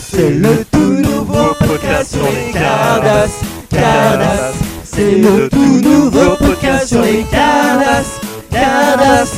[0.00, 3.30] C'est le tout nouveau podcast sur les Cardas.
[3.70, 4.52] Cardas.
[4.84, 8.20] C'est le tout nouveau podcast sur les Cardas.
[8.50, 9.30] Cardas.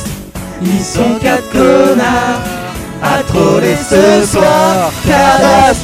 [0.61, 2.41] Ils sont quatre connards
[3.01, 4.91] à troller ce soir.
[5.07, 5.77] Cardas.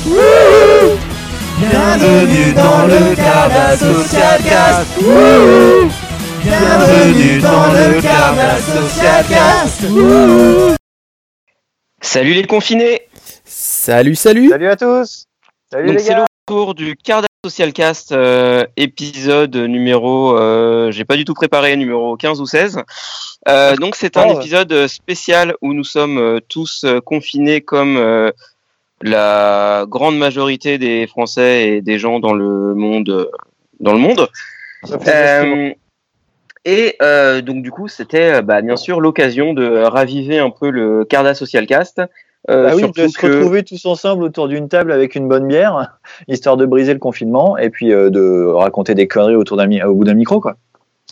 [1.60, 4.88] Bienvenue dans le Cardas Social Cast.
[6.44, 10.78] Bienvenue dans le Cardas Social Cast.
[12.04, 13.08] Salut les confinés
[13.46, 15.26] Salut, salut Salut à tous
[15.72, 21.06] Salut Donc les c'est le retour du Cardas Social Cast euh, épisode numéro, euh, j'ai
[21.06, 22.82] pas du tout préparé, numéro 15 ou 16.
[23.48, 28.32] Euh, donc c'est un épisode spécial où nous sommes euh, tous euh, confinés comme euh,
[29.02, 33.32] la grande majorité des Français et des gens dans le monde.
[33.80, 34.30] Dans le monde.
[34.84, 35.56] Ça fait exactement.
[35.56, 35.74] Euh,
[36.66, 40.70] et euh, donc du coup, c'était euh, bah, bien sûr l'occasion de raviver un peu
[40.70, 42.02] le Carda Social Cast.
[42.50, 45.48] Euh, Bah oui, de se que- retrouver tous ensemble autour d'une table avec une bonne
[45.48, 49.70] bière, histoire de briser le confinement et puis euh, de raconter des conneries autour d'un
[49.88, 50.58] au bout d'un micro, quoi.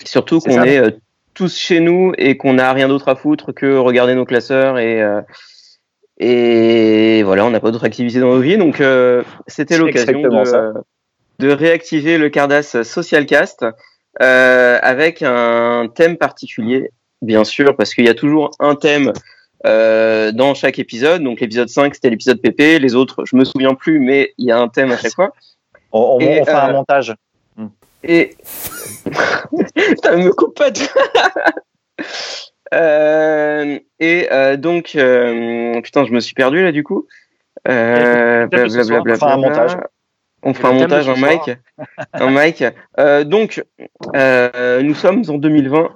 [0.04, 0.98] Surtout qu'on est
[1.34, 5.02] tous chez nous et qu'on n'a rien d'autre à foutre que regarder nos classeurs et
[6.18, 8.82] et voilà, on n'a pas d'autre activité dans nos vies, donc
[9.48, 10.74] c'était l'occasion de,
[11.40, 13.72] de réactiver le Cardas Social Cast euh,
[14.20, 19.14] avec un thème particulier, bien sûr, parce qu'il y a toujours un thème
[19.66, 21.24] euh, dans chaque épisode.
[21.24, 24.52] Donc l'épisode 5, c'était l'épisode PP, les autres, je me souviens plus, mais il y
[24.52, 25.32] a un thème à chaque fois.
[25.92, 27.16] On, on, Et, on fera euh, un montage.
[28.04, 28.36] Et
[30.04, 30.72] ça me coupe pas.
[30.72, 30.80] de-
[32.74, 37.06] Euh, et euh, donc, euh, putain, je me suis perdu là du coup.
[37.68, 39.14] Euh, blablabla.
[39.14, 39.78] On fera un montage.
[40.44, 41.52] On fera un montage, un mic,
[42.14, 42.64] un mic.
[43.00, 43.64] Euh, donc,
[44.16, 45.90] euh, nous sommes en 2020.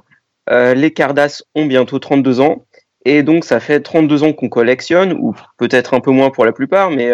[0.52, 2.66] Euh, les Cardas ont bientôt 32 ans.
[3.06, 6.52] Et donc, ça fait 32 ans qu'on collectionne, ou peut-être un peu moins pour la
[6.52, 7.12] plupart, mais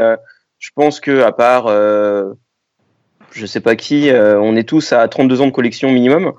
[0.57, 5.47] je pense que à part, je sais pas qui, on est tous à 32 ans
[5.47, 6.31] de collection minimum.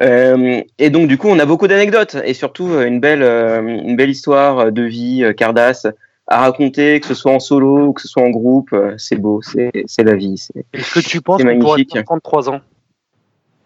[0.00, 4.72] Et donc, du coup, on a beaucoup d'anecdotes et surtout une belle, une belle histoire
[4.72, 5.86] de vie Cardas
[6.28, 8.72] à raconter, que ce soit en solo que ce soit en groupe.
[8.72, 9.72] euh, C'est beau, c'est
[10.04, 10.36] la vie.
[10.38, 12.60] c'est- Est-ce que tu penses C'est qu'on faire 33 ans?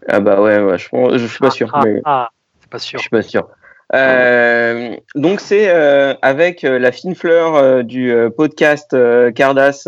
[0.08, 1.70] Ah bah ouais, ouais je, pense- je suis pas sûr.
[1.72, 2.00] Ah, mais...
[2.04, 2.30] ah,
[2.60, 3.00] c'est pas Je sûr.
[3.00, 3.48] suis pas sûr.
[3.94, 8.96] Euh, donc c'est euh, avec la fine fleur du podcast
[9.34, 9.86] Cardas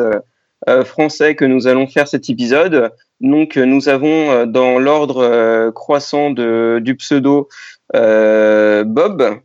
[0.68, 2.90] euh, français que nous allons faire cet épisode.
[3.20, 7.48] Donc nous avons dans l'ordre croissant de, du pseudo
[7.96, 9.38] euh, Bob.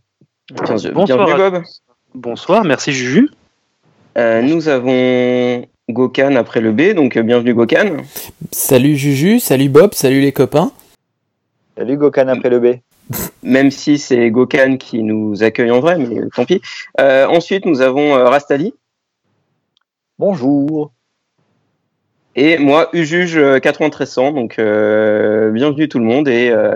[0.66, 1.64] Tiens, je- Bonsoir bienvenue Bob.
[2.16, 3.30] Bonsoir, merci Juju.
[4.18, 7.98] Euh, nous avons Gokan après le B, donc euh, bienvenue Gokan.
[8.52, 10.72] Salut Juju, salut Bob, salut les copains.
[11.78, 12.66] Salut Gokan après le B.
[13.44, 16.62] Même si c'est Gokan qui nous accueille en vrai, mais tant pis.
[17.00, 18.74] Euh, ensuite nous avons Rastali.
[20.18, 20.92] Bonjour.
[22.36, 26.74] Et moi, Ujuge euh, 9300, donc euh, bienvenue tout le monde et euh,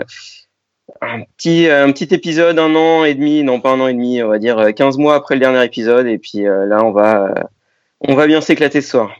[1.06, 4.22] un petit un petit épisode un an et demi, non pas un an et demi,
[4.22, 6.90] on va dire euh, 15 mois après le dernier épisode et puis euh, là on
[6.92, 7.34] va euh,
[8.00, 9.10] on va bien s'éclater ce soir.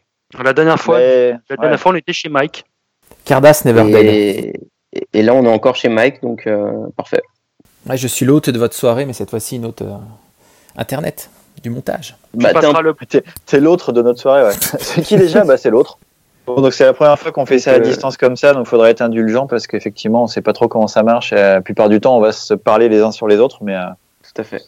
[0.42, 1.78] La dernière fois, Mais- la dernière ouais.
[1.78, 2.64] fois on était chez Mike.
[3.24, 3.90] Cardas Never.
[4.04, 4.48] Et,
[4.92, 7.22] et- et là on est encore chez Mike, donc euh, parfait.
[7.88, 9.94] Ouais, je suis l'hôte de votre soirée, mais cette fois-ci une hôte euh,
[10.76, 11.30] internet,
[11.62, 12.16] du montage.
[12.32, 14.54] Tu Bah, un- t'es l'autre de notre soirée, ouais.
[14.80, 15.44] C'est qui déjà?
[15.44, 15.98] Bah c'est l'autre.
[16.46, 18.66] Bon, donc c'est la première fois qu'on fait ça à euh, distance comme ça, donc
[18.66, 21.32] faudrait être indulgent parce qu'effectivement on sait pas trop comment ça marche.
[21.32, 23.58] Et, euh, la plupart du temps on va se parler les uns sur les autres,
[23.62, 23.84] mais euh,
[24.22, 24.62] tout à fait.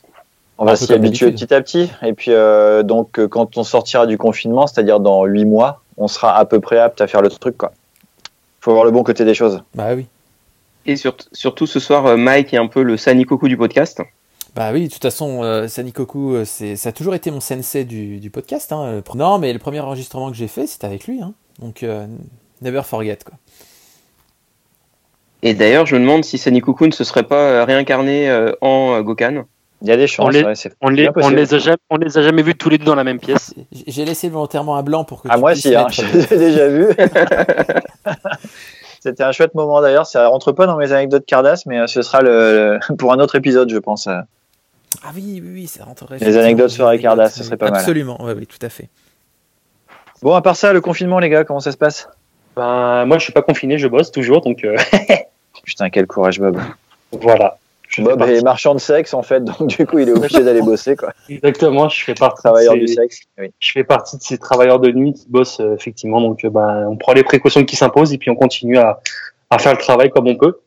[0.57, 1.91] on va s'y habituer petit à petit.
[2.03, 6.35] Et puis euh, donc quand on sortira du confinement, c'est-à-dire dans huit mois, on sera
[6.37, 7.73] à peu près apte à faire le truc quoi.
[8.61, 9.63] Faut voir le bon côté des choses.
[9.75, 10.07] Bah oui.
[10.87, 14.01] Et sur- surtout ce soir, Mike est un peu le Sanikoku du podcast.
[14.55, 18.19] Bah oui, de toute façon, euh, Sanikoku, c'est, ça a toujours été mon sensei du,
[18.19, 18.73] du podcast.
[18.73, 19.03] Hein.
[19.15, 21.21] Non, mais le premier enregistrement que j'ai fait, c'était avec lui.
[21.21, 21.35] Hein.
[21.59, 22.07] Donc, euh,
[22.63, 23.19] never forget.
[23.25, 23.35] Quoi.
[25.43, 28.95] Et d'ailleurs, je me demande si Sanikoku ne se serait pas euh, réincarné euh, en
[28.95, 29.45] euh, Gokan.
[29.83, 30.27] Il y a des chances.
[30.27, 32.71] On les- ouais, c'est On les, on a jamais, on les a jamais vus tous
[32.71, 33.53] les deux dans la même pièce.
[33.87, 36.89] J'ai- laissé volontairement un blanc pour que Ah tu moi si, hein, je déjà vus.
[39.01, 40.07] C'était un chouette moment d'ailleurs.
[40.07, 43.37] Ça rentre pas dans mes anecdotes Cardass, mais ce sera le, le- pour un autre
[43.37, 44.09] épisode, je pense.
[44.09, 44.25] Ah
[45.15, 46.19] oui, oui, oui, ça rentrerait.
[46.21, 47.81] Les anecdotes sur les ce serait pas mal.
[47.81, 48.89] Absolument, ouais, oui, tout à fait.
[50.23, 52.09] Bon, à part ça, le confinement, les gars, comment ça se passe?
[52.57, 54.77] Ben, moi, je suis pas confiné, je bosse toujours, donc euh,
[55.65, 56.59] Putain, quel courage, Bob.
[57.13, 57.59] voilà.
[57.99, 60.97] Bob est marchand de sexe, en fait, donc du coup, il est obligé d'aller bosser,
[60.97, 61.13] quoi.
[61.29, 62.37] Exactement, je fais partie.
[62.39, 63.21] de Travailleur ces- du sexe.
[63.39, 63.53] Oui.
[63.61, 66.87] Je fais partie de ces travailleurs de nuit qui bossent euh, effectivement, donc euh, ben,
[66.89, 69.01] on prend les précautions qui s'imposent et puis on continue à,
[69.51, 70.59] à faire le travail comme on peut.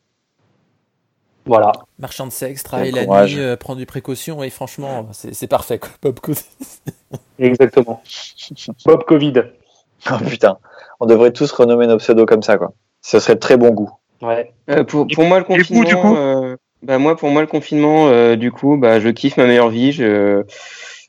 [1.49, 1.71] Voilà.
[1.97, 5.79] Marchand de sexe, travailler la nuit, euh, prendre des précautions, et franchement, c'est parfait.
[5.79, 5.89] Quoi.
[6.01, 6.45] Bob Cousy.
[7.39, 8.01] Exactement.
[8.85, 9.33] Bob Covid.
[10.11, 10.57] Oh putain,
[10.99, 12.73] on devrait tous renommer nos pseudos comme ça, quoi.
[13.01, 13.91] Ce serait de très bon goût.
[14.21, 14.53] Ouais.
[14.69, 18.35] Euh, pour, moi, le confinement, du coup euh, bah moi, pour moi, le confinement, euh,
[18.35, 19.91] du coup, bah, je kiffe ma meilleure vie.
[19.91, 20.43] Je,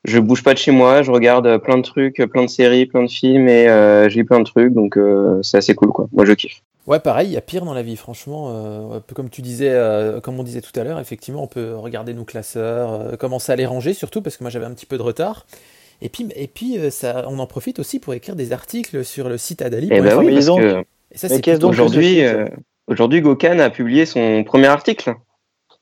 [0.05, 1.03] je bouge pas de chez moi.
[1.03, 4.25] Je regarde euh, plein de trucs, plein de séries, plein de films, et euh, j'ai
[4.25, 6.09] plein de trucs, donc euh, c'est assez cool, quoi.
[6.13, 6.63] Moi, je kiffe.
[6.87, 8.49] Ouais, pareil, il y a pire dans la vie, franchement.
[8.51, 11.47] euh, un peu comme tu disais, euh, comme on disait tout à l'heure, effectivement, on
[11.47, 14.73] peut regarder nos classeurs, euh, commencer à les ranger, surtout parce que moi j'avais un
[14.73, 15.47] petit peu de retard.
[16.03, 19.29] Et puis, et puis euh, ça, on en profite aussi pour écrire des articles sur
[19.29, 19.89] le site Adali.
[19.93, 22.25] Et bah oui, mais parce ils ont- que Et ça, Mais c'est qu'est-ce donc aujourd'hui,
[22.25, 22.47] euh,
[22.87, 25.15] aujourd'hui, Gokan a publié son premier article.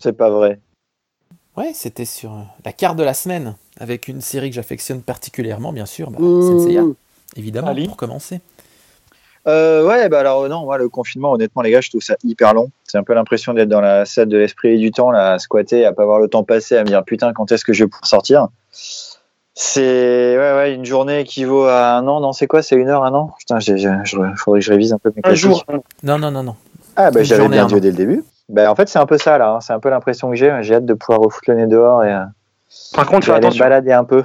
[0.00, 0.58] C'est pas vrai.
[1.56, 5.72] Ouais, c'était sur euh, la carte de la semaine, avec une série que j'affectionne particulièrement,
[5.72, 6.42] bien sûr, bah, Ouh.
[6.42, 6.82] Senseiya,
[7.36, 7.86] évidemment, Ali.
[7.86, 8.40] pour commencer.
[9.46, 12.52] Euh, ouais, bah alors non, moi le confinement, honnêtement les gars, je trouve ça hyper
[12.52, 12.70] long.
[12.84, 15.38] C'est un peu l'impression d'être dans la salle de l'esprit et du temps, là, à
[15.38, 17.84] squatter, à pas voir le temps passer, à me dire putain quand est-ce que je
[17.84, 18.48] vais pouvoir sortir?
[19.54, 23.04] C'est ouais ouais une journée équivaut à un an, non c'est quoi, c'est une heure,
[23.04, 23.32] un an?
[23.38, 25.64] Putain, j'ai, j'ai, je- faudrait que je révise un peu mes Un jour.
[26.02, 26.56] Non, non, non, non.
[26.96, 28.24] Ah bah Une j'avais journée, bien dit dès le début.
[28.48, 29.60] Bah en fait c'est un peu ça là, hein.
[29.60, 30.56] c'est un peu l'impression que j'ai.
[30.62, 32.20] J'ai hâte de pouvoir refouler le nez dehors et, euh,
[32.94, 33.64] Par contre, fais aller me attention.
[33.64, 34.24] balader un peu.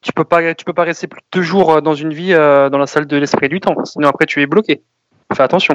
[0.00, 2.32] Tu peux pas, tu peux pas rester plus de deux jours euh, dans une vie
[2.32, 3.76] euh, dans la salle de l'esprit du temps.
[3.84, 4.82] Sinon après tu es bloqué.
[5.32, 5.74] Fais attention.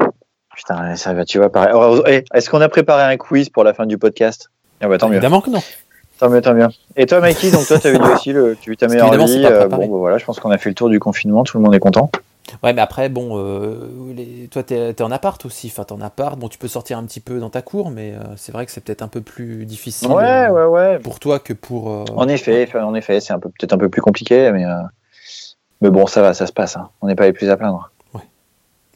[0.56, 1.70] Putain, ça va, tu vois, pareil.
[1.70, 4.50] Alors, eh, Est-ce qu'on a préparé un quiz pour la fin du podcast?
[4.82, 5.16] Ah bah tant mieux.
[5.16, 5.62] Évidemment que non.
[6.20, 6.68] Tant mieux, tant mieux.
[6.96, 9.12] Et toi, Mikey, donc toi, tu avais dit aussi le, tu as eu ta meilleure
[9.12, 9.46] vie.
[9.46, 11.64] euh, bon, bah voilà, je pense qu'on a fait le tour du confinement, tout le
[11.64, 12.10] monde est content.
[12.64, 15.68] Ouais, mais après, bon, euh, les- toi, t'es es en appart aussi.
[15.68, 16.38] Enfin, t'es en appart.
[16.38, 18.72] Bon, tu peux sortir un petit peu dans ta cour, mais euh, c'est vrai que
[18.72, 21.00] c'est peut-être un peu plus difficile Ouais, euh, ouais, ouais.
[21.00, 21.92] pour toi que pour.
[21.92, 24.74] euh, En effet, en effet, c'est un peu peut-être un peu plus compliqué, mais euh,
[25.82, 26.76] mais bon, ça va, ça se passe.
[26.78, 26.90] hein.
[27.02, 27.92] On n'est pas les plus à plaindre.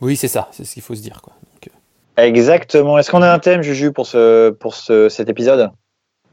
[0.01, 0.47] Oui, c'est ça.
[0.51, 1.33] C'est ce qu'il faut se dire, quoi.
[1.53, 1.69] Donc,
[2.17, 2.97] euh, Exactement.
[2.97, 5.69] Est-ce qu'on a un thème, Juju, pour ce pour ce, cet épisode?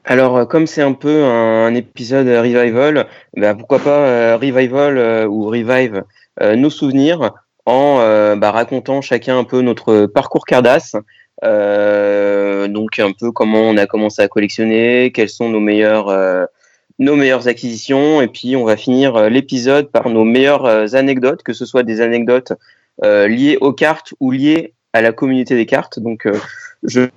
[0.05, 5.27] Alors, comme c'est un peu un, un épisode revival, bah, pourquoi pas euh, revival euh,
[5.27, 6.03] ou revive euh,
[6.41, 7.33] nos souvenirs
[7.67, 10.97] en euh, bah, racontant chacun un peu notre parcours Cardass.
[11.45, 16.47] Euh, donc un peu comment on a commencé à collectionner, quelles sont nos meilleures euh,
[16.99, 21.45] nos meilleures acquisitions, et puis on va finir euh, l'épisode par nos meilleures euh, anecdotes,
[21.45, 22.55] que ce soit des anecdotes
[23.05, 26.01] euh, liées aux cartes ou liées à la communauté des cartes.
[26.01, 26.37] Donc euh,
[26.83, 27.09] je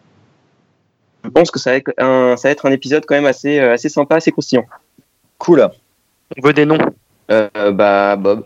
[1.34, 3.74] pense que ça va être un, ça va être un épisode quand même assez, euh,
[3.74, 4.66] assez sympa, assez croustillant.
[5.40, 5.68] Cool.
[6.38, 6.78] On veut des noms.
[7.32, 8.46] Euh, bah, Bob.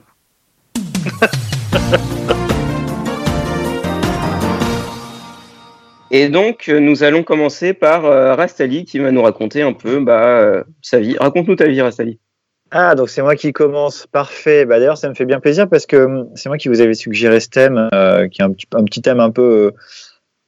[6.12, 10.00] Et donc, euh, nous allons commencer par euh, Rastali qui va nous raconter un peu
[10.00, 11.18] bah, euh, sa vie.
[11.20, 12.20] Raconte-nous ta vie, Rastali.
[12.72, 14.08] Ah, donc c'est moi qui commence.
[14.08, 14.64] Parfait.
[14.64, 16.94] Bah, D'ailleurs, ça me fait bien plaisir parce que hum, c'est moi qui vous avais
[16.94, 17.90] suggéré ce thème,
[18.32, 19.74] qui est un petit, thème un peu,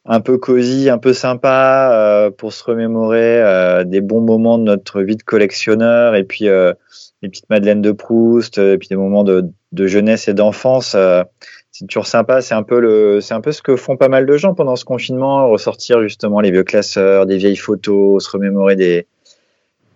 [0.08, 4.64] un peu cosy, un peu sympa euh, pour se remémorer euh, des bons moments de
[4.64, 6.74] notre vie de collectionneur et puis euh,
[7.22, 10.96] les petites Madeleines de Proust, euh, et puis des moments de, de jeunesse et d'enfance.
[10.96, 11.24] euh,
[11.72, 12.42] c'est toujours sympa.
[12.42, 14.76] C'est un peu le, c'est un peu ce que font pas mal de gens pendant
[14.76, 19.06] ce confinement, ressortir justement les vieux classeurs, des vieilles photos, se remémorer des,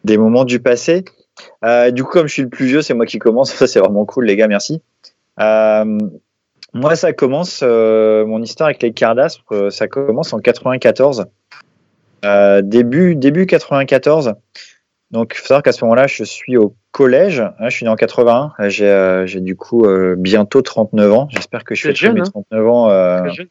[0.04, 1.06] des moments du passé.
[1.64, 3.52] Euh, du coup, comme je suis le plus vieux, c'est moi qui commence.
[3.56, 4.48] Ça, c'est vraiment cool, les gars.
[4.48, 4.82] Merci.
[6.74, 11.26] Moi, ça commence, euh, mon histoire avec les Cardass, euh, ça commence en 94.
[12.24, 14.34] Euh, début, début 94.
[15.12, 17.42] Donc, il faut savoir qu'à ce moment-là, je suis au collège.
[17.42, 18.54] hein, je suis né en 81.
[18.58, 19.86] Là, J'ai euh, du coup
[20.18, 21.28] bientôt 39 ans.
[21.32, 22.24] J'espère que je jeune, mes hein.
[22.24, 22.90] 39 ans.
[22.90, 23.48] euh, Très jeune.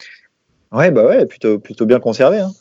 [0.72, 2.38] Ouais, bah ouais, plutôt, plutôt bien conservé.
[2.38, 2.52] Hein.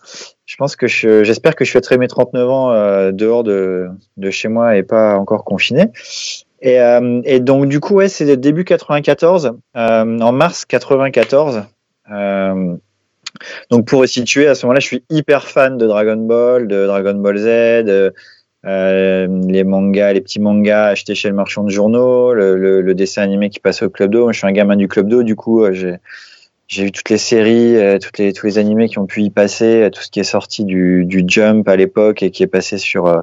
[0.47, 3.87] Je pense que je, j'espère que je fêterai mes 39 ans euh, dehors de,
[4.17, 5.85] de chez moi et pas encore confiné.
[6.61, 11.63] Et, euh, et donc, du coup, ouais, c'est début 94, euh, en mars 94.
[12.11, 12.75] Euh,
[13.69, 17.13] donc, pour resituer, à ce moment-là, je suis hyper fan de Dragon Ball, de Dragon
[17.13, 18.11] Ball Z,
[18.65, 22.95] euh, les mangas, les petits mangas achetés chez le marchand de journaux, le, le, le
[22.95, 24.31] dessin animé qui passe au Club d'eau.
[24.33, 25.95] Je suis un gamin du Club d'eau, du coup, euh, j'ai
[26.69, 29.31] j'ai vu toutes les séries, euh, toutes les, tous les animés qui ont pu y
[29.31, 32.47] passer, euh, tout ce qui est sorti du, du Jump à l'époque et qui est
[32.47, 33.21] passé sur, euh,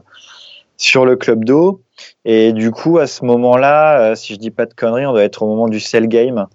[0.77, 1.81] sur le Club d'eau.
[2.25, 5.23] Et du coup, à ce moment-là, euh, si je dis pas de conneries, on doit
[5.23, 6.47] être au moment du Cell Game,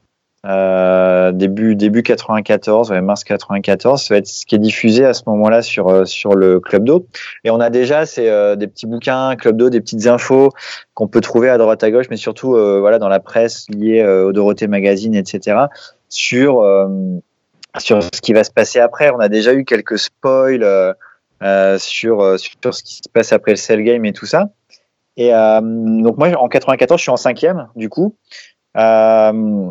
[0.46, 4.04] euh, début, début 94, ouais, mars 94.
[4.04, 6.84] Ça va être ce qui est diffusé à ce moment-là sur, euh, sur le Club
[6.84, 7.06] d'eau.
[7.44, 10.50] Et on a déjà c'est des petits bouquins, Club d'eau, des petites infos
[10.94, 14.34] qu'on peut trouver à droite à gauche, mais surtout voilà dans la presse liée au
[14.34, 15.66] Dorothée Magazine, etc
[16.10, 16.66] sur
[17.78, 19.12] sur ce qui va se passer après.
[19.12, 20.96] On a déjà eu quelques spoils
[21.78, 24.50] sur sur ce qui se passe après le Cell Game et tout ça.
[25.18, 28.16] Et euh, donc moi en 94, je suis en cinquième du coup.
[28.78, 29.70] Euh,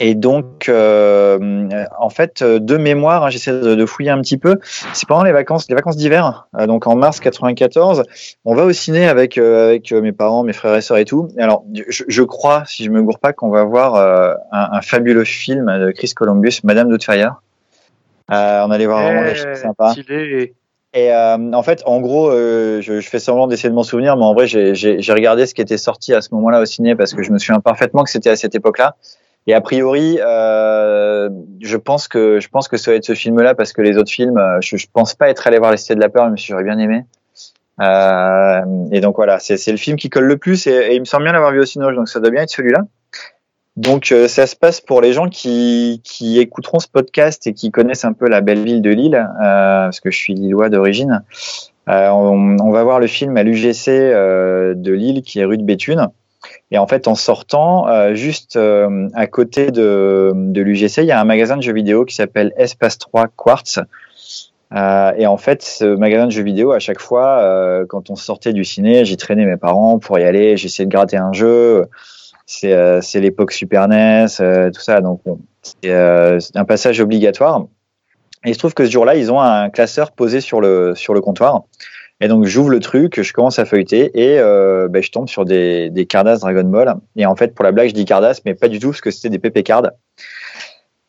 [0.00, 4.58] Et donc, euh, en fait, de mémoire, hein, j'essaie de, de, fouiller un petit peu.
[4.92, 8.04] C'est pendant les vacances, les vacances d'hiver, donc en mars 94.
[8.44, 11.28] On va au ciné avec avec mes parents, mes frères et sœurs et tout.
[11.36, 15.24] Alors, je, je crois, si je me gourre pas, qu'on va voir un, un, fabuleux
[15.24, 17.42] film de Chris Columbus, Madame Doubtfire.
[18.28, 19.94] on allait voir vraiment des films sympas.
[20.94, 24.16] Et euh, en fait, en gros, euh, je, je, fais semblant d'essayer de m'en souvenir,
[24.16, 27.12] mais en vrai, j'ai regardé ce qui était sorti à ce moment-là au ciné parce
[27.12, 28.96] que je me souviens parfaitement que c'était à cette époque-là.
[29.46, 31.30] Et a priori, euh,
[31.62, 34.10] je pense que je pense que ça va être ce film-là parce que les autres
[34.10, 36.36] films, euh, je, je pense pas être allé voir les Cités de la peur, mais
[36.36, 37.06] j'aurais bien aimé.
[37.80, 38.60] Euh,
[38.92, 41.32] et donc voilà, c'est le film qui colle le plus et il me semble bien
[41.32, 42.80] l'avoir vu au cinéma, donc ça doit bien être celui-là.
[43.78, 47.70] Donc euh, ça se passe pour les gens qui, qui, écouteront ce podcast et qui
[47.70, 51.22] connaissent un peu la belle ville de Lille, euh, parce que je suis lillois d'origine.
[51.88, 55.58] Euh, on, on, va voir le film à l'UGC euh, de Lille, qui est rue
[55.58, 56.08] de Béthune.
[56.72, 61.20] Et en fait, en sortant, euh, juste à côté de, de l'UGC, il y a
[61.20, 63.78] un magasin de jeux vidéo qui s'appelle Espace 3 Quartz.
[64.72, 68.64] et en fait, ce magasin de jeux vidéo, à chaque fois, quand on sortait du
[68.64, 71.86] ciné, j'y traînais mes parents pour y aller, j'essayais de gratter un jeu
[72.48, 75.02] c'est euh, c'est l'époque Super NES, euh, tout ça.
[75.02, 75.38] Donc bon,
[75.84, 77.66] euh, c'est un passage obligatoire.
[78.44, 81.12] Et il se trouve que ce jour-là, ils ont un classeur posé sur le sur
[81.12, 81.64] le comptoir.
[82.20, 84.38] Et donc j'ouvre le truc, je commence à feuilleter et
[84.88, 86.94] ben, je tombe sur des, des Cardass Dragon Ball.
[87.16, 89.10] Et en fait, pour la blague, je dis Cardass, mais pas du tout parce que
[89.10, 89.92] c'était des PP cards.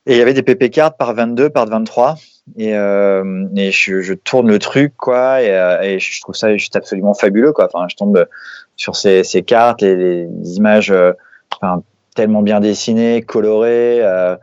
[0.05, 2.15] Et il y avait des PP cards par 22, par 23.
[2.58, 7.69] Et, et je, tourne le truc quoi et, je trouve ça juste absolument fabuleux quoi.
[7.72, 8.27] Enfin, je tombe
[8.75, 10.27] sur ces, ces cartes, les
[10.58, 10.93] images
[12.16, 14.00] tellement bien dessiné, coloré.
[14.01, 14.36] Euh,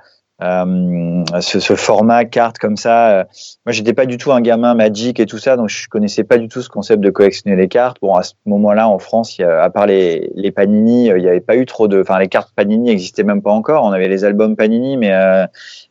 [0.43, 3.21] euh, ce, format carte comme ça.
[3.21, 3.25] Euh,
[3.65, 6.37] moi, j'étais pas du tout un gamin Magic et tout ça, donc je connaissais pas
[6.37, 7.97] du tout ce concept de collectionner les cartes.
[8.03, 11.41] Bon, à ce moment-là, en France, y a, à part les, Panini, il n'y avait
[11.41, 12.03] pas eu trop de.
[12.03, 13.85] Enfin, les cartes Panini n'existaient même pas encore.
[13.85, 15.47] On avait les albums Panini, mais euh,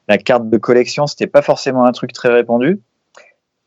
[0.07, 2.79] la carte de collection, c'était pas forcément un truc très répandu.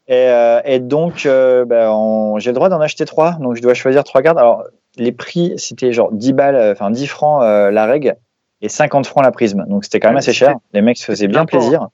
[0.08, 3.74] Et, euh, et donc, euh, ben, j'ai le droit d'en acheter trois, donc je dois
[3.74, 4.38] choisir trois cartes.
[4.38, 4.64] Alors,
[4.96, 8.16] les prix, c'était genre 10 balles, euh, enfin 10 francs la règle
[8.60, 9.64] et 50 francs la prisme.
[9.68, 10.56] Donc c'était quand même assez cher.
[10.72, 11.88] Les mecs se faisaient bien plaisir.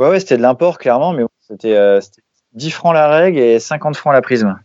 [0.00, 2.00] Ouais, ouais, c'était de l'import, clairement, mais c'était euh,
[2.54, 4.58] 10 francs la règle et 50 francs la prisme.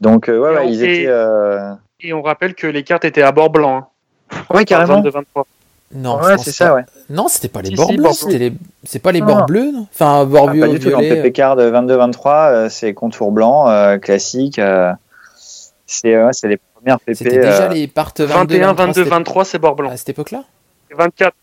[0.00, 1.06] Donc, euh, ouais, ouais, ils étaient.
[1.08, 1.72] Euh...
[2.00, 3.88] Et on rappelle que les cartes étaient à bord blanc.
[4.30, 4.36] Hein.
[4.50, 5.00] Ouais, carrément.
[5.00, 5.46] De 23.
[5.94, 6.84] Non, ouais, c'est ça, ouais.
[7.08, 8.52] Non, c'était pas les si, bords si, bleus, c'était les...
[8.84, 9.26] c'est pas les non.
[9.26, 13.30] bords bleus, non Enfin, bords ah, Pas du tout, dans PP Card 22-23, c'est contour
[13.30, 14.58] blanc, euh, classique.
[14.58, 14.92] Euh,
[15.86, 17.16] c'est ouais, les premières PP.
[17.16, 17.68] C'était déjà euh...
[17.68, 19.90] les parts 21, 22, 23, c'est bord blanc.
[19.90, 20.42] À cette époque-là
[20.96, 21.34] 24.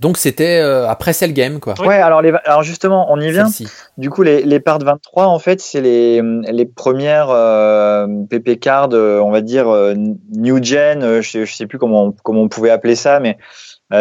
[0.00, 1.74] Donc c'était euh, après Cell Game, quoi.
[1.80, 3.48] Ouais, alors, les, alors justement, on y vient.
[3.96, 8.92] Du coup, les, les parts 23, en fait, c'est les, les premières euh, PP cards,
[8.92, 12.70] on va dire, euh, new gen, je, je sais plus comment on, comment on pouvait
[12.70, 13.38] appeler ça, mais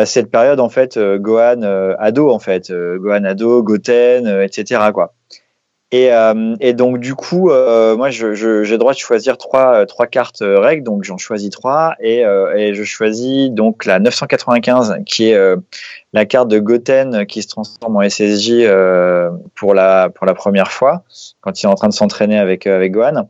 [0.06, 1.62] cette période, en fait, Gohan
[2.00, 4.80] ado, en fait, Gohan ado, Goten, etc..
[5.94, 10.42] Et, euh, donc du coup, euh, moi, j'ai le droit de choisir trois, trois cartes
[10.42, 15.36] règles, donc j'en choisis trois, et, euh, et, je choisis donc la 995, qui est
[15.36, 15.58] euh,
[16.12, 20.72] la carte de Goten qui se transforme en SSJ euh, pour la pour la première
[20.72, 21.04] fois
[21.42, 23.30] quand il est en train de s'entraîner avec avec Gohan.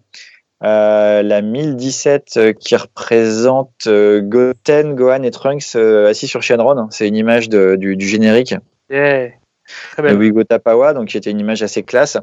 [0.63, 7.75] La 1017 qui représente Goten, Gohan et Trunks assis sur Shenron, c'est une image de,
[7.75, 8.55] du, du générique.
[8.89, 9.32] Yeah.
[9.98, 12.17] De Wigo Tapawa, donc qui était une image assez classe.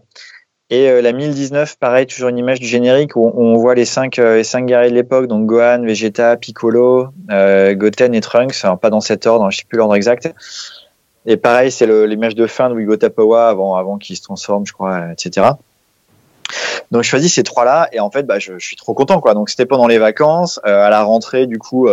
[0.72, 4.20] Et euh, la 1019, pareil, toujours une image du générique où on, voit les cinq,
[4.20, 8.78] euh, les cinq guerriers de l'époque, donc Gohan, Vegeta, Piccolo, euh, Goten et Trunks, alors
[8.78, 10.32] pas dans cet ordre, je sais plus l'ordre exact.
[11.26, 14.72] Et pareil, c'est l'image de fin de Wigo Tapawa avant, avant qu'il se transforme, je
[14.72, 15.48] crois, etc.
[16.90, 19.34] Donc je choisis ces trois-là et en fait, bah, je, suis trop content, quoi.
[19.34, 21.88] Donc c'était pendant les vacances, euh, à la rentrée, du coup,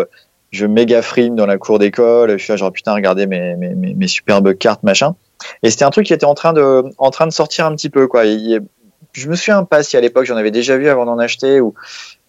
[0.52, 2.32] je méga frime dans la cour d'école.
[2.32, 5.16] Je suis là, genre putain, regardez mes, mes, mes, mes superbes cartes, machin.
[5.64, 7.90] Et c'était un truc qui était en train de, en train de sortir un petit
[7.90, 8.24] peu, quoi.
[8.26, 11.74] Je me souviens pas si à l'époque j'en avais déjà vu avant d'en acheter ou,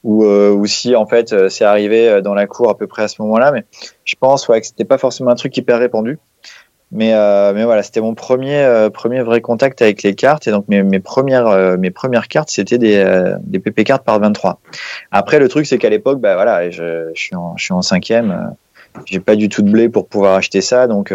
[0.05, 2.87] ou, euh, ou si en fait euh, c'est arrivé euh, dans la cour à peu
[2.87, 3.53] près à ce moment-là.
[3.53, 3.65] Mais
[4.05, 6.19] je pense ouais, que c'était pas forcément un truc hyper répandu.
[6.91, 10.47] Mais, euh, mais voilà, c'était mon premier, euh, premier vrai contact avec les cartes.
[10.47, 14.19] Et donc, mes, mes, premières, euh, mes premières cartes, c'était des, des PP cartes par
[14.19, 14.61] 23.
[15.11, 18.55] Après, le truc, c'est qu'à l'époque, bah, voilà, je, suis en, je suis en cinquième.
[19.05, 20.87] J'ai pas du tout de blé pour pouvoir acheter ça.
[20.87, 21.13] Donc,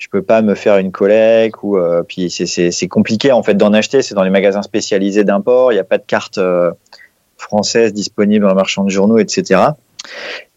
[0.00, 4.00] je peux pas me faire une collecte ou puis c'est compliqué en fait d'en acheter.
[4.00, 5.72] C'est dans les magasins spécialisés d'import.
[5.72, 6.72] Il n'y a pas de cartes euh,
[7.36, 9.60] françaises disponibles dans le marchand de journaux, etc.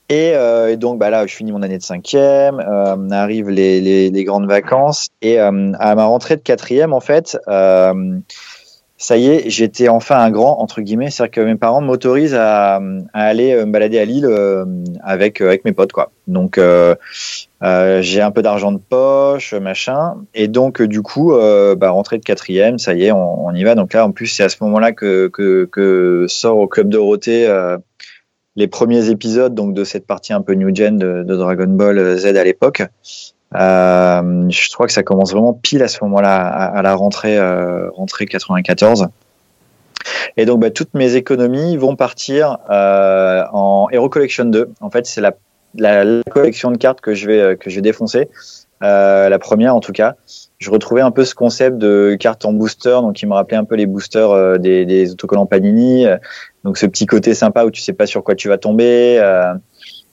[0.10, 4.10] Et, euh, et, donc bah là, je finis mon année de cinquième, euh, arrivent les,
[4.10, 7.38] les, grandes vacances et euh, à ma rentrée de quatrième en fait,
[9.04, 12.76] ça y est, j'étais enfin un grand entre guillemets, c'est-à-dire que mes parents m'autorisent à,
[12.76, 12.82] à,
[13.14, 14.66] aller me balader à Lille euh,
[15.04, 16.12] avec avec mes potes quoi.
[16.28, 16.96] Donc euh,
[17.64, 22.18] euh, j'ai un peu d'argent de poche, machin, et donc du coup, euh, bah, rentrée
[22.18, 23.76] de quatrième, ça y est, on, on, y va.
[23.76, 27.48] Donc là, en plus, c'est à ce moment-là que, que, que sort au club Dorothée
[28.56, 32.18] les premiers épisodes donc de cette partie un peu new gen de, de Dragon Ball
[32.18, 32.84] Z à l'époque.
[33.56, 37.38] Euh, je crois que ça commence vraiment pile à ce moment-là, à, à, la rentrée,
[37.38, 39.10] euh, rentrée 94.
[40.38, 44.72] Et donc, bah, toutes mes économies vont partir euh, en Hero Collection 2.
[44.82, 45.34] En fait, c'est la,
[45.76, 48.30] la, la, collection de cartes que je vais que je vais défoncer.
[48.84, 50.16] Euh, la première, en tout cas.
[50.60, 53.66] Je retrouvais un peu ce concept de cartes en booster, donc il me rappelait un
[53.66, 56.06] peu les boosters euh, des, autocollants Panini.
[56.64, 59.18] Donc, ce petit côté sympa où tu sais pas sur quoi tu vas tomber.
[59.20, 59.54] Euh,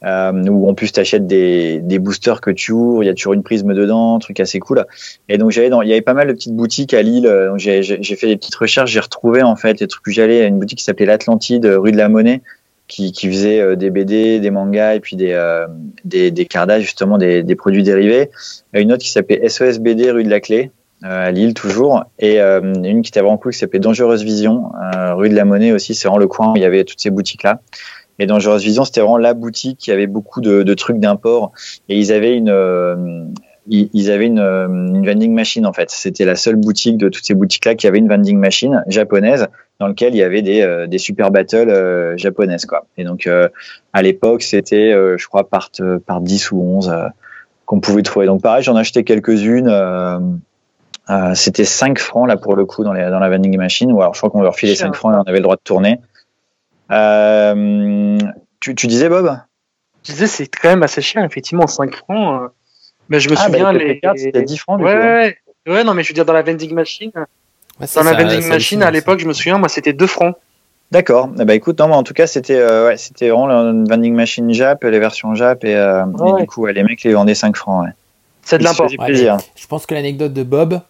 [0.02, 3.34] euh, où en plus t'achètes des, des boosters que tu ouvres, il y a toujours
[3.34, 4.86] une prisme dedans, un truc assez cool.
[5.28, 7.58] Et donc j'allais dans, il y avait pas mal de petites boutiques à Lille, donc
[7.58, 10.46] j'ai, j'ai fait des petites recherches, j'ai retrouvé en fait les trucs que j'allais à
[10.46, 12.40] une boutique qui s'appelait l'Atlantide, rue de la Monnaie,
[12.90, 15.66] qui, faisait euh, des BD, des mangas et puis des euh,
[16.04, 16.32] des,
[16.80, 18.30] justement des, produits dérivés.
[18.74, 20.70] Une autre qui s'appelait SOS BD rue de la Clé.
[21.02, 24.70] Euh, à Lille toujours et euh, une qui était vraiment cool qui s'appelait Dangereuse Vision
[25.14, 27.08] rue de la Monnaie aussi c'est vraiment le coin où il y avait toutes ces
[27.08, 27.62] boutiques là
[28.18, 31.52] et Dangerous Vision, c'était vraiment la boutique qui avait beaucoup de, trucs d'import.
[31.88, 33.32] Et ils avaient une,
[33.66, 35.90] ils, avaient une, vending machine en fait.
[35.90, 39.48] C'était la seule boutique de toutes ces boutiques-là qui avait une vending machine japonaise
[39.80, 42.86] dans lequel il y avait des, euh, des super battles euh, japonaises quoi.
[42.96, 43.48] Et donc euh,
[43.92, 45.70] à l'époque, c'était, je crois, par,
[46.06, 46.94] par 10 ou 11
[47.64, 48.26] qu'on pouvait trouver.
[48.26, 49.72] Donc pareil, j'en achetais quelques-unes.
[51.34, 53.90] c'était 5 francs là pour le coup dans, les, dans la vending machine.
[53.90, 55.62] Ou alors je crois qu'on leur filait 5 francs et on avait le droit de
[55.64, 55.98] tourner.
[56.90, 58.18] Euh,
[58.60, 59.38] tu, tu, disais, Bob?
[60.04, 62.50] Je disais, c'est quand même assez cher, effectivement, 5 francs.
[63.08, 64.80] Mais je me ah, souviens, bah, les cartes, c'était 10 francs.
[64.80, 67.12] Ouais, ouais, ouais, non, mais je veux dire, dans la vending machine,
[67.80, 70.36] ouais, dans la vending machine, à l'époque, je me souviens, moi, c'était 2 francs.
[70.90, 71.30] D'accord.
[71.38, 74.14] Eh ben, écoute, non, mais en tout cas, c'était euh, ouais, c'était vraiment une vending
[74.14, 76.30] machine Jap, les versions Jap, et, euh, ouais.
[76.30, 77.84] et du coup, ouais, les mecs les vendaient 5 francs.
[77.84, 77.92] Ouais.
[78.42, 78.88] C'est de l'import.
[78.98, 79.38] plaisir.
[79.54, 80.80] je pense que l'anecdote de Bob,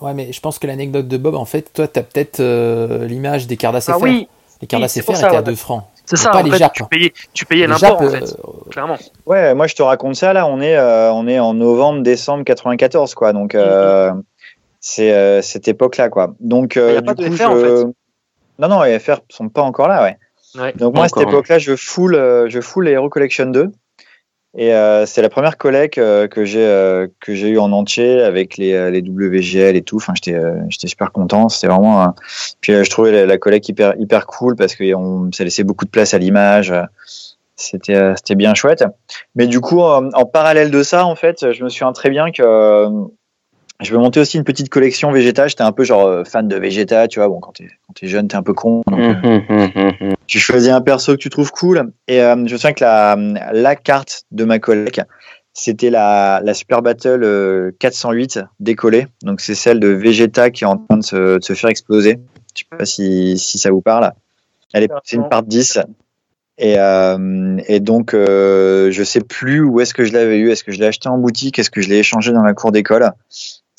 [0.00, 3.48] ouais, mais je pense que l'anecdote de Bob, en fait, toi, t'as peut-être euh, l'image
[3.48, 4.28] des cartes Ah oui,
[4.60, 5.84] les cartes oui, étaient à 2 francs.
[6.10, 8.36] C'est ça, pas en les fait, tu payais, tu payais l'import, en fait,
[8.70, 8.96] clairement.
[9.26, 12.42] Ouais, moi je te raconte ça là, on est, euh, on est en novembre, décembre
[12.44, 13.32] 94, quoi.
[13.32, 14.22] Donc euh, mm-hmm.
[14.80, 16.34] C'est euh, cette époque-là, quoi.
[16.40, 17.44] Donc Il n'y a du pas coup, de FR, je...
[17.44, 17.92] en fait.
[18.58, 20.18] Non, non, les FR sont pas encore là, ouais.
[20.60, 20.72] Ouais.
[20.74, 23.70] Donc moi à cette Encore, époque-là, je full, euh, je full les Hero Collection 2.
[24.58, 28.20] Et euh, c'est la première collecte euh, que j'ai euh, que j'ai eu en entier
[28.20, 29.96] avec les, euh, les WGL et tout.
[29.96, 31.48] Enfin, j'étais euh, j'étais super content.
[31.48, 32.14] C'était vraiment.
[32.60, 35.62] Puis euh, je trouvais la, la collecte hyper hyper cool parce que on, ça laissait
[35.62, 36.74] beaucoup de place à l'image.
[37.54, 38.84] C'était euh, c'était bien chouette.
[39.36, 42.32] Mais du coup, en, en parallèle de ça, en fait, je me souviens très bien
[42.32, 42.90] que euh,
[43.80, 45.48] je vais monter aussi une petite collection Vegeta.
[45.48, 47.28] J'étais un peu genre euh, fan de Vegeta, tu vois.
[47.28, 48.82] Bon, quand t'es quand t'es jeune, t'es un peu con.
[48.86, 51.92] donc, euh, tu choisis un perso que tu trouves cool.
[52.06, 53.16] Et euh, je me souviens que la,
[53.52, 55.02] la carte de ma collègue,
[55.52, 59.06] c'était la, la Super Battle euh, 408 décollée.
[59.22, 62.18] Donc c'est celle de Vegeta qui est en train de se, de se faire exploser.
[62.54, 64.12] Je sais pas si, si ça vous parle.
[64.72, 65.80] Elle est, c'est une part 10.
[66.62, 70.50] Et, euh, et donc, euh, je sais plus où est-ce que je l'avais eu.
[70.50, 71.58] Est-ce que je l'ai acheté en boutique?
[71.58, 73.10] Est-ce que je l'ai échangé dans la cour d'école?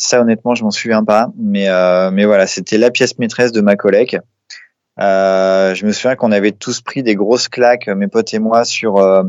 [0.03, 1.27] Ça, honnêtement, je m'en souviens pas.
[1.37, 4.19] Mais, euh, mais voilà, c'était la pièce maîtresse de ma collègue.
[4.99, 8.65] Euh, je me souviens qu'on avait tous pris des grosses claques, mes potes et moi,
[8.65, 9.21] sur euh,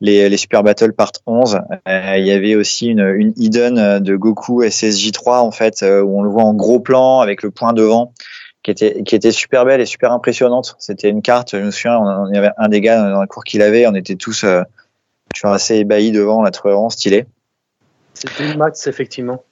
[0.00, 1.60] les, les Super Battle Part 11.
[1.86, 6.18] Euh, il y avait aussi une, une hidden de Goku SSJ3 en fait, euh, où
[6.18, 8.14] on le voit en gros plan avec le point devant,
[8.62, 10.74] qui était qui était super belle et super impressionnante.
[10.78, 11.50] C'était une carte.
[11.50, 13.86] Je me souviens, on, y avait un des gars dans la cour qui l'avait.
[13.86, 14.62] On était tous, euh,
[15.34, 17.26] tu assez ébahis devant, la trouvé vraiment stylé.
[18.14, 19.44] C'était une max, effectivement.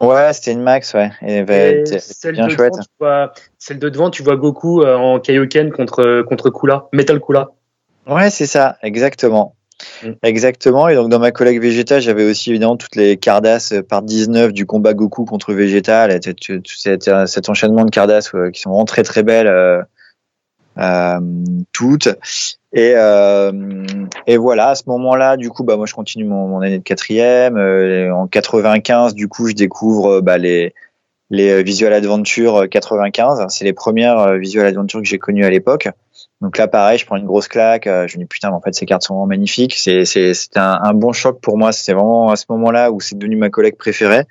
[0.00, 1.10] Ouais, c'était une max, ouais.
[1.22, 2.72] Et, celle, bien de chouette.
[2.72, 6.86] devant, tu vois, celle de devant, tu vois Goku euh, en Kaioken contre, contre Kula,
[6.92, 7.48] Metal Kula.
[8.06, 9.54] Ouais, c'est ça, exactement.
[10.02, 10.10] Mm.
[10.22, 10.88] Exactement.
[10.88, 14.52] Et donc, dans ma collègue Vegeta, j'avais aussi évidemment toutes les Cardass euh, par 19
[14.52, 16.06] du combat Goku contre Vegeta.
[16.08, 19.82] Là, cet, enchaînement de Cardass euh, qui sont vraiment très très belles, euh,
[21.72, 22.08] toutes.
[22.72, 23.52] Et, euh,
[24.26, 26.82] et voilà, à ce moment-là, du coup, bah, moi, je continue mon, mon année de
[26.82, 27.56] quatrième.
[27.56, 30.74] Euh, en 95, du coup, je découvre euh, bah, les,
[31.30, 33.46] les euh, Visual Adventure euh, 95.
[33.48, 35.88] C'est les premières euh, Visual Adventure que j'ai connues à l'époque.
[36.40, 37.86] Donc là, pareil, je prends une grosse claque.
[37.86, 39.74] euh, Je me dis putain, mais en fait, ces cartes sont vraiment magnifiques.
[39.76, 41.72] C'est c'est un, un bon choc pour moi.
[41.72, 44.24] C'était vraiment à ce moment-là où c'est devenu ma collègue préférée.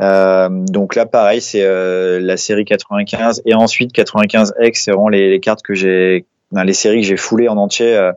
[0.00, 4.72] Euh, donc là, pareil, c'est euh, la série 95 et ensuite 95X.
[4.74, 7.94] C'est vraiment les, les cartes que j'ai, les séries que j'ai foulées en entier.
[7.96, 8.12] euh,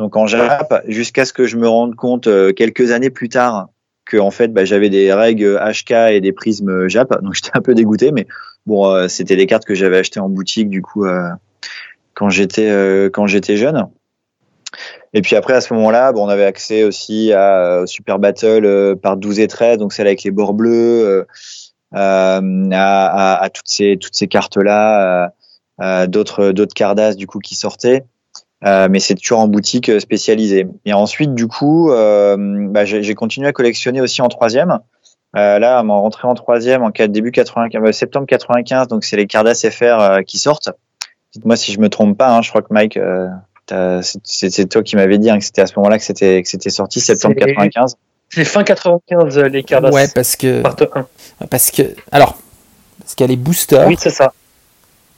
[0.00, 3.68] donc en Jap, jusqu'à ce que je me rende compte euh, quelques années plus tard
[4.06, 7.60] que en fait bah, j'avais des règles HK et des prismes Jap, donc j'étais un
[7.60, 8.26] peu dégoûté, mais
[8.64, 11.28] bon, euh, c'était des cartes que j'avais achetées en boutique du coup euh,
[12.14, 12.70] quand j'étais
[13.12, 13.88] quand j'étais jeune.
[15.12, 19.16] Et puis après à ce moment-là, bon, on avait accès aussi à Super Battle par
[19.16, 21.26] 12 et 13, donc celle avec les bords bleus,
[21.92, 25.32] à, à, à, toutes ces toutes ces cartes là,
[26.06, 28.04] d'autres d'autres cardas du coup qui sortaient.
[28.64, 30.66] Euh, mais c'est toujours en boutique euh, spécialisée.
[30.84, 32.36] Et ensuite, du coup, euh,
[32.68, 34.80] bah, j'ai continué à collectionner aussi en troisième.
[35.36, 39.26] Euh, là, à m'en rentrer en troisième en début 95, septembre 95, donc c'est les
[39.26, 40.70] Cardas FR qui sortent.
[41.32, 42.98] Dites-moi si je me trompe pas, hein, je crois que Mike,
[44.24, 46.70] c'est toi qui m'avais dit hein, que c'était à ce moment-là que c'était que c'était
[46.70, 47.96] sorti, septembre 95.
[48.28, 49.90] C'est fin 95 les Cardas.
[49.90, 50.62] Ouais, parce que
[51.48, 52.38] parce que alors
[53.00, 53.86] parce qu'il y a les boosters.
[53.86, 54.32] Oui, c'est ça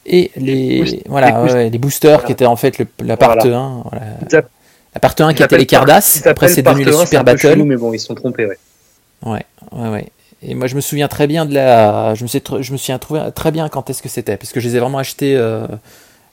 [0.04, 3.84] et les, voilà, les, boosters qui étaient en fait le, la part 1.
[3.90, 4.42] Voilà.
[4.94, 7.62] La part 1 qui était les Cardass, après c'est devenu les Super Battle.
[7.64, 8.58] mais bon, ils sont trompés, ouais.
[9.24, 10.06] Ouais, ouais, ouais.
[10.42, 12.14] Et moi je me souviens très bien de la.
[12.14, 14.76] Je me suis, je me très bien quand est-ce que c'était, parce que je les
[14.76, 15.66] ai vraiment achetés euh,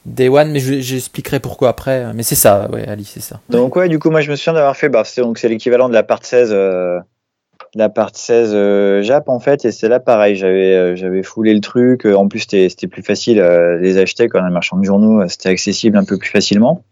[0.05, 2.13] Day One, mais j'expliquerai pourquoi après.
[2.13, 3.39] Mais c'est ça, ouais, Ali, c'est ça.
[3.49, 4.89] Donc, ouais, du coup, moi je me souviens d'avoir fait.
[4.89, 6.53] Bah, c'est l'équivalent de la part 16
[7.75, 11.62] la partie 16 euh, Jap en fait et c'est là pareil j'avais euh, foulé le
[11.62, 15.49] truc en plus c'était plus facile euh, les acheter quand un marchand de journaux c'était
[15.49, 16.83] accessible un peu plus facilement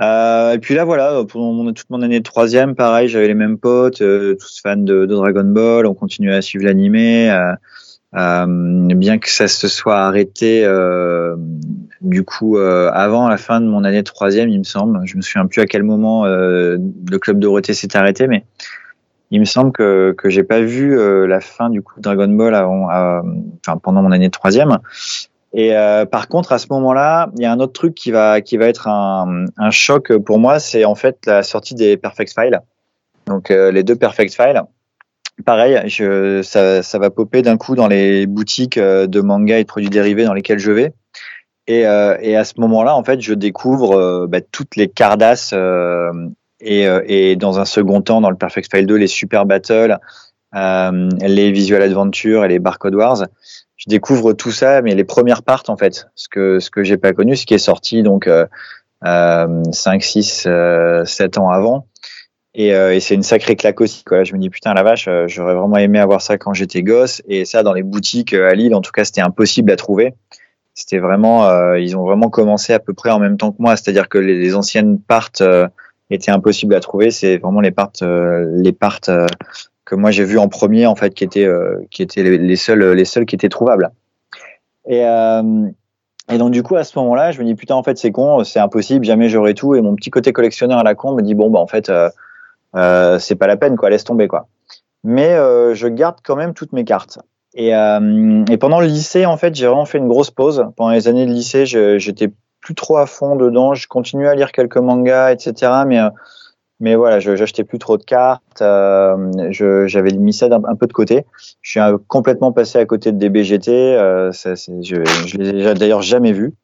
[0.00, 3.98] et puis là voilà mon, toute mon année de troisième pareil j'avais les mêmes potes
[3.98, 7.30] tous fans de, de, Dragon Ball on continuait à suivre l'animé
[8.12, 10.66] bien que ça se soit arrêté
[12.00, 15.22] du coup avant la fin de mon année de troisième il me semble je me
[15.22, 18.44] souviens plus à quel moment le club Dorothée s'est arrêté mais
[19.32, 22.54] il me semble que que j'ai pas vu euh, la fin du coup Dragon Ball
[22.54, 24.78] avant, enfin pendant mon année de troisième.
[25.54, 28.42] Et euh, par contre, à ce moment-là, il y a un autre truc qui va
[28.42, 32.32] qui va être un, un choc pour moi, c'est en fait la sortie des Perfect
[32.34, 32.60] Files.
[33.26, 34.62] Donc euh, les deux Perfect Files.
[35.44, 35.78] Pareil,
[36.42, 40.34] ça, va popper d'un coup dans les boutiques de manga et de produits dérivés dans
[40.34, 40.92] lesquels je vais.
[41.66, 45.54] Et, et à ce moment-là, en fait, je découvre bah, toutes les Cardass
[46.62, 49.98] et, euh, dans un second temps, dans le Perfect File 2, les Super Battles,
[50.54, 53.26] euh, les Visual Adventure et les Barcode Wars.
[53.76, 56.06] Je découvre tout ça, mais les premières parts en fait.
[56.14, 58.46] Ce que ce que j'ai pas connu, ce qui est sorti donc euh,
[59.02, 60.48] 5, 6,
[61.04, 61.88] 7 ans avant.
[62.54, 64.04] Et, euh, et c'est une sacrée claque aussi.
[64.04, 64.24] Quoi.
[64.24, 67.22] je me dis putain la vache, euh, j'aurais vraiment aimé avoir ça quand j'étais gosse.
[67.26, 70.14] Et ça dans les boutiques à Lille, en tout cas, c'était impossible à trouver.
[70.74, 73.76] C'était vraiment, ils ont vraiment commencé à peu près en même temps que moi.
[73.76, 75.30] C'est-à-dire que les, les anciennes parts
[76.14, 77.10] était impossible à trouver.
[77.10, 79.26] C'est vraiment les parts, euh, les parts euh,
[79.84, 82.92] que moi j'ai vu en premier en fait, qui étaient, euh, qui étaient les, seuls,
[82.92, 83.90] les seuls qui étaient trouvables.
[84.88, 85.04] Et
[86.30, 88.44] et donc du coup à ce moment-là, je me dis putain en fait c'est con,
[88.44, 89.74] c'est impossible, jamais j'aurai tout.
[89.74, 92.08] Et mon petit côté collectionneur à la con me dit bon bah en fait euh,
[92.74, 94.48] c'est pas la peine quoi, laisse tomber quoi.
[95.04, 95.34] Mais
[95.74, 97.18] je garde quand même toutes mes cartes.
[97.54, 100.66] Et, et pendant le lycée en fait j'ai vraiment fait une grosse pause.
[100.76, 102.30] Pendant les années de lycée j'étais
[102.62, 103.74] plus trop à fond dedans.
[103.74, 105.72] Je continuais à lire quelques mangas, etc.
[105.86, 106.08] Mais euh,
[106.80, 108.60] mais voilà, j'achetais plus trop de cartes.
[108.60, 109.30] Euh,
[109.86, 111.26] j'avais mis ça un, peu de côté.
[111.60, 113.70] Je suis euh, complètement passé à côté de des BGT.
[113.70, 116.54] Euh, ça, je, je les ai d'ailleurs jamais vus.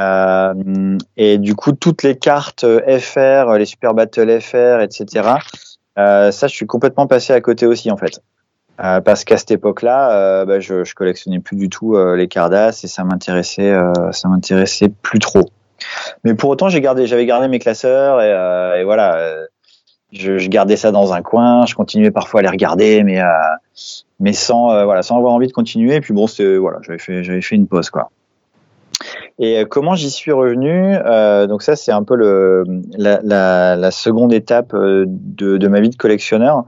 [0.00, 5.06] Euh, et du coup, toutes les cartes FR, les Super Battle FR, etc.
[5.96, 8.20] ça, je suis complètement passé à côté aussi en fait.
[8.80, 12.26] Euh, parce qu'à cette époque-là, euh, bah, je, je collectionnais plus du tout euh, les
[12.26, 13.72] Cardass et ça m'intéressait,
[14.12, 15.50] ça m'intéressait plus trop.
[16.24, 19.46] Mais pour autant, j'avais gardé mes classeurs et, voilà,
[20.12, 21.66] je, gardais ça dans un coin.
[21.66, 23.02] Je continuais parfois à les regarder,
[24.20, 25.96] mais sans avoir envie de continuer.
[25.96, 28.10] Et puis bon, j'avais fait, j'avais fait une pause quoi.
[29.38, 30.96] Et comment j'y suis revenu
[31.48, 32.16] Donc ça, c'est un peu
[32.96, 35.06] la, seconde étape de,
[35.56, 36.64] de ma vie de collectionneur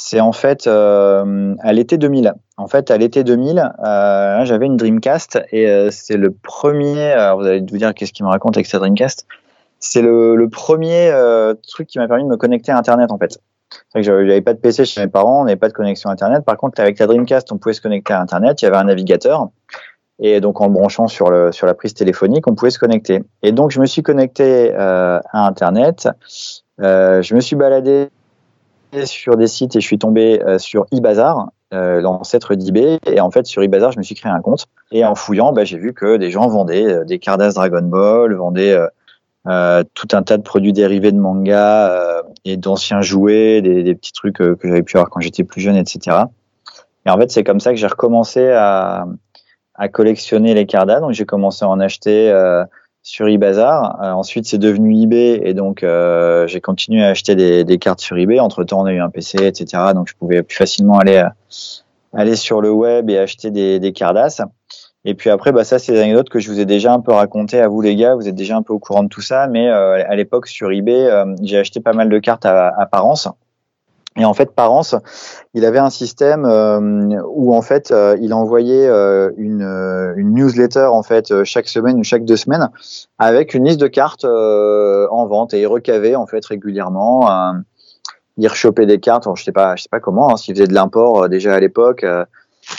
[0.00, 2.32] c'est en fait euh, à l'été 2000.
[2.56, 7.14] En fait, à l'été 2000, euh, j'avais une Dreamcast et euh, c'est le premier.
[7.36, 9.26] vous allez vous dire qu'est-ce qu'il me raconte avec sa Dreamcast?
[9.78, 11.10] C'est le, le, premier
[11.66, 13.38] truc qui m'a permis de me connecter à Internet en fait.
[13.92, 16.44] C'est que j'avais pas de PC chez mes parents, on n'avait pas de connexion Internet.
[16.44, 18.60] Par contre, avec la Dreamcast, on pouvait se connecter à Internet.
[18.60, 19.48] Il y avait un navigateur.
[20.20, 23.22] Et donc, en branchant sur, la prise téléphonique, on pouvait se connecter.
[23.42, 26.08] Et donc, je me suis connecté à Internet.
[26.78, 28.08] je me suis baladé
[29.04, 32.98] sur des sites et je suis tombé euh, sur eBazaar, euh, l'ancêtre d'eBay.
[33.06, 34.66] Et en fait, sur eBazaar, je me suis créé un compte.
[34.90, 38.34] Et en fouillant, bah, j'ai vu que des gens vendaient euh, des Cardass Dragon Ball,
[38.34, 38.76] vendaient
[39.46, 44.12] euh, tout un tas de produits dérivés de manga euh, et d'anciens jouets, des, petits
[44.12, 46.24] trucs que j'avais pu avoir quand j'étais plus jeune, etc.
[47.06, 49.06] Et en fait, c'est comme ça que j'ai recommencé à,
[49.80, 51.00] à collectionner les Cardass.
[51.00, 52.30] Donc, j'ai commencé à en acheter
[53.02, 54.02] sur eBazaar.
[54.02, 58.00] Euh, ensuite, c'est devenu eBay et donc euh, j'ai continué à acheter des, des, cartes
[58.00, 58.40] sur eBay.
[58.40, 59.82] Entre temps, on a eu un PC, etc.
[59.94, 61.28] Donc, je pouvais plus facilement aller euh,
[62.12, 64.42] aller sur le web et acheter des, des Cardass.
[65.06, 67.12] Et puis après, bah ça, c'est des anecdotes que je vous ai déjà un peu
[67.12, 68.14] raconté à vous les gars.
[68.16, 69.46] Vous êtes déjà un peu au courant de tout ça.
[69.46, 71.08] Mais à l'époque, sur eBay,
[71.42, 72.86] j'ai acheté pas mal de cartes à, à.
[74.16, 74.96] Et en fait, Parence,
[75.54, 81.04] il avait un système euh, où en fait, euh, il envoyait euh, une, newsletter en
[81.04, 82.70] fait chaque semaine ou chaque deux semaines
[83.18, 87.54] avec une liste de cartes en vente et il recavait en fait régulièrement.
[88.36, 90.74] il rechopait des cartes, je sais pas, je sais pas comment, hein, s'il faisait de
[90.74, 92.04] l'import déjà à l'époque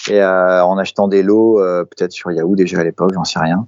[0.10, 3.66] et en achetant des lots peut-être sur Yahoo déjà à l'époque, j'en sais rien.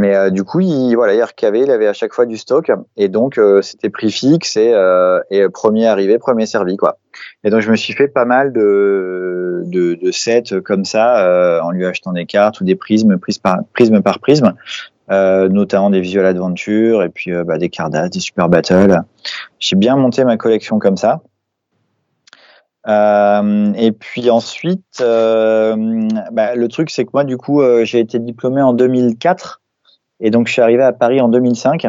[0.00, 2.72] Mais euh, du coup, il, voilà, il recavait, il avait à chaque fois du stock,
[2.96, 6.96] et donc euh, c'était prix fixe et, euh, et, premier arrivé, premier servi, quoi.
[7.44, 11.70] Et donc je me suis fait pas mal de, de, de sets comme ça, en
[11.70, 14.54] lui achetant des cartes ou des prismes, prisme par prisme, par prisme
[15.10, 19.02] notamment des visual adventure et puis bah, des cardas, des super battles.
[19.58, 21.20] J'ai bien monté ma collection comme ça.
[22.86, 28.72] et puis ensuite, bah, le truc c'est que moi du coup j'ai été diplômé en
[28.72, 29.59] 2004
[30.20, 31.86] et donc, je suis arrivé à Paris en 2005.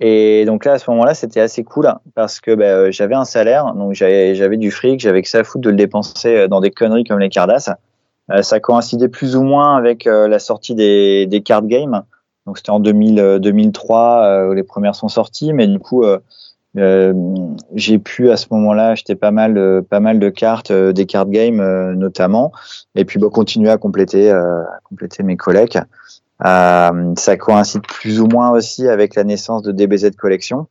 [0.00, 3.74] Et donc là, à ce moment-là, c'était assez cool parce que bah, j'avais un salaire,
[3.74, 6.70] donc j'avais du fric, j'avais que ça à foutre de le dépenser euh, dans des
[6.70, 7.68] conneries comme les Cardass.
[8.30, 12.02] Euh, ça coïncidait plus ou moins avec euh, la sortie des, des card games.
[12.46, 16.02] Donc c'était en 2000, 2003 où les premières sont sorties, mais du coup,
[16.74, 21.92] j'ai pu à ce moment-là acheter pas mal, pas mal de cartes, des card games
[21.92, 22.50] notamment,
[22.94, 25.80] et puis bah, continuer à compléter, à compléter mes collègues.
[26.44, 30.68] Euh, ça coïncide plus ou moins aussi avec la naissance de DBZ Collection.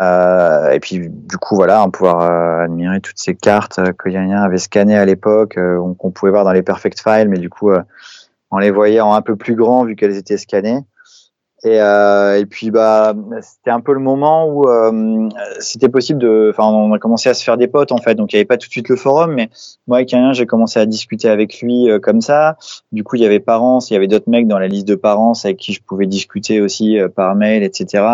[0.00, 4.30] Euh, et puis du coup voilà, on pouvoir euh, admirer toutes ces cartes que Yann
[4.32, 5.58] avait scannées à l'époque,
[5.98, 7.70] qu'on pouvait voir dans les Perfect Files, mais du coup
[8.50, 10.80] on les voyait en un peu plus grand vu qu'elles étaient scannées.
[11.64, 15.28] Et, euh, et puis bah c'était un peu le moment où euh,
[15.60, 18.32] c'était possible de, enfin on a commencé à se faire des potes en fait, donc
[18.32, 19.48] il n'y avait pas tout de suite le forum, mais
[19.86, 22.56] moi avec un j'ai commencé à discuter avec lui euh, comme ça.
[22.90, 24.96] Du coup il y avait parents, il y avait d'autres mecs dans la liste de
[24.96, 28.04] parents avec qui je pouvais discuter aussi euh, par mail, etc.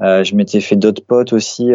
[0.00, 1.72] je m'étais fait d'autres potes aussi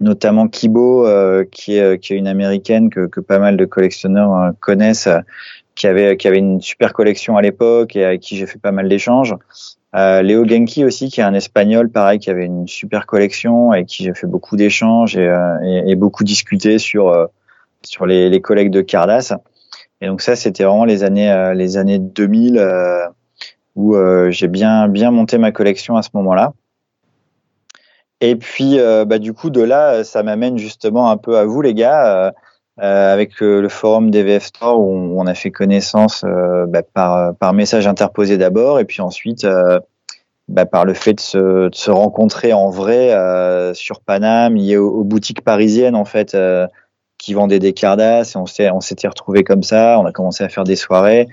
[0.00, 4.52] notamment Kibo, euh, qui, est, qui est une américaine que, que pas mal de collectionneurs
[4.60, 5.08] connaissent,
[5.74, 8.72] qui avait qui avait une super collection à l'époque et avec qui j'ai fait pas
[8.72, 9.34] mal d'échanges.
[9.94, 13.84] Euh, Léo Genki aussi, qui est un espagnol, pareil, qui avait une super collection et
[13.84, 17.26] qui j'ai fait beaucoup d'échanges et, euh, et, beaucoup discuté sur euh,
[17.82, 19.34] sur les, les collègues de Cardass.
[20.00, 23.10] Et donc ça, c'était vraiment les années euh, les années 2000
[23.74, 23.96] où
[24.28, 26.52] j'ai bien bien monté ma collection à ce moment-là.
[28.20, 31.74] Et puis, bah, du coup, de là, ça m'amène justement un peu à vous, les
[31.74, 32.32] gars.
[32.80, 37.34] Euh, avec euh, le forum DVF Store où on, a fait connaissance euh, bah, par,
[37.36, 39.46] par message interposé d'abord et puis ensuite
[40.48, 43.10] bah, par le fait de se, de se rencontrer en vrai
[43.74, 46.34] sur Paname, lié aux, aux, boutiques parisiennes en fait
[47.18, 50.42] qui vendaient des cardas et on s'est on s'était retrouvés comme ça, on a commencé
[50.42, 51.28] à faire des soirées,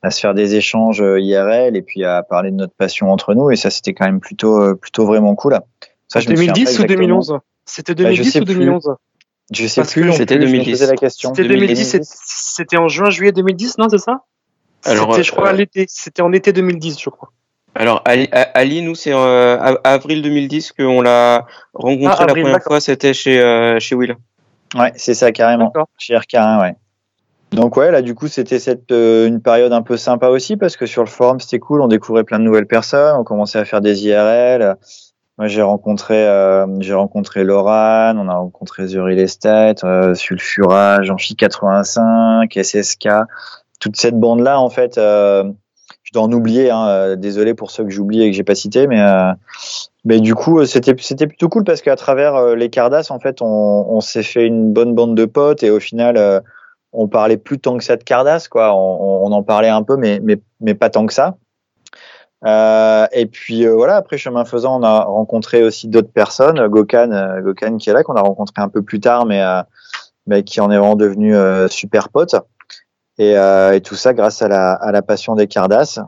[0.00, 3.50] à se faire des échanges IRL et puis à parler de notre passion entre nous
[3.50, 5.60] et ça c'était quand même plutôt plutôt vraiment cool.
[6.08, 8.96] Ça, 2010 ou 2011 C'était 2010 bah, ou 2011
[9.50, 10.82] je sais plus, c'était 2010.
[10.82, 11.34] la question.
[11.34, 14.24] C'était 2010, c'était en juin, juillet 2010, non, c'est ça?
[14.84, 15.86] Alors, je crois, euh, l'été.
[15.88, 17.32] C'était en été 2010, je crois.
[17.74, 23.14] Alors, Ali, nous, c'est euh, avril 2010 qu'on l'a rencontré ah, la première fois, c'était
[23.14, 24.16] chez, euh, chez Will.
[24.74, 25.72] Ouais, c'est ça, carrément.
[25.98, 26.74] Chez RK1, ouais.
[27.52, 30.84] Donc ouais, là du coup c'était cette une période un peu sympa aussi parce que
[30.84, 33.80] sur le forum c'était cool, on découvrait plein de nouvelles personnes, on commençait à faire
[33.80, 34.76] des IRL,
[35.38, 39.24] moi, j'ai rencontré, euh, j'ai rencontré Loran, on a rencontré The Real
[39.84, 43.08] euh, Sulfurage, Amphi 85, SSK,
[43.78, 45.44] toute cette bande-là, en fait, euh,
[46.02, 46.70] je dois en oublier.
[46.70, 49.32] Hein, euh, désolé pour ceux que j'oublie et que j'ai pas cité, mais euh,
[50.04, 53.46] mais du coup, c'était c'était plutôt cool parce qu'à travers les Cardass, en fait, on,
[53.46, 56.42] on s'est fait une bonne bande de potes et au final,
[56.92, 58.74] on parlait plus tant que ça de Cardass, quoi.
[58.74, 61.36] On, on en parlait un peu, mais mais mais pas tant que ça.
[62.46, 67.10] Euh, et puis euh, voilà, après chemin faisant, on a rencontré aussi d'autres personnes, Gokan,
[67.10, 69.42] euh, Gokan qui est là, qu'on a rencontré un peu plus tard, mais,
[70.26, 71.34] mais qui en est vraiment devenu
[71.68, 72.36] super pote.
[73.18, 75.98] Et, et, tout ça grâce à la, à la passion des Cardass.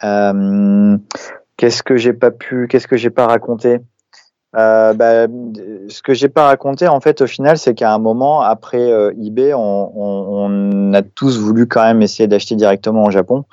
[0.00, 3.80] qu'est-ce que j'ai pas pu, qu'est-ce que j'ai pas raconté?
[4.56, 5.26] Euh, bah,
[5.88, 8.90] ce que j'ai pas raconté en fait au final, c'est qu'à un moment après
[9.22, 13.44] eBay, on, on, on, a tous voulu quand même essayer d'acheter directement au Japon.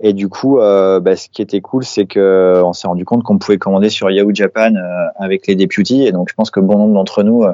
[0.00, 3.22] Et du coup, euh, bah, ce qui était cool, c'est que on s'est rendu compte
[3.22, 6.04] qu'on pouvait commander sur Yahoo Japan euh, avec les deputies.
[6.04, 7.52] Et donc, je pense que bon nombre d'entre nous, euh,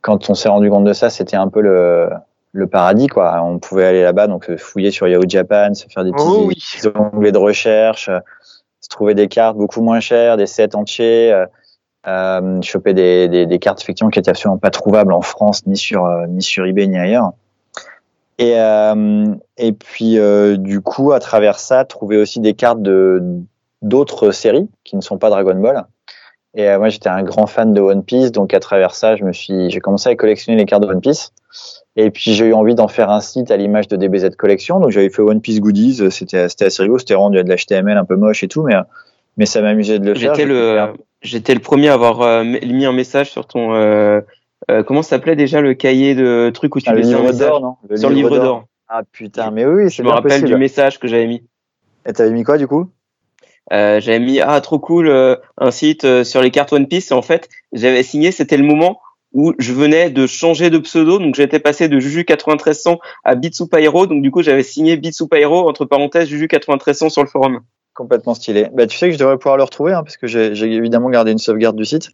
[0.00, 2.08] quand on s'est rendu compte de ça, c'était un peu le,
[2.52, 3.42] le paradis, quoi.
[3.42, 7.32] On pouvait aller là-bas, donc fouiller sur Yahoo Japan, se faire des petits, oh onglets
[7.32, 8.08] de recherche,
[8.86, 11.32] je trouvais des cartes beaucoup moins chères, des sets entiers.
[11.32, 11.46] Euh,
[12.06, 15.76] euh, chopais des, des, des, cartes effectivement qui étaient absolument pas trouvables en France ni
[15.76, 17.32] sur euh, ni sur eBay ni ailleurs.
[18.38, 23.22] Et euh, et puis euh, du coup à travers ça, trouver aussi des cartes de
[23.82, 25.84] d'autres séries qui ne sont pas Dragon Ball.
[26.54, 29.32] Et moi j'étais un grand fan de One Piece, donc à travers ça, je me
[29.32, 31.32] suis j'ai commencé à collectionner les cartes de One Piece.
[31.96, 34.90] Et puis j'ai eu envie d'en faire un site à l'image de DBZ Collection, donc
[34.90, 38.16] j'avais fait One Piece Goodies, c'était c'était assez rigolo, c'était rendu de l'HTML un peu
[38.16, 38.74] moche et tout, mais
[39.36, 40.34] mais ça m'amusait de le faire.
[40.34, 44.20] J'étais le j'étais le premier à avoir euh, mis un message sur ton euh,
[44.70, 47.76] euh, comment s'appelait déjà le cahier de trucs où tu ah, le livre d'or, non?
[47.88, 48.64] Le sur le livre d'or.
[48.88, 50.48] Ah putain, mais oui, c'est Je me bien rappelle possible.
[50.48, 51.42] du message que j'avais mis.
[52.06, 52.88] Et t'avais mis quoi du coup?
[53.72, 57.10] Euh, j'avais mis ah trop cool euh, un site euh, sur les cartes One Piece
[57.10, 59.00] et en fait j'avais signé c'était le moment
[59.32, 63.66] où je venais de changer de pseudo donc j'étais passé de Juju 9300 à Bitsu
[63.66, 67.60] Pyro donc du coup j'avais signé Bitsu Pyro entre parenthèses Juju 9300 sur le forum.
[67.92, 68.68] Complètement stylé.
[68.72, 71.10] Bah, tu sais que je devrais pouvoir le retrouver hein, parce que j'ai j'ai évidemment
[71.10, 72.10] gardé une sauvegarde du site.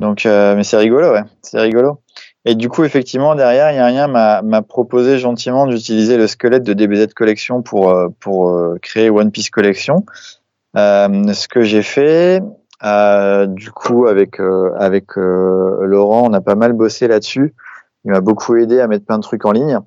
[0.00, 2.00] Donc, euh, mais c'est rigolo, ouais, c'est rigolo.
[2.44, 6.62] Et du coup, effectivement, derrière, il y a rien m'a proposé gentiment d'utiliser le squelette
[6.62, 10.06] de DBZ Collection pour euh, pour euh, créer One Piece Collection.
[10.76, 12.40] Euh, ce que j'ai fait,
[12.84, 14.40] euh, du coup, avec
[14.78, 17.54] avec Laurent, on a pas mal bossé là-dessus.
[18.04, 19.80] Il m'a beaucoup aidé à mettre plein de trucs en ligne.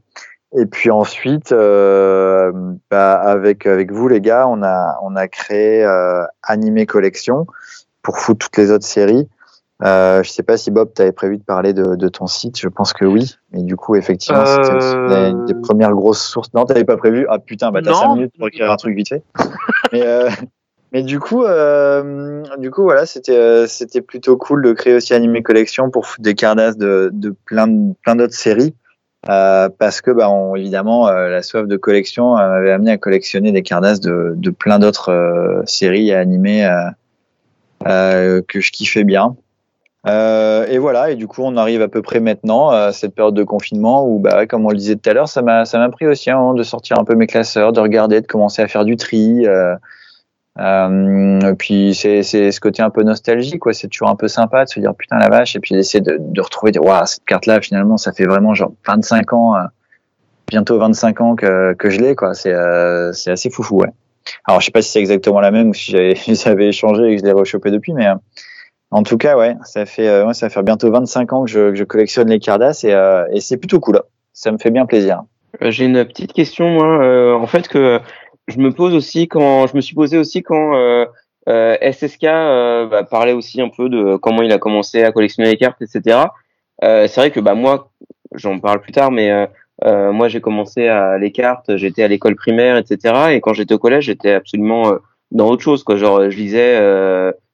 [0.55, 5.83] Et puis ensuite, bah, avec avec vous les gars, on a on a créé
[6.43, 7.47] Animé Collection
[8.03, 9.27] pour foutre toutes les autres séries.
[9.83, 12.59] Euh, je sais pas si Bob t'avais prévu de parler de, de ton site.
[12.59, 13.35] Je pense que oui.
[13.51, 16.53] Mais du coup, effectivement, c'était Euh, une des premières grosses sources.
[16.53, 17.25] Non, t'avais pas prévu.
[17.29, 17.97] Ah putain, bah t'as Non.
[17.97, 19.23] cinq minutes pour écrire un truc vite fait.
[19.91, 20.29] mais euh,
[20.91, 25.13] mais du coup, euh, du coup, voilà, c'était euh, c'était plutôt cool de créer aussi
[25.13, 28.75] Animé Collection pour foutre des cardas de de plein de- plein d'autres séries.
[29.29, 33.51] Euh, parce que bah on, évidemment euh, la soif de collection m'avait amené à collectionner
[33.51, 36.65] des cardas de, de plein d'autres séries et animés
[37.87, 39.35] euh, que je kiffais bien.
[40.07, 43.35] Euh, et voilà, et du coup on arrive à peu près maintenant à cette période
[43.35, 45.89] de confinement où bah comme on le disait tout à l'heure, ça m'a ça m'a
[45.89, 48.83] pris aussi moment de sortir un peu mes classeurs, de regarder, de commencer à faire
[48.83, 49.45] du tri.
[49.45, 49.75] Euh,
[50.59, 54.65] euh, puis c'est c'est ce côté un peu nostalgique quoi, c'est toujours un peu sympa
[54.65, 57.23] de se dire putain la vache et puis d'essayer de, de retrouver dire waouh cette
[57.23, 59.59] carte là finalement ça fait vraiment genre 25 ans euh,
[60.47, 63.91] bientôt 25 ans que que je l'ai quoi, c'est euh, c'est assez foufou ouais.
[64.45, 65.95] Alors je sais pas si c'est exactement la même ou si
[66.27, 68.15] j'avais changé et que je l'ai rechopé depuis mais euh,
[68.91, 71.71] en tout cas ouais, ça fait euh, ouais, ça faire bientôt 25 ans que je,
[71.71, 74.01] que je collectionne les cardas et euh, et c'est plutôt cool.
[74.33, 75.23] Ça me fait bien plaisir.
[75.61, 77.99] Euh, J'ai une petite question moi en fait que
[78.47, 81.05] je me pose aussi quand je me suis posé aussi quand
[81.49, 85.49] euh, SSK euh, bah, parlait aussi un peu de comment il a commencé à collectionner
[85.49, 86.25] les cartes etc.
[86.83, 87.91] Euh, c'est vrai que bah moi
[88.35, 89.47] j'en parle plus tard mais
[89.83, 93.31] moi j'ai commencé à les cartes j'étais à l'école primaire etc.
[93.31, 94.93] et quand j'étais au collège j'étais absolument
[95.31, 96.79] dans autre chose quoi genre je lisais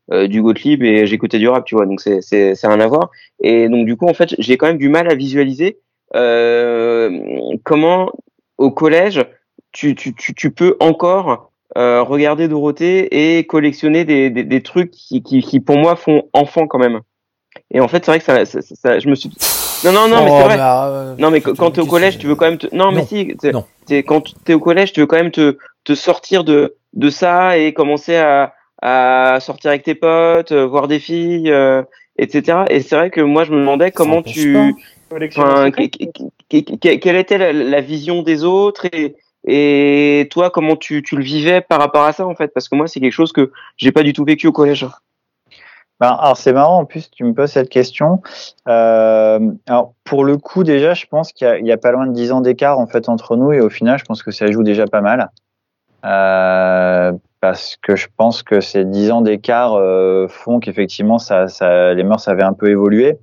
[0.10, 3.12] du Gottlieb et j'écoutais du rap tu vois donc c'est c'est c'est rien à voir
[3.42, 5.80] et donc du coup en fait j'ai quand même du mal à visualiser
[6.16, 7.10] euh,
[7.64, 8.12] comment
[8.58, 9.26] au collège
[9.72, 14.92] tu, tu, tu, tu peux encore euh, regarder Dorothée et collectionner des, des, des trucs
[14.92, 17.02] qui, qui, qui pour moi font enfant quand même.
[17.72, 19.30] Et en fait c'est vrai que ça, ça, ça- ça- je me suis
[19.84, 20.58] non non non mais Oh, c'est vrai.
[20.60, 22.74] euh, Non mais quand t'es au collège, tu veux quand même te...
[22.74, 23.66] non, mais si t'es- Non.
[23.86, 27.58] t'es- quand t'es au collège, tu veux quand même te te sortir de de ça
[27.60, 31.84] et commencer à à sortir avec tes potes, euh, voir des filles, euh,
[32.18, 32.66] etc.
[32.70, 34.58] Et c'est vrai que moi je me demandais comment tu
[35.12, 39.16] enfin, quelle était la, la vision des autres et
[39.50, 42.54] et toi comment tu tu le vivais par rapport à ça en fait?
[42.54, 44.86] Parce que moi c'est quelque chose que j'ai pas du tout vécu au collège.
[46.00, 48.22] Ben, alors c'est marrant en plus tu me poses cette question.
[48.68, 51.92] Euh, alors pour le coup déjà je pense qu'il y a, il y a pas
[51.92, 54.32] loin de 10 ans d'écart en fait entre nous et au final je pense que
[54.32, 55.32] ça joue déjà pas mal.
[56.06, 61.94] Euh, parce que je pense que ces 10 ans d'écart euh, font qu'effectivement ça, ça,
[61.94, 63.18] les mœurs avaient un peu évolué.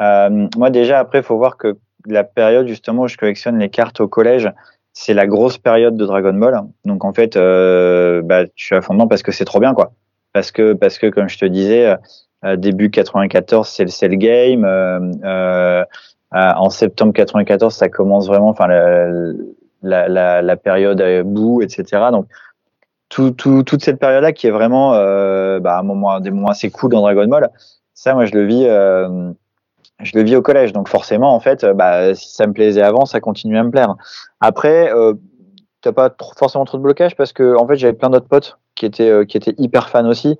[0.00, 4.00] Euh, moi déjà après faut voir que la période justement où je collectionne les cartes
[4.00, 4.50] au collège
[4.92, 6.60] c'est la grosse période de Dragon Ball.
[6.84, 9.92] Donc en fait euh, bah, je suis à fond parce que c'est trop bien quoi
[10.32, 11.96] parce que parce que comme je te disais
[12.44, 15.84] euh, début 94 c'est le c'est le game euh, euh,
[16.30, 22.26] en septembre 94 ça commence vraiment enfin la, la, la, période euh, bout etc donc
[23.10, 26.48] tout, tout, toute cette période là qui est vraiment euh, bah, un moment des moments
[26.48, 27.50] assez cool dans Dragon Ball.
[27.92, 29.30] Ça moi je le vis euh,
[29.98, 30.72] je le vis au collège.
[30.72, 33.94] Donc forcément en fait bah, si ça me plaisait avant ça continue à me plaire.
[34.40, 35.14] Après euh,
[35.82, 38.86] t'as pas forcément trop de blocage parce que en fait j'avais plein d'autres potes qui
[38.86, 40.38] étaient euh, qui étaient hyper fans aussi.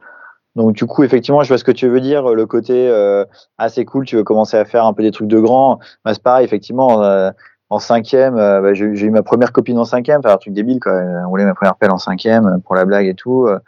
[0.55, 2.35] Donc du coup effectivement je vois ce que tu veux dire.
[2.35, 3.25] Le côté euh,
[3.59, 5.81] assez cool tu veux commencer à faire un peu des trucs de grand.
[6.05, 7.31] Bah, c'est pareil effectivement euh,
[7.71, 10.81] en cinquième euh, bah, j'ai eu ma première copine en cinquième enfin un truc débile
[10.81, 10.93] quoi
[11.25, 13.59] on voulait ma première pelle en cinquième euh, pour la blague et tout Euh,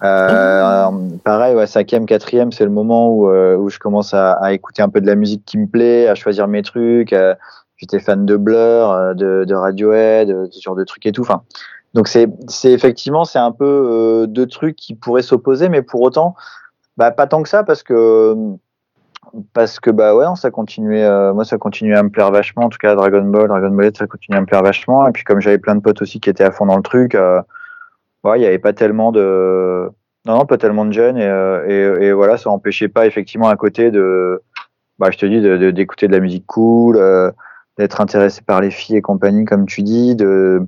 [0.00, 0.90] Euh,
[1.24, 4.88] pareil, ouais, cinquième, quatrième, c'est le moment où, où je commence à, à, écouter un
[4.88, 7.12] peu de la musique qui me plaît, à choisir mes trucs.
[7.78, 11.22] J'étais fan de Blur, de, de Radiohead, ce genre de trucs et tout.
[11.22, 11.42] Enfin,
[11.94, 16.36] donc c'est, c'est effectivement, c'est un peu deux trucs qui pourraient s'opposer, mais pour autant,
[16.96, 18.36] bah, pas tant que ça parce que
[19.52, 22.64] parce que bah ouais, ça continuait, moi ça continuait à me plaire vachement.
[22.64, 25.06] En tout cas, Dragon Ball, Dragon Ball, ça continuait à me plaire vachement.
[25.08, 27.16] Et puis comme j'avais plein de potes aussi qui étaient à fond dans le truc
[28.24, 29.88] ouais, il n'y avait pas tellement de,
[30.26, 33.90] non, pas tellement de jeunes et, euh, et, voilà, ça empêchait pas effectivement à côté
[33.90, 34.42] de,
[34.98, 37.30] bah, je te dis, d'écouter de, d'écouter de, la musique cool, euh,
[37.78, 40.62] d'être intéressé par les filles et compagnie, comme tu dis, de,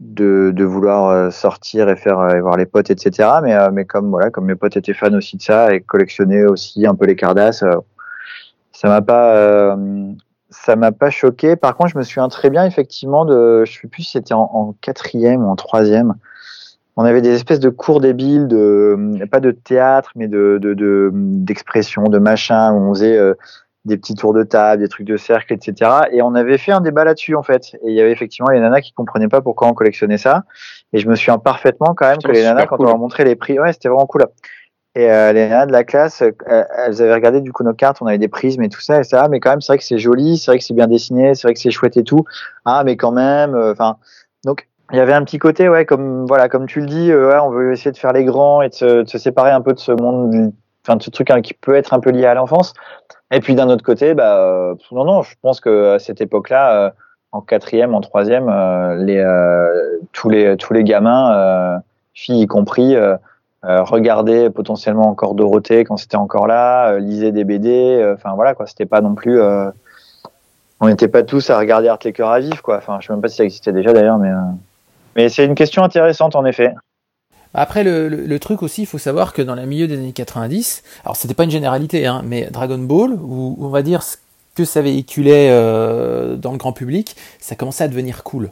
[0.00, 3.28] de, de vouloir euh, sortir et faire et voir les potes, etc.
[3.42, 6.86] Mais, mais comme voilà, comme mes potes étaient fans aussi de ça et collectionnaient aussi
[6.86, 7.64] un peu les Cardass,
[8.72, 9.78] ça m'a pas,
[10.50, 11.56] ça m'a pas choqué.
[11.56, 14.74] Par contre, je me souviens très bien effectivement de, je sais plus si c'était en,
[14.80, 16.14] quatrième ou en troisième
[16.96, 20.58] on avait des espèces de cours débiles, de pas de théâtre, mais de
[21.12, 23.34] d'expression, de, de, machin, où on faisait euh,
[23.86, 25.90] des petits tours de table, des trucs de cercle, etc.
[26.12, 27.74] Et on avait fait un débat là-dessus en fait.
[27.82, 30.44] Et il y avait effectivement les nanas qui comprenaient pas pourquoi on collectionnait ça.
[30.92, 33.36] Et je me souviens parfaitement quand même que les nanas, quand on leur montrait les
[33.36, 34.26] prix, ouais, c'était vraiment cool.
[34.94, 37.98] Et euh, les nanas de la classe, euh, elles avaient regardé du coup nos cartes,
[38.00, 39.28] on avait des prismes et tout ça, et ça.
[39.28, 41.46] Mais quand même, c'est vrai que c'est joli, c'est vrai que c'est bien dessiné, c'est
[41.46, 42.24] vrai que c'est chouette et tout.
[42.64, 43.96] Ah, mais quand même, enfin.
[44.44, 47.30] donc il y avait un petit côté, ouais, comme voilà, comme tu le dis, euh,
[47.30, 49.60] ouais, on veut essayer de faire les grands et de se, de se séparer un
[49.60, 50.52] peu de ce monde,
[50.84, 52.72] enfin de ce truc hein, qui peut être un peu lié à l'enfance.
[53.32, 56.76] Et puis d'un autre côté, bah euh, non, non, je pense que à cette époque-là,
[56.76, 56.90] euh,
[57.32, 58.48] en quatrième, en troisième,
[59.04, 59.22] les
[60.12, 61.82] tous les tous les gamins,
[62.14, 62.96] filles y compris,
[63.62, 68.86] regardaient potentiellement encore Dorothée quand c'était encore là, lisaient des BD, enfin voilà quoi, c'était
[68.86, 69.38] pas non plus
[70.80, 71.98] on n'était pas tous à regarder Art
[72.32, 72.76] à vivre, quoi.
[72.76, 74.30] Enfin, je sais même pas si ça existait déjà d'ailleurs, mais
[75.16, 76.74] mais c'est une question intéressante en effet.
[77.54, 80.82] Après, le, le, truc aussi, il faut savoir que dans le milieu des années 90,
[81.04, 84.16] alors c'était pas une généralité, hein, mais Dragon Ball, où on va dire ce
[84.54, 88.50] que ça véhiculait euh, dans le grand public, ça commençait à devenir cool.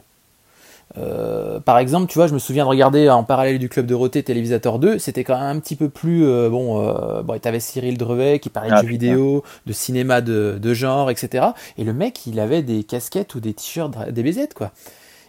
[0.97, 3.93] Euh, par exemple, tu vois, je me souviens de regarder en parallèle du Club de
[3.93, 6.25] Roté Télévisateur 2, c'était quand même un petit peu plus.
[6.25, 10.21] Euh, bon, euh, bon t'avais Cyril Drevet qui parlait de ah, jeux vidéo, de cinéma
[10.21, 11.47] de, de, genre, etc.
[11.77, 14.71] Et le mec, il avait des casquettes ou des t-shirts des BZ, quoi.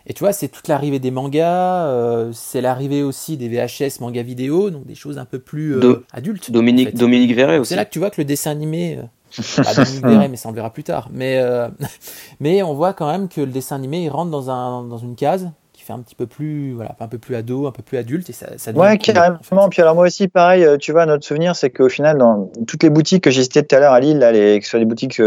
[0.09, 4.23] Et tu vois, c'est toute l'arrivée des mangas, euh, c'est l'arrivée aussi des VHS manga
[4.23, 6.53] vidéo, donc des choses un peu plus euh, adultes.
[6.53, 7.71] Dominique, Dominique Verret aussi.
[7.71, 10.49] C'est là que tu vois que le dessin animé, euh, pas Dominique Verret, mais ça
[10.49, 11.09] on le verra plus tard.
[11.13, 11.43] Mais,
[12.41, 15.17] mais on voit quand même que le dessin animé, il rentre dans, un, dans une
[15.17, 17.99] case qui fait un petit peu plus, voilà, un peu plus ado, un peu plus
[17.99, 19.69] adulte, et ça, ça Ouais, carrément.
[19.69, 22.91] Puis alors moi aussi, pareil, tu vois, notre souvenir, c'est qu'au final, dans toutes les
[22.91, 24.87] boutiques que j'ai citées tout à l'heure à Lille, là, les, que ce soit des
[24.87, 25.21] boutiques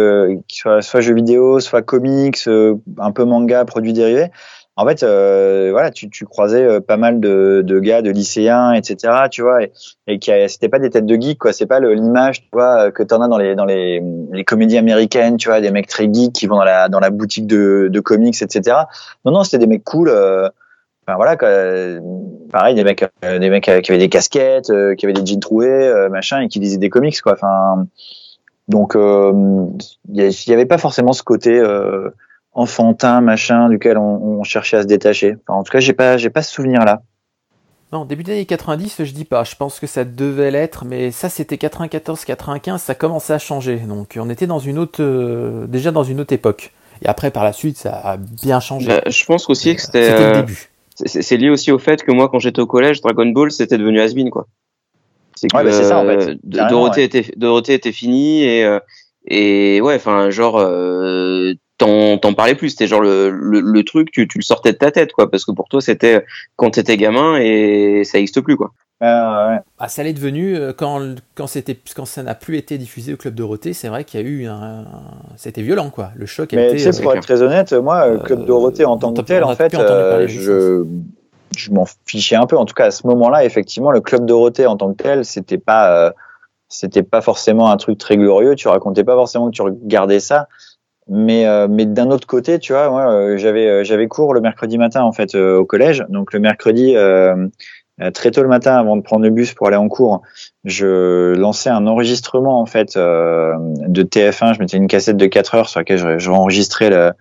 [0.47, 4.31] qui soient soit jeux vidéo, soit comics, un peu manga, produits dérivés,
[4.79, 8.71] en fait, euh, voilà, tu, tu croisais euh, pas mal de, de, gars, de lycéens,
[8.71, 9.13] etc.
[9.29, 9.73] Tu vois, et,
[10.07, 11.51] et qui c'était pas des têtes de geeks, quoi.
[11.51, 14.01] C'est pas l'image, tu vois, que t'en as dans les dans les,
[14.31, 17.09] les comédies américaines, tu vois, des mecs très geeks qui vont dans la dans la
[17.09, 18.77] boutique de, de comics, etc.
[19.25, 20.07] Non, non, c'était des mecs cool.
[20.07, 20.47] Euh,
[21.07, 21.49] voilà, quoi,
[22.49, 26.41] pareil, des mecs, des mecs qui avaient des casquettes, qui avaient des jeans troués, machin,
[26.41, 27.33] et qui lisaient des comics, quoi.
[27.33, 27.87] Enfin,
[28.67, 29.73] donc il
[30.13, 31.59] y, avait pas forcément ce côté
[32.53, 35.35] enfantin, machin, duquel on, cherchait à se détacher.
[35.47, 37.01] en tout cas, j'ai pas, j'ai pas ce souvenir-là.
[37.91, 39.43] Non, début des années 90, je dis pas.
[39.43, 43.77] Je pense que ça devait l'être, mais ça, c'était 94, 95, ça commençait à changer.
[43.77, 46.71] Donc, on était dans une autre, euh, déjà dans une autre époque.
[47.01, 48.87] Et après, par la suite, ça a bien changé.
[48.87, 50.09] Bah, je pense aussi que c'était.
[50.11, 50.69] le euh, début.
[51.05, 54.01] C'est lié aussi au fait que moi, quand j'étais au collège, Dragon Ball, c'était devenu
[54.01, 54.47] has quoi.
[55.33, 56.37] C'est que bah, ça, en fait.
[56.43, 58.79] Dorothée, était, Dorothée était finie et, euh,
[59.25, 60.59] et ouais, enfin, genre,
[61.79, 62.69] t'en parlais plus.
[62.69, 65.51] C'était genre le, le, truc, tu, tu, le sortais de ta tête, quoi, parce que
[65.51, 66.23] pour toi, c'était
[66.55, 68.71] quand t'étais gamin et ça n'existe plus, quoi.
[69.01, 73.17] Ah, ça l'est devenu euh, quand, quand, c'était, quand ça n'a plus été diffusé au
[73.17, 74.85] Club Dorothée, c'est vrai qu'il y a eu un.
[75.37, 76.11] C'était violent, quoi.
[76.15, 77.01] Le choc a Mais été.
[77.01, 80.83] pour être très honnête, moi, Club Dorothée en tant que tel, en fait, euh, je,
[81.55, 82.57] je m'en fichais un peu.
[82.57, 85.57] En tout cas, à ce moment-là, effectivement, le Club Dorothée en tant que tel, c'était
[85.57, 86.07] pas.
[86.07, 86.11] Euh,
[86.71, 88.53] c'était pas forcément un truc très glorieux.
[88.53, 90.47] Tu racontais pas forcément que tu regardais ça.
[91.09, 94.41] Mais, euh, mais d'un autre côté, tu vois, moi, euh, j'avais, euh, j'avais cours le
[94.41, 96.05] mercredi matin en fait au collège.
[96.09, 96.95] Donc le mercredi,
[98.13, 100.21] très tôt le matin, avant de prendre le bus pour aller en cours,
[100.63, 104.53] je lançais un enregistrement en fait de TF1.
[104.53, 107.15] Je mettais une cassette de 4 heures sur laquelle je, je enregistrais la,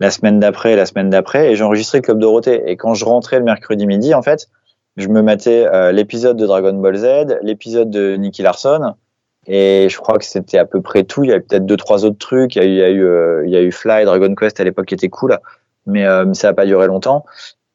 [0.00, 2.62] la semaine d'après, la semaine d'après, et j'enregistrais Club Dorothée.
[2.66, 4.48] Et quand je rentrais le mercredi midi, en fait,
[4.96, 8.94] je me matais l'épisode de Dragon Ball Z, l'épisode de Nicky Larson
[9.48, 11.24] et je crois que c'était à peu près tout.
[11.24, 12.54] Il y avait peut-être deux, trois autres trucs.
[12.56, 14.34] Il y a eu, il y a eu, euh, il y a eu Fly, Dragon
[14.34, 15.38] Quest à l'époque qui était cool,
[15.86, 17.24] mais euh, ça n'a pas duré longtemps.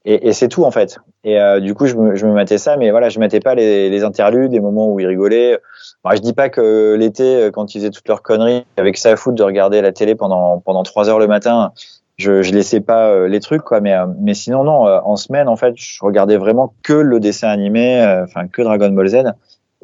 [0.06, 1.00] et, et c'est tout en fait.
[1.24, 3.56] Et euh, du coup, je me, je me mettais ça, mais voilà, je mettais pas
[3.56, 5.60] les, les interludes, les moments où ils rigolaient.
[6.04, 9.16] Moi, je dis pas que l'été, quand ils faisaient toutes leurs conneries, avec ça à
[9.16, 11.72] foutre de regarder la télé pendant pendant trois heures le matin,
[12.18, 13.80] je, je laissais pas euh, les trucs quoi.
[13.80, 17.20] Mais euh, mais sinon non, euh, en semaine en fait, je regardais vraiment que le
[17.22, 19.24] dessin animé, euh, enfin que Dragon Ball Z,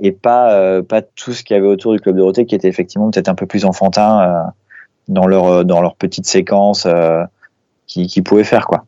[0.02, 2.68] et pas euh, pas tout ce qu'il y avait autour du club Dorothée, qui était
[2.68, 4.50] effectivement peut-être un peu plus enfantin euh,
[5.08, 7.24] dans leur dans leur petite séquence euh,
[7.88, 8.86] qui qui pouvaient faire quoi.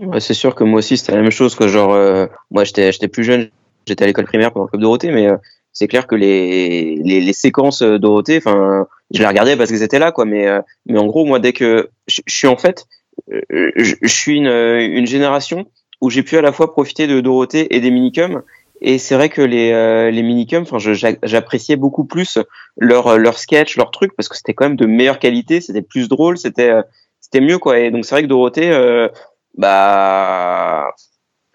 [0.00, 2.90] Ouais, c'est sûr que moi aussi c'était la même chose que genre euh, moi j'étais
[2.90, 3.48] j'étais plus jeune,
[3.86, 5.36] j'étais à l'école primaire pendant le club Dorothée mais euh,
[5.72, 9.82] c'est clair que les, les les séquences euh, Dorothée enfin je les regardais parce qu'elles
[9.82, 10.24] étaient là quoi.
[10.24, 12.86] Mais euh, mais en gros moi dès que je, suis en fait
[13.32, 15.66] euh, je, je suis une une génération
[16.00, 18.42] où j'ai pu à la fois profiter de Dorothée et des minicums
[18.82, 20.78] et c'est vrai que les euh, les minicums enfin
[21.22, 22.38] j'appréciais beaucoup plus
[22.76, 26.08] leur leur sketch leur truc parce que c'était quand même de meilleure qualité c'était plus
[26.08, 26.82] drôle c'était euh,
[27.20, 29.08] c'était mieux quoi et donc c'est vrai que Dorothée euh,
[29.56, 30.88] bah,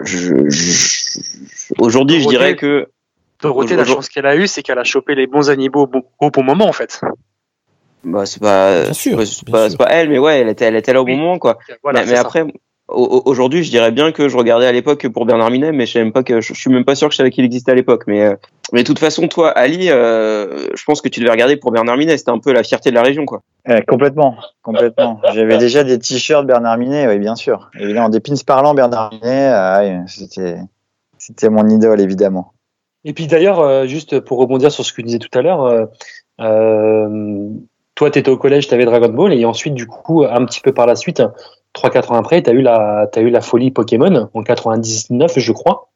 [0.04, 2.88] je, je- aujourd'hui, je dirais que
[3.42, 6.04] Dorothée, la chance qu'elle a eue, c'est qu'elle a chopé les bons animaux au bon,
[6.20, 7.02] au bon moment, en fait.
[8.04, 11.02] bah, c'est pas, Bien sûr, c'est pas, elle, mais ouais, elle était, elle était là
[11.02, 11.14] au Oui.
[11.14, 11.58] bon moment, quoi.
[11.84, 12.22] Voilà, mais c'est mais ça.
[12.22, 12.46] après,
[12.88, 16.04] aujourd'hui, je dirais bien que je regardais à l'époque pour Bernard Minet, mais je sais
[16.04, 17.76] même pas que, je, je suis même pas sûr que je savais qu'il existait à
[17.76, 18.04] l'époque.
[18.08, 18.36] Mais, euh,
[18.74, 21.98] mais de toute façon, toi, Ali, euh, je pense que tu devais regarder pour Bernard
[21.98, 22.18] Minet.
[22.18, 23.42] C'était un peu la fierté de la région, quoi.
[23.70, 25.20] Euh, complètement, complètement.
[25.34, 27.70] J'avais déjà des t-shirts Bernard Minet, oui, bien sûr.
[27.80, 30.58] Évidemment, des pins parlants Bernard Minet, oui, c'était,
[31.18, 32.54] c'était mon idole, évidemment.
[33.08, 35.64] Et puis d'ailleurs, euh, juste pour rebondir sur ce que tu disais tout à l'heure,
[35.64, 35.86] euh,
[36.42, 37.50] euh,
[37.96, 40.60] toi, tu étais au collège, tu avais Dragon Ball, et ensuite, du coup, un petit
[40.60, 41.24] peu par la suite,
[41.78, 45.52] 3-4 ans après, tu as, eu la- t'as eu la folie Pokémon, en 99, je
[45.52, 45.90] crois.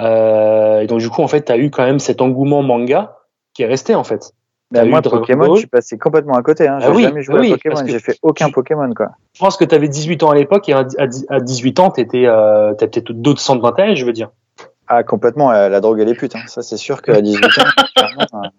[0.00, 3.16] Euh, et donc, du coup, en fait, tu as eu quand même cet engouement manga
[3.54, 4.32] qui est resté, en fait.
[4.70, 6.66] Ben, eu moi, Pokémon, Ball je suis passé complètement à côté.
[6.66, 6.78] Hein.
[6.80, 7.82] J'ai Ah oui, jamais joué oui, à Pokémon.
[7.86, 9.10] J'ai fait aucun tu- Pokémon, quoi.
[9.34, 11.90] Je pense que tu avais 18 ans à l'époque, et à, à, à 18 ans,
[11.90, 14.30] tu euh, t'as peut-être d'autres centres d'intérêt, je veux dire.
[14.88, 16.34] Ah, complètement, euh, la drogue et les putes.
[16.36, 16.42] Hein.
[16.46, 17.48] Ça, c'est sûr qu'à 18 ans,
[17.94, 18.50] clairement,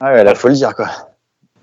[0.00, 0.88] ah ouais, faut le dire, quoi.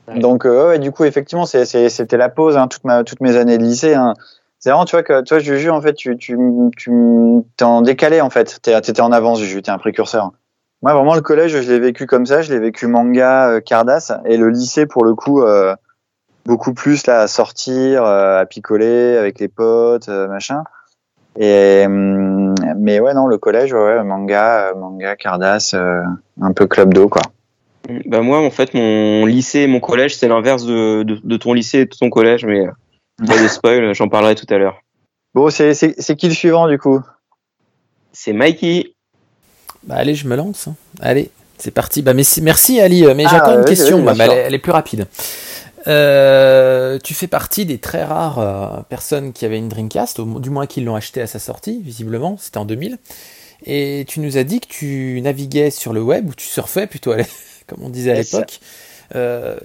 [0.07, 3.57] Donc, euh, ouais, du coup, effectivement, c'était la pause, hein, toute ma, toutes mes années
[3.57, 3.93] de lycée.
[3.93, 4.13] Hein.
[4.59, 6.37] C'est vraiment, tu vois, que toi, Juju, en fait, tu, tu,
[6.77, 6.91] tu
[7.57, 8.59] t'es en décalé, en fait.
[8.61, 10.31] T'étais en avance, Juju, t'es un précurseur.
[10.81, 12.41] Moi, vraiment, le collège, je l'ai vécu comme ça.
[12.41, 14.11] Je l'ai vécu manga, euh, Cardass.
[14.25, 15.75] Et le lycée, pour le coup, euh,
[16.45, 20.63] beaucoup plus, là, à sortir, euh, à picoler avec les potes, euh, machin.
[21.39, 26.93] Et, hum, mais ouais, non, le collège, ouais, manga, euh, manga, Cardass, un peu club
[26.93, 27.21] d'eau, quoi.
[28.05, 31.53] Bah, moi, en fait, mon lycée et mon collège, c'est l'inverse de, de, de ton
[31.53, 32.71] lycée et de ton collège, mais, euh,
[33.27, 34.79] pas de spoil, j'en parlerai tout à l'heure.
[35.33, 37.01] Bon, c'est, c'est, c'est qui le suivant, du coup?
[38.13, 38.93] C'est Mikey.
[39.83, 40.67] Bah allez, je me lance.
[40.67, 40.75] hein.
[41.01, 42.01] Allez, c'est parti.
[42.01, 43.03] Bah merci, merci Ali.
[43.05, 45.07] Euh, Mais j'ai Ah, encore une question, bah, mais elle, est- elle est plus rapide.
[45.87, 50.49] Euh, tu fais partie des très rares euh, personnes qui avaient une Dreamcast, au, du
[50.49, 52.37] moins qui l'ont acheté à sa sortie, visiblement.
[52.39, 52.97] C'était en 2000.
[53.65, 57.11] Et tu nous as dit que tu naviguais sur le web, ou tu surfais plutôt,
[57.11, 57.17] à
[57.73, 58.59] comme on disait à l'époque.
[59.15, 59.57] Euh,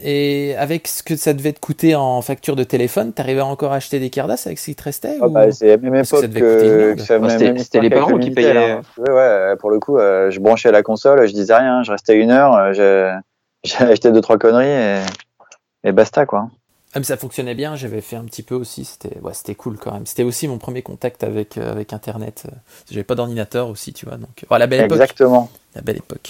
[0.00, 3.76] et avec ce que ça devait te coûter en facture de téléphone, t'arrivais encore à
[3.76, 6.08] acheter des Cardass avec ce qui te restait Ah ou- bah, c'est la même que
[6.16, 8.56] époque que, que ça Bah, même- c'était- les parents qui payaient.
[8.72, 8.80] hein.
[8.96, 12.16] Ouais, ouais, pour le coup, euh, je branchais la console, je disais rien, je restais
[12.16, 13.12] une heure, euh,
[13.80, 15.02] acheté deux, trois conneries et,
[15.84, 16.48] et basta, quoi.
[16.94, 19.76] Ah, mais ça fonctionnait bien, j'avais fait un petit peu aussi, c'était ouais, c'était cool
[19.78, 20.06] quand même.
[20.06, 22.44] C'était aussi mon premier contact avec, euh, avec Internet.
[22.90, 24.16] J'avais pas d'ordinateur aussi, tu vois.
[24.16, 24.96] Donc, voilà, la belle époque.
[24.96, 25.50] Exactement.
[25.74, 26.28] La belle époque.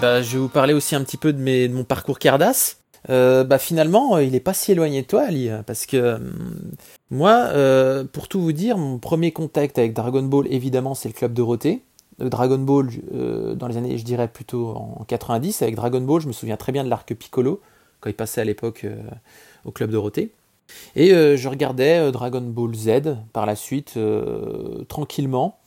[0.00, 2.80] Bah, je vais vous parler aussi un petit peu de, mon parcours Cardass.
[3.10, 6.14] Euh, bah, finalement, euh, il est pas si éloigné de toi, Ali, euh, parce que
[6.14, 6.72] hum,
[7.10, 11.14] moi, euh, pour tout vous dire, mon premier contact avec Dragon Ball, évidemment, c'est le
[11.14, 11.82] club Dorothée.
[12.20, 16.20] Euh, Dragon Ball, euh, dans les années, je dirais plutôt en 90, avec Dragon Ball,
[16.20, 17.60] je me souviens très bien de l'arc Piccolo,
[18.00, 18.96] quand il passait à l'époque euh,
[19.64, 20.32] au club Dorothée.
[20.96, 25.58] Et euh, je regardais euh, Dragon Ball Z par la suite, euh, tranquillement,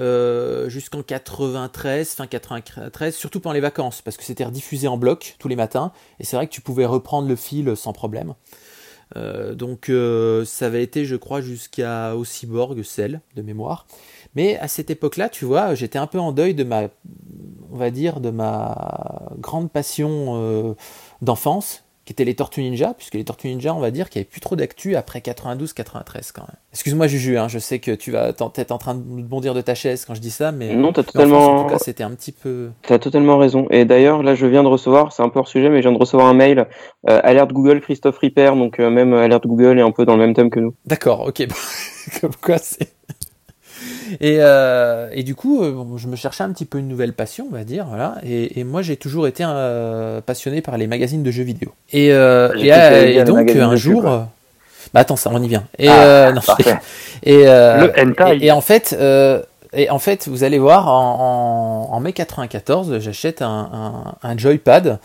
[0.00, 5.36] euh, jusqu'en 93, fin 93, surtout pendant les vacances, parce que c'était rediffusé en bloc
[5.38, 8.34] tous les matins, et c'est vrai que tu pouvais reprendre le fil sans problème.
[9.16, 13.86] Euh, donc euh, ça avait été, je crois, jusqu'à au Cyborg, celle de mémoire.
[14.34, 16.84] Mais à cette époque-là, tu vois, j'étais un peu en deuil de ma,
[17.70, 20.74] on va dire, de ma grande passion
[21.20, 24.24] d'enfance, qui était les Tortues Ninja, puisque les Tortues Ninja, on va dire qu'il n'y
[24.24, 26.56] avait plus trop d'actu après 92-93 quand même.
[26.72, 29.74] Excuse-moi Juju, hein, je sais que tu vas t'être en train de bondir de ta
[29.74, 31.78] chaise quand je dis ça, mais, Non, t'as mais en France, en totalement, tout cas,
[31.78, 32.70] c'était un petit peu...
[32.82, 33.66] t'as totalement raison.
[33.70, 35.92] Et d'ailleurs, là, je viens de recevoir, c'est un peu hors sujet, mais je viens
[35.92, 36.66] de recevoir un mail,
[37.08, 40.20] euh, alerte Google, Christophe Ripper, donc euh, même alerte Google est un peu dans le
[40.20, 40.74] même thème que nous.
[40.86, 41.46] D'accord, ok.
[42.20, 42.88] Comme quoi, c'est.
[44.20, 47.46] Et, euh, et du coup, euh, je me cherchais un petit peu une nouvelle passion,
[47.50, 48.16] on va dire, voilà.
[48.24, 51.72] Et, et moi, j'ai toujours été euh, passionné par les magazines de jeux vidéo.
[51.92, 54.28] Et, euh, les donc un jour, quoi.
[54.92, 55.64] bah attends, ça, on y vient.
[55.78, 56.40] Et, Ah, non,
[57.22, 58.36] et, Le hentai.
[58.38, 58.96] et, et en fait,
[59.74, 64.36] et en fait, vous allez voir, en, en, en mai 94, j'achète un, un, un
[64.36, 64.98] joypad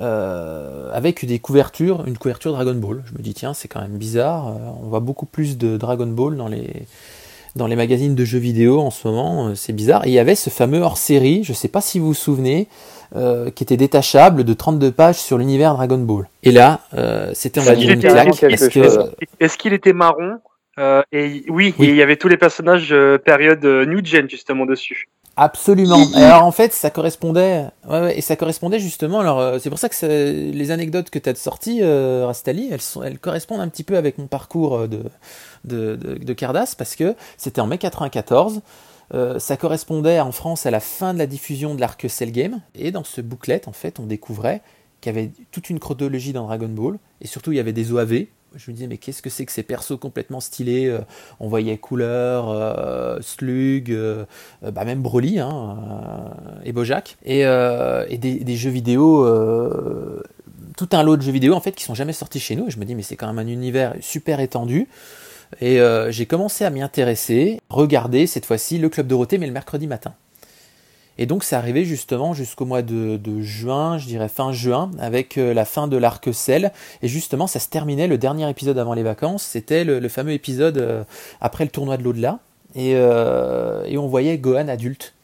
[0.00, 3.02] euh, avec des couvertures, une couverture Dragon Ball.
[3.06, 4.48] Je me dis tiens, c'est quand même bizarre.
[4.48, 4.52] euh,
[4.82, 6.86] on voit beaucoup plus de Dragon Ball dans les
[7.56, 9.48] dans les magazines de jeux vidéo en ce moment.
[9.48, 10.06] euh, C'est bizarre.
[10.06, 12.68] Et il y avait ce fameux hors-série, je sais pas si vous vous souvenez.
[13.16, 16.28] euh, qui était détachable de 32 pages sur l'univers Dragon Ball.
[16.42, 18.42] Et là, euh, c'était on va Ça dire dit une claque.
[19.38, 20.38] Est-ce qu'il était marron
[20.80, 21.86] Euh, Et oui, Oui.
[21.86, 22.92] et il y avait tous les personnages
[23.24, 25.08] période New Gen justement dessus.
[25.36, 26.00] Absolument.
[26.14, 29.20] Alors en fait, ça correspondait, ouais, ouais, et ça correspondait justement.
[29.20, 33.02] Alors c'est pour ça que ça- les anecdotes que tu as sorties, Rastali, elles, sont,
[33.04, 35.00] elles correspondent un petit peu avec mon parcours de
[35.64, 38.62] de, de, Cardass parce que c'était en mai 94.
[39.12, 42.60] Euh, ça correspondait en France à la fin de la diffusion de l'arc Cell Game.
[42.74, 44.62] Et dans ce booklet, en fait, on découvrait
[45.00, 46.98] qu'il y avait toute une chronologie dans Dragon Ball.
[47.20, 48.26] Et surtout, il y avait des OAV.
[48.56, 51.00] Je me disais, mais qu'est-ce que c'est que ces persos complètement stylés euh,
[51.40, 53.96] On voyait Couleur, euh, Slug,
[54.62, 56.30] bah même Broly hein,
[56.64, 57.16] et Bojack.
[57.24, 57.44] Et,
[58.16, 59.26] des, jeux vidéo,
[60.76, 62.68] tout un lot de jeux vidéo en fait qui sont jamais sortis chez nous.
[62.68, 64.88] Et je me dis, mais c'est quand même un univers super étendu.
[65.60, 69.52] Et euh, j'ai commencé à m'y intéresser, regarder cette fois-ci le Club Dorothée, mais le
[69.52, 70.14] mercredi matin.
[71.16, 75.54] Et donc c'est arrivé justement jusqu'au mois de, juin, je dirais fin juin, avec euh,
[75.54, 76.72] la fin de l'arc Cell.
[77.02, 80.78] Et justement, ça se terminait, le dernier épisode avant les vacances, c'était le, fameux épisode
[80.78, 81.04] euh,
[81.40, 82.40] après le tournoi de l'au-delà.
[82.74, 85.14] Et on voyait Gohan adulte.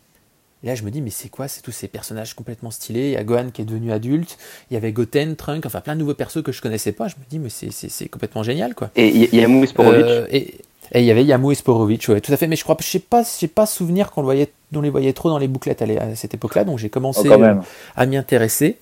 [0.62, 3.08] Et là, je me dis, mais c'est quoi C'est tous ces personnages complètement stylés?
[3.08, 4.36] Il y a Gohan qui est devenu adulte.
[4.70, 7.08] Il y avait Goten, Trunk, enfin plein de nouveaux persos que je connaissais pas.
[7.08, 8.90] Je me dis, mais c'est- complètement génial, quoi.
[8.96, 10.04] Et il y a Mou Sporovic.
[10.04, 10.54] Euh, et
[10.92, 12.46] et il y avait Yamu et Sporovic, ouais, tout à fait.
[12.46, 15.12] Mais je crois, je sais pas, j'ai pas souvenir qu'on le voyait, on les voyait
[15.12, 16.64] trop dans les bouclettes à, cette époque-là.
[16.64, 17.54] Donc j'ai Oh, commencé quand euh,
[17.96, 18.76] à m'y intéresser.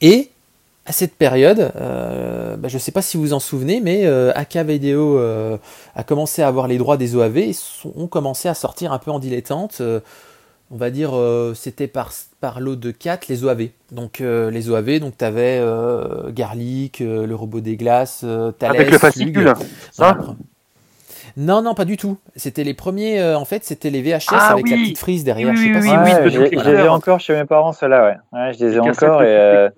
[0.00, 0.30] Et
[0.86, 4.56] à cette période, euh, bah, je sais pas si vous en souvenez, mais euh, AK
[4.66, 5.58] Video euh,
[5.94, 7.56] a commencé à avoir les droits des OAV et
[7.94, 9.82] ont commencé à sortir un peu en dilettante.
[10.72, 12.10] On va dire, euh, c'était par,
[12.40, 13.68] par lot de 4 les OAV.
[13.90, 15.60] Donc euh, les OAV, donc tu avais
[16.30, 19.52] Garlic, euh, le robot des glaces, euh, Thalès, Avec le fascicule.
[19.92, 20.34] Ça Voilà.
[21.36, 22.18] Non, non, pas du tout.
[22.36, 25.50] C'était les premiers, euh, en fait, c'était les VHS Ah avec la petite frise derrière.
[25.50, 26.30] Oui, je sais oui, pas oui, si savez.
[26.30, 28.38] je, les- je les ai encore chez mes parents, ceux-là, ouais.
[28.38, 28.52] ouais.
[28.52, 29.68] Je les ai encore et euh.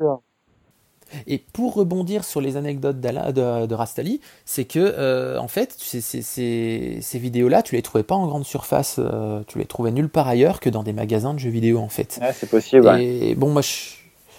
[1.27, 7.19] Et pour rebondir sur les anecdotes de, de Rastali, c'est que euh, en fait, ces
[7.19, 10.61] vidéos-là, tu les trouvais pas en grande surface, euh, tu les trouvais nulle part ailleurs
[10.61, 12.19] que dans des magasins de jeux vidéo en fait.
[12.21, 12.87] ouais, c'est possible.
[12.87, 13.05] ouais.
[13.05, 13.69] Et bon, moi, je,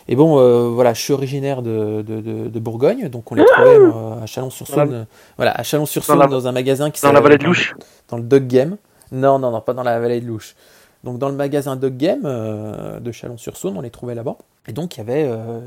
[0.07, 3.45] et bon, euh, voilà, je suis originaire de, de, de- de Bourgogne, donc on les
[3.45, 5.07] trouvait euh, à Chalon-sur-Saône,
[5.37, 7.73] voilà, à Chalon-sur-Saône Dans un magasin qui Dans la s'appelle- vallée de Louche.
[8.09, 8.77] dans le Dog Game.
[9.11, 10.55] Non, non, non, pas dans la vallée de Louche.
[11.03, 14.37] Donc dans le magasin Dog Game euh, de Chalon-sur-Saône, on les trouvait là-bas.
[14.67, 15.59] Et donc il y avait euh,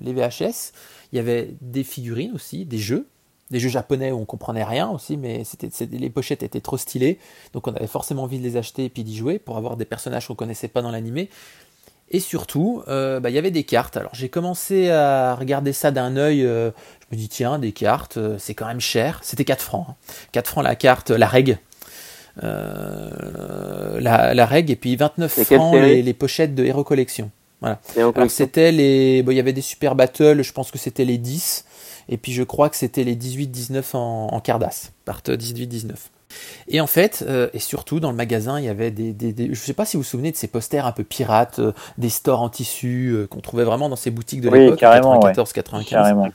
[0.00, 0.72] les VHS,
[1.12, 3.06] il y avait des figurines aussi, des jeux,
[3.50, 7.18] des jeux japonais où on comprenait rien aussi, mais c'était, les pochettes étaient trop stylées,
[7.52, 9.84] donc on avait forcément envie de les acheter et puis d'y jouer pour avoir des
[9.84, 11.28] personnages qu'on connaissait pas dans l'animé.
[12.14, 13.96] Et surtout, euh, bah, il y avait des cartes.
[13.96, 16.44] Alors j'ai commencé à regarder ça d'un œil.
[16.44, 16.70] euh,
[17.00, 19.20] je me dis tiens, des cartes, c'est quand même cher.
[19.22, 19.86] C'était 4 francs.
[19.88, 19.94] hein.
[20.32, 21.58] 4 francs la carte, la règle.
[22.42, 27.30] Euh, la, la règle et puis 29 C'est quelle francs les pochettes de Hero Collection.
[27.62, 27.78] Alors
[28.12, 28.28] collection.
[28.28, 31.64] c'était les, bon, il y avait des super battles, je pense que c'était les 10,
[32.08, 35.90] et puis je crois que c'était les 18-19 en, en Cardass, part 18-19.
[36.68, 39.48] Et en fait, euh, et surtout dans le magasin, il y avait des, des, des-
[39.54, 42.08] je sais pas si vous vous souvenez de ces posters un peu pirates, euh, des
[42.08, 45.32] stores en tissu euh, qu'on trouvait vraiment dans ces boutiques de Oui, l'époque, carrément, ouais.
[45.32, 45.84] 94-95.
[45.88, 46.28] Carrément.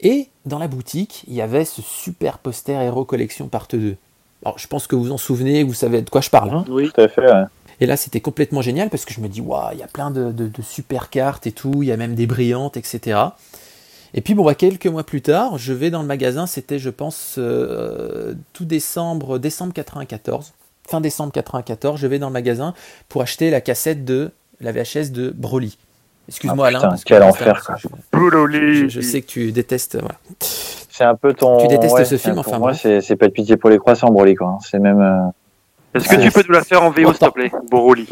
[0.00, 3.96] Et dans la boutique, il y avait ce super poster Hero Collection part 2.
[4.44, 6.50] Alors je pense que vous vous en souvenez, vous savez de quoi je parle.
[6.50, 6.64] hein.
[6.68, 6.90] Oui.
[6.94, 7.22] Tout à fait.
[7.22, 7.44] ouais.
[7.80, 10.10] Et là, c'était complètement génial parce que je me dis, waouh, il y a plein
[10.10, 13.18] de, de- de super cartes et tout, il y a même des brillantes, etc.
[14.14, 16.88] Et puis, bon, bah, quelques mois plus tard, je vais dans le magasin, c'était, je
[16.90, 20.52] pense, euh, tout décembre, décembre 94,
[20.88, 22.72] fin décembre 94, je vais dans le magasin
[23.10, 25.76] pour acheter la cassette de la VHS de Broly.
[26.28, 26.78] Excuse-moi, Ah, Alain.
[26.78, 27.76] putain, parce que quel je- enfer, quoi.
[27.76, 28.76] Je, Broly.
[28.84, 29.96] je- je sais que tu détestes.
[30.00, 30.16] Voilà.
[30.40, 31.58] C'est un peu ton.
[31.58, 33.78] Tu détestes ouais, ce c'est- film, pour enfin, moi, c'est pas de pitié pour les
[33.78, 34.48] croissants, Broly, quoi.
[34.48, 34.58] hein.
[34.68, 35.00] C'est même.
[35.00, 35.20] euh,
[35.96, 38.08] Est-ce que tu peux nous la faire en VO, s'il te plaît Broly.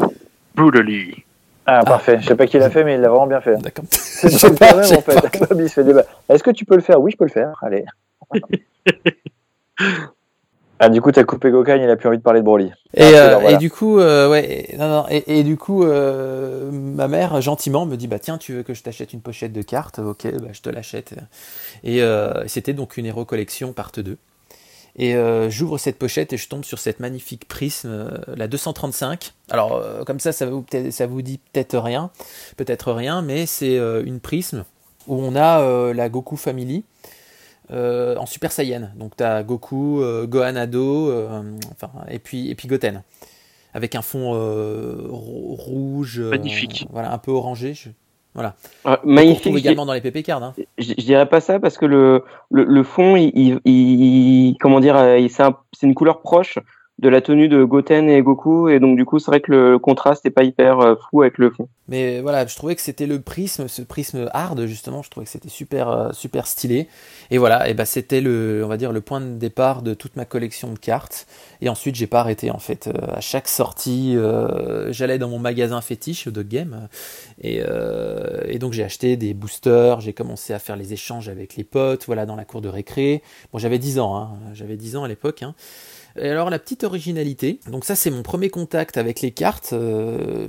[0.55, 1.23] Broly.
[1.65, 2.19] Ah, parfait.
[2.21, 3.57] Je sais pas qui l'a fait, mais il l'a vraiment bien fait.
[3.57, 3.85] D'accord.
[3.89, 5.39] C'est le sais en fait.
[5.39, 6.03] Bob, il se fait débat.
[6.29, 7.01] Est-ce que tu peux le faire?
[7.01, 7.53] Oui, je peux le faire.
[7.63, 7.85] Allez.
[10.79, 12.71] ah, du coup, t'as coupé Gokan, il a plus envie de parler de Broly.
[12.93, 13.55] Et, Ah, euh, alors, voilà.
[13.55, 17.87] et du coup, euh, ouais, non, non, et, et du coup, euh, ma mère gentiment
[17.87, 19.97] me dit bah tiens, tu veux que je t'achète une pochette de cartes?
[19.99, 21.15] Ok, bah, je te l'achète.
[21.83, 24.17] Et euh, c'était donc une Hero Collection part 2.
[24.97, 29.33] Et euh, j'ouvre cette pochette et je tombe sur cette magnifique prisme, euh, la 235.
[29.49, 32.11] Alors, euh, comme ça, ça vous, ça vous dit peut-être rien,
[32.55, 34.63] peut-être rien, mais c'est une prisme
[35.07, 36.83] où on a la Goku Family
[37.71, 38.89] en Super Saiyan.
[38.95, 41.11] Donc, tu as Goku, Gohan Ado,
[41.71, 43.03] enfin, et, puis, et puis Goten.
[43.73, 44.31] Avec un fond
[45.09, 46.87] rou- rouge, Magnifique.
[46.91, 47.73] voilà, un peu orangé.
[47.73, 47.89] Je-
[48.43, 49.53] Ah, On retrouve magnifique.
[49.53, 50.43] Je, également dans les PP cards.
[50.43, 50.53] hein.
[50.77, 54.79] je- je dirais pas ça parce que le, le, le fond, il, il- il- comment
[54.79, 56.59] dire, euh, c'est un- c'est une couleur proche
[56.99, 59.79] de la tenue de Goten et Goku, et donc du coup, c'est vrai que le
[59.79, 61.67] contraste n'est pas hyper euh, fou avec le fond.
[61.89, 65.31] Mais voilà, je trouvais que c'était le prisme, ce prisme hard justement, je trouvais que
[65.31, 66.87] c'était super, euh, super stylé.
[67.31, 70.15] Et voilà, et ben c'était le, on va dire le point de départ de toute
[70.15, 71.27] ma collection de cartes.
[71.59, 72.87] Et ensuite, j'ai pas arrêté en fait.
[72.87, 74.17] Euh, à chaque sortie,
[74.89, 76.87] j'allais dans mon magasin fétiche de game,
[77.41, 77.61] et,
[78.47, 79.99] et donc j'ai acheté des boosters.
[79.99, 83.21] J'ai commencé à faire les échanges avec les potes, voilà, dans la cour de récré.
[83.51, 85.43] Bon, j'avais 10 ans, hein, j'avais 10 ans à l'époque.
[85.43, 85.55] Hein.
[86.17, 90.47] Et alors la petite originalité, donc ça c'est mon premier contact avec les cartes, euh,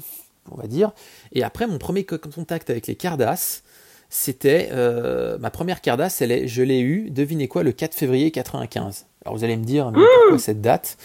[0.53, 0.93] on va dire.
[1.33, 3.63] Et après, mon premier co- contact avec les Cardass,
[4.09, 8.31] c'était euh, ma première Cardass, elle est, je l'ai eue, devinez quoi, le 4 février
[8.31, 9.07] 95.
[9.25, 10.97] Alors vous allez me dire, mais pourquoi cette date?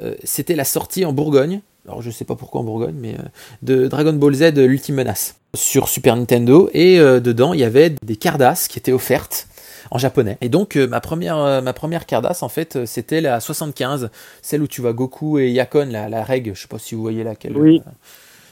[0.00, 3.14] Euh, C'était la sortie en Bourgogne, alors je sais pas pourquoi en Bourgogne, mais
[3.62, 6.68] de Dragon Ball Z l'ultime menace sur Super Nintendo.
[6.74, 9.46] Et dedans, il y avait des Cardass qui étaient offertes
[9.90, 10.38] en japonais.
[10.40, 14.10] Et donc euh, ma première euh, ma première Cardass en fait euh, c'était la 75,
[14.42, 17.02] celle où tu vois Goku et Yakon la, la règle, je sais pas si vous
[17.02, 17.82] voyez laquelle Oui.
[17.86, 17.90] euh,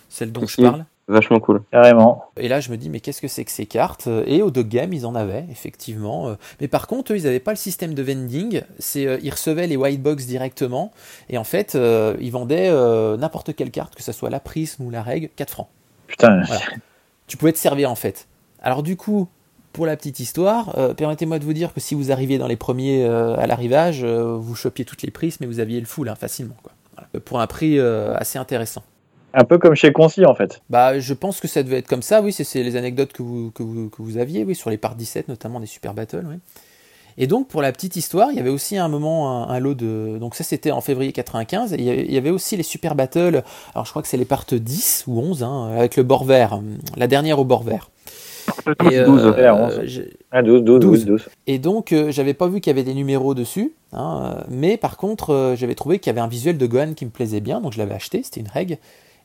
[0.09, 0.85] celle dont je parle.
[1.09, 1.63] Vachement cool.
[1.73, 2.27] Carrément.
[2.37, 4.09] Et là, je me dis, mais qu'est-ce que c'est que ces cartes?
[4.25, 6.29] Et au Dog Game, ils en avaient, effectivement.
[6.29, 8.63] Euh, Mais par contre, eux, ils n'avaient pas le système de vending.
[8.79, 10.93] C'est, euh, ils recevaient les white box directement.
[11.29, 14.85] Et en fait, euh, ils vendaient euh, n'importe quelle carte, que ce soit la prisme
[14.85, 15.69] ou la règle, 4 francs.
[16.07, 16.41] Putain.
[16.47, 16.63] Voilà.
[17.27, 18.29] Tu pouvais te servir, en fait.
[18.63, 19.29] Alors, du coup,
[19.73, 22.57] pour la petite histoire, euh, permettez-moi de vous dire que si vous arriviez dans les
[22.57, 26.09] premiers euh, à l'arrivage, euh, vous chopiez toutes les prises, mais vous aviez le full,
[26.09, 26.57] hein, facilement.
[26.63, 26.73] Quoi.
[26.95, 27.09] Voilà.
[27.25, 28.83] Pour un prix assez intéressant.
[29.35, 30.61] Un peu comme chez Concy en fait.
[30.69, 33.51] Bah, je pense que ça devait être comme ça, oui, c'est- les anecdotes que vous,
[33.51, 36.37] que, vous, que vous aviez, oui, sur les parts 17, notamment des Super Battles, oui.
[37.19, 39.75] Et donc, pour la petite histoire, il y avait aussi un moment, un, un lot
[39.75, 40.17] de...
[40.19, 43.43] Donc ça, c'était en février 95, et il y avait- aussi les Super Battles,
[43.75, 46.61] alors je crois que c'est les parts 10 ou 11, hein, avec le bord vert,
[46.97, 47.91] la dernière au bord vert.
[48.91, 49.81] Et, 12, ouais, 11.
[49.85, 50.91] j'ai- Ah, 12, 12, 12.
[51.01, 51.29] 12, 12.
[51.47, 54.77] et donc, euh, j'avais pas vu qu'il y avait des numéros dessus, hein, euh, mais
[54.77, 57.41] par contre, euh, j'avais trouvé qu'il y avait un visuel de Gohan qui me plaisait
[57.41, 58.79] bien, donc je l'avais acheté, c'était une règle.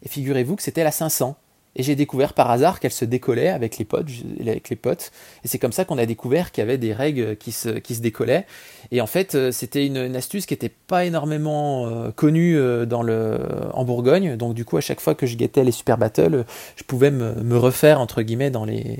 [0.04, 1.36] Et figurez-vous que c'était la 500.
[1.78, 4.08] Et j'ai découvert par hasard qu'elle se décollait avec les potes,
[4.42, 5.12] avec les potes.
[5.46, 7.94] Et c'est comme ça qu'on a découvert qu'il y avait des règles qui se, qui
[7.96, 8.46] se décollaient.
[8.92, 12.86] Et en fait, euh, c'était une, une astuce qui n'était pas énormément euh, connue euh,
[12.86, 13.38] dans le,
[13.74, 14.36] en Bourgogne.
[14.38, 17.36] Donc du coup, à chaque fois que je guettais les Super Battles, je pouvais me,
[17.36, 18.98] me refaire, entre guillemets, dans les,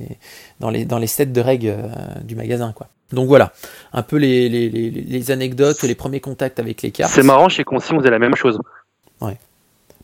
[0.60, 1.88] dans les, dans les sets de règles euh,
[2.24, 2.74] du magasin.
[2.74, 2.90] quoi.
[3.12, 3.54] Donc voilà,
[3.92, 7.12] un peu les, les, les, les anecdotes, les premiers contacts avec les cartes.
[7.12, 8.60] C'est marrant, chez Concy, on faisait la même chose.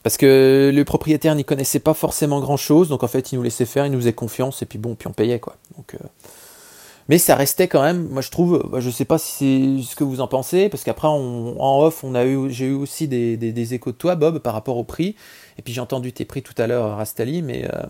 [0.03, 3.43] Parce que le propriétaire n'y connaissait pas forcément grand chose, donc en fait il nous
[3.43, 5.55] laissait faire, il nous faisait confiance, et puis bon, puis on payait quoi.
[5.79, 5.97] Euh,
[7.09, 9.95] Mais ça restait quand même, moi je trouve, bah, je sais pas si c'est ce
[9.95, 13.07] que vous en pensez, parce qu'après on- en off, on a eu, j'ai eu aussi
[13.09, 15.15] des, des- des échos de toi, Bob, par rapport au prix,
[15.57, 17.81] et puis j'ai entendu tes prix tout à l'heure, Rastali, mais euh,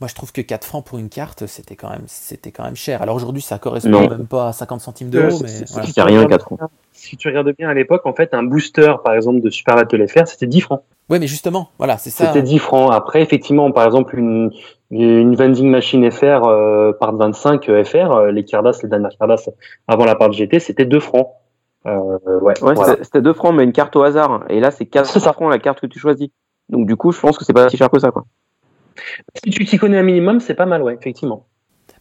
[0.00, 2.76] moi je trouve que 4 francs pour une carte, c'était quand même, c'était quand même
[2.76, 3.00] cher.
[3.00, 4.08] Alors aujourd'hui ça correspond Non.
[4.10, 5.86] même pas à 50 centimes d'euros, Euh, mais c'est- voilà.
[5.88, 8.92] si rien, regardes 4 bien- Si tu regardes bien à l'époque, en fait, un booster,
[9.02, 10.82] par exemple, de Super Battle FR, c'était 10 francs.
[11.08, 12.26] Ouais, mais justement, voilà, c'est ça.
[12.26, 12.92] C'était 10 francs.
[12.92, 14.50] Après, effectivement, par exemple, une,
[14.90, 19.48] une vending machine FR, euh, part 25 euh, FR, les Cardass, les dernières Cardass
[19.88, 21.28] avant la part GT, c'était 2 francs.
[21.86, 22.84] Euh, ouais, Ouais, voilà.
[22.92, 24.44] c'était- c'était 2 francs, mais une carte au hasard.
[24.50, 25.32] Et là, c'est 4 C'est ça.
[25.32, 26.28] francs la carte que tu choisis.
[26.68, 28.24] Donc du coup, je pense que c'est pas si cher que ça, quoi.
[29.42, 31.46] Si tu t'y connais un minimum, c'est pas mal, ouais, effectivement.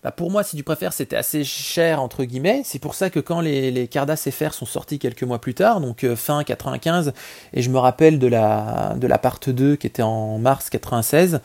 [0.03, 2.61] Bah pour moi, si tu préfères, c'était assez cher entre guillemets.
[2.63, 5.81] C'est pour ça que quand les, les Cardass FR sont sortis quelques mois plus tard,
[5.81, 7.11] donc euh, fin 95,
[7.53, 11.41] et je me rappelle de la de la part 2 qui était en mars 96.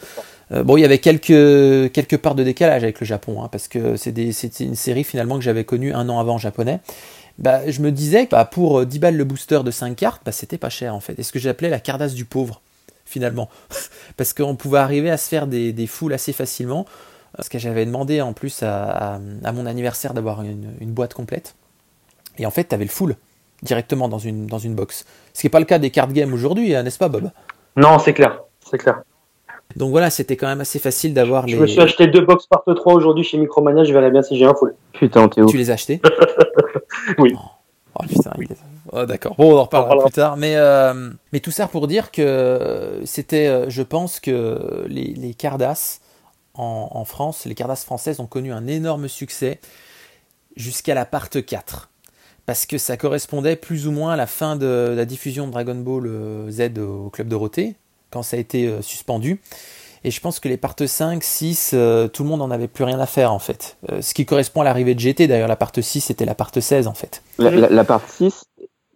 [0.53, 3.69] Euh, bon, il y avait quelques quelques parts de décalage avec le Japon, hein, parce
[3.69, 6.81] que c'est une série finalement que j'avais connue un an avant en japonais.
[7.39, 10.23] Bah, je me disais que bah, pour euh, 10 balles le booster de 5 cartes,
[10.25, 11.19] bah, c'était pas cher en fait.
[11.19, 12.61] Et ce que j'appelais la Cardass du pauvre,
[13.05, 13.49] finalement.
[14.17, 16.87] Parce qu'on pouvait arriver à se faire des, des foules assez facilement.
[17.37, 21.57] Parce que j'avais demandé en plus à, à- mon anniversaire d'avoir une, boîte complète.
[22.39, 23.17] Et en fait, tu avais le full
[23.63, 25.05] directement dans une, dans une box.
[25.33, 27.31] Ce qui n'est pas le cas des card games aujourd'hui, hein, n'est-ce pas, Bob?
[27.77, 28.41] Non, c'est clair,
[28.71, 29.03] c'est clair.
[29.77, 32.63] Donc voilà, c'était quand même assez facile d'avoir Je me suis acheté deux box part
[32.65, 34.75] 3 aujourd'hui chez Micromania, je verrai bien si j'ai un full.
[34.93, 35.47] Putain, Théo.
[35.47, 36.01] Tu les as achetés
[37.19, 37.35] Oui.
[37.97, 38.57] Oh, putain, il est-
[38.93, 39.35] oh, d'accord.
[39.37, 40.37] Bon, on en reparlera plus tard.
[40.37, 45.35] Mais, euh, mais tout ça pour dire que c'était, euh, je pense que les, les
[45.35, 46.01] Cardass
[46.55, 49.61] en, en France, les Cardass françaises ont connu un énorme succès
[50.57, 51.91] jusqu'à la part 4.
[52.47, 55.75] parce que ça correspondait plus ou moins à la fin de la diffusion de Dragon
[55.75, 57.75] Ball euh, Z au Club Dorothée,
[58.15, 59.41] quand ça a été euh, suspendu.
[60.07, 62.85] Et je pense que les parts 5, 6, euh, tout le monde n'en avait plus
[62.85, 63.77] rien à faire en fait.
[63.91, 66.51] Euh, ce qui correspond à l'arrivée de GT, d'ailleurs la part 6 c'était la part
[66.59, 67.23] 16 en fait.
[67.39, 68.45] La, la, la part 6,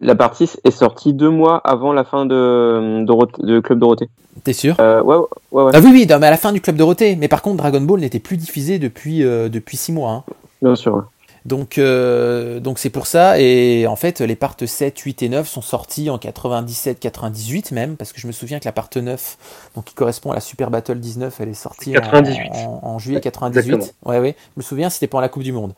[0.01, 4.07] la part 6 est sortie deux mois avant la fin de, de, de Club Dorothée.
[4.43, 4.75] T'es sûr?
[4.79, 5.17] Euh, ouais,
[5.51, 7.15] ouais, ouais, Ah oui, oui, non, mais à la fin du Club Dorothée.
[7.15, 10.11] Mais par contre, Dragon Ball n'était plus diffusé depuis, euh, depuis 6 mois.
[10.11, 10.23] hein.
[10.61, 11.05] bien sûr.
[11.45, 15.47] Donc euh, donc c'est pour ça et en fait les parts 7, 8 et 9
[15.47, 19.37] sont sortis en 97, 98 même parce que je me souviens que la part 9
[19.75, 22.49] donc qui correspond à la Super Battle 19, elle est sortie en- 98.
[22.53, 23.73] En, en juillet 98.
[23.73, 23.91] Exactement.
[24.11, 25.73] Ouais ouais, je me souviens c'était pendant la Coupe du monde.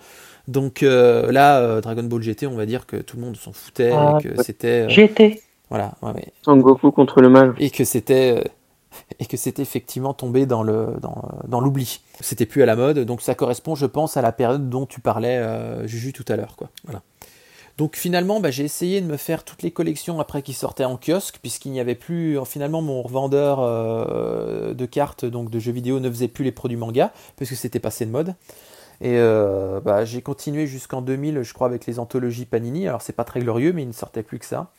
[0.47, 3.53] Donc euh, là euh, Dragon Ball GT, on va dire que tout le monde s'en
[3.53, 5.41] foutait Ah, et que c'était euh, J'étais.
[5.69, 6.33] voilà, ouais, ouais.
[6.43, 7.53] Sangoku contre le mal.
[7.59, 8.43] et que c'était euh,
[9.19, 12.01] et que c'était effectivement tombé dans l'oubli.
[12.19, 14.99] C'était plus à la mode, donc ça correspond, je pense, à la période dont tu
[14.99, 16.55] parlais, euh, Juju, tout à l'heure.
[16.83, 17.01] Voilà.
[17.77, 20.97] Donc finalement, bah, j'ai essayé de me faire toutes les collections après qui sortaient en
[20.97, 25.71] kiosque, puisqu'il n'y avait plus, euh, finalement, mon revendeur euh, de cartes, donc de jeux
[25.71, 28.35] vidéo, ne faisait plus les produits manga, puisque c'était passé de mode.
[29.03, 29.17] Et
[29.83, 32.87] bah, j'ai continué jusqu'en 2000, je crois, avec les anthologies Panini.
[32.87, 34.69] Alors c'est pas très glorieux, mais il ne sortait plus que ça.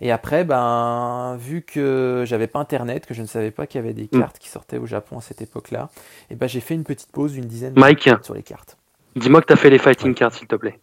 [0.00, 3.84] Et après, ben, vu que j'avais pas internet, que je ne savais pas qu'il y
[3.84, 4.20] avait des Mm.
[4.20, 5.88] cartes qui sortaient au Japon à cette époque-là,
[6.30, 8.08] et ben j'ai fait une petite pause d'une dizaine Mike.
[8.08, 8.76] de sur les cartes.
[9.16, 10.78] Dis-moi que t'as fait les fighting cards, s'il te plaît.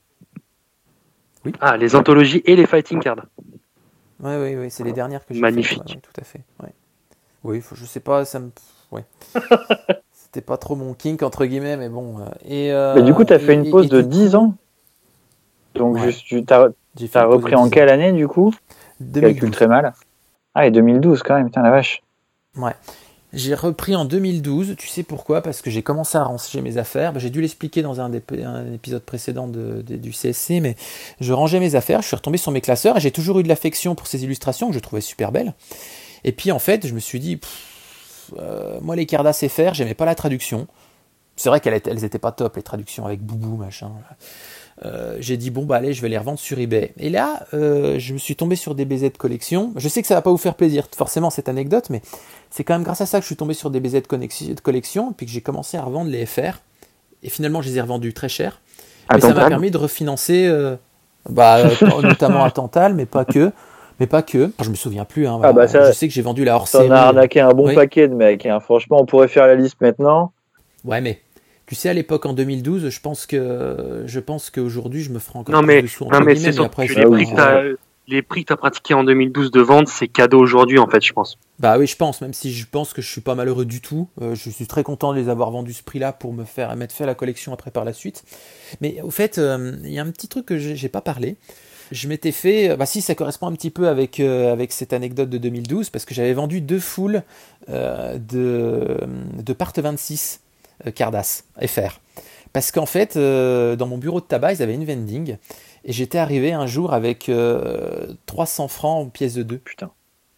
[1.45, 1.53] Oui.
[1.61, 3.26] Ah, les anthologies et les fighting cards.
[4.20, 5.80] Ouais, ouais, ouais, c'est les dernières que j'ai Magnifique.
[5.88, 6.41] ouais, tout à fait.
[6.61, 6.74] Ouais.
[7.43, 8.49] Oui, faut- je sais pas, ça me.
[8.91, 9.05] Ouais.
[10.11, 12.20] C'était pas trop mon kink, entre guillemets, mais bon.
[12.20, 14.07] euh, Et, euh, Mais du coup, tu as fait et- une pause et de du
[14.09, 14.55] 10 coup, ans.
[15.76, 16.11] Donc, Ouais.
[16.11, 18.53] juste, tu as, repris en 10 quelle année, du coup?
[19.00, 19.34] 2012.
[19.34, 19.93] calcule très mal.
[20.54, 22.02] Ah, et 2012 quand même, putain la vache.
[23.34, 25.41] J'ai repris en 2012, tu sais pourquoi?
[25.41, 27.12] Parce que j'ai commencé à ranger mes affaires.
[27.12, 30.78] Bah, j'ai dû l'expliquer dans un, des- un épisode précédent de- de- du CSC, mais
[31.20, 33.50] je rangeais mes affaires, je suis retombé sur mes classeurs et j'ai toujours eu de
[33.50, 35.54] l'affection pour ces illustrations que je trouvais super belles.
[36.24, 39.96] Et puis en fait, je me suis dit, pff, euh, moi les Cardas FR, j'aimais
[39.96, 40.68] pas la traduction.
[41.36, 43.91] C'est vrai qu'elles étaient, elles étaient pas top, les traductions avec Boubou, machin.
[44.84, 46.94] Euh, j'ai dit, bon, bah allez, je vais les revendre sur eBay.
[46.98, 49.72] Et là, euh, je me suis tombé sur des BZ de collection.
[49.78, 52.02] Je sais que ça va pas vous faire plaisir, forcément, cette anecdote, mais
[52.50, 55.12] c'est quand même grâce à ça que je suis tombé sur des BZ de collection,
[55.12, 56.60] et puis que j'ai commencé à revendre les FR.
[57.24, 58.60] Et finalement, je les ai revendus très cher.
[59.14, 60.76] Mais ça m'a permis de refinancer, euh,
[61.30, 61.60] bah,
[62.04, 63.52] notamment à Tantal, mais pas que.
[64.02, 64.48] Mais pas que.
[64.48, 65.26] Enfin, je me souviens plus.
[65.26, 65.50] Hein, voilà.
[65.50, 66.92] Ah bah ça- je sais que j'ai vendu la hors série.
[66.92, 67.76] as arnaqué un bon Oui.
[67.76, 68.46] paquet de mecs.
[68.46, 68.60] hein.
[68.60, 70.34] Franchement, on pourrait faire la liste maintenant.
[70.84, 71.22] Ouais, mais
[71.68, 75.39] tu sais, à l'époque, en 2012, je pense que je pense qu'aujourd'hui, je me ferai
[75.39, 77.78] encore Non, plus mais, de sous, non, mais c'est sûr après, que les prix que
[78.07, 81.11] les prix que t'as pratiqués en 2012 de vente, c'est cadeau aujourd'hui, en fait, je
[81.11, 81.39] pense.
[81.59, 84.07] Bah oui, je pense, même si je pense que je suis pas malheureux du tout.
[84.22, 86.93] Euh, je suis très content de les avoir vendus ce prix-là pour me faire mettre
[86.93, 88.24] fait à la collection après par la suite.
[88.82, 91.38] Mais au fait, euh, il y a un petit truc que j'ai pas parlé.
[91.91, 95.30] Je m'étais fait, bah si, ça correspond un petit peu avec, euh, avec cette anecdote
[95.30, 97.22] de 2012, parce que j'avais vendu deux foules
[97.70, 98.97] euh, de,
[99.41, 100.41] de part 26
[100.88, 102.00] euh, Cardass FR.
[102.54, 105.38] Parce qu'en fait, euh, dans mon bureau de tabac, ils avaient une vending,
[105.84, 109.58] et j'étais arrivé un jour avec euh, 300 francs en pièces de deux.
[109.58, 109.92] Putain.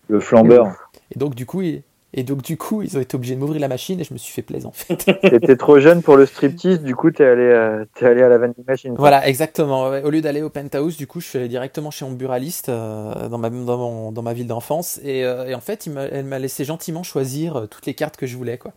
[0.07, 0.89] Le flambeur.
[1.15, 1.83] Et donc du coup, ils,
[2.13, 4.17] et donc du coup, ils ont été obligés de m'ouvrir la machine et je me
[4.17, 5.05] suis fait plaisir en fait.
[5.29, 8.65] T'étais trop jeune pour le striptease, du coup, t'es allé, euh, allé à la vending
[8.67, 8.95] machine.
[8.97, 9.83] voilà, exactement.
[9.87, 13.27] Au lieu d'aller au penthouse, du coup, je suis allé directement chez mon buraliste euh,
[13.29, 16.25] dans, ma, dans, mon- dans ma ville d'enfance et, euh, et en fait, il elle
[16.25, 18.71] m'a laissé gentiment choisir euh, toutes les cartes que je voulais quoi.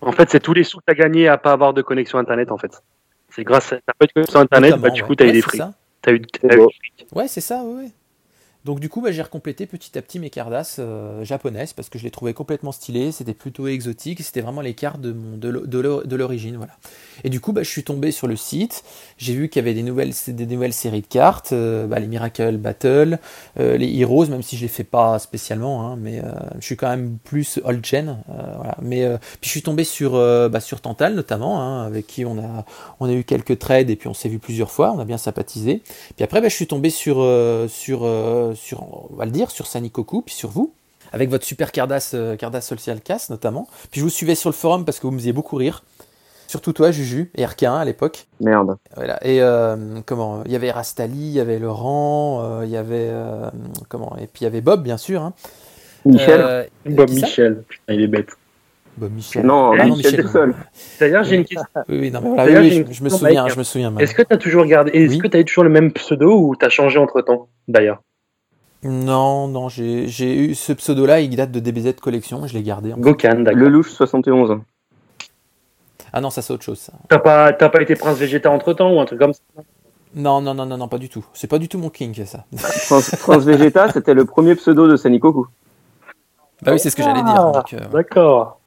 [0.00, 2.50] En fait, c'est tous les sous que t'as gagné à pas avoir de connexion Internet,
[2.52, 2.82] en fait.
[3.30, 5.06] C'est grâce à t'as pas de connexion Internet, bah, du ouais.
[5.06, 5.72] coup, t'as eu des ça.
[6.02, 7.06] T'as eu, t'as eu frics.
[7.12, 7.90] Ouais, c'est ça, ouais.
[8.66, 11.98] Donc du coup, bah, j'ai recomplété petit à petit mes cardas euh, japonaises parce que
[12.00, 15.48] je les trouvais complètement stylées, c'était plutôt exotique, c'était vraiment les cartes de, mon, de,
[15.48, 16.72] l'o- de l'o- de l'origine, voilà.
[17.22, 18.82] Et du coup, bah, je suis tombé sur le site,
[19.18, 22.08] j'ai vu qu'il y avait des nouvelles, des nouvelles séries de cartes, euh, bah, les
[22.08, 23.20] Miracle Battle,
[23.60, 26.76] euh, les Heroes, même si je les fais pas spécialement, hein, mais euh, je suis
[26.76, 28.76] quand même plus old gen, voilà.
[28.82, 29.06] Mais
[29.40, 30.12] puis je suis tombé sur,
[30.50, 32.64] bah, sur Tantal notamment, hein, avec qui on a,
[32.98, 35.18] on a eu quelques trades et puis on s'est vu plusieurs fois, on a bien
[35.18, 35.82] sympathisé.
[36.16, 37.16] Puis après, bah, je suis tombé sur,
[37.68, 38.04] sur,
[38.56, 38.82] sur,
[39.12, 40.72] on va le dire, sur Sanikoku, puis sur vous,
[41.12, 43.68] avec votre super Cardass, euh, Cardass Social Cast notamment.
[43.90, 45.84] Puis je vous suivais sur le forum parce que vous me faisiez beaucoup rire.
[46.48, 48.26] Surtout toi, Juju, et RK1 à l'époque.
[48.40, 48.76] Merde.
[48.94, 49.18] Voilà.
[49.26, 49.76] Et euh,
[50.06, 53.50] comment Il y avait Rastali, il y avait Laurent, euh, il y avait euh,
[53.88, 55.22] comment Et puis il y avait Bob, bien sûr.
[55.22, 55.32] hein.
[56.04, 58.28] Michel Euh, Bob Michel, putain, il est bête.
[58.96, 59.44] Bob Michel.
[59.44, 60.54] Non, Ah Michel Dessol.
[61.00, 61.66] D'ailleurs, j'ai une question.
[61.88, 63.58] Oui, oui, non, mais voilà, oui, j'ai oui, une je, je me question, souviens, je
[63.58, 63.90] me souviens.
[63.90, 64.04] mal.
[64.04, 65.18] Est-ce que t'as toujours gardé, est-ce Oui.
[65.18, 68.02] que t'as eu toujours le même pseudo ou t'as changé entre temps, d'ailleurs?
[68.82, 70.06] Non, non, j'ai
[70.36, 72.92] eu ce pseudo-là, il date de DBZ Collection, je l'ai gardé.
[72.92, 72.98] en.
[72.98, 73.60] Gokan, d'accord.
[73.60, 74.60] Le louche 71.
[76.12, 76.90] Ah non, ça c'est autre chose.
[77.08, 79.40] T'as pas, été prince végéta entre temps ou un truc comme ça?
[80.14, 81.24] Non, non, non, non, non, pas du tout.
[81.34, 82.44] C'est pas du tout mon king, ça.
[82.86, 85.46] Trans, Transvegeta, c'était le premier pseudo de Sanikoku.
[86.62, 87.34] Bah oui, c'est ce que j'allais dire.
[87.34, 88.60] Ah, euh, D'accord.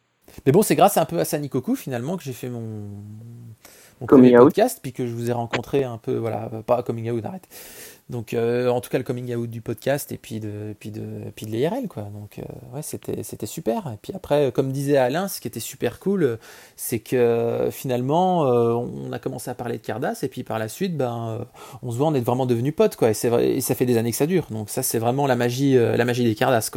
[0.46, 2.60] Mais bon, c'est grâce un peu à Sanikoku finalement que j'ai fait mon,
[4.00, 4.44] mon Coming premier out.
[4.44, 7.48] podcast, puis que je vous ai rencontré un peu, voilà, pas coming out, arrête.
[8.10, 11.04] Donc, euh, en tout cas, le coming out du podcast et puis de, puis de,
[11.36, 12.04] puis de l'IRL, quoi.
[12.04, 13.92] Donc, euh, ouais, c'était, super.
[13.94, 16.40] Et puis après, euh, comme disait Alain, ce qui était super cool,
[16.76, 20.98] c'est que finalement, on a commencé à parler de Cardass, et puis par la suite,
[20.98, 21.46] ben,
[21.84, 23.12] on se voit, on est vraiment devenus potes, quoi.
[23.12, 23.30] Et, c'est
[23.62, 24.48] ça fait des années que ça dure.
[24.50, 26.72] Donc, ça, c'est vraiment la magie, la magie des Cardass.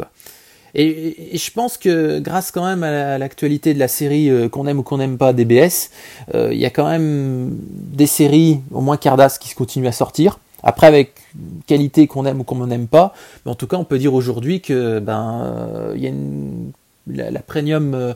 [0.75, 4.67] Et, je pense que grâce quand même à la- à l'actualité de la série, qu'on
[4.67, 5.89] aime ou qu'on n'aime pas DBS,
[6.35, 10.37] il y a quand même des séries, au moins Cardass, qui se continuent à sortir.
[10.63, 13.13] Après, avec une qualité qu'on aime ou qu'on n'aime pas,
[13.45, 16.71] mais en tout cas, on peut dire aujourd'hui que ben euh, il y a une,
[17.07, 18.13] la, la premium, euh,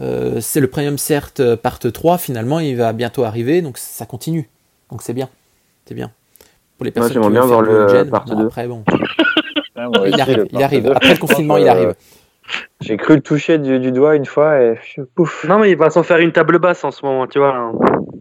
[0.00, 1.32] euh, c'est le premium cert
[1.62, 2.18] part 3.
[2.18, 4.48] Finalement, il va bientôt arriver, donc ça continue.
[4.90, 5.28] Donc c'est bien,
[5.86, 6.10] c'est bien.
[6.76, 8.46] Pour les personnes qui bien voir le gen, part bon, 2.
[8.46, 8.84] Après, bon,
[9.76, 10.92] moi il arrive, il arrive.
[10.94, 11.94] Après le confinement, il arrive.
[12.80, 14.78] J'ai cru le toucher du, du doigt une fois et
[15.14, 15.44] pouf.
[15.48, 17.56] Non, mais il va s'en faire une table basse en ce moment, tu vois.
[17.56, 17.72] hein.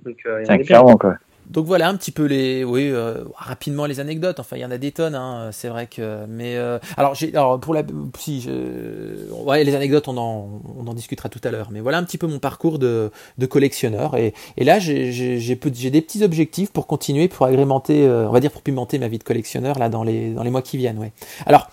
[0.05, 1.15] Donc, euh, il y a clairement, quoi.
[1.49, 4.39] Donc voilà un petit peu les, oui, euh, rapidement les anecdotes.
[4.39, 6.25] Enfin, il y en a des tonnes, hein, c'est vrai que.
[6.27, 7.83] Mais euh, alors, alors pour la,
[8.17, 11.69] si, je, ouais, les anecdotes, on en, on en discutera tout à l'heure.
[11.71, 14.17] Mais voilà un petit peu mon parcours de, de collectionneur.
[14.17, 18.51] Et, et là, j'ai des petits objectifs pour continuer, pour agrémenter, euh, on va dire
[18.51, 20.99] pour pimenter ma vie de collectionneur là dans les, dans les mois qui viennent.
[20.99, 21.11] Ouais.
[21.45, 21.69] Alors,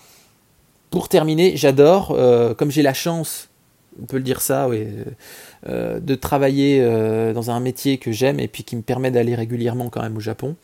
[0.91, 3.49] pour terminer, j'adore, euh, comme j'ai la chance,
[4.01, 4.87] on peut le dire ça, oui,
[5.67, 9.35] euh, de travailler euh, dans un métier que j'aime et puis qui me permet d'aller
[9.35, 10.55] régulièrement quand même au Japon.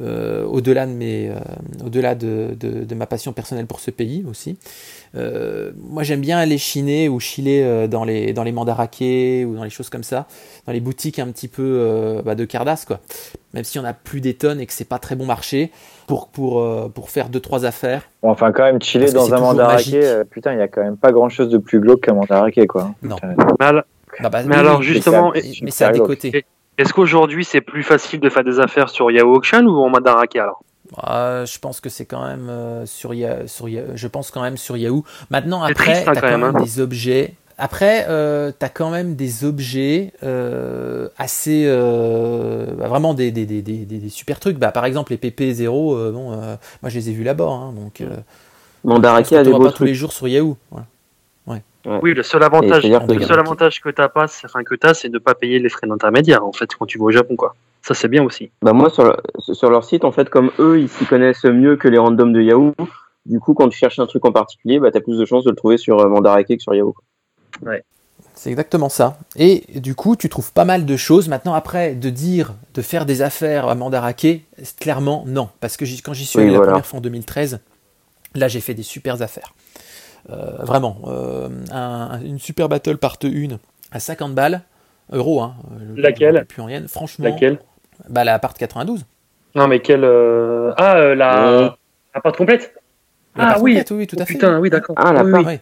[0.00, 1.34] Euh, au-delà de mes, euh,
[1.84, 4.56] au-delà de, de, de ma passion personnelle pour ce pays aussi.
[5.14, 9.56] Euh, moi, j'aime bien aller chiner ou chiller euh, dans les dans les mandarakés ou
[9.56, 10.26] dans les choses comme ça,
[10.66, 13.00] dans les boutiques un petit peu euh, bah, de Cardass quoi.
[13.54, 15.70] Même si on a plus des tonnes et que c'est pas très bon marché
[16.06, 18.02] pour pour euh, pour faire deux trois affaires.
[18.22, 20.96] Bon, enfin, quand même, chiller dans un mandaraké, euh, putain, il y a quand même
[20.96, 22.94] pas grand chose de plus glauque qu'un mandaraké, quoi.
[23.02, 23.16] Non.
[23.60, 23.82] Alors,
[24.20, 26.44] Bah, bah, Mais oui, alors, justement, mais, et- mais ça a des et- côtés.
[26.78, 30.38] Est-ce qu'aujourd'hui c'est plus facile de faire des affaires sur Yahoo Auction ou en Madaraki
[30.38, 30.62] alors?
[30.96, 34.40] Ah, je pense que c'est quand même euh, sur, Ya- sur Ya- je pense quand
[34.40, 35.04] même sur Yahoo.
[35.30, 36.62] Maintenant après, triste, hein, t'as quand même, même hein.
[36.62, 37.34] des objets.
[37.58, 43.60] Après, euh, t'as quand même des objets euh, assez euh, bah, vraiment des, des, des,
[43.62, 44.56] des, des- des super trucs.
[44.58, 47.72] Bah, par exemple, les PP0, euh, bon, euh, moi je les ai vus là-bas, hein,
[47.72, 48.00] donc.
[48.00, 48.16] Euh,
[48.84, 50.56] Mandaraki on a des voit beaux pas tous les jours sur Yahoo.
[50.70, 50.86] voilà.
[52.02, 55.08] Oui, le seul avantage, le que- seul avantage que t'as pas, enfin que t'as, c'est
[55.08, 57.54] de pas payer les frais d'intermédiaire en fait quand tu vas au Japon quoi.
[57.82, 58.50] Ça c'est bien aussi.
[58.62, 59.16] Bah moi sur, le-
[59.54, 62.40] sur leur site en fait comme eux ils s'y connaissent mieux que les randoms de
[62.42, 62.74] Yahoo.
[63.26, 65.50] Du coup quand tu cherches un truc en particulier bah t'as plus de chances de
[65.50, 66.94] le trouver sur euh, Mandarake que sur Yahoo.
[68.34, 69.18] C'est exactement ça.
[69.36, 71.28] Et du coup, tu trouves pas mal de choses.
[71.28, 75.48] Maintenant, après, de dire de faire des affaires à Mandarake, c'est clairement non.
[75.60, 76.72] Parce que quand j'y suis Oui, allé la voilà.
[76.72, 77.60] première fois en 2013,
[78.36, 79.54] là, j'ai fait des super affaires.
[80.30, 80.98] Euh, vraiment.
[81.06, 83.58] euh, un- une super battle part 1
[83.92, 84.62] à 50 balles,
[85.12, 85.40] euros.
[85.42, 85.54] Hein,
[85.96, 86.90] Je- Laquelle je plus en yens.
[86.90, 87.58] Franchement, Laquelle
[88.08, 89.04] bah, la part 92.
[89.54, 90.04] Non, mais quelle.
[90.04, 91.48] euh, Ah, euh, la.
[91.48, 91.70] Euh.
[92.14, 92.74] La pâte complète
[93.36, 93.72] La Ah part oui.
[93.72, 94.32] complète, oui, tout à Oh, fait.
[94.34, 94.94] Putain, oui, d'accord.
[94.98, 95.44] Ah, la oui, part.
[95.46, 95.58] oui.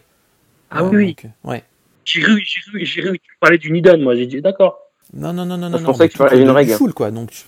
[0.71, 1.07] Ah oui, oui.
[1.07, 1.63] donc, euh, ouais.
[2.05, 4.15] J'ai cru, j'ai cru, j'ai tu parlais du Nidon, moi.
[4.15, 4.79] J'ai dit, d'accord.
[5.13, 5.85] Non, non, non, non, Je non.
[5.85, 6.71] pensais mais que tu parlais d'une du règle.
[6.73, 7.11] full, quoi.
[7.11, 7.45] Donc, tu-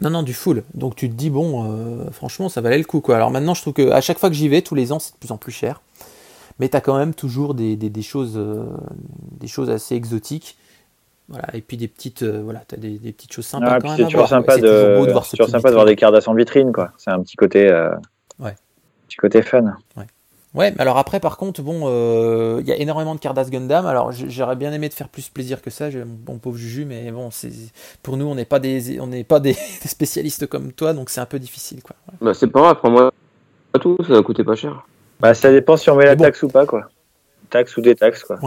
[0.00, 0.62] Non, non, du full.
[0.72, 3.16] Donc tu te dis, bon, euh, franchement, ça valait le coup, quoi.
[3.16, 5.12] Alors maintenant, je trouve que à chaque fois que j'y vais, tous les ans, c'est
[5.12, 5.80] de plus en plus cher.
[6.60, 8.64] Mais tu as quand même toujours des, des, des choses, euh,
[9.40, 10.56] des choses assez exotiques.
[11.28, 13.80] Voilà, et puis des petites, euh, voilà, t'as des, des petites choses sympas Ah, quand
[13.80, 14.62] puis même c'est à toujours sympa de,
[15.06, 15.86] de voir toujours sympa de voir vitrine.
[15.86, 16.90] des Cardass en vitrine, quoi.
[16.98, 17.90] C'est un petit côté, euh,
[18.40, 18.54] Ouais.
[19.08, 19.74] petit côté fun.
[20.52, 23.86] Ouais, mais alors après, par contre, bon, euh, il y a énormément de Cardass Gundam.
[23.86, 26.84] Alors, j'aurais bien aimé te faire plus plaisir que ça, j'ai- mon bon pauvre Juju,
[26.84, 27.52] mais bon, c'est
[28.02, 29.52] pour nous, on n'est pas des, on n'est pas des,
[29.82, 31.94] des spécialistes comme toi, donc c'est un peu difficile, quoi.
[32.20, 33.12] Bah c'est pas grave, prends-moi
[33.80, 34.84] tout, ça va coûter pas cher.
[35.20, 36.24] Bah, ça dépend si on met la bon.
[36.24, 36.88] taxe ou pas, quoi.
[37.50, 38.38] Taxe ou des taxes, quoi.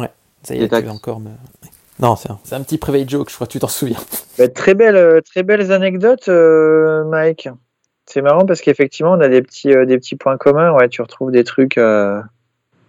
[0.43, 1.29] Ça y est, tu encore me.
[1.99, 3.99] Non, c'est un, c'est un petit private joke, je crois que tu t'en souviens.
[4.39, 7.49] Bah, très belles, euh, très belles anecdotes, euh, Mike.
[8.07, 10.71] C'est marrant parce qu'effectivement, on a des petits, euh, des petits points communs.
[10.73, 12.19] Ouais, tu retrouves des trucs, euh,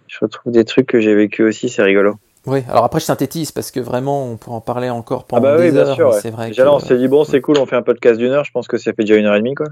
[0.07, 1.69] je retrouve des trucs que j'ai vécu aussi.
[1.69, 2.15] C'est rigolo.
[2.47, 5.41] Oui, alors après, je synthétise parce que vraiment, on peut en parler encore Ah pendant
[5.43, 5.95] bah des oui, bien heures.
[5.95, 6.09] sûr.
[6.09, 6.19] ouais.
[6.19, 8.17] C'est vrai Déjà que, là, on s'est dit bon, c'est cool, on fait un podcast
[8.19, 8.43] d'une heure.
[8.43, 9.67] Je pense que ça fait déjà une heure et demie, quoi.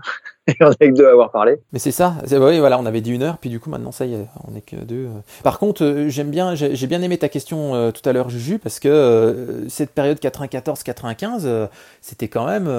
[0.47, 1.55] Et on est que deux à avoir parlé.
[1.71, 3.93] Mais c'est ça, c'est- oui, voilà, on avait dit une heure, puis du coup maintenant
[3.93, 5.05] ça y est, on est que deux.
[5.07, 5.19] euh.
[5.41, 8.59] Par contre, euh, j'aime bien, j'ai bien aimé ta question euh, tout à l'heure, Juju,
[8.59, 11.67] parce que cette période 94-95, euh,
[12.01, 12.69] c'était quand même,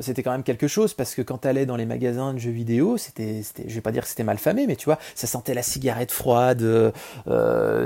[0.00, 2.96] c'était quand même quelque chose, parce que quand t'allais dans les magasins de jeux vidéo,
[2.96, 5.62] c'était, je vais pas dire que c'était mal famé, mais tu vois, ça sentait la
[5.62, 6.64] cigarette froide.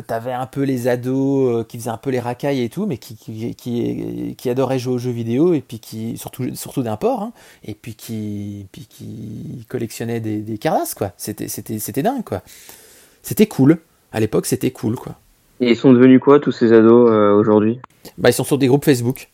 [0.07, 3.17] T'avais un peu les ados qui faisaient un peu les racailles et tout, mais qui,
[3.57, 7.33] qui, adoraient jouer aux jeux vidéo et puis qui, surtout, surtout d'import, hein,
[7.65, 8.67] et puis qui,
[8.97, 10.59] qui collectionnait des, des
[10.97, 11.13] quoi.
[11.17, 12.43] C'était, c'était, c'était dingue, quoi.
[13.23, 13.79] C'était cool.
[14.13, 15.15] À l'époque, c'était cool, quoi.
[15.61, 17.81] Et ils sont devenus quoi, tous ces ados, euh, aujourd'hui?
[18.19, 19.29] Bah, ils sont sur des groupes Facebook.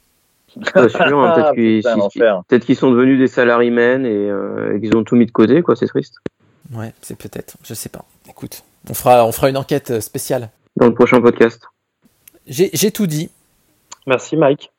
[0.74, 2.42] Pas sûr, hein, peut-être qu'ils Putain, si- l'enfer.
[2.48, 5.62] peut-être qu'ils sont devenus des salarymen et, euh, et qu'ils ont tout mis de côté,
[5.62, 6.14] quoi, c'est triste.
[6.74, 7.56] Ouais, c'est peut-être.
[7.64, 8.04] Je sais pas.
[8.28, 10.50] Écoute, on fera, on fera une enquête euh, spéciale.
[10.76, 11.62] Dans le prochain podcast.
[12.46, 13.30] J'ai, j'ai tout dit.
[14.06, 14.70] Merci Mike.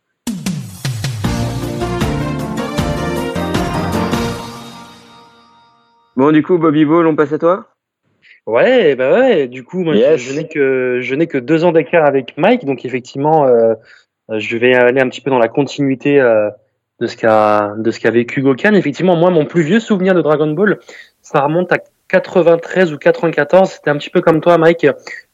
[6.20, 7.68] Bon, du coup, Bobby Ball, on passe à toi?
[8.46, 9.48] Ouais, bah ouais.
[9.48, 10.20] Du coup, moi, je- Yes.
[10.20, 13.74] je, n'ai que je n'ai que deux ans d'écart avec Mike, donc effectivement, euh,
[14.38, 16.50] je vais aller un petit peu dans la continuité euh,
[17.00, 18.74] de ce qu'a de ce qu'a vécu Gokan.
[18.74, 20.80] Effectivement, moi, mon plus vieux souvenir de Dragon Ball,
[21.22, 21.78] ça remonte à
[22.10, 23.70] 93 ou 94.
[23.70, 24.88] C'était un petit peu comme toi, Mike.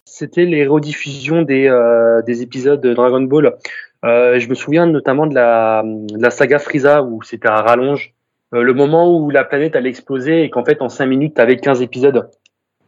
[0.03, 3.55] C'était les rediffusions des euh, des épisodes de Dragon Ball.
[4.03, 8.13] Je me souviens notamment de la de la saga Frieza où c'était à rallonge.
[8.53, 11.57] Euh, le moment où la planète allait exploser et qu'en fait en 5 minutes t'avais
[11.57, 12.29] 15 épisodes.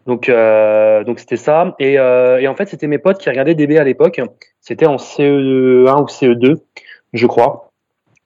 [0.07, 1.75] Donc, euh, donc c'était ça.
[1.79, 4.21] Et, euh, et en fait, c'était mes potes qui regardaient DB à l'époque.
[4.61, 6.61] C'était en CE1 ou CE2,
[7.13, 7.66] je crois.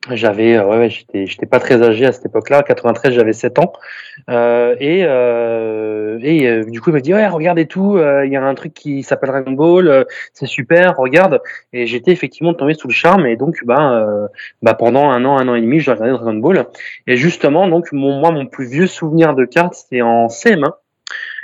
[0.10, 2.64] J'avais, euh, ouais, j'étais, j'étais pas très âgé à cette époque-là.
[2.64, 3.72] 93, j'avais 7 ans.
[4.32, 7.98] Euh, et euh, et euh, du coup, il m'a dit ouais, regarde et tout.
[7.98, 9.88] euh, Il y a un truc qui s'appelle Dragon Ball.
[9.88, 11.40] euh, c'est super, regarde.
[11.72, 13.28] Et j'étais effectivement tombé sous le charme.
[13.28, 14.28] Et donc, bah,
[14.64, 16.66] bah pendant un an, un an et demi, j'ai regardé Dragon Ball.
[17.06, 20.74] Et justement, donc, mon, moi, mon plus vieux souvenir de cartes, c'était en CM1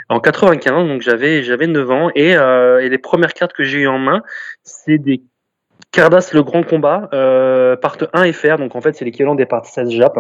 [0.09, 3.87] en 95, donc j'avais j'avais 9 ans et, et les premières cartes que j'ai eues
[3.87, 4.23] en main,
[4.63, 5.21] c'est des
[5.91, 9.65] Cardass le grand combat, euh, part 1 FR, donc en fait c'est l'équivalent des parts
[9.65, 10.17] 16 Jap.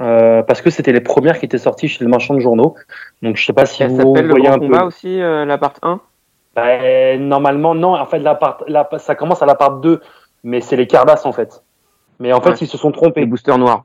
[0.00, 2.74] Euh, parce que c'était les premières qui étaient sorties chez le marchand de journaux.
[3.22, 4.66] Donc je sais pas si Elle vous s'appelle le voyez grand un peu.
[4.66, 6.00] combat aussi, euh, la part 1
[6.56, 10.00] Ben, normalement non, en fait la part, la, ça commence à la part 2,
[10.42, 11.62] mais c'est les Cardass en fait.
[12.18, 13.26] Mais en fait ils se sont Les trompés.
[13.26, 13.84] boosters noirs.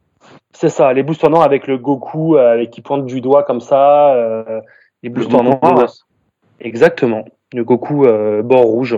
[0.52, 3.62] C'est ça, les boosters noirs avec le Goku euh, avec qui pointe du doigt comme
[3.62, 4.16] ça,
[5.04, 5.90] les Le boosters noirs.
[6.60, 8.06] Exactement, le Goku
[8.44, 8.98] bord rouge.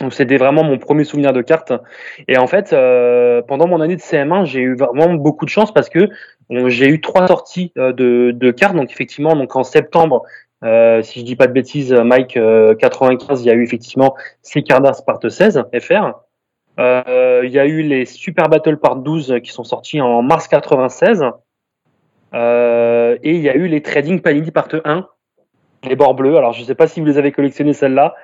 [0.00, 1.72] Donc c'était vraiment mon premier souvenir de cartes.
[2.28, 5.72] Et en fait, euh, pendant mon année de CM1, j'ai eu vraiment beaucoup de chance
[5.72, 6.08] parce que
[6.50, 8.74] euh, j'ai eu trois sorties euh, de, cartes.
[8.74, 10.22] Donc effectivement, donc en septembre,
[10.64, 14.14] euh, si je dis pas de bêtises, Mike, euh, 95, il y a eu effectivement
[14.42, 16.12] six Cardass part 16 FR.
[16.80, 20.48] Euh, il y a eu les Super Battle part 12 qui sont sortis en mars
[20.48, 21.24] 96.
[22.34, 25.06] Euh, et il y a eu les Trading Panini part 1
[25.84, 26.36] les bords bleus.
[26.36, 28.14] Alors, je sais pas si vous les avez collectionnés celles-là,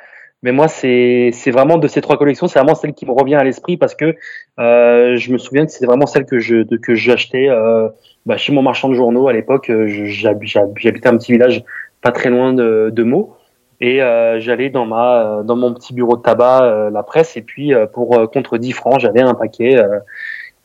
[0.42, 3.44] mais moi, c'est vraiment de ces trois collections, c'est vraiment celle qui me revient à
[3.44, 4.14] l'esprit parce que
[4.60, 7.88] euh, je me souviens que c'est vraiment celle que je que j'achetais euh,
[8.26, 9.70] bah, chez mon marchand de journaux à l'époque.
[9.70, 11.64] euh, J'habitais un petit village
[12.02, 13.34] pas très loin de, de Meaux.
[13.80, 17.36] Et euh, j'allais dans ma euh, dans mon petit bureau de tabac, euh, la presse,
[17.36, 19.76] et puis pour contre 10 francs, j'avais un paquet.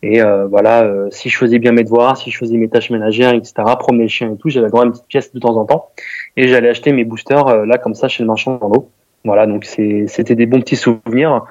[0.04, 3.54] et voilà, si je faisais bien mes devoirs, si je faisais mes tâches ménagères, etc.,
[3.80, 5.90] promener le chien et tout, j'avais droit à une petite pièce de temps en temps
[6.38, 8.90] et j'allais acheter mes boosters là comme ça chez le marchand de journaux.
[9.24, 11.46] Voilà, donc c'était des bons petits souvenirs.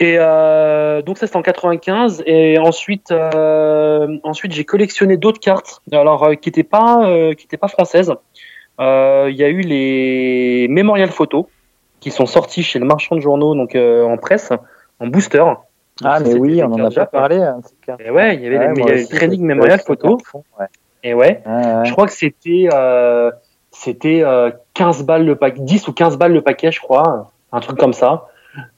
[0.00, 5.82] Et euh, donc ça c'était en 95 et ensuite euh, ensuite j'ai collectionné d'autres cartes
[5.92, 8.12] alors euh, qui étaient pas euh, qui étaient pas françaises.
[8.80, 11.44] Euh, Il y a eu les mémorial photos
[12.00, 14.50] qui sont sortis chez le marchand de journaux donc euh, en presse
[14.98, 15.44] en booster.
[16.02, 17.10] Ah, mais oui, on en a pas Jap.
[17.12, 17.36] parlé.
[17.36, 17.60] hein.
[18.00, 20.16] Et ouais, il y avait Ouais, les, il y avait le training mémorial photo.
[20.16, 20.66] à fond, ouais.
[21.04, 21.84] Et ouais, Ouais, ouais.
[21.84, 23.30] je crois que c'était euh,
[23.82, 27.60] c'était euh, 15 balles le paquet, 10 ou 15 balles le paquet, je crois, un
[27.60, 28.28] truc comme ça.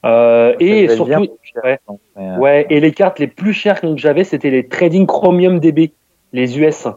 [0.05, 1.19] Euh, et surtout, bien
[1.63, 1.79] ouais.
[2.17, 5.91] euh, ouais, et les cartes les plus chères que j'avais, c'était les Trading Chromium DB,
[6.33, 6.87] les US.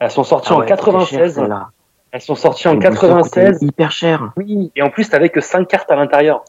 [0.00, 1.34] Elles sont sorties Ah en ouais, c'était cher, 96.
[1.36, 1.68] celle-là.
[2.12, 3.52] Elles sont sorties en Les boosters 96.
[3.54, 4.32] coûtaient hyper cher.
[4.36, 6.44] Oui, et en plus, t'avais que 5 cartes à l'intérieur.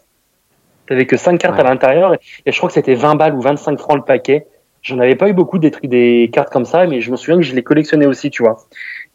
[0.87, 1.61] T'avais que 5 cartes Ouais.
[1.61, 4.45] à l'intérieur, et, et je crois que c'était 20 balles ou 25 francs le paquet.
[4.81, 7.37] J'en avais pas eu beaucoup des, trucs- des cartes comme ça, mais je me souviens
[7.37, 8.57] que je les collectionnais aussi, tu vois.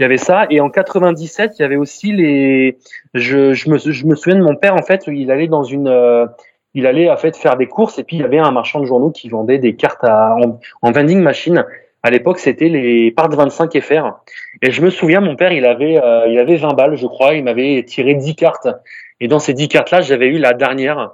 [0.01, 2.79] Il y avait ça, et en 97, il y avait aussi les.
[3.13, 5.89] Je, je, me, je me souviens de mon père, en fait, il allait dans une.
[5.89, 6.27] euh,
[6.73, 8.87] il allait en fait faire des courses, et puis il y avait un marchand de
[8.87, 11.67] journaux qui vendait des cartes à, en, en vending machine.
[12.03, 14.15] À l'époque, c'était les parts 25 FR.
[14.63, 17.35] Et je me souviens, mon père, il avait, euh, il avait 20 balles, je crois.
[17.35, 18.69] Il m'avait tiré 10 cartes.
[19.21, 21.11] Et dans ces 10 cartes-là, j'avais eu la dernière,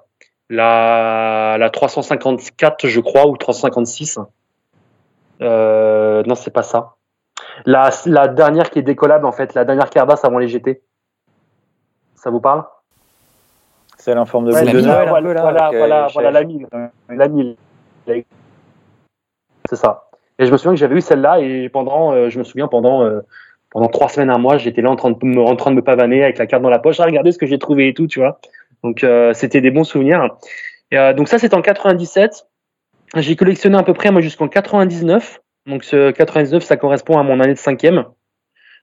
[0.49, 4.21] la, la 354, je crois, ou 356.
[5.43, 6.96] Euh, non, c'est pas ça.
[7.65, 10.83] La, la dernière qui est décollable, en fait, la dernière Cardass avant les GT.
[12.15, 12.65] Ça vous parle?
[13.99, 16.69] Celle en forme de Ouais, boule de mille, voilà, voilà, voilà, voilà, la mille.
[17.09, 17.57] La 1000.
[19.69, 20.11] C'est ça.
[20.39, 23.03] Et je me souviens que j'avais eu celle-là et pendant, euh, je me souviens pendant
[23.03, 23.21] euh,
[23.71, 25.83] pendant trois semaines, un mois, j'étais là en train de me en train de me
[25.83, 28.07] pavaner avec la carte dans la poche, à regarder ce que j'ai trouvé et tout,
[28.07, 28.39] tu vois.
[28.83, 30.37] Donc euh, c'était des bons souvenirs.
[30.91, 32.47] Et, euh, donc ça c'était en 97.
[33.17, 35.41] J'ai collectionné à peu près moi jusqu'en 99.
[35.67, 38.05] Donc ce 99 ça correspond à mon année de cinquième.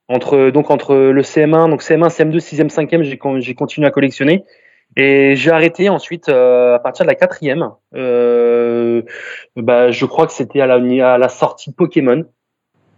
[0.09, 3.91] Entre donc entre le CM1 donc CM1 CM2 6e 5e j'ai con- j'ai continué à
[3.91, 4.43] collectionner
[4.97, 7.69] et j'ai arrêté ensuite euh, à partir de la quatrième.
[7.95, 9.01] Euh,
[9.55, 12.25] bah, je crois que c'était à la, à la sortie Pokémon.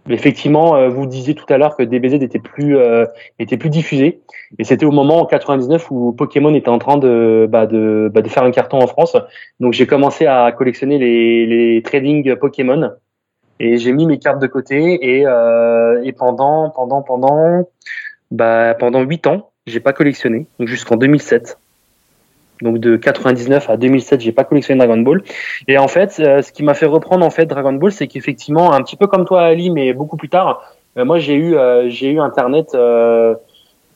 [0.08, 3.06] Effectivement, euh, vous disiez tout à l'heure que DBZ était plus euh,
[3.40, 4.20] était plus diffusé,
[4.56, 8.22] et c'était au moment en 99 où Pokémon était en train de bah, de, bah,
[8.22, 9.16] de faire un carton en France.
[9.58, 12.92] Donc j'ai commencé à collectionner les, les trading Pokémon,
[13.60, 14.98] et j'ai mis mes cartes de côté.
[15.02, 17.68] Et, euh, et pendant pendant pendant
[18.30, 21.58] bah, pendant huit ans, j'ai pas collectionné, donc jusqu'en 2007.
[22.62, 25.22] Donc de 99 à 2007, j'ai pas collectionné Dragon Ball.
[25.68, 28.72] Et en fait, euh, ce qui m'a fait reprendre en fait Dragon Ball, c'est qu'effectivement,
[28.72, 30.62] un petit peu comme toi Ali, mais beaucoup plus tard,
[30.96, 33.34] euh, moi j'ai eu euh, j'ai eu internet, euh,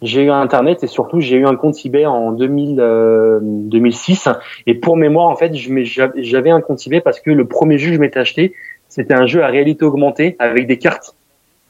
[0.02, 4.28] j'ai eu internet et surtout j'ai eu un compte eBay en 2000, euh, 2006.
[4.66, 7.96] Et pour mémoire, en fait, j'avais un compte eBay parce que le premier jeu que
[7.96, 8.54] je m'étais acheté,
[8.90, 11.14] c'était un jeu à réalité augmentée avec des cartes.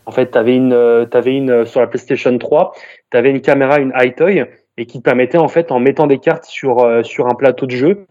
[0.06, 2.74] En fait, t'avais une, euh, une euh, sur la PlayStation 3,
[3.10, 6.46] t'avais une caméra, une Hi-Toy et qui te permettait en fait en mettant des cartes
[6.46, 8.06] sur euh, sur un plateau de jeu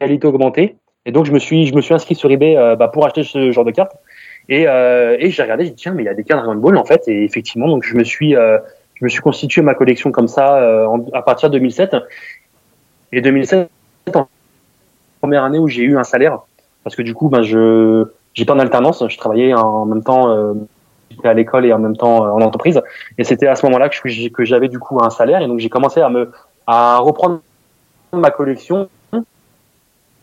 [0.00, 0.76] réalité augmentée.
[1.04, 3.52] Et donc je me suis je me suis inscrit sur eBay bah, pour acheter ce
[3.52, 3.96] genre de cartes.
[4.48, 6.76] Et et j'ai regardé j'ai dit tiens mais il y a des cartes Dragon Ball
[6.76, 7.06] en fait.
[7.08, 10.56] Et effectivement donc je me suis je me suis constitué ma collection comme ça
[11.12, 11.96] à partir de 2007
[13.12, 13.70] et 2007
[14.14, 14.28] en
[15.20, 16.40] première année où j'ai eu un salaire
[16.88, 20.54] parce que du coup ben je j'étais en alternance je travaillais en même temps euh,
[21.22, 22.80] à l'école et en même temps euh, en entreprise
[23.18, 26.00] et c'était à ce moment-là que j'avais du coup un salaire et donc j'ai commencé
[26.00, 26.30] à me
[26.66, 27.40] à reprendre
[28.14, 28.88] ma collection.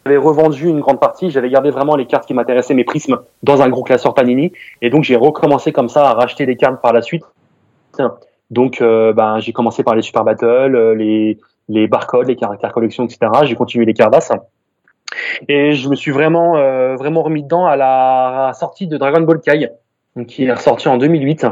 [0.05, 3.63] J'avais revendu une grande partie, j'avais gardé vraiment les cartes qui m'intéressaient, mes prismes, dans
[3.63, 4.51] un gros classeur Panini,
[4.83, 7.23] et donc j'ai recommencé comme ça à racheter des cartes par la suite.
[8.51, 11.39] Donc euh, ben, j'ai commencé par les Super Battle, les,
[11.69, 13.31] les barcodes, les caractères collection, etc.
[13.45, 14.31] J'ai continué les Cardass.
[15.47, 19.39] Et je me suis vraiment, euh, vraiment remis dedans à la sortie de Dragon Ball
[19.41, 19.69] Kai,
[20.27, 21.45] qui est ressorti en 2008.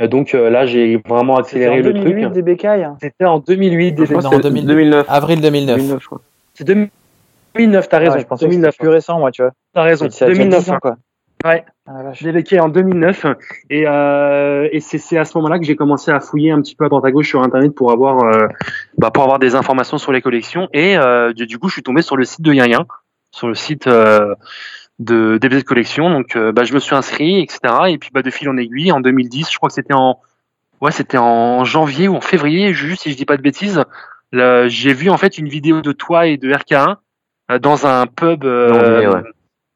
[0.00, 2.32] Euh, Donc euh, là, j'ai vraiment C'était accéléré en le 2008 truc.
[2.34, 2.84] des bécailles.
[2.84, 2.96] hein.
[3.00, 4.14] C'était en 2008 Je crois déjà.
[4.18, 4.66] que Non, c'était 2000.
[4.66, 5.06] 2009.
[5.08, 5.76] Avril 2009.
[5.76, 6.20] 2009, je crois.
[6.54, 8.12] C'est 2009, t'as raison.
[8.14, 9.52] Ouais, je pensais que 2009, c'était plus récent, moi, tu vois.
[9.74, 10.06] t'as raison.
[10.10, 10.96] C'est il y a 2009, 10 ans, quoi.
[11.44, 11.64] Ouais.
[11.86, 12.18] Ah, la vache.
[12.20, 13.26] J'ai vécu en 2009
[13.70, 16.74] et, euh, et c'est, c'est à ce moment-là que j'ai commencé à fouiller un petit
[16.74, 18.48] peu à droite à gauche sur internet pour avoir euh,
[18.98, 21.82] bah, pour avoir des informations sur les collections et euh, du, du coup je suis
[21.82, 22.84] tombé sur le site de Yin
[23.30, 24.34] sur le site euh,
[24.98, 28.30] de DBZ Collection donc euh, bah, je me suis inscrit etc et puis bah, de
[28.30, 30.18] fil en aiguille en 2010 je crois que c'était en
[30.80, 33.84] ouais c'était en janvier ou en février juste si je dis pas de bêtises
[34.32, 36.96] là, j'ai vu en fait une vidéo de toi et de RK1
[37.52, 39.22] euh, dans un pub euh, ouais.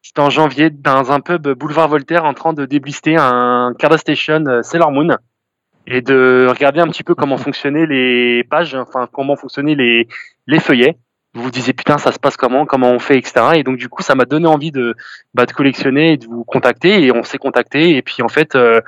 [0.02, 4.44] C'était en janvier dans un pub boulevard Voltaire en train de déblister un Carda Station
[4.46, 5.16] euh, Sailor Moon
[5.86, 10.08] et de regarder un petit peu comment fonctionnaient les pages, enfin comment fonctionnaient les,
[10.46, 10.96] les feuillets.
[11.34, 13.32] Vous vous disiez putain ça se passe comment, comment on fait, etc.
[13.54, 14.94] Et donc du coup ça m'a donné envie de,
[15.32, 18.54] bah, de collectionner et de vous contacter et on s'est contacté et puis en fait
[18.54, 18.80] euh,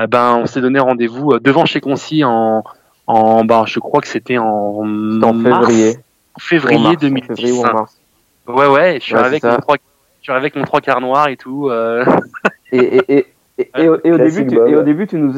[0.00, 2.64] euh, ben on s'est donné rendez-vous devant chez Concy en
[3.06, 4.82] en bah je crois que c'était en,
[5.12, 5.96] C'était en mars- février.
[6.40, 7.26] février en mars, en 2010.
[7.28, 8.00] février ou en mars.
[8.48, 9.58] Ouais ouais, je suis Ouais, avec mon
[10.22, 11.68] je suis avec mon trois quarts noir et tout.
[11.68, 12.04] euh,
[12.72, 13.26] Et, et, et,
[13.58, 14.68] et, et au, et au Classique début, tu, Bob.
[14.68, 15.34] et au début, tu nous,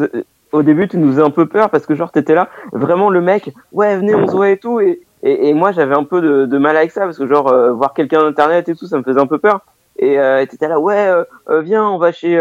[0.53, 3.21] au début, tu nous faisais un peu peur parce que genre t'étais là, vraiment le
[3.21, 6.21] mec, ouais venez on se voit et tout et, et, et moi j'avais un peu
[6.21, 8.99] de, de mal avec ça parce que genre euh, voir quelqu'un d'internet et tout ça
[8.99, 9.61] me faisait un peu peur
[9.99, 12.37] et euh, et t'étais là ouais euh, euh, viens on va chez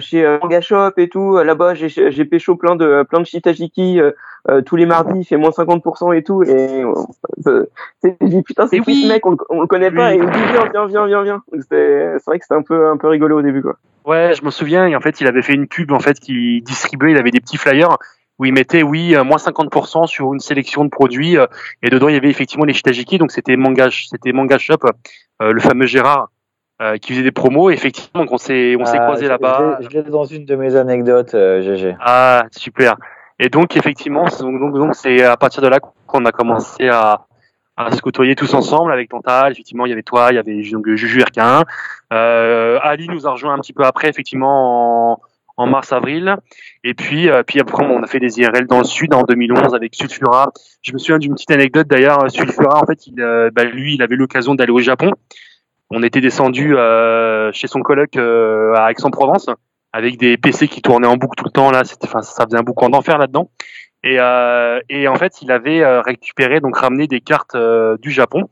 [0.00, 4.00] chez euh, Manga Shop et tout là-bas j'ai j'ai pécho plein de plein de shitajiki
[4.48, 7.64] euh, tous les mardis il fait moins 50% et tout et euh,
[8.02, 9.02] c'est dit putain c'est qui oui.
[9.02, 10.14] ce mec on, le- on le connaît pas Oui.
[10.16, 12.96] et il dit viens viens viens viens viens c'est vrai que c'était un peu un
[12.96, 14.86] peu rigolo au début quoi Ouais, je me souviens.
[14.86, 17.10] Et en fait, il avait fait une pub en fait qui distribuait.
[17.10, 17.96] Il avait des petits flyers
[18.38, 21.46] où il mettait oui euh, moins 50% sur une sélection de produits euh,
[21.82, 23.18] et dedans il y avait effectivement les shitajiki.
[23.18, 24.76] Donc c'était manga, c'était manga shop,
[25.42, 26.28] euh, le fameux Gérard
[26.80, 27.70] euh, qui faisait des promos.
[27.70, 29.78] Et effectivement, donc on s'est on s'est Ah, croisé là-bas.
[29.80, 31.96] Je l'ai je l'ai dans une de mes anecdotes, euh, GG.
[31.98, 32.94] Ah super.
[33.38, 37.26] Et donc effectivement, c'est- donc donc donc à partir de là qu'on a commencé à
[37.76, 39.52] à se côtoyer tous ensemble avec Tantal.
[39.52, 41.64] Effectivement, il y avait toi, il y avait donc Juju RK1.
[42.12, 45.20] Euh, Ali nous a rejoint un petit peu après, effectivement
[45.58, 46.36] en, mars-avril.
[46.84, 49.74] Et puis, euh, puis après, on a fait des IRL dans le sud en 2011
[49.74, 50.52] avec Sulfura.
[50.82, 52.30] Je me souviens d'une petite anecdote d'ailleurs.
[52.30, 55.12] Sulfura, en fait, euh, bah, lui, il avait l'occasion d'aller au Japon.
[55.90, 59.50] on était descendu euh, chez son coloc euh, à Aix-en-Provence
[59.96, 61.82] avec des PC qui tournaient en boucle tout le temps là.
[62.04, 63.48] Enfin, ça faisait un boucan d'enfer là-dedans.
[64.04, 68.10] Et, euh, et en fait, il avait euh, récupéré, donc ramené des cartes euh, du
[68.10, 68.48] Japon.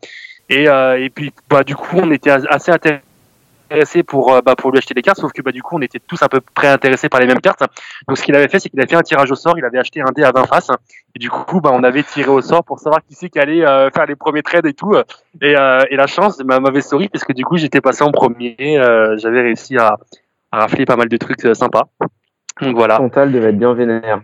[0.48, 0.66] Et,
[1.14, 5.02] puis, bah, du coup, on était as- assez intéressés pour, bah, pour lui acheter des
[5.02, 7.26] cartes, sauf que bah, du coup, on était tous à peu près intéressés par les
[7.26, 7.62] mêmes cartes.
[8.08, 9.58] Donc, ce qu'il avait fait, c'est qu'il avait fait un tirage au sort.
[9.58, 10.70] Il avait acheté un dé à 20 faces.
[11.14, 13.64] Et du coup, bah, on avait tiré au sort pour savoir qui c'est qui allait
[13.94, 14.94] faire les premiers trades et tout.
[15.42, 18.56] Et, la chance m'avait souri parce que du coup, j'étais passé en premier.
[19.16, 19.98] J'avais réussi à,
[20.54, 21.88] à rafler pas mal de trucs euh, sympas.
[22.60, 22.96] Donc voilà.
[22.98, 24.20] Chantal devait être bien vénère.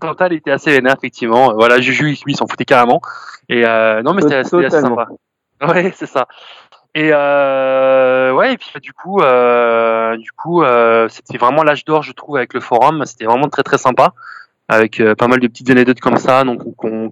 [0.00, 1.52] Cantal était assez vénère, effectivement.
[1.54, 3.00] Voilà, Juju, lui, il s'en foutait carrément.
[3.48, 5.08] Et euh, non, mais c'était assez sympa.
[5.66, 6.26] Ouais, c'est ça.
[6.94, 11.84] Et euh, ouais, et puis bah, du coup, euh, du coup, euh, c'était vraiment l'âge
[11.84, 13.04] d'or, je trouve, avec le forum.
[13.04, 14.14] C'était vraiment très très sympa,
[14.68, 16.62] avec pas mal de petites anecdotes comme ça, donc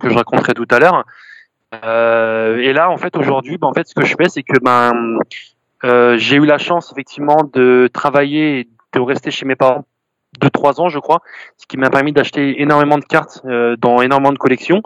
[0.01, 1.05] que je raconterai tout à l'heure.
[1.73, 5.19] Et là, en fait, aujourd'hui, bah, en fait, ce que je fais, c'est que ben,
[5.85, 9.85] euh, j'ai eu la chance effectivement de travailler et de rester chez mes parents
[10.41, 11.21] deux trois ans, je crois,
[11.57, 14.83] ce qui m'a permis d'acheter énormément de cartes euh, dans énormément de collections.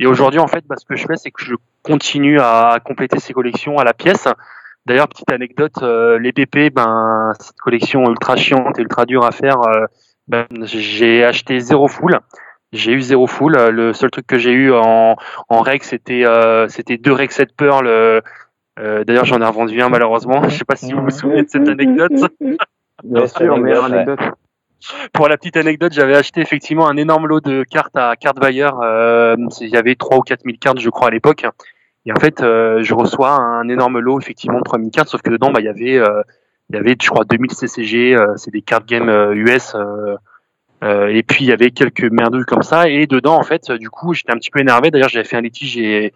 [0.00, 3.18] Et aujourd'hui, en fait, bah, ce que je fais, c'est que je continue à compléter
[3.18, 4.28] ces collections à la pièce.
[4.86, 9.32] D'ailleurs, petite anecdote, euh, les BP, ben, cette collection ultra chiante et ultra dure à
[9.32, 9.86] faire, euh,
[10.28, 12.18] ben, j'ai acheté zéro full.
[12.72, 13.56] J'ai eu zéro full.
[13.56, 15.16] Euh, Le seul truc que j'ai eu en,
[15.48, 18.22] en règle, c'était euh, c'était deux règles 7 Pearl.
[18.78, 20.48] Euh, D'ailleurs, j'en ai revendu un malheureusement.
[20.48, 22.12] Je sais pas si vous vous souvenez de cette anecdote.
[23.04, 23.94] Bien sûr, anecdote, meilleure ouais.
[23.94, 24.20] anecdote.
[25.12, 28.78] Pour la petite anecdote, j'avais acheté effectivement un énorme lot de cartes à Cardwire.
[28.80, 31.44] Euh, il y avait 3 ou 4 000 cartes, je crois, à l'époque.
[32.06, 35.20] Et en fait, euh, je reçois un énorme lot, effectivement, de 3 000 cartes, sauf
[35.20, 36.22] que dedans, bah, il y avait, euh,
[36.70, 39.74] il y avait, je crois, 2000 CCG, euh, c'est des cartes game euh, US.
[39.74, 40.16] euh,
[40.84, 42.88] euh, et puis, il y avait quelques merdouilles comme ça.
[42.88, 44.92] Et dedans, en fait, du coup, j'étais un petit peu énervé.
[44.92, 46.12] D'ailleurs, j'avais fait un litige et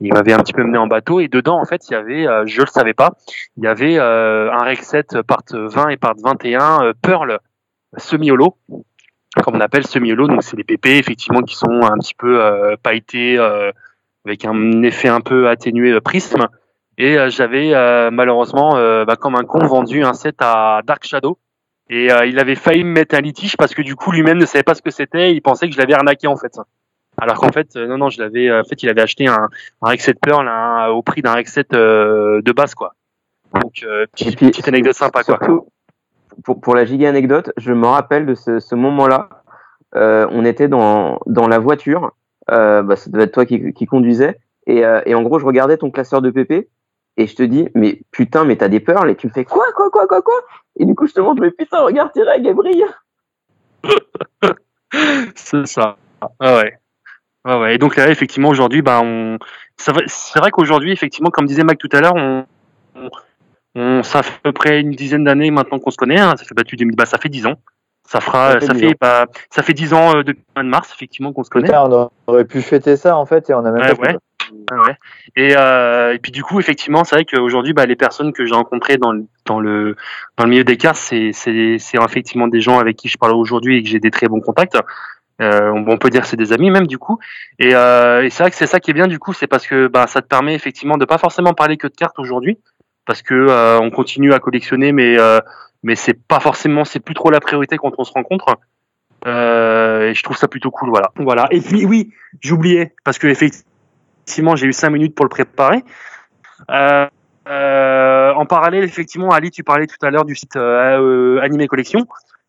[0.00, 1.20] il m'avait un petit peu mené en bateau.
[1.20, 3.12] Et dedans, en fait, il y avait, euh, je le savais pas,
[3.56, 7.38] il y avait euh, un rec 7 part 20 et part 21 euh, Pearl
[7.96, 8.56] semi-holo,
[9.42, 10.28] comme on appelle semi-holo.
[10.28, 13.72] Donc, c'est les PP, effectivement, qui sont un petit peu euh, pailletés, euh,
[14.24, 16.46] avec un effet un peu atténué euh, prisme.
[16.98, 17.72] Et j'avais
[18.10, 18.72] malheureusement,
[19.04, 21.38] bah, comme un con, vendu un set à Dark Shadow.
[21.90, 24.62] Et il avait failli me mettre un litige parce que du coup, lui-même ne savait
[24.62, 25.34] pas ce que c'était.
[25.34, 26.58] Il pensait que je l'avais arnaqué en fait.
[27.18, 28.48] Alors qu'en fait, euh, non, non, je l'avais.
[28.48, 29.48] euh, en fait, il avait acheté un,
[29.82, 32.94] un 7 Pearl hein, au prix d'un 7 euh, de base, quoi.
[33.54, 35.38] Donc, euh, Et petite, puis, petite anecdote sympa, quoi.
[35.38, 35.68] Surtout,
[36.44, 39.28] pour, pour la giga anecdote, je me rappelle de ce, ce moment-là.
[39.94, 42.12] Euh, on était dans, dans la voiture.
[42.50, 44.38] Euh, bah, ça devait être toi qui, qui conduisais.
[44.66, 46.68] Et, euh, et en gros, je regardais ton classeur de PP.
[47.18, 49.08] Et je te dis, mais putain, mais t'as des pearls.
[49.08, 50.34] Et tu me fais quoi, quoi, quoi, quoi, quoi?
[50.78, 52.84] Et du coup, je te montre, mais putain, regarde tes règles, elles brillent.
[55.34, 55.96] C'est ça.
[56.40, 56.78] Ah ouais.
[57.46, 57.76] Ah ouais.
[57.76, 59.38] Et donc là, effectivement, aujourd'hui, ben, on...
[59.76, 59.92] c'est
[60.38, 62.44] vrai, qu'aujourd'hui, effectivement, comme disait Mac tout à l'heure, on...
[62.96, 63.08] on,
[63.76, 66.18] on- ça fait à peu près une dizaine d'années maintenant qu'on se connaît.
[66.18, 66.34] Hein.
[66.36, 67.54] Ça fait battu 2000, bah, ça fait 10 ans.
[68.08, 68.92] Ça fera, Ça fait ça 10 fait, ans.
[69.00, 71.66] bah, ça fait 10 ans euh, depuis le mois de mars, effectivement, qu'on se connaît.
[71.68, 74.16] Putain, on aurait pu fêter ça en fait et on a même Ouais, pas ouais.
[74.70, 74.96] Ah ouais.
[75.34, 78.54] Et, euh, et puis du coup, effectivement, c'est vrai qu'aujourd'hui, bah, les personnes que j'ai
[78.54, 79.96] rencontrées dans le, dans le,
[80.36, 83.82] dans le milieu des c'est, c'est effectivement des gens avec qui je parle aujourd'hui et
[83.82, 84.78] que j'ai des très bons contacts.
[85.42, 87.18] Euh, on, peut dire c'est des amis même du coup.
[87.58, 89.66] Et, euh, et c'est vrai que c'est ça qui est bien du coup, c'est parce
[89.66, 92.58] que bah, ça te permet effectivement de pas forcément parler que de cartes aujourd'hui,
[93.04, 95.40] parce que euh, on continue à collectionner, mais euh,
[95.82, 98.56] mais c'est pas forcément, c'est plus trop la priorité quand on se rencontre.
[99.26, 101.10] Euh, et je trouve ça plutôt cool, voilà.
[101.16, 101.48] Voilà.
[101.50, 105.84] Et puis oui, j'oubliais parce que effectivement j'ai eu cinq minutes pour le préparer.
[106.70, 112.06] Euh, en parallèle, effectivement, Ali, tu parlais tout à l'heure du site Animé Collection.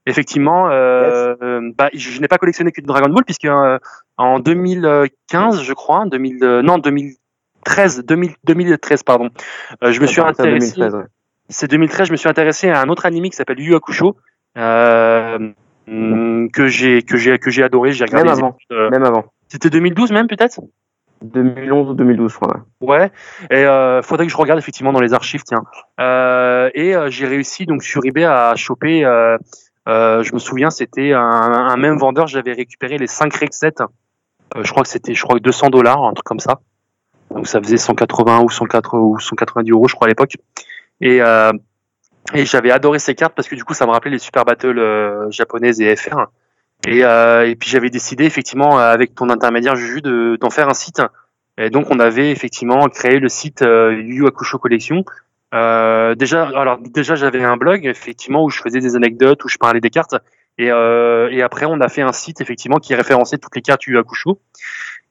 [0.07, 1.35] Effectivement, euh,
[1.77, 3.77] bah, je, je n'ai pas collectionné que du Dragon Ball puisque euh,
[4.17, 9.29] en 2015, je crois, 2000, euh, non 2013, 2000, 2013 pardon,
[9.81, 10.75] je me suis intéressé.
[10.77, 11.03] 2013, ouais.
[11.49, 14.15] C'est 2013, je me suis intéressé à un autre anime qui s'appelle Yu Hakusho.
[14.55, 15.53] Que
[16.67, 18.57] j'ai que j'ai que j'ai adoré j'ai regardé Même avant.
[18.61, 19.25] épisodes, Même avant.
[19.49, 20.59] c'était 2012 même peut-être?
[21.21, 22.65] 2011 ou 2012, je crois.
[22.81, 22.97] ouais.
[22.99, 23.11] Ouais,
[23.49, 25.63] et euh, faudrait que je regarde effectivement dans les archives, tiens.
[25.99, 29.03] Euh, et euh, j'ai réussi donc sur eBay à choper.
[29.87, 32.27] Euh, je me souviens, c'était un, même vendeur.
[32.27, 33.81] J'avais récupéré les 5 Rec 7.
[33.81, 36.59] Euh, je crois que c'était, je crois que 200 dollars, un truc comme ça.
[37.31, 40.35] Donc ça faisait 180 ou 180 ou 190 euros, je crois à l'époque.
[41.01, 41.51] Et euh,
[42.33, 44.79] et j'avais adoré ces cartes parce que du coup, ça me rappelait les super battles
[44.79, 46.25] euh, japonaises et FR.
[46.85, 51.01] Et, et puis j'avais décidé effectivement avec ton intermédiaire Juju de d'en faire un site.
[51.57, 54.23] Et donc on avait effectivement créé le site Yu
[54.61, 55.03] Collection.
[55.53, 59.57] Euh, déjà, alors déjà j'avais un blog effectivement où je faisais des anecdotes, où je
[59.57, 60.15] parlais des cartes.
[60.57, 63.83] Et, euh, et après on a fait un site effectivement qui référençait toutes les cartes
[63.87, 64.41] Hakusho.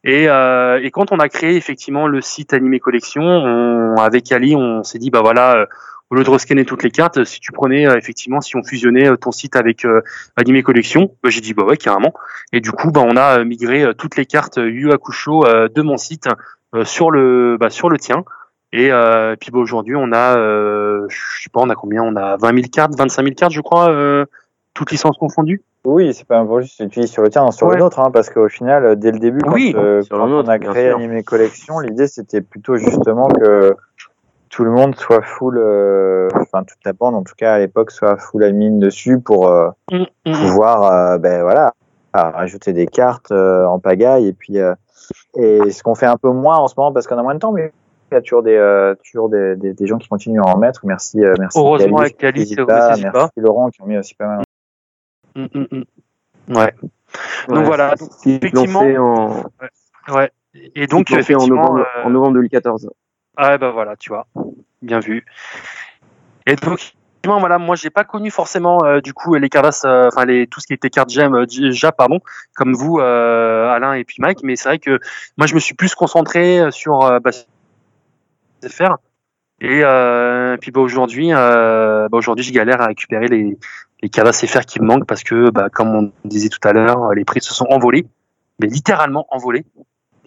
[0.05, 4.55] Et, euh, et quand on a créé effectivement le site Animé Collection, on, avec Ali,
[4.55, 5.67] on s'est dit bah voilà, euh,
[6.11, 9.09] au lieu de rescanner toutes les cartes, si tu prenais euh, effectivement, si on fusionnait
[9.09, 10.03] euh, ton site avec euh,
[10.37, 12.15] Animé Collection, bah, j'ai dit bah ouais carrément.
[12.53, 16.29] Et du coup bah on a migré toutes les cartes Yu Hakusho de mon site
[16.85, 18.25] sur le bah, sur le tien.
[18.73, 22.03] Et, euh, puis bah, aujourd'hui on a euh, je sais pas on a combien?
[22.03, 24.27] On a 20 000 cartes 25 000 cartes je crois euh,
[24.75, 25.63] toutes licences confondues.
[25.85, 27.75] Oui, c'est pas un tu utilises sur le tien, non, sur Ouais.
[27.75, 30.51] le nôtre, hein, parce qu'au final, euh, dès le début, quand, Oui, euh, nôtre, on
[30.51, 30.97] a créé sûr.
[30.97, 33.77] Animé Collection, l'idée c'était plutôt justement que
[34.51, 37.91] tout le monde soit full, euh, enfin toute la bande en tout cas à l'époque
[37.93, 41.73] soit full admin dessus pour euh, Mm, mm, pouvoir, euh, ben voilà,
[42.15, 44.27] rajouter des cartes euh, en pagaille.
[44.27, 44.75] Et puis euh,
[45.37, 47.39] et ce qu'on fait un peu moins en ce moment parce qu'on a moins de
[47.39, 47.73] temps, mais
[48.11, 50.59] il y a toujours des euh, toujours des, des, des gens qui continuent à en
[50.59, 50.87] mettre.
[50.87, 51.59] Merci, euh, merci.
[51.59, 53.31] Heureusement, Cali, avec Cali, c'est- merci pas.
[53.37, 54.43] Laurent qui ont mis aussi pas mal.
[55.35, 56.57] Mm, mm, mm.
[56.57, 56.75] Ouais.
[57.49, 57.95] Donc Ouais, voilà.
[58.25, 59.45] effectivement- en,
[60.13, 60.31] Ouais.
[60.77, 62.89] Et donc lancé en novembre, euh, en novembre 2014.
[63.37, 64.27] Ah bah voilà, tu vois,
[64.81, 65.27] bien vu.
[66.47, 70.09] Et donc effectivement, voilà, moi j'ai pas connu forcément euh, du coup les cartes, euh,
[70.09, 72.21] enfin les tout ce qui était cartes gem euh, déjà pardon,
[72.55, 74.99] comme vous euh, Alain et puis Mike, mais c'est vrai que
[75.37, 77.19] moi je me suis plus concentré sur euh,
[78.69, 78.97] faire.
[79.61, 83.59] Et euh, puis bah, aujourd'hui, euh, bah, aujourd'hui je galère à récupérer les
[84.03, 87.13] les cartes CFR qui me manquent parce que bah, comme on disait tout à l'heure,
[87.15, 88.07] les prix se sont envolés,
[88.61, 89.65] mais littéralement envolés.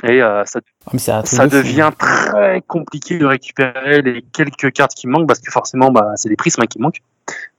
[0.03, 0.59] Et euh, ça
[0.91, 5.51] Ah, ça devient très compliqué de récupérer les quelques cartes qui me manquent parce que
[5.51, 7.01] forcément bah, c'est des prismes qui me manquent.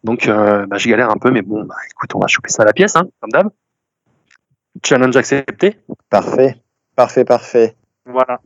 [0.04, 2.62] Donc euh, bah, je galère un peu mais bon bah écoute on va choper ça
[2.62, 3.48] à la pièce hein, comme d'hab.
[4.84, 5.78] Challenge accepté.
[6.08, 6.56] Parfait,
[6.96, 7.76] parfait, parfait.
[8.06, 8.40] Voilà.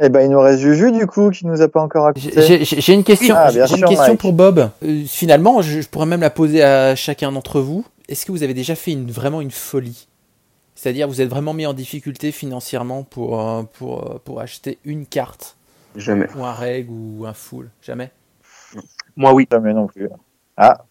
[0.00, 2.64] Eh ben, il nous reste Juju, du coup, qui nous a pas encore raconté.
[2.64, 4.20] J'ai une question, Ah, une question Mike.
[4.20, 4.70] pour Bob.
[4.84, 7.84] Euh, finalement, je, je pourrais même la poser à chacun d'entre vous.
[8.08, 10.06] Est-ce que vous avez déjà fait une, vraiment une folie?
[10.74, 15.06] C'est-à-dire, vous êtes vraiment mis en difficulté financièrement pour, euh, pour, euh, pour acheter une
[15.06, 15.56] carte?
[15.96, 16.28] Jamais.
[16.36, 18.12] ou un reg ou un full Jamais?
[19.16, 19.48] Moi oui.
[19.50, 20.08] Jamais non plus.
[20.56, 20.84] Ah,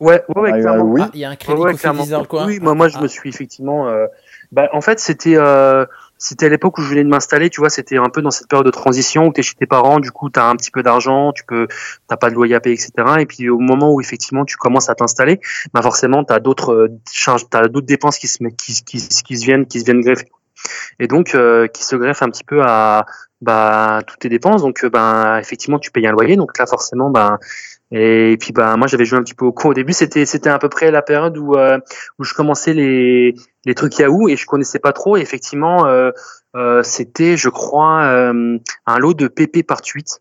[0.00, 0.84] Ouais, ouais, ouais, ah, clairement.
[0.84, 1.00] oui.
[1.04, 2.96] Ah, il y a un crédit Ouais, ouais, dans le coin Oui, moi, moi je
[2.98, 3.86] Ah, me suis effectivement.
[3.88, 4.06] euh,
[4.50, 5.86] bah, en fait, c'était euh,
[6.24, 7.50] c'était à l'époque où je venais de m'installer.
[7.50, 9.66] Tu vois, c'était un peu dans cette période de transition où tu es chez tes
[9.66, 10.00] parents.
[10.00, 11.68] Du coup, tu as un petit peu d'argent, tu peux,
[12.08, 12.92] t'as pas de loyer à payer, etc.
[13.18, 15.38] Et puis au moment où effectivement tu commences à t'installer,
[15.74, 19.38] bah forcément, tu as d'autres euh, charges, t'as d'autres dépenses qui se qui, qui, qui
[19.38, 20.30] se viennent qui se viennent greffer.
[20.98, 23.04] Et donc euh, qui se greffent un petit peu à
[23.42, 24.62] bah toutes tes dépenses.
[24.62, 26.36] Donc bah effectivement, tu payes un loyer.
[26.36, 27.38] Donc là, forcément, bah
[27.90, 29.92] et puis bah moi j'avais joué un petit peu au con au début.
[29.92, 31.78] C'était c'était à peu près la période où euh,
[32.18, 33.34] où je commençais les
[33.64, 35.16] les trucs Yahoo et je connaissais pas trop.
[35.16, 36.10] Et effectivement, euh,
[36.56, 40.18] euh, c'était, je crois, euh, un lot de PP par tweet.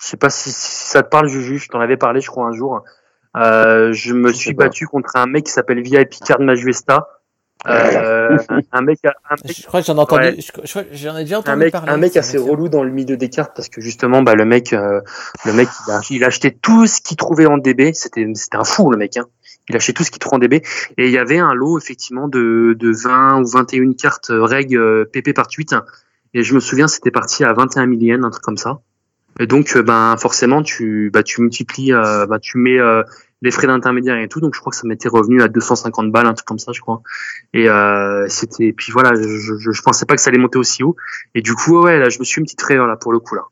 [0.00, 1.58] Je sais pas si, si ça te parle, Juju.
[1.58, 2.82] Je t'en avais parlé, je crois, un jour.
[3.36, 7.15] Euh, je me suis battu contre un mec qui s'appelle VIP Card Majuesta.
[7.68, 8.36] Euh,
[8.72, 10.36] un, mec, un mec Je crois que j'en ai entendu, Ouais.
[10.38, 11.90] je, je crois que j'en ai déjà un mec, parler.
[11.90, 14.72] un mec assez relou dans le milieu des cartes parce que justement, bah, le mec,
[14.72, 15.00] euh,
[15.44, 17.92] le mec, il a, il a acheté tout ce qu'il trouvait en DB.
[17.92, 19.26] C'était, c'était un fou, le mec, hein.
[19.68, 20.62] Il a acheté tout ce qu'il trouvait en DB.
[20.96, 24.76] Et il y avait un lot, effectivement, de, de 20 ou 21 cartes euh, reg
[24.76, 25.74] euh, PP par tweet.
[26.34, 28.78] Et je me souviens, c'était parti à 21 000 yens, un truc comme ça.
[29.40, 33.02] Et donc, euh, ben, forcément, tu, bah, tu multiplies, euh, bah, tu mets, euh,
[33.46, 34.40] les frais d'intermédiaire et tout.
[34.40, 36.80] Donc, je crois que ça m'était revenu à 250 balles, un truc comme ça, je
[36.80, 37.00] crois.
[37.54, 40.96] Et, euh, c'était, puis voilà, je, je, pensais pas que ça allait monter aussi haut.
[41.34, 43.34] Et du coup, ouais, là, je me suis une petite frayeur là pour le coup
[43.34, 43.44] là.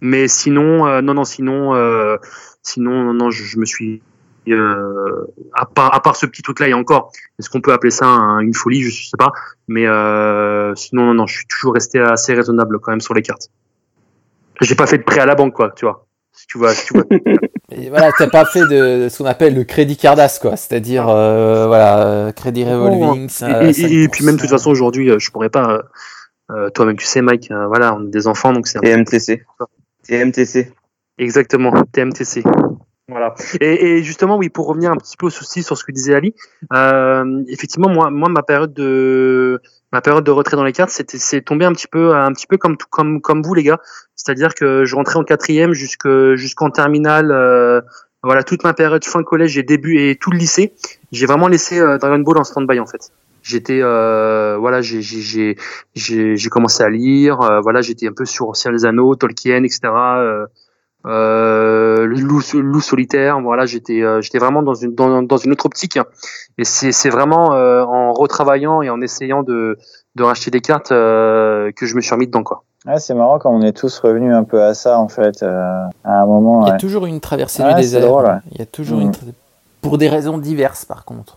[0.00, 2.16] Mais sinon, euh, non, non, sinon, euh,
[2.62, 4.02] sinon, non, non, je, me suis,
[4.48, 7.90] euh, à part, à part ce petit truc là, et encore, est-ce qu'on peut appeler
[7.90, 9.32] ça un- une folie, je sais pas.
[9.68, 9.84] Mais
[10.76, 13.50] sinon, non, non, je suis toujours resté assez raisonnable quand même sur les cartes.
[14.62, 16.06] J'ai pas fait de prêt à la banque, quoi, tu vois.
[16.40, 17.04] Si tu vois, si tu vois.
[17.70, 20.56] Et voilà, t'as pas fait de ce qu'on appelle le crédit Cardas, quoi.
[20.56, 23.28] C'est-à-dire, euh, voilà, euh, crédit revolving.
[23.28, 24.42] ça- et, et- et puis même de 5%.
[24.42, 25.82] toute façon aujourd'hui, euh, je pourrais pas.
[26.50, 27.50] euh, toi-même, tu sais, Mike.
[27.50, 29.42] euh, voilà, on est des enfants, donc c'est un TMTC.
[30.08, 30.72] TMTC.
[31.18, 32.42] Exactement, TMTC.
[33.10, 33.34] Voilà.
[33.60, 36.14] Et, et justement, oui, pour revenir un petit peu au souci sur ce que disait
[36.14, 36.34] Ali,
[36.72, 39.60] euh, effectivement, moi, moi, ma période de
[39.92, 42.46] ma période de retrait dans les cartes, c'était c'est tombé un petit peu un petit
[42.46, 43.80] peu comme tout- comme comme vous les gars.
[44.14, 47.30] C'est-à-dire que je rentrais en quatrième jusque jusqu'en terminale.
[47.32, 47.80] euh,
[48.22, 50.74] voilà, toute ma période fin collège et début et tout le lycée,
[51.10, 53.10] j'ai vraiment laissé euh, Dragon Ball en stand-by en fait.
[53.42, 55.56] J'étais euh, voilà, j'ai
[56.50, 59.80] commencé à lire, euh, voilà, j'étais un peu sur Seigneur des Anneaux, Tolkien, etc.
[61.06, 65.52] Euh, le loup, loup solitaire, voilà, j'étais euh, j'étais vraiment dans une dans, dans une
[65.52, 65.98] autre optique.
[66.58, 69.78] Et c'est c'est vraiment euh, en retravaillant et en essayant de
[70.16, 72.64] de racheter des cartes euh, que je me suis remis dedans quoi.
[72.86, 75.82] Ouais, c'est marrant quand on est tous revenus un peu à ça, en fait, euh,
[76.02, 76.62] à un moment.
[76.62, 76.78] Il y a ouais.
[76.78, 78.00] toujours une traversée Ouais, du désert.
[78.00, 78.38] drôle, ouais.
[78.52, 79.02] Il y a toujours Mm.
[79.02, 79.32] une tra-
[79.82, 81.36] pour des raisons diverses, par contre.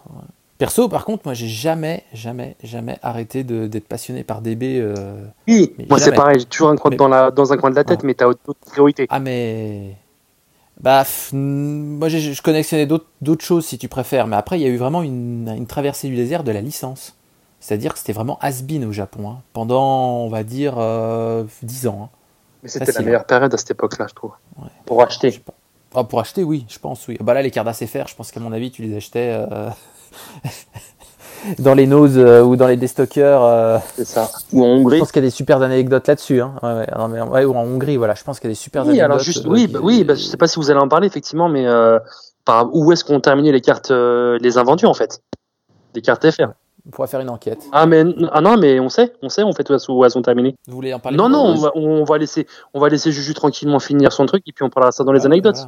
[0.57, 4.79] Perso, par contre, moi, j'ai jamais, jamais, jamais arrêté de- d'être passionné par DB.
[4.79, 7.69] euh, Oui, moi c'est pareil, j'ai toujours un coin Mais- dans, la, dans un coin
[7.71, 9.07] de la tête, mais t'as d'autres priorités.
[9.09, 9.95] Ah, mais.
[10.79, 11.03] Bah,
[11.33, 15.01] moi, je collectionnais d'autres choses si tu préfères, mais après, il y a eu vraiment
[15.01, 17.15] une, une traversée du désert de la licence.
[17.59, 21.99] C'est-à-dire que c'était vraiment has-been au Japon, hein, pendant, on va dire, euh, 10 ans.
[22.03, 22.17] hein.
[22.61, 24.31] Mais c'était la meilleure période à cette époque-là, je trouve.
[24.57, 24.67] Ouais.
[24.85, 25.29] Pour acheter.
[25.31, 25.53] Je sais pas.
[25.95, 27.17] Ah, pour acheter, oui, je pense, oui.
[27.21, 29.69] Bah là, les Cardass FR, je pense qu'à mon avis, tu les achetais euh,
[31.59, 33.43] dans les noses euh, ou dans les déstockers.
[33.43, 34.29] euh, C'est ça.
[34.53, 34.99] Ou en je Hongrie.
[34.99, 36.41] pense qu'il y a des super anecdotes là-dessus.
[36.41, 36.53] Hein.
[36.63, 38.15] Ouais, ouais, non, mais, ouais, ou en Hongrie, voilà.
[38.15, 39.05] Je pense qu'il y a des super Oui, anecdotes.
[39.05, 40.87] alors juste, euh, oui, qui- bah, oui bah, je sais pas si vous allez en
[40.87, 41.99] parler effectivement, mais euh,
[42.45, 45.21] par, où est-ce qu'on terminé les cartes, euh, les invendus en fait?
[45.93, 46.49] Des cartes FR.
[46.85, 47.59] On pourra faire une enquête.
[47.71, 48.03] Ah, mais,
[48.33, 50.53] ah non, mais on sait, on sait, on fait où elles- où elles sont terminées.
[50.67, 53.33] Vous voulez en parler Non, non, on va, on va laisser, on va laisser Juju
[53.33, 55.65] tranquillement finir son truc et puis on parlera ça dans les voilà, anecdotes.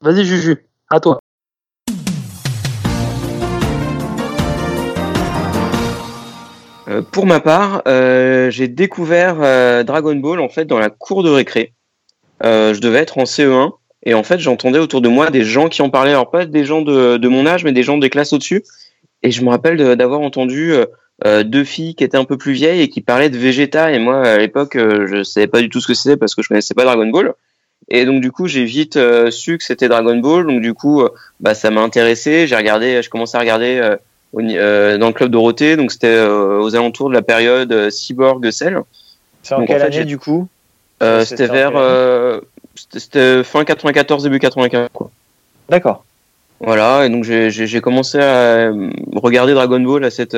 [0.00, 1.19] Vas-y, Juju, à toi.
[6.90, 11.22] Euh, pour ma part, euh, j'ai découvert euh, Dragon Ball en fait dans la cour
[11.22, 11.72] de récré.
[12.42, 13.72] Je devais être en CE1
[14.04, 16.64] et en fait j'entendais autour de moi des gens qui en parlaient, alors pas des
[16.64, 18.64] gens de, mon âge mais des gens des classes au-dessus.
[19.22, 20.72] Et je me rappelle d'avoir entendu
[21.44, 24.22] deux filles qui étaient un peu plus vieilles et qui parlaient de Vegeta et moi
[24.22, 26.84] à l'époque je savais pas du tout ce que c'était parce que je connaissais pas
[26.84, 27.34] Dragon Ball.
[27.90, 28.98] Et donc du coup j'ai vite
[29.28, 31.06] su que c'était Dragon Ball donc du coup
[31.40, 32.46] bah ça m'a intéressé.
[32.46, 33.96] J'ai regardé, je commençais à regarder.
[34.38, 38.50] Euh, dans le club Dorothée, donc c'était euh, aux alentours de la période euh, Cyborg
[38.50, 38.80] Cell.
[39.42, 40.48] C'est en Donc, en quelle fait, année du coup?
[41.24, 41.72] C'était vers
[42.76, 45.10] c'était- fin 94 début 95 quoi.
[45.68, 46.04] D'accord.
[46.60, 48.70] Voilà, et donc j'ai- commencé à
[49.16, 50.36] regarder Dragon Ball à cette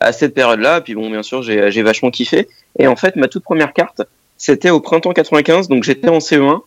[0.00, 2.46] à cette période-là, puis bon bien sûr j'ai j'ai vachement kiffé.
[2.78, 4.02] Et en fait ma toute première carte
[4.38, 6.60] c'était au printemps 95, donc j'étais en CE1.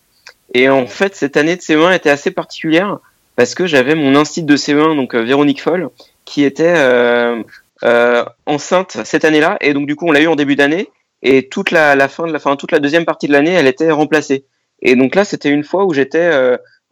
[0.54, 2.98] Et en fait cette année de CE1 était assez particulière
[3.38, 5.90] parce que j'avais mon instit de CE1 donc Véronique Foll
[6.30, 7.42] qui était euh,
[7.84, 10.90] euh, enceinte cette année-là, et donc du coup on l'a eu en début d'année.
[11.24, 13.92] Et toute la, fin de la fin, toute la deuxième partie de l'année, elle était
[13.92, 14.46] remplacée.
[14.82, 16.30] Et donc là, c'était une fois où j'étais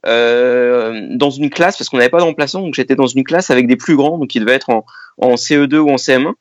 [0.06, 3.52] euh, dans une classe parce qu'on n'avait pas de remplaçant, donc j'étais dans une classe
[3.52, 4.86] avec des plus grands, donc qui devaient être en,
[5.20, 6.34] en CE2 ou en CM1.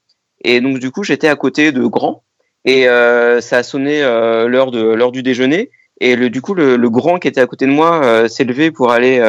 [0.42, 2.24] Et donc du coup, j'étais à côté de grands.
[2.64, 5.70] Et ça a sonné l'heure du déjeuner.
[6.00, 8.90] Et le, du coup, le, grand qui était à côté de moi s'est levé pour
[8.90, 9.20] aller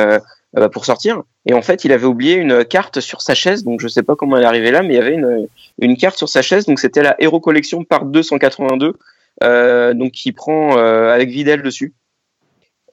[0.56, 1.24] euh, euh, pour sortir.
[1.46, 3.64] Et en fait, il avait oublié une carte sur sa chaise.
[3.64, 5.48] Donc je sais pas comment elle est arrivée là, mais il y avait une,
[5.80, 6.66] une carte sur sa chaise.
[6.66, 8.94] Donc c'était la Hero Collection part 282,
[9.44, 11.94] euh, donc qui prend euh, avec Videl dessus.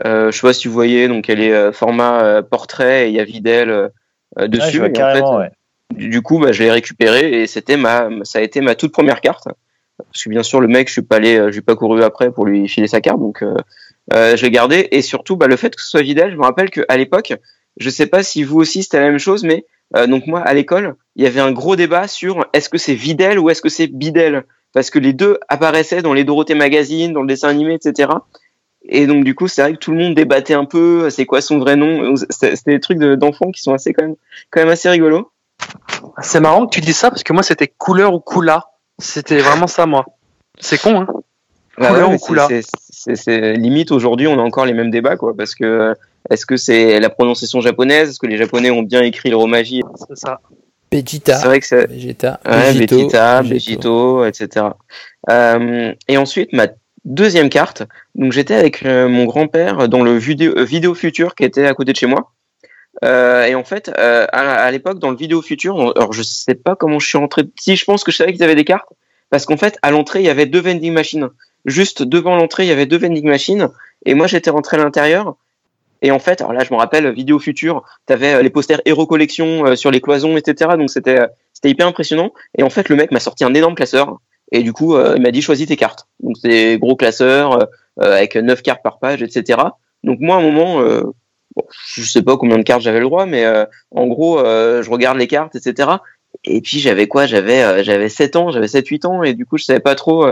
[0.05, 3.25] Je sais pas si vous voyez, donc elle est format portrait et il y a
[3.25, 3.91] Videl
[4.37, 4.81] dessus.
[4.81, 5.51] Ouais, en carrément, fait, ouais.
[5.95, 8.93] du du coup, bah, je l'ai récupéré et c'était ma, ça a été ma toute
[8.93, 9.49] première carte.
[9.97, 12.33] Parce que bien sûr, le mec, je suis pas allé, je suis pas couru après
[12.33, 13.55] pour lui filer sa carte, donc euh,
[14.13, 14.89] je l'ai gardé.
[14.91, 17.35] Et surtout, bah, le fait que ce soit Vidal, je me rappelle qu'à l'époque,
[17.77, 19.67] je sais pas si vous aussi c'était la même chose, mais
[19.97, 22.95] euh, donc moi à l'école, il y avait un gros débat sur est-ce que c'est
[22.95, 27.13] Videl ou est-ce que c'est Bidel, parce que les deux apparaissaient dans les Dorothée Magazine,
[27.13, 28.11] dans le dessin animé, etc.
[28.87, 31.41] Et donc du coup, c'est vrai que tout le monde débattait un peu, c'est quoi
[31.41, 32.15] son vrai nom?
[32.31, 34.17] C'était des trucs de- d'enfants qui sont assez quand même,
[34.51, 35.31] quand même assez rigolos.
[36.21, 38.67] C'est marrant que tu dis ça parce que moi c'était couleur ou coula.
[38.99, 40.05] C'était vraiment ça, moi.
[40.61, 41.07] C'est con, hein
[41.79, 41.87] Ouais,
[43.15, 45.95] c'est- limite aujourd'hui, on a encore les mêmes débats, quoi, parce que
[46.31, 49.83] est-ce que c'est la prononciation japonaise, est-ce que les Japonais ont bien écrit le romaji
[50.09, 50.41] C'est ça.
[50.93, 51.35] Vegeta.
[51.39, 52.41] C'est vrai que c'est Vegeta.
[52.47, 53.51] ouais, Vegito, Vegeta, Vegeto.
[53.55, 54.67] Vegito, etc.
[55.31, 56.69] Euh, et ensuite, ma
[57.05, 57.83] deuxième carte,
[58.15, 61.75] donc j'étais avec euh, mon grand-père dans le vidéo, euh, vidéo futur qui était à
[61.75, 62.31] côté de chez moi.
[63.05, 66.23] Euh, et en fait, euh, à, à l'époque, dans le vidéo futur, on- alors je
[66.23, 67.43] sais pas comment je suis rentré.
[67.59, 68.89] Si je pense que je savais qu'ils avaient des cartes,
[69.31, 71.29] parce qu'en fait, à l'entrée, il y avait deux vending machines.
[71.65, 73.69] Juste devant l'entrée, il y avait deux vending machines,
[74.05, 75.37] et moi, j'étais rentré à l'intérieur.
[76.03, 79.07] Et en fait, alors là, je me rappelle, vidéo future, t'avais euh, les posters Hero
[79.07, 80.73] Collection euh, sur les cloisons, etc.
[80.77, 82.33] Donc c'était euh, c'était hyper impressionnant.
[82.59, 84.19] Et en fait, le mec m'a sorti un énorme classeur.
[84.53, 86.07] Et du coup, il m'a dit choisis tes cartes.
[86.21, 87.67] Donc c'est gros classeur
[87.97, 89.59] avec neuf cartes par page, etc.
[90.05, 91.03] Donc moi, à un moment, euh,
[91.57, 91.63] bon,
[91.95, 94.91] je sais pas combien de cartes j'avais le droit, mais euh, en gros, euh, je
[94.91, 95.89] regarde les cartes, etc.
[96.45, 97.27] Et puis j'avais quoi?
[97.27, 100.27] J'avais j'avais 7 ans, j'avais 7 8 ans et du coup, je savais pas trop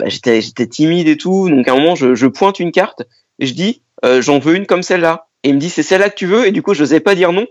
[0.00, 1.48] bah, j'étais j'étais timide et tout.
[1.48, 3.02] Donc à un moment, je, je pointe une carte
[3.38, 5.26] et je dis euh, j'en veux une comme celle-là.
[5.44, 6.46] Et il me dit c'est celle-là que tu veux?
[6.46, 7.46] Et du coup, je n'osais pas dire non.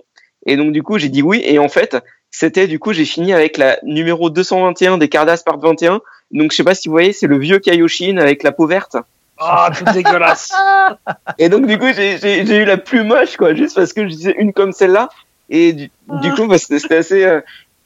[0.45, 1.97] Et donc du coup, j'ai dit oui et en fait,
[2.31, 6.01] c'était du coup, j'ai fini avec la numéro 221 des Cardass Part 21.
[6.31, 8.97] Donc je sais pas si vous voyez, c'est le vieux Kaioshin avec la peau verte.
[9.39, 10.51] Ah, tout dégueulasse.
[11.37, 14.35] Et donc, du coup, j'ai eu la plus moche, quoi, juste parce que je disais
[14.37, 15.09] une comme celle-là.
[15.49, 17.39] Et du, du coup, bah, c'était assez, euh,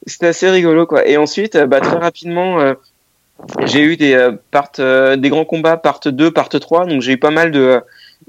[0.06, 1.06] c'était assez rigolo, quoi.
[1.06, 2.74] Et ensuite, euh, bah, très rapidement, euh,
[3.66, 6.86] j'ai eu des euh, part, euh, des grands combats, part 2, part 3.
[6.86, 7.80] Donc, j'ai eu pas mal de,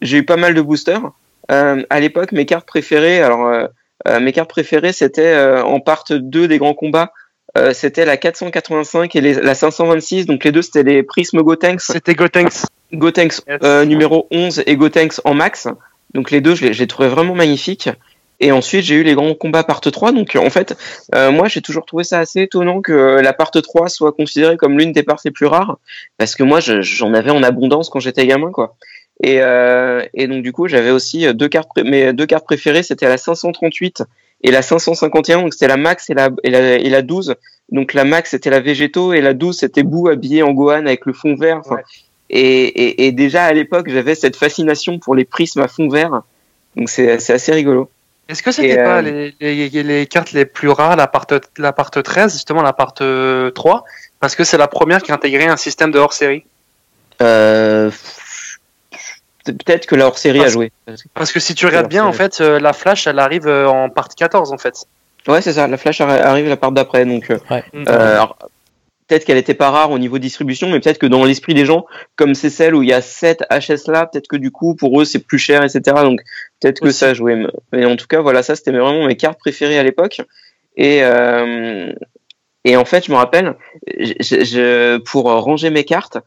[0.02, 1.12] j'ai eu pas mal de boosters.
[1.52, 3.68] Euh, à l'époque, mes cartes préférées, alors,
[4.20, 7.12] mes cartes préférées, c'était en part 2 des grands combats.
[7.74, 10.26] C'était la 485 et les- la 526.
[10.26, 11.82] Donc les deux, c'était les Prism Gotenks.
[11.82, 12.66] C'était Gotenks.
[12.94, 13.88] Gotenks Yes.
[13.88, 15.68] numéro 11 et Gotenks en max.
[16.14, 17.90] Donc les deux, je les, je les trouvais vraiment magnifiques.
[18.40, 20.12] Et ensuite, j'ai eu les grands combats part 3.
[20.12, 20.76] Donc en fait,
[21.14, 24.78] euh, moi, j'ai toujours trouvé ça assez étonnant que la part 3 soit considérée comme
[24.78, 25.78] l'une des parts les plus rares.
[26.18, 28.76] Parce que moi, je- j'en avais en abondance quand j'étais gamin, quoi.
[29.24, 33.08] Et, euh, et donc du coup, j'avais aussi deux cartes, mes deux cartes préférées, c'était
[33.08, 34.04] la 538
[34.44, 35.42] et la 551.
[35.42, 37.36] Donc c'était la max et la, et la, et la 12.
[37.72, 41.06] Donc la max c'était la végétaux et la 12 c'était Boo habillé en Gohan avec
[41.06, 41.62] le fond vert.
[41.72, 41.82] Ouais.
[42.30, 46.22] et, et, et déjà à l'époque, j'avais cette fascination pour les prismes à fond vert.
[46.76, 47.90] Donc c'est assez rigolo.
[48.28, 51.28] Est-ce que c'était pas euh, les, les, les cartes les plus rares, la part,
[51.58, 53.84] la part 13, justement la part 3
[54.20, 56.46] Parce que c'est la première qui intégrait un système de hors-série.
[57.22, 57.92] Euh,
[59.46, 60.72] Peut-être que la hors-série a joué.
[61.14, 63.90] Parce que si tu regardes bien, en fait, euh, la Flash, elle arrive euh, en
[63.90, 64.74] part 14, en fait.
[65.28, 65.68] Ouais, c'est ça.
[65.68, 67.06] La Flash arri- arrive la part d'après.
[67.06, 67.64] Donc euh, Ouais.
[67.74, 67.84] Mm.
[67.88, 68.38] Euh, alors,
[69.08, 71.86] peut-être qu'elle était pas rare au niveau distribution, mais peut-être que dans l'esprit des gens,
[72.16, 75.00] comme c'est celle où il y a 7 HS là, peut-être que du coup, pour
[75.02, 75.82] eux, c'est plus cher, etc.
[76.04, 76.22] Donc,
[76.60, 77.46] peut-être que ça jouait.
[77.72, 80.22] Mais en tout cas, voilà, ça, c'était vraiment mes cartes préférées à l'époque.
[80.78, 81.94] Et, euh,
[82.64, 83.56] et en fait, je me rappelle,
[83.98, 86.18] je, je- je- pour ranger mes cartes,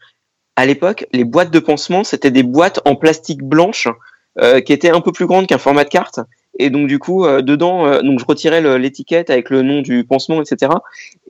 [0.56, 3.88] à l'époque, les boîtes de pansement, c'était des boîtes en plastique blanche
[4.40, 6.20] euh, qui étaient un peu plus grandes qu'un format de carte.
[6.58, 10.04] Et donc du coup, euh, dedans, euh, donc je retirais l'étiquette avec le nom du
[10.04, 10.72] pansement, etc.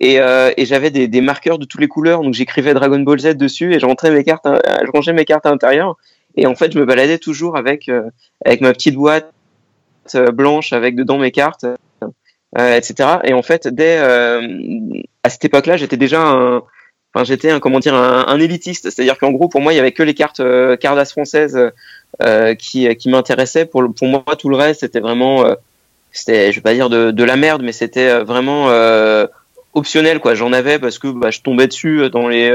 [0.00, 3.18] Et, euh, et j'avais des, des marqueurs de toutes les couleurs, donc j'écrivais Dragon Ball
[3.18, 5.96] Z dessus et je rentrais mes cartes, à- je rangeais mes cartes à l'intérieur.
[6.36, 8.02] Et en fait, je me baladais toujours avec euh,
[8.44, 9.32] avec ma petite boîte
[10.14, 11.66] euh, blanche avec dedans mes cartes,
[12.59, 13.18] euh, etc.
[13.24, 14.40] Et en fait, dès euh,
[15.24, 16.62] à cette époque-là, j'étais déjà un
[17.14, 19.93] Enfin, j'étais un comment dire un, élitiste, c'est-à-dire qu'en gros pour moi il y avait
[19.93, 21.59] que les cartes euh, Cardas françaises
[22.22, 23.64] euh, qui qui m'intéressaient.
[23.64, 25.55] Pour pour moi tout le reste c'était vraiment euh,
[26.12, 29.26] c'était je vais pas dire de, de la merde, mais c'était euh, vraiment euh,
[29.72, 30.35] optionnel quoi.
[30.35, 32.55] J'en avais parce que bah, je tombais dessus dans les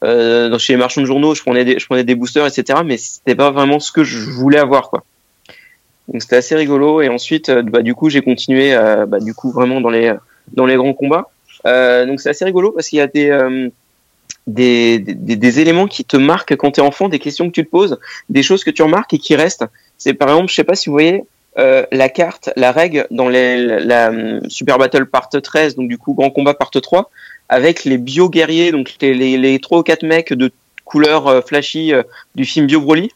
[0.00, 2.80] dans- chez les marchands de journaux, je prenais des je prenais des boosters etc.
[2.84, 5.02] Mais c'était pas vraiment ce que je voulais avoir quoi.
[6.06, 8.76] Donc c'était assez rigolo et ensuite bah, du coup j'ai continué
[9.08, 10.14] bah, du coup vraiment dans les
[10.52, 11.28] dans les grands combats.
[11.64, 13.36] Donc c'est assez rigolo parce qu'il y a des
[14.48, 17.64] des, des, des éléments qui te marquent quand tu es enfant, des questions que tu
[17.64, 17.98] te poses,
[18.28, 19.64] des choses que tu remarques et qui restent.
[19.98, 21.24] C'est par exemple, je sais pas si vous voyez
[21.58, 25.88] euh, la carte, la règle dans les, la, la, euh, Super Battle Part 13, donc
[25.88, 27.10] du coup Grand Combat Part 3,
[27.48, 30.50] avec les bio-guerriers, donc les, les, les 3 ou 4 mecs de
[30.84, 32.02] couleur euh, flashy euh,
[32.34, 33.10] du film Bio Broly.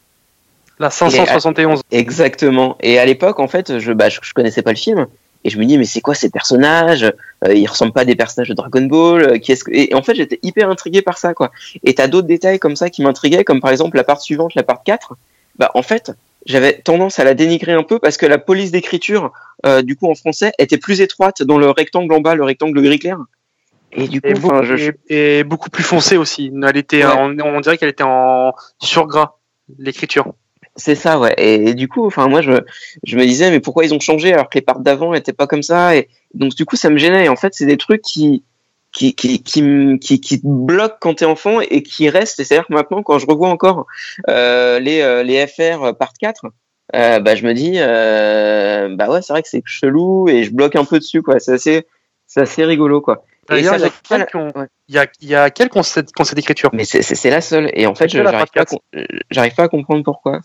[0.79, 1.81] La 571.
[1.91, 2.77] Exactement.
[2.81, 5.07] Et à l'époque, en fait, je, bah, je, je connaissais pas le film.
[5.45, 7.03] Et je me dis, mais c'est quoi ces personnages?
[7.45, 9.21] Euh, Ils ressemblent pas à des personnages de Dragon Ball.
[9.23, 9.71] euh, qui est-ce que...
[9.73, 11.51] Et en fait, j'étais hyper intrigué par ça, quoi.
[11.83, 14.63] Et t'as d'autres détails comme ça qui m'intriguaient, comme par exemple la part suivante, la
[14.63, 15.15] part 4.
[15.59, 16.11] Bah, en fait,
[16.45, 19.31] j'avais tendance à la dénigrer un peu parce que la police d'écriture,
[19.65, 22.81] euh, du coup, en français, était plus étroite dans le rectangle en bas, le rectangle
[22.81, 23.17] gris clair.
[23.95, 26.51] Et du coup, Et, beaucoup, je, et- et beaucoup plus foncée aussi.
[26.67, 27.11] Elle était, Ouais.
[27.17, 29.33] on, on dirait qu'elle était en surgras,
[29.77, 30.33] l'écriture.
[30.75, 31.33] C'est ça, ouais.
[31.37, 32.51] Et, du coup, enfin, moi, je,
[33.03, 35.45] je me disais, mais pourquoi ils ont changé alors que les parts d'avant étaient pas
[35.47, 37.25] comme ça Et donc, du coup, ça me gênait.
[37.25, 38.43] Et en fait, c'est des trucs qui,
[38.91, 42.39] qui, qui, qui, qui, te bloquent quand t'es enfant et qui restent.
[42.39, 43.85] Et c'est-à-dire que maintenant, quand je revois encore
[44.29, 46.45] euh, les, euh, les FR part 4,
[46.95, 50.51] euh, bah, je me dis, euh, bah ouais, c'est vrai que c'est chelou et je
[50.51, 51.39] bloque un peu dessus, quoi.
[51.39, 51.87] C'est assez,
[52.27, 53.25] c'est assez rigolo, quoi.
[53.49, 54.67] D'ailleurs, il y a quel qu'on- ouais.
[54.87, 57.69] il y a, il y a quel concept, concept d'écriture Mais c'est- la seule.
[57.73, 58.65] Et en fait, j'arrive pas,
[58.95, 60.39] euh, j'arrive pas à comprendre pourquoi.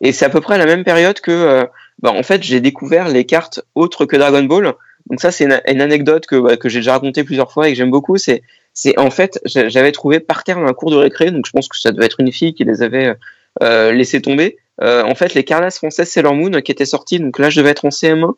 [0.00, 1.64] Et c'est à peu près à la même période que, euh,
[2.00, 4.72] bah, en fait, j'ai découvert les cartes autres que Dragon Ball.
[5.10, 7.72] Donc ça, c'est une, une anecdote que, bah, que j'ai déjà racontée plusieurs fois et
[7.72, 8.16] que j'aime beaucoup.
[8.16, 11.30] C'est, c'est en fait, j'a- j'avais trouvé par terre dans un cours de récré.
[11.30, 13.14] Donc je pense que ça devait être une fille qui les avait
[13.62, 14.58] euh, laissés tomber.
[14.82, 17.20] Euh, en fait, les Carlas françaises Sailor Moon qui étaient sorties.
[17.20, 18.34] Donc là, je devais être en CM1.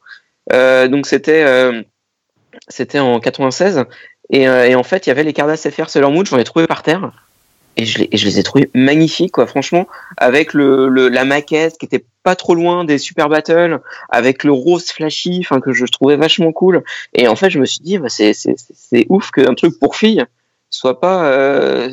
[0.53, 1.83] Euh, donc c'était, euh,
[2.69, 3.85] c'était en 96.
[4.31, 6.45] Et, euh, et en fait, il y avait les Cardas FR Sailor Moon, j'en ai
[6.45, 7.13] trouvé par terre.
[7.79, 12.07] Et je, les, ai trouvés magnifiques, quoi, franchement, avec le, le, la maquette qui était
[12.23, 16.53] pas trop loin des Super Battle, avec le rose flashy, enfin que je trouvais vachement
[16.53, 16.83] cool.
[17.13, 20.25] Et en fait, je me suis dit, bah, c'est ouf qu'un truc pour filles
[20.71, 21.91] soit pas euh,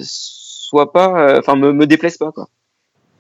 [0.74, 2.48] soit pas, euh, enfin me, me déplaise pas, quoi.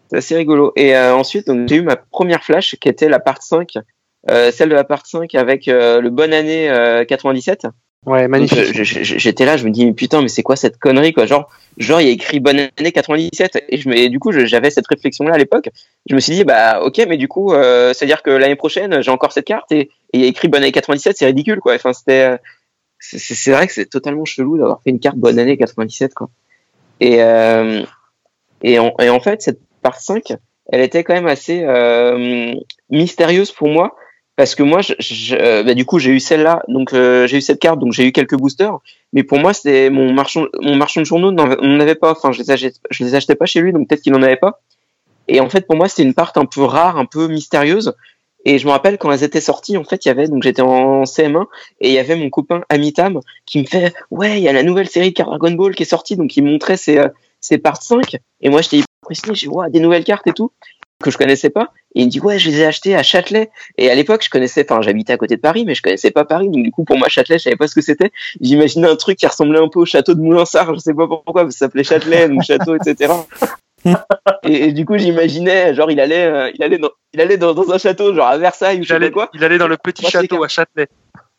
[0.09, 0.73] C'est assez rigolo.
[0.75, 3.81] Et euh, ensuite, j'ai eu ma première flash qui était la part 5, euh,
[4.27, 7.67] celle de la part 5 avec euh, le bonne année euh, 97.
[8.05, 8.83] Ouais, Donc, magnifique.
[8.83, 11.25] J'étais là, je me dis mais putain, mais c'est quoi cette connerie quoi?
[11.25, 14.31] Genre, genre il y a écrit bonne année 97 et je me, et du coup
[14.33, 15.69] j'avais cette réflexion là à l'époque.
[16.09, 18.57] Je me suis dit bah ok, mais du coup euh, c'est à dire que l'année
[18.57, 21.61] prochaine j'ai encore cette carte et il y a écrit bonne année 97, c'est ridicule
[21.61, 21.75] quoi.
[21.75, 22.37] Enfin c'était, euh,
[22.99, 26.29] c'est vrai que c'est totalement chelou d'avoir fait une carte bonne année 97 quoi.
[26.99, 27.83] Et euh,
[28.63, 30.33] et en, et en fait cette part 5,
[30.73, 32.53] elle était quand même assez euh,
[32.89, 33.95] mystérieuse pour moi
[34.35, 37.37] parce que moi, je, je- euh, bah, du coup, j'ai eu celle-là, donc euh, j'ai
[37.37, 38.79] eu cette carte, donc j'ai eu quelques boosters.
[39.13, 42.11] Mais pour moi, c'était mon marchand, mon marchand de journaux n'en avait pas.
[42.11, 44.61] Enfin, je les achetais, les achetais pas chez lui, donc peut-être qu'il n'en avait pas.
[45.27, 47.93] Et en fait, pour moi, c'était une part un peu rare, un peu mystérieuse.
[48.45, 50.61] Et je me rappelle quand elles étaient sorties, en fait, il y avait, donc j'étais
[50.61, 51.47] en CM1,
[51.79, 54.63] et il y avait mon copain Amitam qui me fait, ouais, il y a la
[54.63, 57.07] nouvelle série de Dragon Ball qui est sortie, donc il montrait ses, euh,
[57.39, 58.17] ses parts 5.
[58.41, 60.51] Et moi, j'étais hyper impressionné, j'ai ouais, des nouvelles cartes et tout,
[61.01, 61.71] que je connaissais pas.
[61.95, 63.51] Et il me dit, ouais, je les ai achetées à Châtelet.
[63.77, 66.25] Et à l'époque, je connaissais, enfin, j'habitais à côté de Paris, mais je connaissais pas
[66.25, 66.49] Paris.
[66.49, 68.11] Donc, du coup, pour moi, Châtelet, je savais pas ce que c'était.
[68.41, 70.73] J'imaginais un truc qui ressemblait un peu au château de Moulinsart.
[70.73, 73.13] Je sais pas pourquoi, parce que ça s'appelait Châtelet, donc château, etc.
[74.43, 77.53] et, et du coup, j'imaginais, genre, il allait, euh, il allait dans, il allait dans,
[77.53, 79.29] dans un château, genre à Versailles ou je sais pas quoi.
[79.33, 80.87] il allait dans le petit château à Châtelet.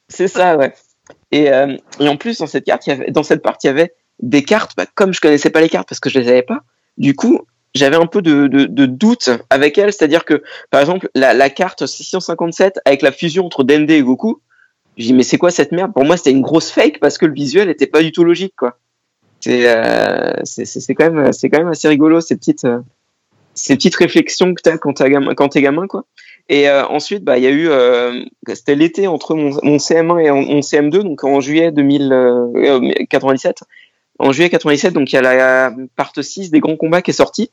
[0.09, 0.75] C'est ça, ouais.
[1.33, 3.71] Et, euh, et en plus, dans cette carte, il y avait, dans cette partie, il
[3.71, 6.29] y avait des cartes, bah, comme je connaissais pas les cartes parce que je les
[6.29, 6.61] avais pas,
[6.99, 7.41] du coup,
[7.75, 8.47] j'avais un peu de,
[8.87, 9.93] doute avec elles.
[9.93, 14.41] C'est-à-dire que, par exemple, la, carte 657 avec la fusion entre Dende et Goku,
[14.97, 15.93] j'ai dit, mais c'est quoi cette merde?
[15.93, 18.55] Pour moi, c'était une grosse fake parce que le visuel était pas du tout logique,
[18.57, 18.79] quoi.
[19.41, 20.33] C'est, euh,
[20.97, 22.79] quand même, quand même assez rigolo, ces petites, euh,
[23.55, 26.05] ces petites réflexions que t'as quand t'es gamin, gamin, quoi.
[26.49, 30.25] Et euh, ensuite, bah, il y a eu, euh, c'était l'été entre mon, mon CM1
[30.25, 33.65] et mon CM2, donc en juillet 2097.
[34.19, 37.15] En juillet 97, donc il y a la part 6 des grands combats qui est
[37.15, 37.51] sortie.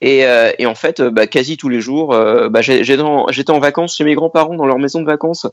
[0.00, 3.58] Et, euh, et en fait, euh, bah, quasi tous les jours, euh, bah, j'étais en,
[3.58, 5.46] vacances chez mes grands-parents dans leur maison de vacances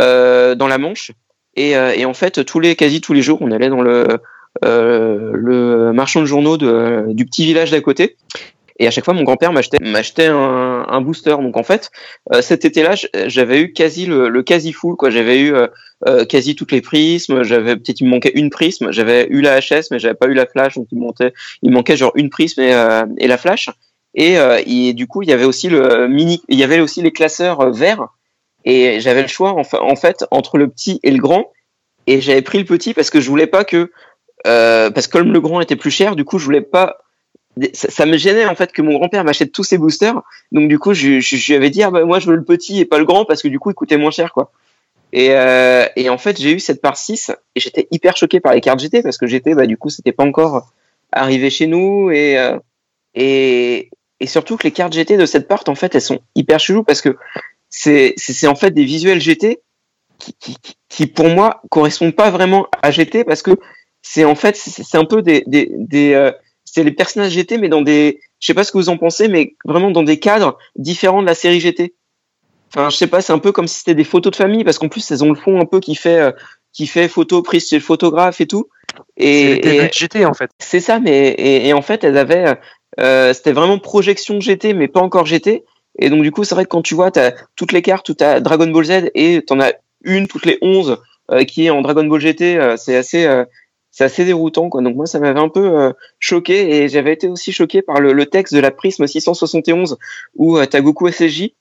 [0.00, 1.12] euh, dans la Manche.
[1.56, 4.18] Et, euh, et en fait, tous les, quasi tous les jours, on allait dans le,
[4.64, 8.16] euh, le marchand de journaux du petit village d'à côté.
[8.80, 11.36] Et à chaque fois, mon grand-père m'achetait un, un booster.
[11.40, 11.90] Donc en fait,
[12.32, 12.94] euh, cet été-là,
[13.26, 14.96] j'avais eu quasi le, quasi full.
[14.96, 15.66] Quoi, j'avais eu euh,
[16.06, 17.42] euh, quasi toutes les prismes.
[17.42, 18.90] J'avais peut-être il me manquait une prisme.
[18.92, 20.74] J'avais eu la HS, mais j'avais pas eu la flash.
[20.74, 21.32] Donc il me manquait,
[21.62, 23.70] il manquait genre une prisme et, la flash.
[24.14, 27.70] Et, du coup, il y avait aussi le mini, il y avait aussi les classeurs
[27.72, 28.06] verts.
[28.64, 31.52] Et j'avais le choix en, fa- en fait entre le petit et le grand.
[32.06, 33.90] Et j'avais pris le petit parce que je voulais pas que,
[34.44, 37.03] parce que comme le grand était plus cher, du coup, je voulais pas
[37.72, 40.22] ça, ça me gênait en fait que mon grand-père m'achète tous ses boosters.
[40.52, 42.44] Donc du coup, je, je, je lui avais dit ah bah moi je veux le
[42.44, 44.50] petit et pas le grand parce que du coup il coûtait moins cher quoi.
[45.12, 48.54] Et, euh, et en fait j'ai eu cette part 6 et j'étais hyper choqué par
[48.54, 50.72] les cartes GT parce que GT bah du coup c'était pas encore
[51.12, 52.58] arrivé chez nous et euh,
[53.14, 53.90] et
[54.20, 56.84] et surtout que les cartes GT de cette part en fait elles sont hyper cheloues
[56.84, 57.16] parce que
[57.70, 59.60] c'est c'est en fait des visuels GT
[60.18, 60.56] qui, qui,
[60.88, 63.52] qui- pour moi correspondent pas vraiment à GT parce que
[64.02, 66.14] c'est en fait c'est un peu des des, des
[66.74, 68.96] euh, c'est les personnages GT, mais dans des, je sais pas ce que vous en
[68.96, 71.94] pensez, mais vraiment dans des cadres différents de la série GT.
[72.68, 74.78] Enfin, je sais pas, c'est un peu comme si c'était des photos de famille, parce
[74.78, 76.32] qu'en plus, elles ont le fond un peu qui fait, euh,
[76.72, 78.68] qui fait photo prise chez le photographe et tout.
[79.16, 80.50] Et, GT en fait.
[80.58, 82.56] c'est ça, mais et, et en fait, elles avaient,
[83.00, 85.64] euh, c'était vraiment projection GT, mais pas encore GT.
[85.98, 88.14] Et donc du coup, c'est vrai que quand tu vois, t'as toutes les cartes où
[88.14, 89.72] t'as Dragon Ball Z et t'en as
[90.02, 90.98] une toutes les 11
[91.30, 93.44] euh, qui est en Dragon Ball GT, euh, c'est assez, euh,
[93.96, 94.82] c'est assez déroutant quoi.
[94.82, 98.12] Donc moi, ça m'avait un peu euh, choqué et j'avais été aussi choqué par le,
[98.12, 99.98] le texte de la Prisme 671
[100.34, 101.52] où euh, t'as Goku SSJ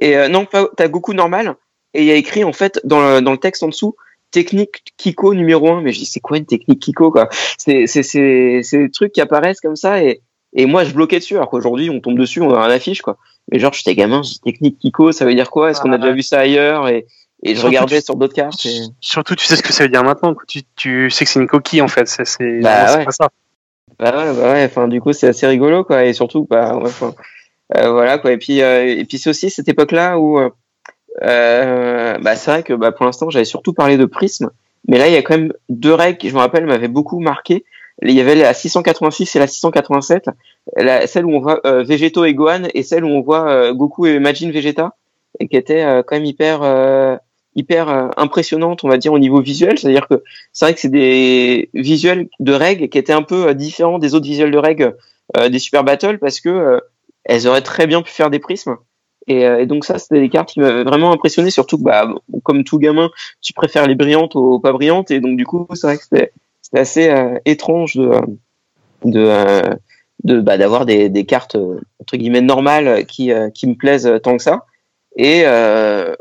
[0.00, 1.56] et euh, non pas t'as Goku normal
[1.92, 3.96] et il y a écrit en fait dans le, dans le texte en dessous
[4.30, 7.28] technique Kiko numéro 1 mais je dis c'est quoi une technique Kiko quoi?
[7.58, 10.22] C'est c'est c'est c'est des trucs qui apparaissent comme ça et
[10.54, 13.18] et moi je bloquais dessus alors qu'aujourd'hui on tombe dessus on a un affiche quoi
[13.50, 15.70] mais genre j'étais gamin technique Kiko ça veut dire quoi?
[15.70, 15.98] Est-ce qu'on a Ah.
[15.98, 17.06] déjà vu ça ailleurs et
[17.42, 18.80] et je Surtout, regardais tu- sur d'autres cartes et...
[19.00, 20.34] Surtout, tu sais ce que ça veut dire maintenant.
[20.34, 20.44] quoi.
[20.46, 22.06] Tu, tu sais que c'est une coquille en fait.
[22.06, 23.04] C'est Bah ouais.
[23.04, 23.28] pas ça.
[23.98, 26.82] Bah ouais, bah ouais, enfin du coup c'est assez rigolo quoi et surtout bah ouais,
[26.86, 27.14] enfin,
[27.76, 30.50] euh, voilà quoi et puis euh, et puis c'est aussi cette époque là où euh,
[31.22, 34.50] euh, bah c'est vrai que bah pour l'instant j'avais surtout parlé de prisme
[34.88, 37.20] mais là il y a quand même deux règles qui je me rappelle m'avaient beaucoup
[37.20, 37.64] marqué
[38.02, 40.30] il y avait la 686 et la 687
[40.76, 43.72] la, celle où on voit euh, Végéto et Gohan et celle où on voit euh,
[43.74, 44.96] Goku et Majin Vegeta
[45.38, 47.16] et qui était quand même hyper euh,
[47.54, 50.22] hyper euh, impressionnante on va dire au niveau visuel c'est à dire que
[50.52, 54.14] c'est vrai que c'est des visuels de règles qui étaient un peu euh, différents des
[54.14, 54.96] autres visuels de règles
[55.36, 56.80] euh, des Super Battle parce que
[57.24, 58.76] elles auraient très bien pu faire des prismes.
[59.28, 62.12] Et, et donc ça, c'était des cartes qui m'avaient vraiment impressionné, surtout que bah,
[62.42, 63.10] comme tout gamin,
[63.40, 66.32] tu préfères les brillantes aux pas brillantes, et donc du coup, c'est vrai que c'était
[66.74, 68.10] assez euh, étrange de
[69.04, 69.62] de euh,
[70.24, 71.56] de bah, d'avoir des, des cartes
[72.00, 74.66] entre guillemets normales qui euh, qui me plaisent tant que ça.
[75.16, 76.14] Et euh,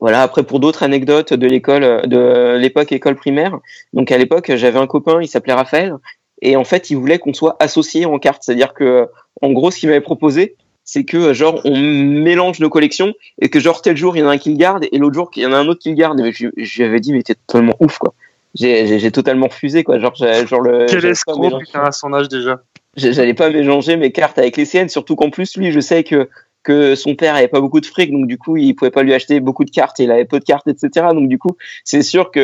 [0.00, 0.22] voilà.
[0.22, 3.58] Après, pour d'autres anecdotes de l'école, euh, de l'époque école primaire.
[3.92, 5.94] Donc à l'époque, j'avais un copain, il s'appelait Raphaël,
[6.42, 8.42] et en fait, il voulait qu'on soit associés en cartes.
[8.44, 9.08] C'est-à-dire que,
[9.42, 10.54] en gros, ce qu'il m'avait proposé,
[10.84, 13.12] c'est que genre on mélange nos collections
[13.42, 15.14] et que genre tel jour il y en a un qui le garde et l'autre
[15.14, 16.18] jour il y en a un autre qui le garde.
[16.20, 18.14] Et je, je lui avais dit mais t'es totalement ouf quoi.
[18.54, 19.98] J'ai j'ai- j'ai totalement refusé quoi.
[19.98, 20.86] Genre j'ai- genre le.
[20.88, 22.62] Quel escroc putain à son âge déjà.
[22.96, 26.30] j'allais pas mélanger mes cartes avec les siennes, surtout qu'en plus lui, je sais que
[26.68, 29.14] que son père avait pas beaucoup de fric, donc du coup il pouvait pas lui
[29.14, 31.08] acheter beaucoup de cartes, il avait peu de cartes, etc.
[31.12, 32.40] Donc du coup c'est sûr que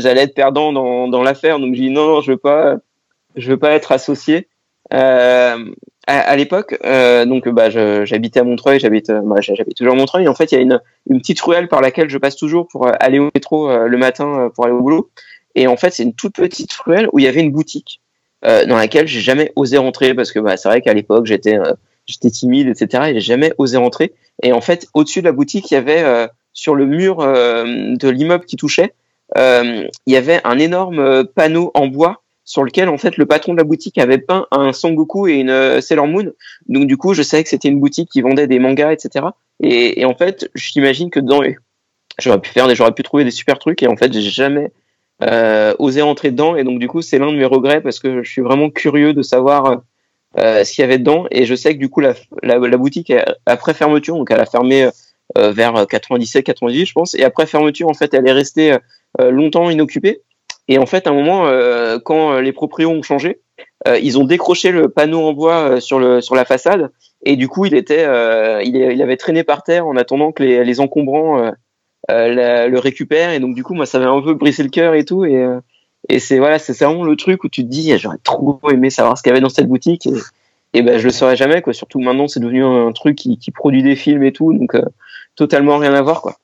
[0.00, 2.76] j'allais être perdant dans, l'affaire, donc j'ai dit non, non je veux pas,
[3.36, 4.48] je veux pas être associé.
[4.92, 5.64] Euh,
[6.06, 10.26] à, l'époque, euh, donc bah, j'habitais à Montreuil, j'habite, bah, j'habite toujours à Montreuil.
[10.26, 12.90] En fait, il y a une, une petite ruelle par laquelle je passe toujours pour
[12.98, 15.10] aller au métro le matin pour aller au boulot.
[15.54, 18.00] Et en fait, c'est une toute petite ruelle où il y avait une boutique
[18.44, 21.58] euh, dans laquelle j'ai jamais osé rentrer parce que bah, c'est vrai qu'à l'époque j'étais
[21.58, 21.74] euh,
[22.10, 23.04] j'étais timide, etc.
[23.08, 24.12] Et j'ai jamais osé rentrer.
[24.42, 28.08] Et en fait, au-dessus de la boutique, il y avait euh, sur le mur de
[28.08, 28.92] l'immeuble qui touchait,
[29.36, 33.58] il y avait un énorme panneau en bois sur lequel en fait le patron de
[33.58, 36.32] la boutique avait peint un Son Goku et une Sailor Moon.
[36.68, 39.26] Donc du coup, je savais que c'était une boutique qui vendait des mangas, etc.
[39.62, 41.40] Et, en fait, j'imagine que dedans,
[42.18, 43.82] j'aurais pu faire, j'aurais pu trouver des super trucs.
[43.82, 44.72] Et en fait, j'ai jamais
[45.22, 46.56] euh, oser entrer dedans.
[46.56, 49.12] Et donc, du coup, c'est l'un de mes regrets parce que je suis vraiment curieux
[49.12, 49.82] de savoir
[50.38, 51.26] euh, ce qu'il y avait dedans.
[51.30, 53.12] Et je sais que du coup, la, la, boutique,
[53.46, 54.88] après fermeture, donc elle a fermé
[55.38, 57.14] euh, vers 97-98, je pense.
[57.14, 58.76] Et après fermeture, en fait, elle est restée
[59.20, 60.22] euh, longtemps inoccupée.
[60.68, 63.40] Et en fait, à un moment, euh, quand les proprios ont changé,
[64.02, 66.90] ils ont décroché le panneau en bois sur, le, sur la façade.
[67.24, 68.04] Et du coup, il était,
[68.62, 71.50] il, il, avait traîné par terre en attendant que les, les encombrants
[72.10, 74.94] euh, le récupère et donc du coup moi ça m'a un peu brisé le cœur
[74.94, 75.60] et tout et euh,
[76.08, 79.18] et c'est voilà c'est vraiment le truc où tu te dis j'aurais trop aimé savoir
[79.18, 80.06] ce qu'il y avait dans cette boutique.
[80.06, 80.14] Et,
[80.72, 81.72] et ben je le saurais jamais quoi.
[81.72, 84.52] Surtout maintenant c'est devenu un truc qui, produit des films et tout.
[84.52, 84.82] Donc euh,
[85.36, 86.36] totalement rien à voir quoi.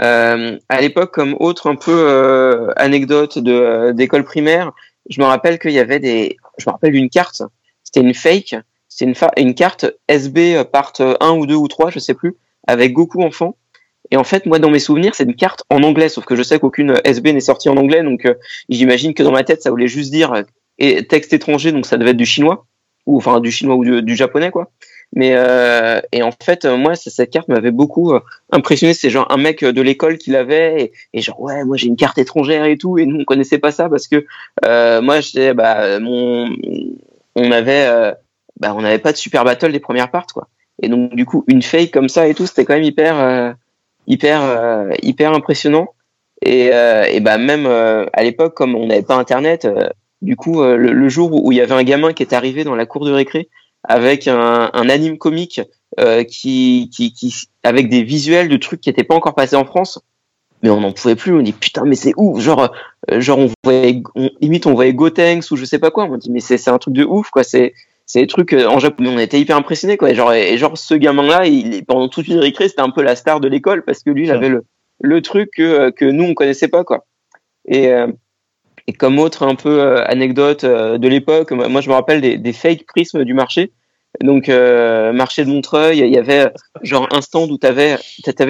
[0.00, 4.72] Euh, à l'époque comme autre un peu anecdote de d'école primaire
[5.08, 7.42] je me rappelle qu'il y avait des je me rappelle une carte.
[7.82, 8.56] C'était une fake.
[8.88, 12.36] C'est une, une carte SB part 1 ou 2 ou 3 je sais plus
[12.66, 13.56] avec Goku enfant
[14.10, 16.42] et en fait, moi, dans mes souvenirs, c'est une carte en anglais, sauf que je
[16.42, 18.34] sais qu'aucune SB n'est sortie en anglais, donc euh,
[18.68, 20.42] j'imagine que dans ma tête, ça voulait juste dire
[20.82, 22.66] euh, texte étranger, donc ça devait être du chinois,
[23.06, 24.70] ou enfin du chinois ou du, japonais, quoi.
[25.12, 28.12] Mais euh, et en fait, moi, cette carte m'avait beaucoup
[28.52, 28.94] impressionné.
[28.94, 32.18] C'est genre un mec de l'école qui l'avait et, genre ouais, moi j'ai une carte
[32.18, 32.96] étrangère et tout.
[32.96, 34.24] Et nous on connaissait pas ça parce que
[35.00, 36.54] moi, j'étais bah mon,
[37.34, 38.14] on avait
[38.60, 40.46] bah on n'avait pas de super battle des premières parts quoi.
[40.80, 43.56] Et donc du coup une fake comme ça et tout, c'était quand même hyper
[44.06, 45.88] hyper euh, hyper impressionnant.
[46.42, 49.68] Et, euh, et bah même euh, à l'époque, comme on n'avait pas Internet,
[50.22, 52.86] du coup, le, jour où il y avait un gamin qui est arrivé dans la
[52.86, 53.48] cour de récré
[53.84, 55.62] avec un, un anime comique
[56.28, 59.98] qui, qui, qui, avec des visuels de trucs qui n'étaient pas encore passés en France,
[60.62, 61.34] mais on n'en pouvait plus.
[61.34, 62.40] On dit putain, mais c'est ouf.
[62.40, 62.72] Genre,
[63.10, 64.02] genre on voyait,
[64.40, 66.04] limite on voyait Gotenks ou je sais pas quoi.
[66.04, 67.44] On dit mais c'est un truc de ouf quoi.
[67.44, 67.74] C'est
[68.12, 70.10] c'est des trucs euh, en Japon on était hyper impressionnés quoi.
[70.10, 73.02] Et genre et genre ce gamin là il pendant toute une récré c'était un peu
[73.02, 74.64] la star de l'école parce que lui il avait le
[75.00, 77.06] le truc que, que nous on connaissait pas quoi.
[77.66, 78.08] Et euh,
[78.88, 82.52] et comme autre un peu euh, anecdote de l'époque moi je me rappelle des, des
[82.52, 83.72] fake prismes du marché.
[84.22, 87.96] Donc marché de Montreuil il y avait genre un stand où tu avais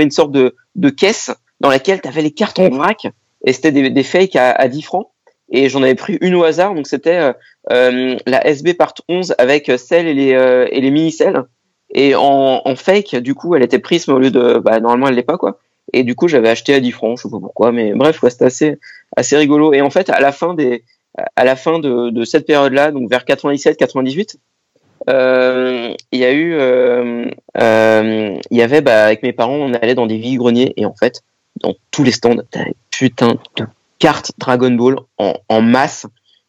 [0.03, 1.31] une sorte de de caisse
[1.61, 3.09] dans laquelle tu avais les cartes en vrac
[3.47, 5.09] et c'était des, des fakes à, à 10 francs
[5.51, 7.33] et j'en avais pris une au hasard donc c'était
[7.71, 11.45] euh, la SB part 11 avec celle et les, euh, et les mini-celles.
[11.93, 14.59] Et en, fake, du coup, elle était prisme au lieu de.
[14.59, 15.59] Bah, normalement, elle l'est pas, quoi.
[15.93, 18.31] Et du coup, j'avais acheté à 10 francs, je sais pas pourquoi, mais bref, ouais,
[18.31, 18.79] c'était assez,
[19.17, 19.73] assez rigolo.
[19.73, 20.85] Et en fait, à la fin, des,
[21.35, 24.37] à la fin de, cette période-là, donc vers 97-98,
[25.09, 27.29] euh, il y a eu, euh,
[27.59, 30.87] euh, il y avait, bah, avec mes parents, on allait dans des villes greniers et
[30.87, 31.23] en fait,
[31.57, 33.65] dans tous les stands, t'avais putain de
[34.01, 36.07] cartes Dragon Ball en, en masse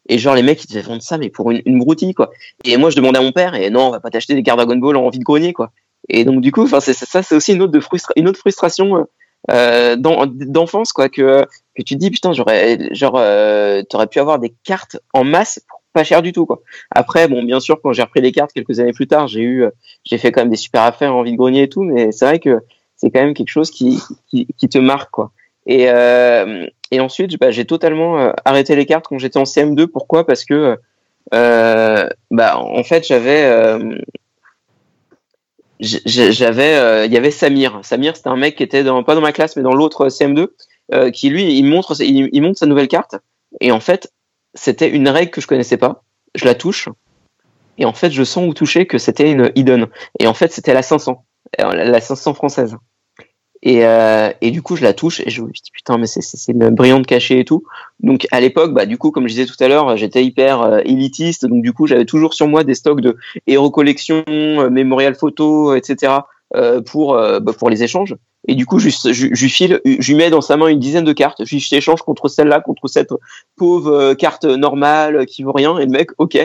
[0.08, 2.30] et genre, les mecs, ils devaient vendre ça, mais pour une, une broutille, quoi.
[2.64, 4.58] Et moi, je demandais à mon père, et non, on va pas t'acheter des cartes
[4.58, 5.70] Dragon Ball en vide grenier, quoi.
[6.08, 9.06] Et donc, du coup, enfin, ça, c'est aussi une autre, de frustra une autre frustration
[9.50, 11.46] euh, d'enfance, quoi, que,
[11.76, 15.60] que tu te dis, putain, j'aurais, genre, euh, t'aurais pu avoir des cartes en masse
[15.68, 16.62] pour pas cher du tout, quoi.
[16.90, 19.66] Après, bon, bien sûr, quand j'ai repris les cartes quelques années plus tard, j'ai eu,
[20.04, 22.40] j'ai fait quand même des super affaires en vide grenier et tout, mais c'est vrai
[22.40, 22.58] que
[22.96, 25.30] c'est quand même quelque chose qui, qui, qui te marque, quoi.
[25.66, 29.86] Et, euh, et ensuite, bah, j'ai totalement euh, arrêté les cartes quand j'étais en CM2.
[29.86, 30.26] Pourquoi?
[30.26, 30.78] Parce que,
[31.32, 33.98] euh, bah, en fait, j'avais, euh,
[35.80, 37.80] j'avais, euh, il y avait Samir.
[37.82, 40.48] Samir, c'était un mec qui était dans, pas dans ma classe, mais dans l'autre CM2,
[41.12, 43.16] qui lui, il montre, il, il, montre sa nouvelle carte.
[43.60, 44.12] Et en fait,
[44.54, 46.02] c'était une règle que je connaissais pas.
[46.34, 46.88] Je la touche.
[47.78, 49.86] Et en fait, je sens ou toucher que c'était une hidden.
[50.18, 51.24] Et en fait, c'était la 500,
[51.58, 52.76] la 500 française.
[53.62, 56.52] Et, euh, et du coup, je la touche et je me dis putain, mais c'est
[56.52, 57.62] une brillante cachée et tout.
[58.00, 60.80] Donc à l'époque, bah du coup, comme je disais tout à l'heure, j'étais hyper euh,
[60.84, 61.46] élitiste.
[61.46, 63.16] Donc du coup, j'avais toujours sur moi des stocks de
[63.46, 66.12] héros collection, euh, mémorial photo, etc.
[66.54, 68.16] Euh, pour bah, pour les échanges.
[68.48, 71.04] Et du coup, je, je, je, file, je lui mets dans sa main une dizaine
[71.04, 71.44] de cartes.
[71.44, 73.14] Je lui échange contre celle-là, contre cette
[73.56, 75.78] pauvre carte normale qui vaut rien.
[75.78, 76.36] Et le mec, ok.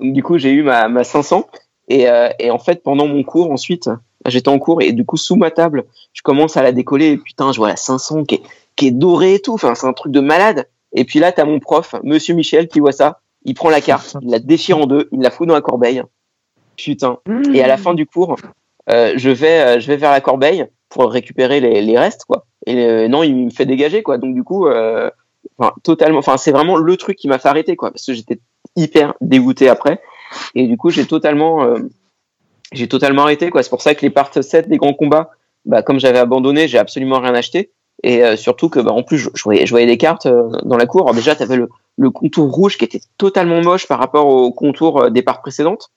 [0.00, 1.46] Donc du coup, j'ai eu ma, ma 500.
[1.88, 3.90] Et, euh, et en fait, pendant mon cours, ensuite,
[4.26, 7.16] j'étais en cours et du coup, sous ma table, je commence à la décoller et
[7.16, 8.42] putain, je vois la 500 qui
[8.82, 9.54] est, dorée et tout.
[9.54, 10.68] Enfin, c'est un truc de malade.
[10.92, 13.20] Et puis là, t'as mon prof, Monsieur Michel, qui voit ça.
[13.44, 16.02] Il prend la carte, il la déchire en deux, il la fout dans la corbeille.
[16.76, 17.18] Putain.
[17.52, 18.36] Et à la fin du cours,
[18.90, 22.46] euh, je vais, euh, je vais vers la corbeille pour récupérer les, restes, quoi.
[22.66, 24.18] Et euh, non, il me fait dégager, quoi.
[24.18, 24.66] Donc du coup,
[25.82, 26.18] totalement.
[26.18, 28.40] Enfin, c'est vraiment le truc qui m'a fait arrêter, quoi, parce que j'étais
[28.76, 30.00] hyper dégoûté après.
[30.54, 31.66] Et du coup, j'ai totalement,
[32.76, 33.62] j'ai totalement arrêté, quoi.
[33.62, 35.30] C'est pour ça que les parts 7 des grands combats,
[35.64, 37.72] bah, comme j'avais abandonné, j'ai absolument rien acheté.
[38.02, 40.48] Et euh, surtout que, bah, en plus, je, je voyais, je voyais des cartes euh,
[40.64, 41.02] dans la cour.
[41.02, 45.02] Alors déjà, t'avais le, le contour rouge qui était totalement moche par rapport au contour
[45.02, 45.90] euh, des parts précédentes.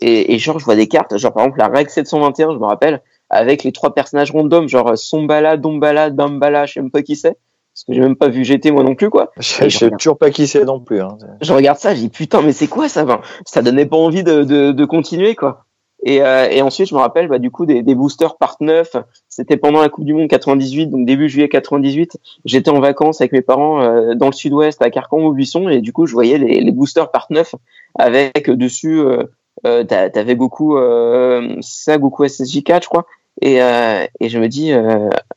[0.00, 2.64] Et, et genre, je vois des cartes, genre par exemple la règle 721, je me
[2.64, 7.14] rappelle, avec les trois personnages random, genre Sombala, Dombala, Dambala, je sais même pas qui
[7.14, 7.36] c'est,
[7.74, 9.30] parce que j'ai même pas vu GT moi non plus, quoi.
[9.38, 11.00] Je je sais toujours pas qui c'est non plus.
[11.00, 11.18] Hein.
[11.40, 13.04] Je regarde ça, je dis putain, mais c'est quoi ça?
[13.04, 15.66] Enfin, Ça donnait pas envie de, de, de continuer, quoi.
[16.04, 18.96] Et, euh, et ensuite, je me rappelle bah, du coup des, des boosters part 9.
[19.28, 22.18] C'était pendant la Coupe du Monde 98, donc début juillet 98.
[22.44, 25.80] J'étais en vacances avec mes parents euh, dans le sud-ouest à Carcan au Buisson et
[25.80, 27.54] du coup, je voyais les, les boosters part 9
[27.98, 29.22] avec euh, dessus, euh,
[29.66, 33.06] euh, t'a- t'avais Goku, euh, ça, Goku SSJ4, je crois.
[33.40, 34.72] Et, euh, et je me dis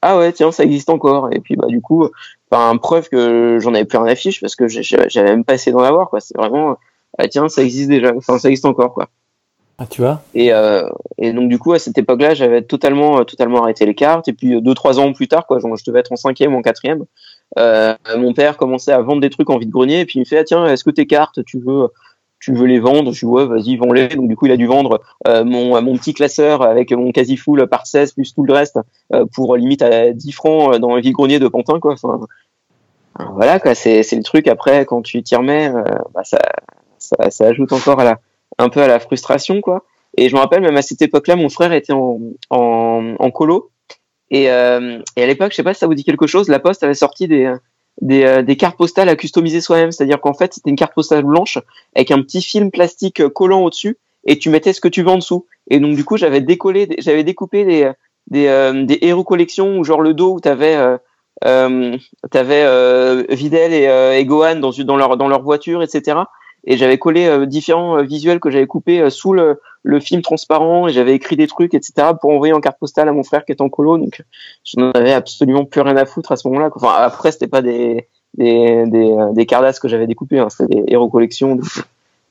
[0.01, 2.05] ah ouais tiens ça existe encore et puis bah du coup
[2.51, 5.71] enfin preuve que j'en avais plus rien à fiche parce que j'avais même pas essayé
[5.71, 6.75] d'en avoir quoi c'est vraiment
[7.31, 9.07] tiens ça existe déjà enfin ça existe encore quoi
[9.77, 10.88] Ah, tu vois et, euh,
[11.18, 14.27] et donc du coup à cette époque-là, j'avais totalement euh, totalement arrêté les cartes.
[14.30, 16.60] Et puis euh, deux trois ans plus tard, quoi, je devais être en cinquième ou
[16.60, 17.06] en quatrième,
[17.57, 20.02] mon père commençait à vendre des trucs en vide grenier.
[20.02, 21.89] Et puis il me fait ah, tiens, est-ce que tes cartes, tu veux
[22.39, 23.11] tu veux les vendre?
[23.11, 24.07] Je dis ouais, vas-y, vends-les.
[24.10, 27.68] Donc du coup, il a dû vendre mon mon petit classeur avec mon quasi full
[27.68, 28.80] par 16 plus tout le reste
[29.34, 31.95] pour limite à 10 francs dans le vide grenier de Pantin, quoi.
[33.34, 34.47] Voilà quoi, c'est le truc.
[34.47, 35.69] Après, quand tu t'y remets,
[36.14, 36.39] bah, ça,
[36.97, 38.19] ça ça ajoute encore à la
[38.57, 39.86] un peu à la frustration, quoi.
[40.18, 42.19] Et je me rappelle, même à cette époque-là, mon frère était en,
[42.49, 43.72] en, en colo.
[44.32, 46.60] Et, euh, et à l'époque, je sais pas si ça vous dit quelque chose, la
[46.60, 47.53] Poste avait sorti des,
[48.02, 49.91] des, euh, des cartes postales à customiser soi-même.
[49.91, 51.57] C'est-à-dire qu'en fait, c'était une carte postale blanche
[51.95, 55.10] avec un petit film plastique euh, collant au-dessus et tu mettais ce que tu veux
[55.10, 55.45] en dessous.
[55.69, 57.91] Et donc, du coup, j'avais décollé, j'avais découpé des,
[58.27, 60.98] des, euh, des héros collections où genre le dos où t'avais, euh,
[61.44, 61.98] euh,
[62.36, 66.18] euh, Videl et, et Gohan dans, dans leur, dans leur voiture, etc.
[66.65, 70.21] Et j'avais collé euh, différents euh, visuels que j'avais coupés euh, sous le, le film
[70.21, 72.09] transparent et j'avais écrit des trucs, etc.
[72.19, 73.97] pour envoyer en carte postale à mon frère qui est en colo.
[73.97, 74.23] Donc,
[74.63, 76.69] je n'en avais absolument plus rien à foutre à ce moment-là.
[76.75, 80.83] Enfin, après, c'était pas des, des, des, des Cardass que j'avais découpés, hein, c'était des
[80.87, 81.55] héros collections.
[81.55, 81.65] donc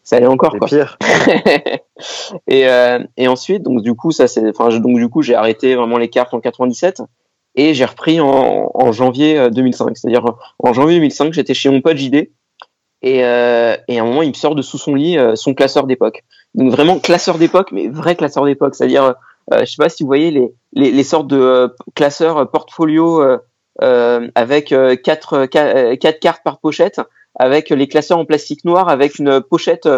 [0.04, 0.68] ça allait encore, quoi.
[0.68, 0.98] pire.
[2.46, 5.74] et, euh, et ensuite, donc du coup, ça c'est, enfin, donc du coup, j'ai arrêté
[5.74, 7.02] vraiment les cartes en 97
[7.54, 9.96] et j'ai repris en, en janvier euh, 2005.
[9.96, 10.24] C'est-à-dire
[10.58, 12.30] en janvier 2005, j'étais chez mon pote JD
[13.04, 15.54] et, euh, et à un moment, il me sort de sous son lit euh, son
[15.54, 16.24] classeur d'époque.
[16.54, 18.74] Donc vraiment classeur d'époque, mais vrai classeur d'époque.
[18.74, 19.14] C'est-à-dire,
[19.52, 23.22] euh, je sais pas si vous voyez les les, sortes de euh, classeurs portfolio
[23.80, 27.00] avec quatre, qua- quatre cartes par pochette,
[27.38, 29.88] avec les classeurs en plastique noir, avec une pochette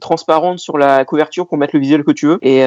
[0.00, 2.38] transparente sur la couverture pour mettre le visuel que tu veux.
[2.42, 2.64] Et,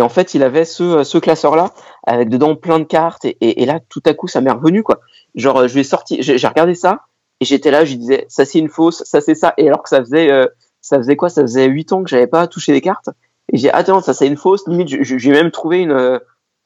[0.00, 1.70] en fait, il avait ce, ce classeur-là
[2.06, 3.24] avec dedans plein de cartes.
[3.24, 5.00] Et, là, tout à coup, ça m'est revenu quoi.
[5.34, 7.02] Genre, je lui ai sorti, j'ai j'ai regardé ça
[7.40, 9.54] et j'étais là, je lui disais, ça c'est une fausse, ça c'est ça.
[9.58, 10.46] Et alors que ça faisait, euh,
[10.80, 11.28] ça faisait quoi?
[11.28, 13.10] Ça faisait huit ans que j'avais pas touché les cartes.
[13.52, 14.66] Et j'ai attends, ça c'est une fausse.
[14.66, 16.18] Limite, j'ai même trouvé une euh,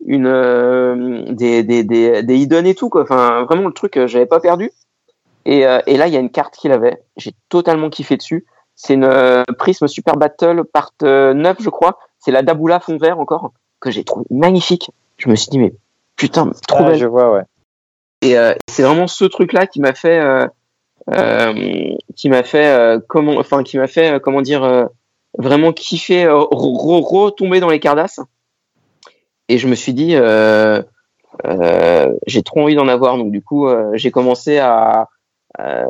[0.06, 3.02] une euh, des, des des des hidden et tout quoi.
[3.02, 4.70] Enfin, vraiment le truc, euh, j'avais pas perdu.
[5.47, 7.02] Et, euh, et là, il y a une carte qu'il avait.
[7.16, 8.47] J'ai totalement kiffé dessus.
[8.76, 11.98] C'est une euh, Prism Super Battle part euh, 9, je crois.
[12.18, 14.90] C'est la Daboula fond vert encore, que j'ai trouvé magnifique.
[15.16, 15.72] Je me suis dit, mais
[16.16, 16.98] putain, trop Ah, belle.
[16.98, 17.42] je vois, ouais.
[18.22, 20.47] Et euh, c'est vraiment ce truc-là qui m'a fait, euh,
[22.16, 24.85] qui m'a fait, euh, comment, enfin, qui m'a fait, euh, comment dire, euh,
[25.39, 28.20] vraiment kiffer, euh, re- re- retomber dans les Cardass.
[29.48, 30.82] Et je me suis dit, euh,
[31.47, 33.16] euh, j'ai trop envie d'en avoir.
[33.16, 35.09] Donc du coup, euh, j'ai commencé à,
[35.59, 35.85] euh,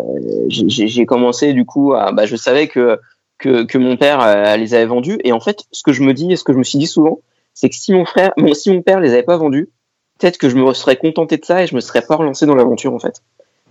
[0.49, 2.99] j'ai- commencé du coup à, bah, je savais que
[3.39, 5.19] que, mon père euh, les avait vendus.
[5.25, 6.87] Et en fait, ce que je me dis, et ce que je me suis dit
[6.87, 7.21] souvent,
[7.55, 9.71] c'est que si mon frère, bon, si mon père les avait pas vendus,
[10.19, 12.55] peut-être que je me serais contenté de ça et je me serais pas relancé dans
[12.55, 13.23] l'aventure en fait.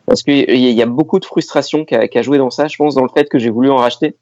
[0.09, 3.03] Parce qu'il y, a beaucoup de frustration qui a, joué dans ça, je pense, dans
[3.03, 4.15] le fait que j'ai voulu en racheter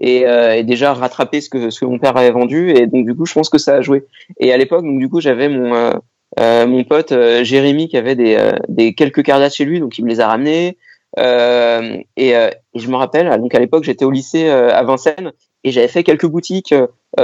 [0.00, 2.70] et, euh, et déjà rattraper ce que, mon père avait vendu.
[2.70, 4.06] Et donc du coup, je pense que ça a joué.
[4.38, 5.92] Et à l'époque, donc du coup, j'avais mon euh,
[6.40, 9.98] euh, mon pote euh, Jérémy qui avait des, euh, des quelques cardas chez lui, donc
[9.98, 10.78] il me les a ramenés.
[11.18, 15.32] Euh, et, euh, je me rappelle, donc à l'époque, j'étais au lycée à Vincennes
[15.62, 16.74] et j'avais fait quelques boutiques,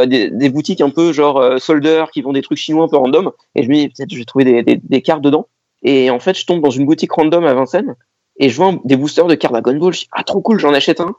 [0.06, 3.32] des, des boutiques un peu genre solder qui vendent des trucs chinois un peu random.
[3.54, 5.48] Et je me dis peut-être je vais trouver des, des, des cartes dedans.
[5.82, 7.94] Et en fait, je tombe dans une boutique random à Vincennes
[8.38, 9.92] et je vois des boosters de cartes Dragon Ball.
[9.92, 11.14] Je dis ah trop cool, j'en achète un.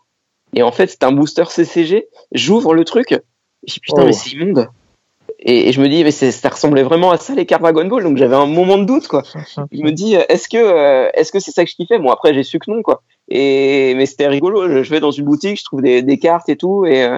[0.53, 2.07] Et en fait, c'est un booster CCG.
[2.31, 3.19] J'ouvre le truc
[3.64, 4.06] dis, putain, Oh.
[4.06, 4.69] mais c'est immonde.
[5.40, 8.03] Et, et je me dis, mais ça ressemblait vraiment à ça les cartes Dragon Ball,
[8.03, 9.23] donc j'avais un moment de doute, quoi.
[9.72, 11.98] Je me dis, euh, est-ce que euh, est-ce que c'est ça que je kiffais?
[11.99, 13.03] Bon, après, j'ai su que non, quoi.
[13.30, 14.68] Et mais c'était rigolo.
[14.69, 17.18] Je, je vais dans une boutique, je trouve des, des cartes et tout, et euh,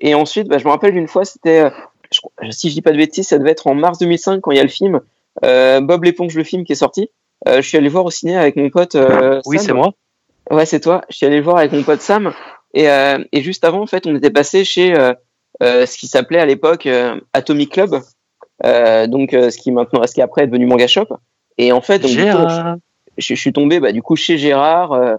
[0.00, 1.70] et ensuite, bah, je me rappelle d'une fois, c'était,
[2.10, 2.20] je
[2.50, 4.60] si je dis pas de bêtises, ça devait être en mars 2005 quand il y
[4.60, 5.00] a le film
[5.42, 7.08] Bob l'éponge, le film qui est sorti.
[7.48, 8.94] Euh, je suis allé voir au ciné avec mon pote.
[8.94, 9.92] euh, Oui, c'est moi.
[10.50, 11.02] Ouais, c'est toi.
[11.10, 12.32] Je suis allé le voir avec mon pote Sam.
[12.74, 15.12] Et, euh, et juste avant, en fait, on était passé chez euh,
[15.62, 18.00] euh, ce qui s'appelait à l'époque euh, Atomic Club.
[18.64, 21.06] Euh, donc, euh, ce qui maintenant, ce qui après est devenu Manga Shop.
[21.58, 22.76] Et en fait, donc, Gérard.
[23.18, 24.92] je, je suis tombé bah, du coup chez Gérard.
[24.92, 25.16] euh,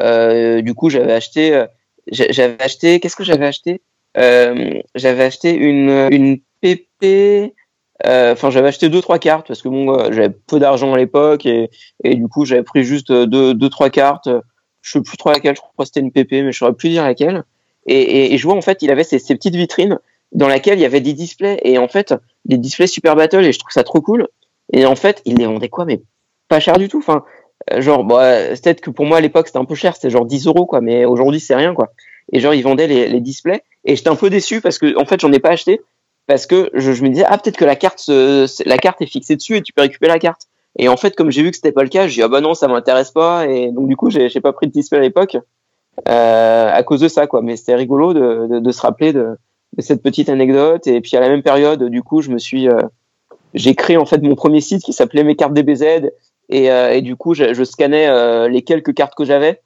[0.00, 1.66] euh, du coup, j'avais acheté, euh,
[2.10, 3.82] j'a- j'avais acheté, qu'est-ce que j'avais acheté?
[4.18, 7.54] Euh, J'avais acheté une une PP.
[8.06, 10.98] Euh, Enfin, j'avais acheté deux trois cartes parce que bon, euh, j'avais peu d'argent à
[10.98, 11.70] l'époque et
[12.04, 14.28] et du coup, j'avais pris juste euh, deux deux trois cartes.
[14.82, 15.54] Je sais plus trop laquelle.
[15.56, 17.44] Je crois que c'était une PP, mais je saurais plus dire laquelle.
[17.86, 19.98] Et, et, et je vois en fait, il avait ces, ces petites vitrines
[20.32, 22.14] dans laquelle il y avait des displays et en fait
[22.44, 24.28] des displays Super Battle et je trouve ça trop cool.
[24.72, 26.02] Et en fait, il les vendait quoi, mais
[26.48, 26.98] pas cher du tout.
[26.98, 27.24] Enfin,
[27.78, 30.46] genre, bah, peut-être que pour moi à l'époque c'était un peu cher, c'était genre 10
[30.46, 31.92] euros quoi, mais aujourd'hui c'est rien quoi.
[32.32, 35.04] Et genre, ils vendaient les, les displays et j'étais un peu déçu parce que en
[35.04, 35.80] fait, j'en ai pas acheté
[36.26, 39.06] parce que je, je me disais ah peut-être que la carte se- la carte est
[39.06, 40.42] fixée dessus et tu peux récupérer la carte.
[40.78, 42.40] Et en fait, comme j'ai vu que c'était pas le cas, j'ai dit ah bah
[42.40, 45.36] non, ça m'intéresse pas et donc du coup, j'ai pas pris de display à l'époque
[46.08, 47.42] euh, à cause de ça quoi.
[47.42, 49.36] Mais c'était rigolo de, de, de se rappeler de,
[49.76, 52.68] de cette petite anecdote et puis à la même période, du coup, je me suis
[52.68, 52.78] euh,
[53.54, 55.82] j'ai créé en fait mon premier site qui s'appelait mes cartes DBZ
[56.48, 59.60] et, euh, et du coup je, je scannais euh, les quelques cartes que j'avais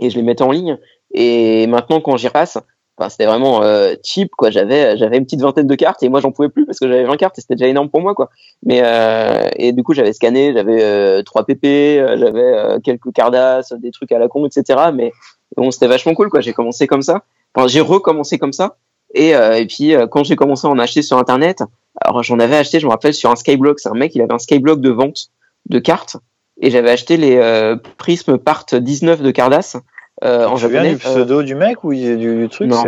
[0.00, 0.78] et je les mettais en ligne
[1.12, 2.58] et maintenant quand j'y repasse
[2.98, 4.50] enfin, c'était vraiment euh, cheap quoi.
[4.50, 7.04] J'avais j'avais une petite vingtaine de cartes et moi j'en pouvais plus parce que j'avais
[7.04, 8.30] 20 cartes et c'était déjà énorme pour moi quoi.
[8.62, 11.66] Mais euh, et du coup j'avais scanné j'avais euh, 3 pp
[12.00, 15.12] euh, j'avais euh, quelques cardas des trucs à la con etc mais
[15.56, 16.40] bon c'était vachement cool quoi.
[16.40, 17.22] J'ai commencé comme ça.
[17.54, 18.76] Enfin j'ai recommencé comme ça.
[19.14, 21.62] Et, euh, et puis euh, quand j'ai commencé à en acheter sur internet
[22.00, 23.80] alors j'en avais acheté, je me rappelle, sur un Skyblock.
[23.80, 25.28] C'est un mec, il avait un Skyblock de vente
[25.68, 26.16] de cartes.
[26.60, 29.76] Et j'avais acheté les euh, Prism Part 19 de Cardass
[30.24, 30.90] euh, en japonais.
[30.90, 32.82] du pseudo du mec ou du, du truc non.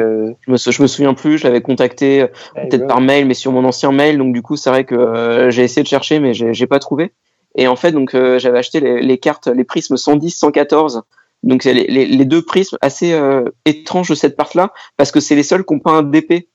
[0.46, 3.52] je, me, je me souviens plus, je l'avais contacté euh, peut-être par mail, mais sur
[3.52, 4.18] mon ancien mail.
[4.18, 7.12] Donc du coup, c'est vrai que euh, j'ai essayé de chercher, mais j'ai pas trouvé.
[7.56, 11.02] Et en fait, donc euh, j'avais acheté les, les cartes, les prismes 110, 114.
[11.42, 15.20] Donc c'est les, les, les deux prismes assez euh, étranges de cette part-là, parce que
[15.20, 16.48] c'est les seuls qui n'ont pas un DP.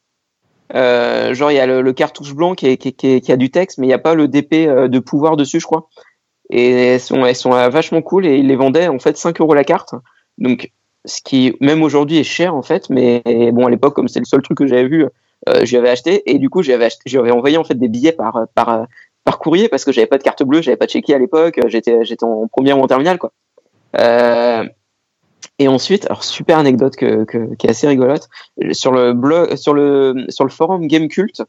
[0.74, 3.22] Euh, genre il y a le, le cartouche blanc qui, est, qui, est- qui, est-
[3.22, 5.60] qui a du texte, mais il n'y a pas le DP euh, de pouvoir dessus,
[5.60, 5.88] je crois.
[6.50, 9.40] Et elles sont, elles sont euh, vachement cool et ils les vendaient en fait 5
[9.42, 9.94] euros la carte.
[10.38, 10.72] Donc
[11.06, 13.22] ce qui même aujourd'hui est cher en fait, mais
[13.54, 15.06] bon à l'époque comme c'est le seul truc que j'avais vu,
[15.50, 16.30] euh, j'y avais acheté.
[16.30, 18.88] Et du coup j'avais j'avais envoyé en fait des billets par par
[19.24, 21.60] par courrier parce que j'avais pas de carte bleue, j'avais pas de chéquier à l'époque,
[21.68, 23.32] j'étais j'étais en première ou en terminale quoi.
[23.98, 24.66] Euh,
[25.60, 28.28] et ensuite, alors super anecdote que, que, qui est assez rigolote,
[28.72, 31.44] sur le blog, sur le sur le forum Game Cult,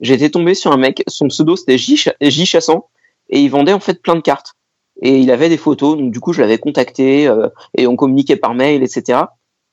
[0.00, 2.88] j'étais tombé sur un mec, son pseudo c'était J, J Chassant
[3.28, 4.54] et il vendait en fait plein de cartes
[5.02, 8.36] et il avait des photos, donc du coup je l'avais contacté euh, et on communiquait
[8.36, 9.20] par mail, etc.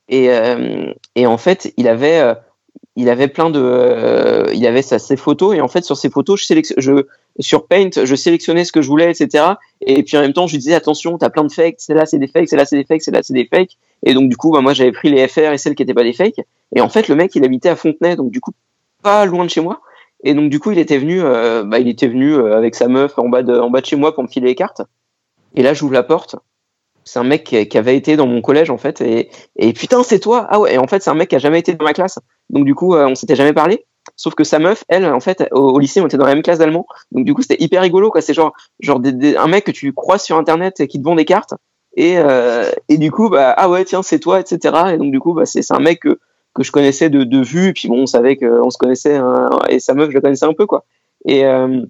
[0.10, 2.34] Et euh, et en fait il avait euh,
[2.96, 6.10] il avait plein de euh, il avait sa, ses photos et en fait sur ces
[6.10, 7.06] photos je je
[7.40, 9.46] sur Paint je sélectionnais ce que je voulais etc
[9.82, 12.08] et puis en même temps je lui disais attention t'as plein de fakes c'est là
[12.08, 13.78] c'est des fakes c'est là c'est des fakes c'est là c'est des fakes.
[14.04, 16.04] Et donc du coup bah, moi j'avais pris les FR et celles qui étaient pas
[16.04, 16.42] des fakes.
[16.76, 18.52] Et en fait le mec il habitait à Fontenay donc du coup
[19.04, 19.82] pas loin de chez moi.
[20.24, 22.88] Et donc du coup il était venu euh, bah, il était venu euh, avec sa
[22.88, 24.82] meuf en bas de en bas de chez moi pour me filer les cartes
[25.56, 26.36] et là j'ouvre la porte.
[27.06, 30.20] C'est un mec qui, avait été dans mon collège en fait et, et putain c'est
[30.20, 30.46] toi!
[30.50, 32.20] Ah ouais et en fait c'est un mec qui a jamais été dans ma classe.
[32.50, 33.86] Donc du coup euh, on s'était jamais parlé.
[34.16, 36.60] Sauf que sa meuf elle en fait au, lycée on était dans la même classe
[36.60, 36.86] d'allemand.
[37.12, 38.22] Donc du coup c'était hyper rigolo quoi.
[38.22, 39.02] C'est genre genre
[39.38, 41.54] un mec que tu croises sur internet et qui te vend des cartes.
[41.96, 44.60] Et euh, et du coup bah ah ouais tiens c'est toi etc
[44.94, 46.20] et donc du coup bah c'est un mec que
[46.54, 47.70] que je connaissais de de vue.
[47.70, 50.46] Et puis bon on savait qu'on se connaissait hein, et sa meuf je la connaissais
[50.46, 50.86] un peu quoi.
[51.26, 51.82] Et euh,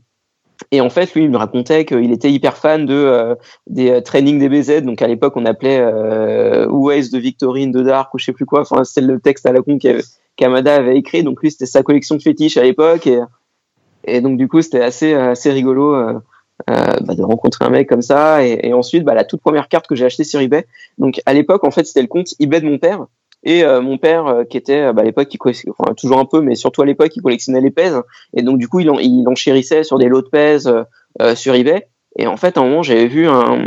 [0.72, 3.36] et en fait lui il me racontait qu'il était hyper fan de euh,
[3.68, 6.68] des euh, trainings DBZ donc à l'époque on appelait euh,
[6.98, 8.62] de Victorine de Dark ou je sais plus quoi.
[8.62, 9.78] Enfin c'était le texte à la con
[10.36, 11.24] qu'Amada avait écrit.
[11.24, 13.08] Donc lui c'était sa collection de fétiches à l'époque.
[13.08, 13.20] Et
[14.06, 16.14] et donc du coup c'était assez assez rigolo euh,
[16.70, 18.46] euh, bah, de rencontrer un mec comme ça.
[18.46, 20.66] Et, et ensuite bah, la toute première carte que j'ai achetée sur eBay.
[20.98, 23.06] Donc à l'époque en fait c'était le compte eBay de mon père
[23.44, 25.30] et euh, mon père euh, qui était euh, bah, à l'époque
[25.78, 28.00] enfin, toujours un peu mais surtout à l'époque il collectionnait les pèses.
[28.36, 30.84] Et donc du coup il, en, il enchérissait sur des lots de pèses euh,
[31.22, 31.88] euh, sur eBay.
[32.18, 33.58] Et en fait à un moment j'avais vu un,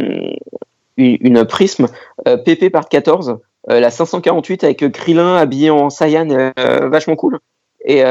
[0.96, 1.86] une, une prisme
[2.28, 3.38] euh, PP part 14
[3.70, 7.38] euh, la 548 avec Krillin habillé en Saiyan vachement cool.
[7.84, 8.02] Et,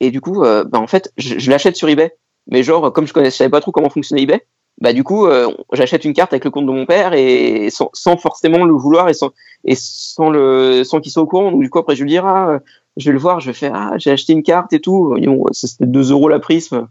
[0.00, 2.14] et du coup bah, en fait je, je l'achète sur eBay.
[2.46, 4.42] Mais genre comme je connaissais savais pas trop comment fonctionnait eBay
[4.80, 7.90] bah du coup euh, j'achète une carte avec le compte de mon père et sans,
[7.92, 9.30] sans forcément le vouloir et sans
[9.64, 12.18] et sans le sans qu'il soit au courant donc du coup après je lui dis
[12.18, 12.60] ah
[12.96, 15.16] je vais le voir, je vais faire ah j'ai acheté une carte et tout.
[15.52, 16.88] C'était 2 euros la prisme.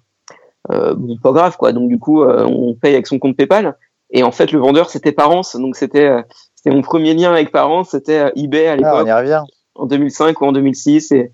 [0.72, 1.72] Euh, bon, pas grave quoi.
[1.72, 3.78] Donc du coup, euh, on paye avec son compte PayPal.
[4.12, 6.22] Et en fait, le vendeur c'était Parence, donc c'était euh,
[6.56, 8.92] c'était mon premier lien avec Parence, c'était eBay à l'époque.
[8.96, 9.44] Ah, on y revient.
[9.76, 11.32] En 2005 ou en 2006 et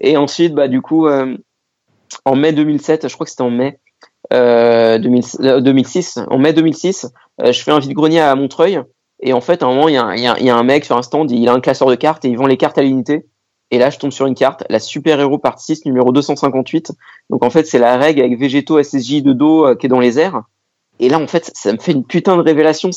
[0.00, 1.06] et ensuite bah du coup
[2.24, 3.78] en mai 2007, je crois que c'était en mai
[4.32, 7.08] euh, 2006, en mai 2006,
[7.44, 8.80] je fais un vide-grenier à Montreuil
[9.20, 11.02] et en fait, à un moment, il y, a, y a un mec sur un
[11.02, 13.26] stand, il a un classeur de cartes et il vend les cartes à l'unité.
[13.70, 16.92] Et là, je tombe sur une carte, la Super Héros Part 6, numéro 258.
[17.30, 20.00] Donc en fait, c'est la règle avec Végéto SSJ de dos euh, qui est dans
[20.00, 20.42] les airs.
[21.00, 22.90] Et là, en fait, ça me fait une putain de révélation.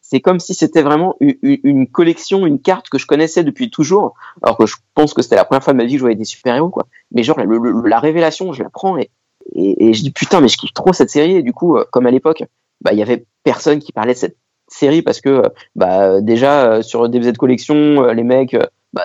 [0.00, 4.14] C'est comme si c'était vraiment une, une, collection, une carte que je connaissais depuis toujours.
[4.42, 6.16] Alors que je pense que c'était la première fois de ma vie que je voyais
[6.16, 6.86] des super-héros, quoi.
[7.10, 7.38] Mais genre,
[7.84, 9.10] la révélation, je la prends et,
[9.54, 11.36] et, je dis putain, mais je kiffe trop cette série.
[11.36, 12.44] Et du coup, euh, comme à l'époque,
[12.80, 14.36] bah, il y avait personne qui parlait de cette
[14.72, 15.42] série parce que
[15.76, 19.04] bah déjà euh, sur DBZ collection euh, les mecs euh, bah,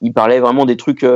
[0.00, 1.06] ils parlaient vraiment des trucs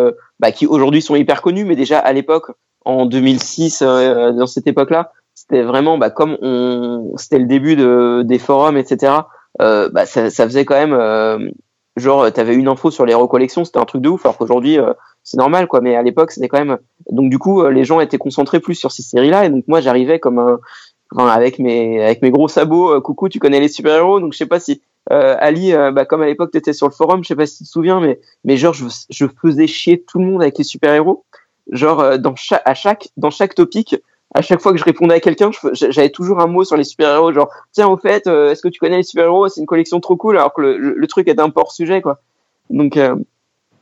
[0.40, 2.52] bah, qui aujourd'hui sont hyper connus mais déjà à l'époque
[2.84, 8.22] en 2006 dans cette époque là c'était vraiment bah, comme on c'était le début de,
[8.24, 9.14] des forums etc
[9.60, 11.50] euh, bah, ça, faisait quand même euh,
[11.96, 14.78] genre t'avais une info sur les recollections c'était un truc de ouf alors qu'aujourd'hui
[15.30, 16.78] c'est normal quoi mais à l'époque c'était quand même
[17.10, 19.80] donc du coup les gens étaient concentrés plus sur ces séries là et donc moi
[19.80, 20.58] j'arrivais comme un
[21.12, 22.94] enfin, avec mes avec mes gros sabots.
[22.94, 25.90] Euh, coucou, tu connais les super héros, donc je sais pas si euh, Ali, euh,
[25.90, 27.68] bah, comme à l'époque tu étais sur le forum, je sais pas si tu te
[27.68, 31.24] souviens, mais mais genre je, faisais chier tout le monde avec les super héros.
[31.70, 33.96] Genre dans chaque à chaque dans chaque topic,
[34.34, 37.32] à chaque fois que je répondais à quelqu'un, j'avais toujours un mot sur les super-héros,
[37.32, 39.48] genre tiens au fait, est-ce que tu connais les super-héros?
[39.48, 42.00] C'est une collection trop cool, alors que le, le, truc est un peu hors sujet
[42.00, 42.20] quoi.
[42.70, 42.98] Donc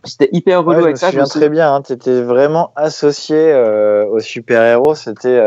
[0.07, 1.11] euh, j'étais hyper relou avec ça.
[1.11, 5.41] Je me souviens très bien, hein, tu étais vraiment associé euh, aux super-héros, c'était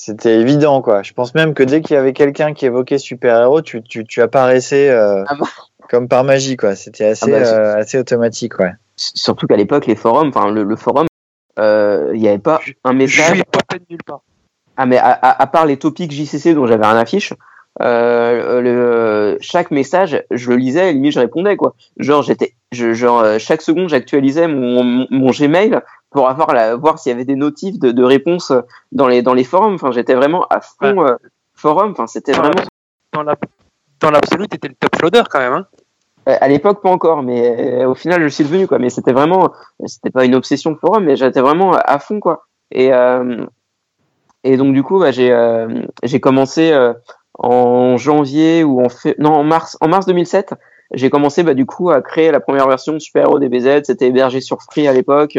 [0.00, 1.02] c'était évident, quoi.
[1.02, 4.22] Je pense même que dès qu'il y avait quelqu'un qui évoquait super-héros, tu, tu, tu
[4.22, 5.46] apparaissais euh, ah bah.
[5.90, 6.74] comme par magie, quoi.
[6.74, 8.72] C'était assez, ah bah, euh, assez automatique, ouais.
[8.96, 11.06] Surtout qu'à l'époque, les forums, enfin, le, forum,
[11.58, 13.38] euh, il n'y avait pas un message.
[13.38, 14.22] Je pas nulle part.
[14.78, 17.34] Ah, mais à, à, part les topics JCC dont j'avais un affiche,
[17.80, 21.74] euh, le, chaque message, je le lisais et limite je répondais quoi.
[21.98, 25.80] Genre j'étais, je, genre chaque seconde j'actualisais mon, mon, mon, Gmail
[26.10, 28.52] pour avoir la, voir s'il y avait des notifs de, de réponses
[28.92, 29.74] dans les dans les forums.
[29.74, 31.14] Enfin j'étais vraiment à fond euh,
[31.54, 31.92] forum.
[31.92, 32.62] Enfin c'était vraiment
[33.12, 33.36] dans la
[34.00, 35.52] dans l'absolu t'étais le top loader quand même.
[35.52, 35.66] Hein
[36.28, 38.78] euh, à l'époque pas encore, mais euh, au final je suis devenu quoi.
[38.78, 39.52] Mais c'était vraiment,
[39.86, 42.46] c'était pas une obsession de forum, mais j'étais vraiment à fond quoi.
[42.72, 42.90] Et
[44.42, 45.34] et donc du coup bah, j'ai
[46.02, 46.72] j'ai commencé
[47.34, 50.54] en janvier ou en fait non en mars en mars 2007
[50.92, 54.08] j'ai commencé bah, du coup à créer la première version de Super Hero DBZ c'était
[54.08, 55.38] hébergé sur Free à l'époque.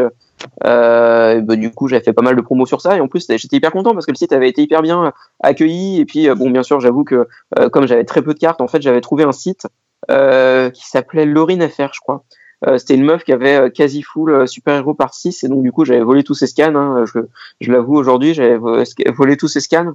[0.63, 2.95] Euh, bah, du coup j'avais fait pas mal de promos sur ça.
[2.95, 5.11] Et en plus j'étais hyper content parce que le site avait été hyper bien
[5.41, 5.99] accueilli.
[5.99, 7.27] Et puis euh, bon bien sûr j'avoue que
[7.59, 9.67] euh, comme j'avais très peu de cartes en fait j'avais trouvé un site
[10.09, 12.23] euh, qui s'appelait Laurine FR je crois.
[12.65, 15.71] Euh, c'était une meuf qui avait quasi full super héros par 6 et donc du
[15.71, 17.21] coup j'avais volé tous ses scans hein, je,
[17.59, 19.93] je l'avoue aujourd'hui j'avais volé tous ses scans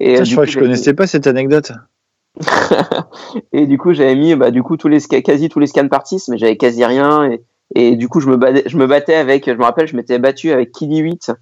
[0.00, 1.72] et, ça, je crois que je connaissais pas cette anecdote.
[3.52, 6.22] et du coup, j'avais mis bah, du coup tous les quasi tous les scans partis,
[6.28, 7.30] mais j'avais quasi rien.
[7.30, 7.42] Et,
[7.74, 10.18] et du coup, je me, battais, je me battais avec, je me rappelle, je m'étais
[10.18, 11.32] battu avec Kiddy 8.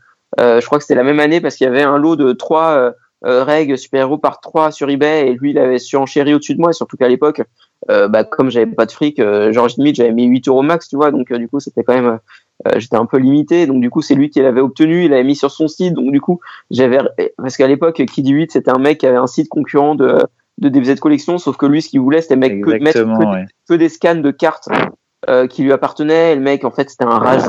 [0.41, 2.33] Euh, je crois que c'était la même année parce qu'il y avait un lot de
[2.33, 2.93] trois euh,
[3.25, 6.71] euh règles super-héros par 3 sur eBay et lui, il avait surenchéri au-dessus de moi.
[6.71, 7.43] Et surtout qu'à l'époque,
[7.91, 10.89] euh, bah, comme j'avais pas de fric, euh, genre limite, j'avais mis 8 euros max,
[10.89, 11.11] tu vois.
[11.11, 12.17] Donc, du coup, c'était quand même euh,
[12.77, 13.67] j'étais un peu limité.
[13.67, 15.95] Donc du coup, c'est lui qui l'avait obtenu, il l'avait mis sur son site.
[15.95, 16.99] Donc du coup, j'avais
[17.37, 20.19] parce qu'à l'époque, Kid 8 c'était un mec qui avait un site concurrent de
[20.59, 23.05] de DBZ Collection, sauf que lui, ce qu'il voulait, c'était mec que, mettre
[23.69, 24.69] que, des scans de cartes
[25.29, 26.33] euh, qui lui appartenaient.
[26.33, 27.43] Et le mec, en fait, c'était un rage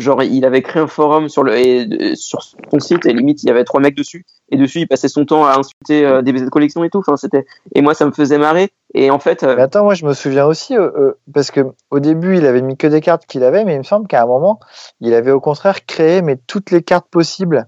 [0.00, 3.46] genre il avait créé un forum sur le et, sur son site et limite il
[3.46, 4.24] y avait trois mecs dessus.
[4.50, 6.98] Et dessus il passait son temps à insulter euh, des de collection et tout.
[6.98, 8.70] Enfin c'était et moi ça me faisait marrer.
[8.94, 11.60] Et en fait euh, mais attends moi je me souviens aussi euh, euh, parce que
[11.90, 14.22] au début il avait mis que des cartes qu'il avait mais il me semble qu'à
[14.22, 14.58] un moment
[15.00, 17.66] il avait au contraire créé mais toutes les cartes possibles.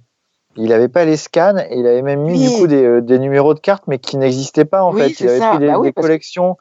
[0.56, 3.54] Il n'avait pas les scans et il avait même mis du coup des, des, numéros
[3.54, 5.18] de cartes mais qui n'existaient pas en fait.
[5.18, 6.58] Il avait pris des, bah des collections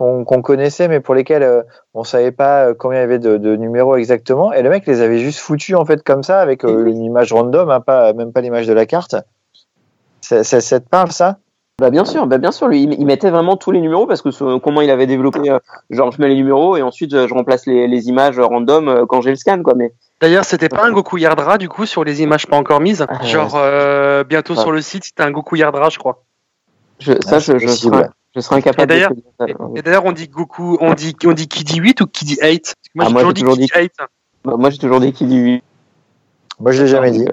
[0.00, 1.62] qu'on connaissait, mais pour lesquels euh,
[1.92, 4.50] on savait pas euh, combien il y avait de, de, numéros exactement.
[4.52, 7.32] Et le mec les avait juste foutus en fait comme ça, avec euh, une image
[7.32, 9.16] random, hein, pas, même pas l'image de la carte.
[10.22, 11.38] Ça, ça, ça, te parle ça?
[11.80, 14.58] Bah bien sûr, bah bien sûr, lui il mettait vraiment tous les numéros parce que
[14.58, 15.40] comment il avait développé,
[15.88, 19.30] genre je mets les numéros et ensuite je remplace les, les images random quand j'ai
[19.30, 19.74] le scan quoi.
[19.74, 23.06] Mais D'ailleurs, c'était pas un Goku Yardra du coup sur les images pas encore mises?
[23.08, 23.58] Ah, genre
[24.24, 26.22] bientôt sur le site, c'était un Goku Yardra, je crois.
[26.98, 27.66] Je, ça, ah, je, je,
[28.34, 31.64] je serais incapable et de Et d'ailleurs, on dit Goku, on dit, on dit qui
[31.64, 33.92] dit 8 ou qui dit 8 Moi, ah, j'ai toujours, dit 8.
[34.44, 35.64] Bah, moi, j'ai toujours dit qui dit 8.
[36.60, 37.26] Moi, je l'ai jamais dit.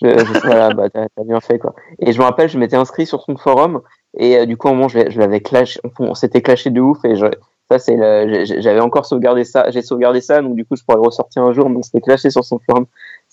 [0.00, 1.74] Je, je, voilà, bah, t'as bien fait, quoi.
[1.98, 3.82] Et je me rappelle, je m'étais inscrit sur son forum,
[4.16, 7.04] et euh, du coup, au moment, je, je l'avais clash, on s'était clashé de ouf,
[7.04, 7.26] et je,
[7.70, 7.96] Ça, c'est
[8.60, 11.52] j'avais encore sauvegardé ça, j'ai sauvegardé ça, donc du coup, je pourrais le ressortir un
[11.52, 12.86] jour, donc c'était clashé sur son forum.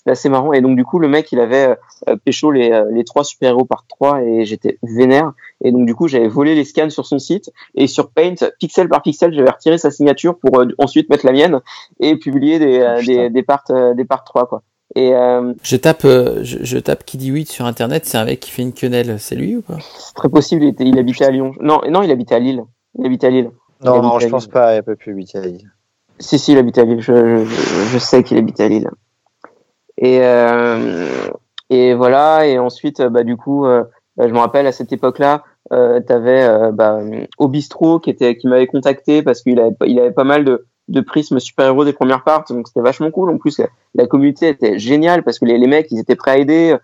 [0.06, 0.52] C'était assez marrant.
[0.52, 1.76] Et donc, du coup, le mec, il avait
[2.08, 5.32] euh, pécho les, euh, les trois super-héros par trois et j'étais vénère.
[5.64, 8.88] Et donc, du coup, j'avais volé les scans sur son site et sur Paint, pixel
[8.88, 11.60] par pixel, j'avais retiré sa signature pour euh, ensuite mettre la mienne
[11.98, 14.62] et publier des, euh, des, des parts, euh, des parts 3, quoi.
[14.94, 18.38] Et euh, Je tape, euh, je, je tape Kiddy 8 sur internet, c'est un mec
[18.38, 19.18] qui fait une quenelle.
[19.18, 19.78] C'est lui ou pas?
[19.98, 21.50] C'est très possible, il, était, il habitait à Lyon.
[21.60, 22.62] Non, non, il habitait à Lille.
[22.96, 23.50] Il habitait à Lille.
[23.82, 24.30] Il Non, je Lille.
[24.30, 25.68] pense pas, il peut plus habiter à Lille.
[26.20, 27.00] Si, si, il habite à Lille.
[27.00, 28.88] Je, je, je sais qu'il habite à Lille.
[29.98, 31.28] Et, euh,
[31.70, 32.46] et voilà.
[32.46, 33.66] Et ensuite, bah, du coup,
[34.20, 37.00] euh, je me rappelle à cette époque-là, euh, t'avais euh, bah,
[37.38, 41.40] au qui qui m'avait contacté parce qu'il avait il avait pas mal de de prismes
[41.40, 43.30] super-héros des premières parts, donc c'était vachement cool.
[43.30, 43.60] En plus,
[43.96, 46.76] la, communauté était géniale parce que les, les mecs, ils étaient prêts à aider.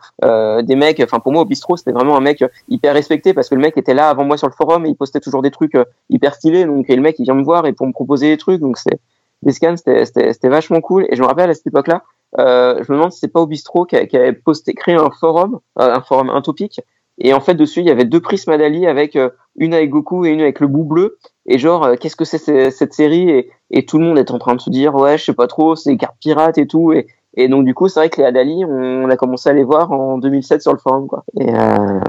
[0.65, 3.55] Des mecs, enfin pour moi au bistrot, c'était vraiment un mec hyper respecté parce que
[3.55, 5.79] le mec était là avant moi sur le forum et il postait toujours des trucs
[6.11, 6.65] hyper stylés.
[6.65, 8.61] Donc et le mec, il vient me voir et pour me proposer des trucs.
[8.61, 8.99] Donc c'est
[9.43, 11.07] des scans, c'était vachement cool.
[11.09, 12.03] Et je me rappelle à cette époque-là,
[12.39, 15.61] je me demande si c'est pas au bistrot qui, qui avait posté créé un forum,
[15.79, 16.81] euh, un forum, un topic.
[17.19, 20.25] Et en fait dessus, il y avait deux prismes d'Ali avec euh, une avec Goku
[20.25, 21.19] et une avec le bout bleu.
[21.47, 23.29] Et genre, euh, qu'est-ce que c'est ce- cette série?
[23.31, 25.47] Et, et tout le monde est en train de se dire, ouais, je sais pas
[25.47, 26.93] trop, c'est des cartes pirates et tout.
[26.93, 29.65] Et, et donc du coup, c'est vrai que les Adali, on, a commencé à les
[29.65, 31.25] voir en 2007 sur le forum, quoi.
[31.39, 32.01] Et euh,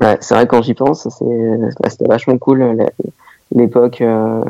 [0.00, 2.76] ouais, c'est vrai quand j'y pense, c'était vachement cool
[3.54, 4.44] l'époque euh,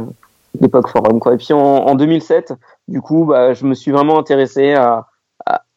[0.61, 1.35] l'époque forum, quoi.
[1.35, 2.53] Et puis en, en 2007,
[2.89, 5.07] du coup, bah, je me suis vraiment intéressé à-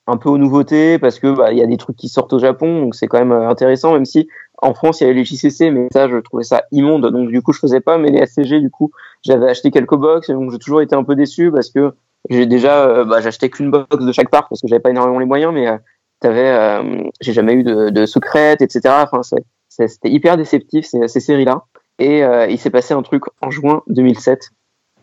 [0.08, 2.40] un peu aux nouveautés parce que bah, il y a des trucs qui sortent au
[2.40, 4.28] Japon, donc c'est quand même euh, intéressant, même si
[4.62, 7.42] en France il y avait les JCC, mais ça je trouvais ça immonde, donc du
[7.42, 7.98] coup je faisais pas.
[7.98, 8.92] Mais les SCG, du coup,
[9.24, 11.94] j'avais acheté quelques box, donc j'ai toujours été un peu déçu parce que
[12.30, 15.20] j'ai déjà, euh, bah, j'achetais qu'une box de chaque part parce que j'avais pas énormément
[15.20, 15.78] les moyens, mais euh,
[16.20, 16.82] t'avais,
[17.22, 18.82] j'ai jamais eu de, de secrète, etc.
[19.04, 19.22] Enfin,
[19.70, 21.66] c'était hyper déceptif ces, ces séries-là.
[22.00, 24.50] Et il s'est passé un truc en juin 2007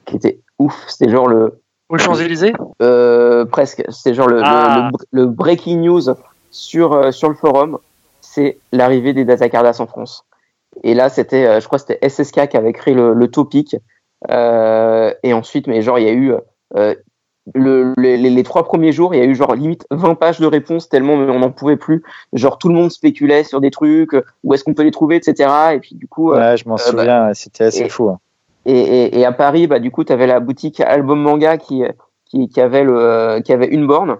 [0.07, 0.85] qui était ouf.
[0.89, 1.62] C'était genre le,
[1.93, 3.85] Aux Champs-Élysées euh, presque.
[3.91, 4.91] C'est genre le, Ah.
[5.13, 6.03] le, le breaking news
[6.51, 7.79] sur, euh, sur le forum.
[8.21, 10.25] C'est l'arrivée des data cardas en France.
[10.83, 13.77] Et là, c'était, euh, je crois, que c'était SSK qui avait créé le, le topic.
[14.31, 16.33] Euh, et ensuite, mais genre, il y a eu
[16.77, 16.95] euh,
[17.55, 20.89] le, les, trois premiers jours, il y a eu genre limite 20 pages de réponses
[20.89, 22.03] tellement on n'en pouvait plus.
[22.33, 25.51] Genre, tout le monde spéculait sur des trucs, où est-ce qu'on peut les trouver, etc.
[25.75, 28.09] Et puis, du coup, euh, Ouais, je m'en euh, bah, souviens, c'était assez et- fou.
[28.09, 28.19] hein.
[28.67, 31.83] Et, et, et à Paris, bah, du coup, tu avais la boutique Album Manga qui,
[32.27, 34.17] qui, qui, avait le, qui avait une borne.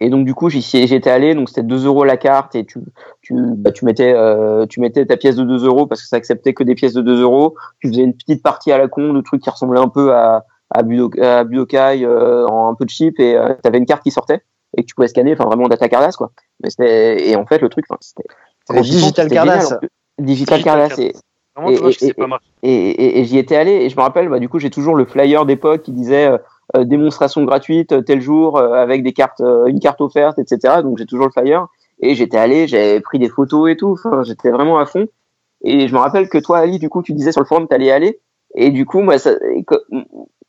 [0.00, 1.34] Et donc, du coup, j'y j'y étais allé.
[1.34, 2.78] Donc, c'était 2 euros la carte et tu,
[3.20, 6.16] tu, bah, tu, mettais, euh, tu mettais ta pièce de 2 euros parce que ça
[6.16, 7.56] acceptait que des pièces de 2 euros.
[7.80, 10.44] Tu faisais une petite partie à la con de trucs qui ressemblaient un peu à,
[10.70, 13.86] à, Budo- à Budokai euh, en un peu de cheap et euh, tu avais une
[13.86, 14.42] carte qui sortait
[14.76, 16.30] et que tu pouvais scanner, enfin, vraiment data cardas, quoi.
[16.62, 18.28] Mais c'était, et en fait, le truc, c'était,
[18.82, 19.68] Digital Cardass.
[19.70, 19.88] Digital
[20.18, 20.88] Digital Cardass.
[20.90, 20.98] Cardass.
[20.98, 21.14] Et,
[21.58, 21.70] Vraiment
[22.62, 25.04] Et- et- j'y étais allé et je me rappelle bah, du coup j'ai toujours le
[25.04, 26.38] flyer d'époque qui disait euh,
[26.76, 30.82] euh, démonstration gratuite euh, tel jour euh, avec des cartes euh, une carte offerte etc
[30.82, 31.66] donc j'ai toujours le flyer.
[32.00, 33.92] Et j'étais allé j'avais pris des photos et tout.
[33.92, 35.08] Enfin j'étais vraiment à fond.
[35.64, 37.90] Et je me rappelle que toi Ali du coup tu disais sur le forum t'allais
[37.90, 38.20] aller.
[38.54, 39.32] Et du coup moi ça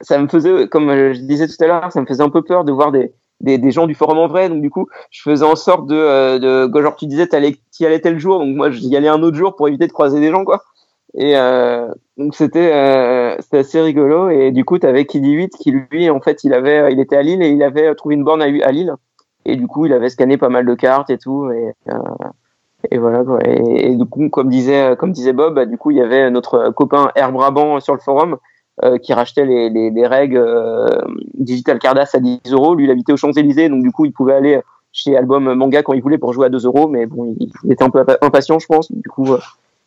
[0.02, 2.64] ça me faisait comme je disais tout à l'heure ça me faisait un peu peur
[2.66, 3.12] de voir des
[3.42, 4.50] des, des gens du forum en vrai.
[4.50, 6.38] Donc du coup je faisais en sorte de,
[6.68, 8.40] de genre tu disais t'allais t'y allais tel jour.
[8.40, 10.64] Donc moi j'y allais un autre jour pour éviter de croiser des gens quoi
[11.16, 11.88] et euh,
[12.18, 14.30] donc c'était euh, assez rigolo.
[14.30, 17.18] Et du coup tu avais Kiddy 8 qui lui en fait il avait il était
[17.18, 18.94] à Lille et il avait trouvé une borne à, Lille.
[19.46, 21.50] Et du coup il avait scanné pas mal de cartes et tout.
[21.52, 22.28] Et euh,
[22.92, 23.40] et voilà quoi.
[23.44, 26.70] Et, du coup comme disait comme disait Bob bah, du coup il y avait notre
[26.72, 28.38] copain Air Brabant sur le forum
[28.86, 30.88] euh, qui rachetait les, les, les règles euh,
[31.34, 32.76] Digital Cardass à 10 euros.
[32.76, 34.62] Lui il habitait aux Champs-Élysées donc du coup il pouvait aller
[34.92, 36.88] chez Album Manga quand il voulait pour jouer à 2 euros.
[36.88, 38.92] Mais bon il, il était un peu impatient je pense.
[38.92, 39.40] Du coup euh,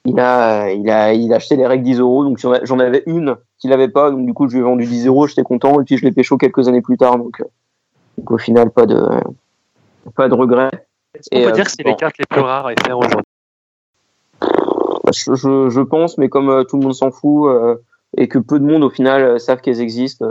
[0.05, 3.37] il a, il a, il a acheté les règles 10 euros, donc j'en avais une
[3.59, 5.85] qu'il avait pas, donc du coup je lui ai vendu 10 euros, j'étais content, et
[5.85, 7.45] puis je l'ai pécho quelques années plus tard, donc, euh,
[8.19, 9.01] donc au final pas de,
[10.17, 10.71] pas de regret.
[11.15, 11.91] Est-ce qu'on Et, peut euh, dire que c'est bon.
[11.91, 13.23] les cartes les plus rares à faire aujourd'hui?
[15.13, 17.77] Je, je, je pense, mais comme euh, tout le monde s'en fout euh,
[18.17, 20.27] et que peu de monde au final savent qu'elles existent,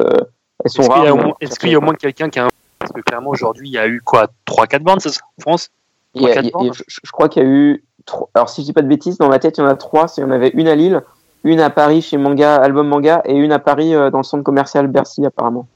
[0.64, 1.06] elles sont rares.
[1.39, 2.49] est-ce qu'il y a au moins quelqu'un qui a un...
[2.80, 5.69] Parce que clairement aujourd'hui il y a eu quoi 3-4 bandes c'est ça, en France?
[6.15, 6.73] Il y a- quatre il y a- bornes?
[6.73, 9.18] je, je crois qu'il y a eu, trois- alors si je dis pas de bêtises,
[9.18, 10.06] dans ma tête il y en a trois.
[10.18, 11.02] Il y en avait une à Lille,
[11.44, 14.44] une à Paris chez Manga, Album Manga, et une à Paris euh, dans le centre
[14.44, 15.68] commercial Bercy apparemment.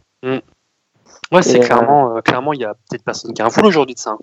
[1.32, 3.66] Ouais c'est euh, clairement, euh, clairement il y a peut-être personne qui a un full
[3.66, 4.12] aujourd'hui de ça.
[4.12, 4.20] hein.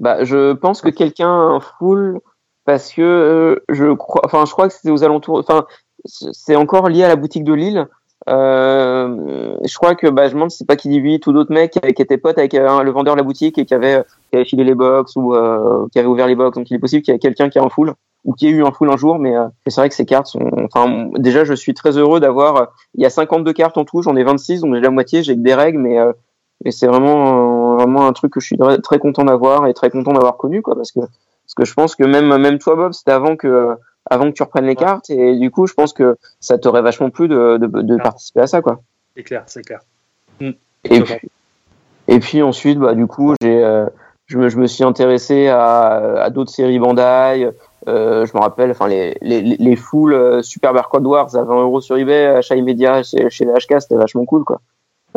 [0.00, 2.20] Bah, je pense que quelqu'un a un full
[2.64, 5.66] parce que je crois, enfin, je crois que c'était aux alentours, enfin,
[6.06, 7.86] c'est encore lié à la boutique de Lille.
[8.28, 11.52] Euh, je crois que bah, je me demande si c'est pas qui 8 ou d'autres
[11.52, 14.02] mecs qui, qui étaient potes avec euh, le vendeur de la boutique et qui avait,
[14.30, 16.56] qui avait filé les box ou euh, qui avait ouvert les box.
[16.56, 17.92] Donc il est possible qu'il y ait quelqu'un qui a un full.
[18.24, 19.34] ou qu'il y ait eu un full un jour, mais
[19.66, 20.50] c'est vrai que ces cartes sont.
[20.64, 22.72] Enfin, déjà, je suis très heureux d'avoir.
[22.94, 25.34] Il y a 52 cartes en tout, j'en ai 26, donc j'ai la moitié, j'ai
[25.34, 25.98] que des règles, mais
[26.64, 30.12] et c'est vraiment vraiment un truc que je suis très content d'avoir et très content
[30.12, 33.12] d'avoir connu, quoi, parce que parce que je pense que même même toi, Bob, c'était
[33.12, 33.76] avant que
[34.10, 37.10] avant que tu reprennes les cartes, et du coup, je pense que ça t'aurait vachement
[37.10, 38.80] plu de, de, de participer à ça, quoi.
[39.16, 39.80] C'est clair, c'est clair.
[40.40, 41.14] Et puis,
[42.08, 43.86] et puis ensuite, bah, du coup, j'ai, euh,
[44.26, 47.50] je, me, je me suis intéressé à, à d'autres séries Bandai.
[47.86, 51.62] Euh, je me rappelle, enfin les les les foules euh, Super Barcode Wars à 20
[51.62, 54.60] euros sur eBay, achat immédiat chez, chez les HK, c'était vachement cool, quoi.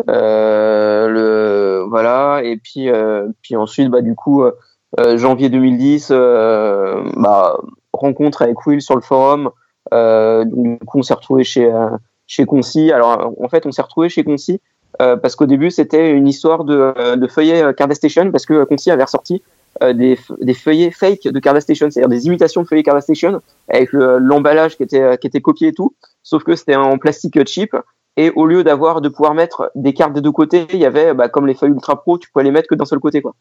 [0.09, 2.41] Euh, le voilà.
[2.43, 4.43] Et puis euh, puis ensuite, bah du coup,
[5.15, 7.57] janvier 2010, bah
[7.97, 9.49] rencontre avec Will sur le forum.
[9.91, 11.71] donc, du coup, on s'est retrouvé chez
[12.27, 12.91] chez Concy.
[12.91, 14.61] Alors en fait, on s'est retrouvé chez Concy
[15.01, 18.89] euh, parce qu'au début c'était une histoire de, de feuillets euh, Cardastation parce que Concy
[18.89, 19.43] avait ressorti
[19.83, 24.75] euh, des, des, feuillets fake de Cardastation, c'est-à-dire des imitations de feuillets Cardastation avec l'emballage
[24.75, 25.93] qui était qui était copié et tout,
[26.23, 27.75] sauf que c'était en plastique cheap
[28.15, 31.13] et au lieu d'avoir de pouvoir mettre des cartes des deux côtés, il y avait
[31.13, 33.35] bah, comme les feuilles Ultra Pro, tu pouvais les mettre que d'un seul côté quoi.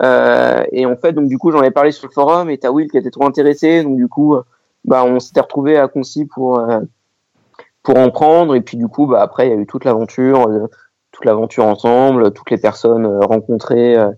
[0.00, 2.70] Euh, et en fait donc du coup j'en ai parlé sur le forum et t'as
[2.70, 4.36] Will qui était trop intéressé donc du coup
[4.86, 6.58] bah on s'était retrouvé à Concy pour
[7.82, 8.54] pour en prendre.
[8.54, 10.66] Et puis du coup, bah, après, il y a eu toute l'aventure, euh,
[11.12, 14.10] toute l'aventure ensemble, toutes les personnes euh, rencontrées, euh,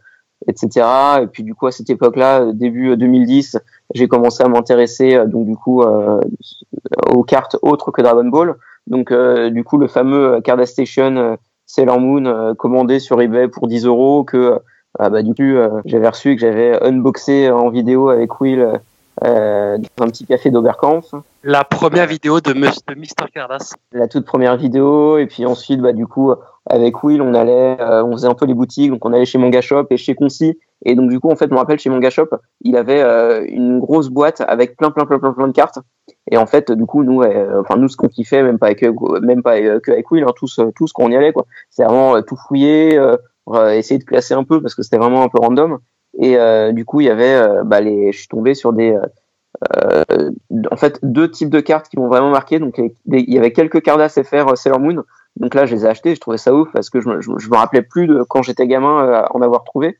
[0.48, 0.86] etc.
[1.22, 3.58] Et puis du coup, à cette époque-là, début 2010,
[3.94, 8.56] j'ai commencé à m'intéresser donc du coup aux cartes autres que Dragon Ball.
[8.86, 14.24] Donc du coup, le fameux Card Station Sailor Moon commandé sur eBay pour 10 euros
[14.24, 14.60] que
[14.98, 18.80] bah, du coup j'avais reçu que j'avais unboxé en vidéo avec Will
[19.22, 21.14] euh, dans un petit café d'Oberkampf.
[21.44, 23.30] La première vidéo de, Mr.
[23.32, 23.74] Cardass.
[23.92, 26.32] La toute première vidéo, et puis ensuite, bah, du coup,
[26.66, 29.38] avec Will, on allait, euh, on faisait un peu les boutiques, donc on allait chez
[29.38, 30.58] Manga Shop et chez Concy.
[30.84, 32.28] Et donc, du coup, en fait, je me rappelle, chez Manga Shop,
[32.62, 35.78] il avait euh, une grosse boîte avec plein, plein, plein, plein, plein de cartes.
[36.30, 38.84] Et en fait, du coup, nous, euh, enfin, nous, ce qu'on kiffait, même pas avec,
[39.22, 41.46] même pas que avec Will, hein, tous, tous qu'on y allait, quoi.
[41.70, 42.98] C'est vraiment tout fouiller,
[43.72, 45.78] essayer de classer un peu parce que c'était vraiment un peu random.
[46.18, 48.96] Et euh, du coup, il y avait, euh, bah, les, je suis tombé sur des,
[49.76, 50.30] euh,
[50.70, 52.58] en fait, deux types de cartes qui m'ont vraiment marqué.
[52.58, 55.02] Donc, il y avait quelques cartes FR Sailor Moon.
[55.36, 56.14] Donc là, je les ai achetées.
[56.14, 58.66] Je trouvais ça ouf parce que je me, je, me rappelais plus de quand j'étais
[58.66, 59.98] gamin en avoir trouvé.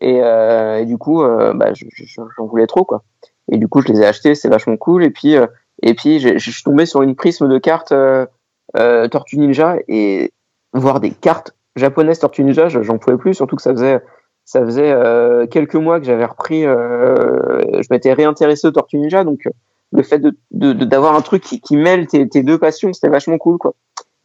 [0.00, 3.02] Et, et du coup, bah, j'en voulais trop, quoi.
[3.50, 4.34] Et du coup, je les ai achetés.
[4.34, 5.04] C'est vachement cool.
[5.04, 5.34] Et puis,
[5.82, 7.92] et puis, je suis tombé sur une prisme de cartes
[8.72, 10.32] Tortue Ninja et
[10.72, 13.34] voir des cartes japonaises Tortue Ninja, j'en pouvais plus.
[13.34, 14.00] Surtout que ça faisait
[14.44, 19.24] ça faisait euh, quelques mois que j'avais repris, euh, je m'étais réintéressé au Tortue Ninja,
[19.24, 19.50] donc euh,
[19.92, 20.32] le fait de
[20.72, 23.74] d'avoir un truc qui, qui mêle tes, tes, deux passions, c'était vachement cool, quoi.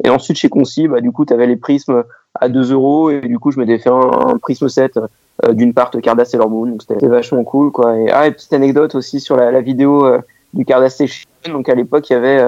[0.04, 2.04] Et ensuite chez Concy, bah du coup, t'avais les prismes
[2.36, 4.98] à 2 euros et du coup, je m'étais fait un, un prisme set
[5.46, 7.98] euh, d'une part de Cardass Sailor Moon, donc c'était vachement cool, quoi.
[7.98, 10.20] Et ah, et petite anecdote aussi sur la, la vidéo euh,
[10.54, 12.44] du Cardass Station, donc à l'époque, il y avait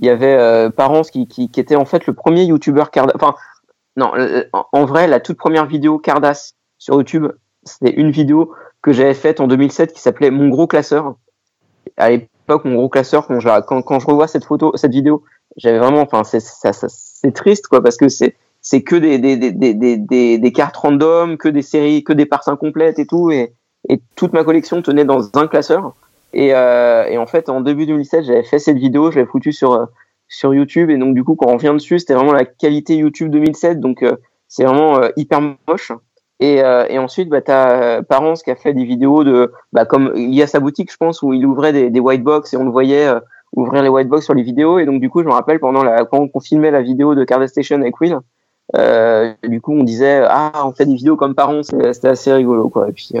[0.00, 3.34] il y avait Parents qui, qui, qui était en fait le premier YouTuber Cardass, enfin
[4.00, 4.12] non,
[4.72, 7.26] en vrai, la toute première vidéo Cardass sur YouTube.
[7.64, 8.52] C'était une vidéo
[8.82, 11.14] que j'avais faite en 2007 qui s'appelait Mon gros classeur.
[11.98, 15.22] À l'époque, mon gros classeur, quand je, revois cette photo, cette vidéo,
[15.56, 18.34] j'avais vraiment, enfin, c'est, triste, quoi, parce que c'est,
[18.82, 23.52] que des, cartes random, que des séries, que des parts incomplètes et tout, et,
[24.16, 25.92] toute ma collection tenait dans un classeur.
[26.32, 29.88] Et, euh, en fait, en début 2007, j'avais fait cette vidéo, je l'avais foutue sur,
[30.30, 33.30] sur YouTube, et donc du coup, quand on revient dessus, c'était vraiment la qualité YouTube
[33.30, 34.16] 2007, donc euh,
[34.48, 35.92] c'est vraiment euh, hyper moche.
[36.40, 39.52] Et, euh, et ensuite, bah, tu as euh, Parence qui a fait des vidéos de,
[39.74, 42.22] bah, comme il y a sa boutique, je pense, où il ouvrait des, des white
[42.22, 43.20] box et on le voyait euh,
[43.54, 44.78] ouvrir les white box sur les vidéos.
[44.78, 47.24] Et donc, du coup, je me rappelle pendant la, quand on filmait la vidéo de
[47.24, 48.18] Card Station avec Will,
[48.76, 52.70] euh, du coup, on disait, ah, on fait des vidéos comme Parence, c'était assez rigolo,
[52.70, 52.88] quoi.
[52.88, 53.12] Et puis,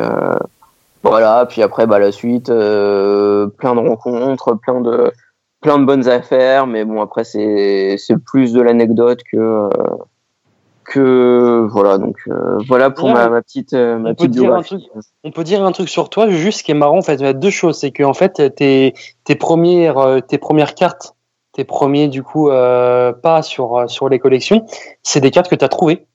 [1.02, 1.44] voilà.
[1.46, 5.12] Puis après, bah, la suite, plein de rencontres, plein de,
[5.60, 6.66] plein de bonnes affaires.
[6.66, 9.68] Mais bon, après, c'est, c'est plus de l'anecdote que,
[10.84, 14.54] que voilà donc euh, voilà pour ma, ma, petite euh, ma on petite peut dire
[14.54, 14.82] un truc,
[15.22, 17.20] on peut dire un truc sur toi juste ce qui est marrant en fait il
[17.20, 21.14] y a deux choses c'est que en fait tes tes premières euh, tes premières cartes
[21.52, 24.66] tes premiers du coup euh, pas sur sur les collections
[25.04, 26.08] c'est des cartes que tu as trouvées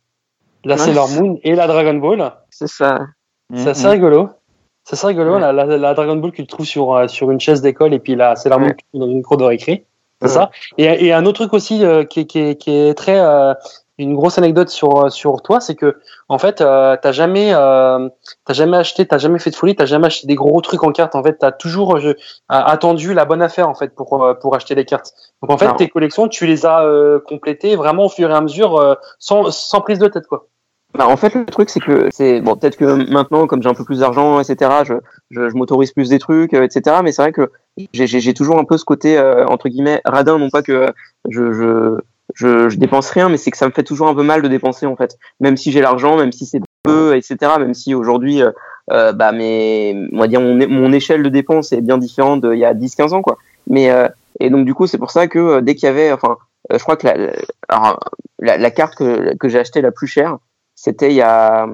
[0.65, 2.34] la Sailor Moon et la Dragon Ball.
[2.49, 3.07] C'est ça.
[3.53, 4.30] C'est assez rigolo
[4.86, 5.41] c'est assez rigolo ouais.
[5.41, 8.16] la, la, la, Dragon Ball que tu trouves sur sur une chaise d'école et puis
[8.16, 8.78] la Sailor Moon ouais.
[8.94, 9.86] dans une cour de récré
[10.22, 13.20] c'est ça et, et un autre truc aussi qui, qui, qui est très
[13.98, 15.98] une grosse anecdote sur sur toi, c'est que
[16.28, 18.10] en fait, euh, t'as jamais euh,
[18.45, 20.91] t'as jamais acheté, t'as jamais fait de folie, t'as jamais acheté des gros trucs en
[20.91, 21.16] cartes.
[21.16, 22.14] En fait, t'as toujours euh,
[22.49, 25.14] attendu la bonne affaire en fait pour euh, pour acheter les cartes.
[25.41, 25.76] Donc en fait, non.
[25.76, 29.52] tes collections, tu les as euh, complétées vraiment au fur et à mesure, euh, sans
[29.52, 30.48] sans prise de tête quoi.
[30.97, 33.73] Bah, en fait, le truc, c'est que c'est bon, peut-être que maintenant, comme j'ai un
[33.73, 34.93] peu plus d'argent, etc., je,
[35.30, 36.97] je, je m'autorise plus des trucs, euh, etc.
[37.03, 37.51] Mais c'est vrai que
[37.91, 40.88] j'ai- toujours un peu ce côté euh, entre guillemets radin, non pas que
[41.30, 41.97] je, je,
[42.34, 44.47] je, je dépense rien, mais c'est que ça me fait toujours un peu mal de
[44.47, 45.17] dépenser en fait.
[45.41, 47.38] Même si j'ai l'argent, même si c'est peu, etc.
[47.59, 48.51] Même si aujourd'hui, euh,
[48.91, 52.59] euh, bah, mes, on va dire mon, mon échelle de dépenses est bien différente d'il
[52.59, 53.38] y a 10-15 ans, quoi.
[53.67, 54.07] Mais euh,
[54.39, 56.38] et donc du coup, c'est pour ça que dès qu'il y avait, enfin,
[56.72, 57.15] je crois que la,
[58.39, 60.38] la, la carte que, que j'ai achetée la plus chère,
[60.76, 61.68] c'était il y a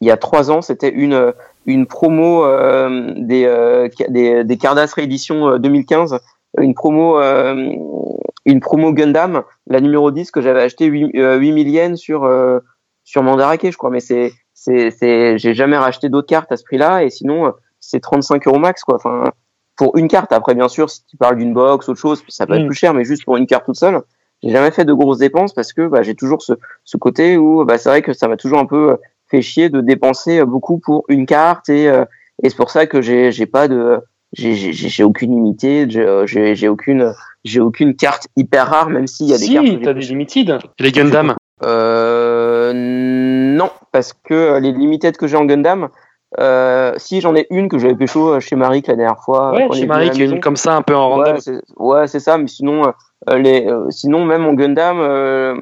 [0.00, 1.32] il y a trois ans, c'était une
[1.66, 6.18] une promo euh, des, euh, des des Cardass réédition euh, 2015,
[6.60, 7.72] une promo euh,
[8.44, 12.60] une promo Gundam, la numéro 10 que j'avais acheté 8, euh, 8000 yens sur euh,
[13.04, 16.64] sur Mandarake, je crois, mais c'est c'est c'est j'ai jamais racheté d'autres cartes à ce
[16.64, 17.50] prix-là et sinon euh,
[17.80, 18.96] c'est 35 euros max quoi.
[18.96, 19.24] Enfin
[19.76, 20.32] pour une carte.
[20.32, 22.66] Après bien sûr si tu parles d'une box autre chose, ça peut être Mm.
[22.68, 24.00] plus cher, mais juste pour une carte toute seule,
[24.42, 26.52] j'ai jamais fait de grosses dépenses parce que bah, j'ai toujours ce
[26.84, 28.96] ce côté où bah, c'est vrai que ça m'a toujours un peu euh,
[29.28, 32.04] fait chier de dépenser euh, beaucoup pour une carte et euh,
[32.42, 33.98] et c'est pour ça que j'ai j'ai pas de
[34.32, 37.12] j'ai j'ai j'ai aucune unité, j'ai euh, j'ai j'ai aucune
[37.44, 40.58] j'ai aucune carte hyper rare même s'il y a des si, cartes t'as des limited.
[40.78, 41.34] Les Gundam.
[41.64, 45.88] euh, non, parce que les limited que j'ai en Gundam,
[46.38, 49.52] euh, si j'en ai une que j'avais pécho chez Marik la dernière fois.
[49.52, 50.34] Ouais, Chez maison.
[50.34, 51.34] une comme ça un peu en random.
[51.34, 52.92] Ouais, c'est ouais, ça, mais sinon,
[53.30, 55.56] euh, les, euh, sinon même en Gundam, euh,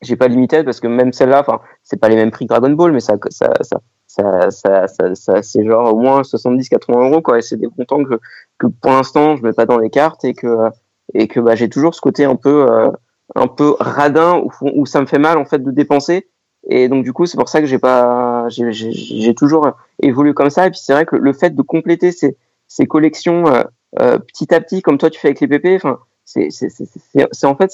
[0.00, 2.70] j'ai pas limited parce que même celle-là, enfin, c'est pas les mêmes prix que Dragon
[2.70, 7.20] Ball, mais ça, ça, ça, ça, ça, ça, ça- c'est genre au moins 70-80 euros
[7.20, 7.38] quoi.
[7.38, 8.18] Et c'est des montants que,
[8.58, 10.68] que pour l'instant je mets pas dans les cartes et que
[11.14, 12.90] et que bah j'ai toujours ce côté un peu euh,
[13.34, 16.28] un peu radin où, où ça me fait mal en fait de dépenser.
[16.68, 19.70] Et donc du coup c'est pour ça que j'ai pas j'ai toujours
[20.02, 20.66] évolué comme ça.
[20.66, 22.36] Et puis c'est vrai que le fait de compléter ces
[22.66, 23.62] ces collections euh,
[24.00, 26.84] euh, petit à petit comme toi tu fais avec les PP, enfin c'est c'est c'est
[26.86, 27.70] c'est- c'est en fait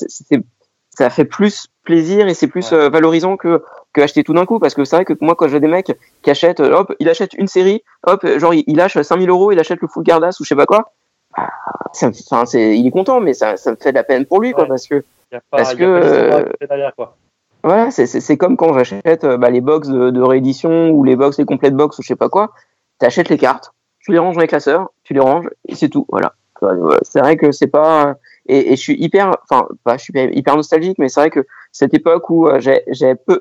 [0.91, 2.79] ça fait plus plaisir et c'est plus Ouais.
[2.79, 3.63] euh, valorisant que
[3.93, 5.93] que acheter tout d'un coup parce que c'est vrai que moi quand j'ai des mecs
[6.23, 9.59] qui achètent euh, hop il achète une série hop genre il, lâche 5000 euros il
[9.59, 10.93] achète le full Gardas ou je sais pas quoi
[11.37, 11.49] ah,
[11.93, 14.25] ça me- enfin c'est il est content mais ça ça me fait de la peine
[14.25, 17.17] pour lui quoi parce que pas, Parce que, euh, derrière, quoi.
[17.65, 21.39] Voilà c'est comme quand j'achète euh, bah, les box de, de réédition ou les box
[21.39, 22.53] les complètes box ou je sais pas quoi.
[22.99, 26.07] T'achètes les cartes tu les ranges dans les classeurs tu les ranges et c'est tout
[26.11, 26.35] voilà.
[26.63, 28.17] Euh, c'est vrai que c'est pas
[28.47, 31.47] et, et je suis hyper enfin pas je suis hyper nostalgique mais c'est vrai que
[31.73, 33.41] cette époque où euh, j'ai peu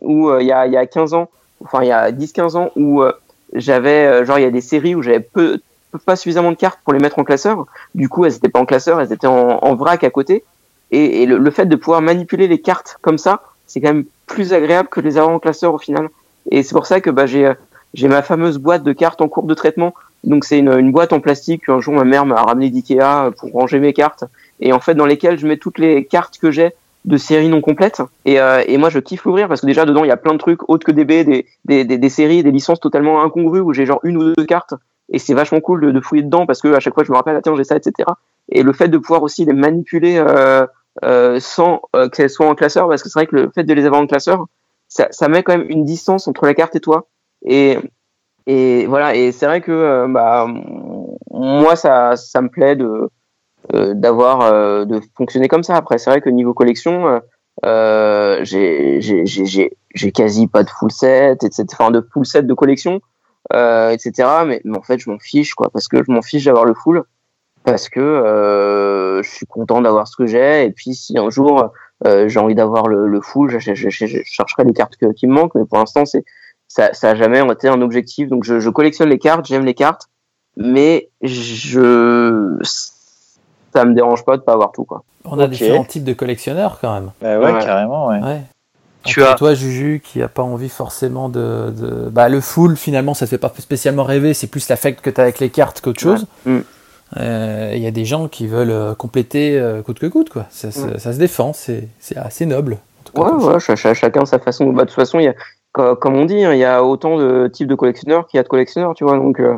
[0.00, 1.28] où euh, il y a y a 15 ans
[1.62, 3.02] enfin il y a 10 15 ans où
[3.52, 5.60] j'avais genre il y a des séries où j'avais peu
[6.06, 7.66] pas suffisamment de cartes pour les mettre en classeur.
[7.94, 10.42] Du coup elles étaient pas en classeur elles étaient en, en vrac à côté
[10.92, 13.42] et, et le, le fait de pouvoir manipuler les cartes comme ça
[13.72, 16.10] c'est quand même plus agréable que les avoir en classeur au final.
[16.50, 17.54] Et c'est pour ça que bah j'ai euh,
[17.94, 19.94] j'ai ma fameuse boîte de cartes en cours de traitement.
[20.24, 21.64] Donc c'est une, une boîte en plastique.
[21.66, 24.24] Qu'un jour ma mère m'a ramené d'Ikea pour ranger mes cartes.
[24.60, 26.72] Et en fait dans lesquelles je mets toutes les cartes que j'ai
[27.06, 28.02] de séries non complètes.
[28.26, 30.34] Et, euh, et moi je kiffe l'ouvrir parce que déjà dedans il y a plein
[30.34, 33.60] de trucs autres que des B, des, des, des, des séries, des licences totalement incongrues
[33.60, 34.74] où j'ai genre une ou deux cartes.
[35.10, 37.16] Et c'est vachement cool de, de fouiller dedans parce que à chaque fois je me
[37.16, 38.08] rappelle ah, tiens j'ai ça etc
[38.48, 40.66] et le fait de pouvoir aussi les manipuler euh, euh,
[41.02, 43.86] sans euh, qu'elles soient en classeur parce que c'est vrai que le fait de les
[43.86, 44.46] avoir en classeur
[44.88, 47.08] ça, met quand même une distance entre la carte et toi.
[47.44, 47.78] Et
[48.46, 50.48] et voilà et c'est vrai que euh, bah
[51.30, 53.08] moi ça ça me plaît de
[53.72, 55.76] euh, d'avoir euh, de fonctionner comme ça.
[55.76, 57.20] Après c'est vrai que niveau collection euh,
[57.64, 63.00] euh, j'ai quasi pas de full set etc enfin de full set de collection
[63.52, 66.46] euh, etc mais, mais en fait je m'en fiche quoi parce que je m'en fiche
[66.46, 67.04] d'avoir le full
[67.64, 71.70] parce que euh, je suis content d'avoir ce que j'ai et puis si un jour
[72.06, 75.12] euh, j'ai envie d'avoir le, le full je, je, je, je chercherai les cartes que,
[75.12, 76.24] qui me manquent mais pour l'instant c'est
[76.68, 79.74] ça, ça a jamais été un objectif donc je, je collectionne les cartes j'aime les
[79.74, 80.08] cartes
[80.56, 82.58] mais je
[83.74, 86.78] ça me dérange pas de pas avoir tout quoi On a différents types de collectionneurs
[86.80, 87.10] quand même.
[87.22, 87.64] Bah ouais, Ouais.
[87.64, 88.20] carrément, ouais.
[88.20, 88.42] Ouais.
[89.04, 93.14] Tu as- toi, Juju, qui a pas envie forcément de, de- Bah, le full, finalement,
[93.14, 94.34] ça te fait pas spécialement rêver.
[94.34, 96.26] C'est plus l'affect que tu as avec les cartes qu'autre chose.
[96.44, 96.58] Mm.
[97.18, 100.46] Euh, Il y a des gens qui veulent euh, compléter euh, coûte que coûte, quoi.
[100.50, 100.98] Ça, Ouais.
[100.98, 101.52] ça se défend.
[101.52, 102.74] C'est assez noble.
[102.74, 104.72] en tout cas, Ouais, ouais, ch- ch- chacun sa façon.
[104.72, 105.34] Bah, de toute façon, y a,
[105.72, 108.42] comme on dit, hein, il y a autant de types de collectionneurs qu'il y a
[108.42, 109.16] de collectionneurs, tu vois.
[109.16, 109.56] Donc, euh,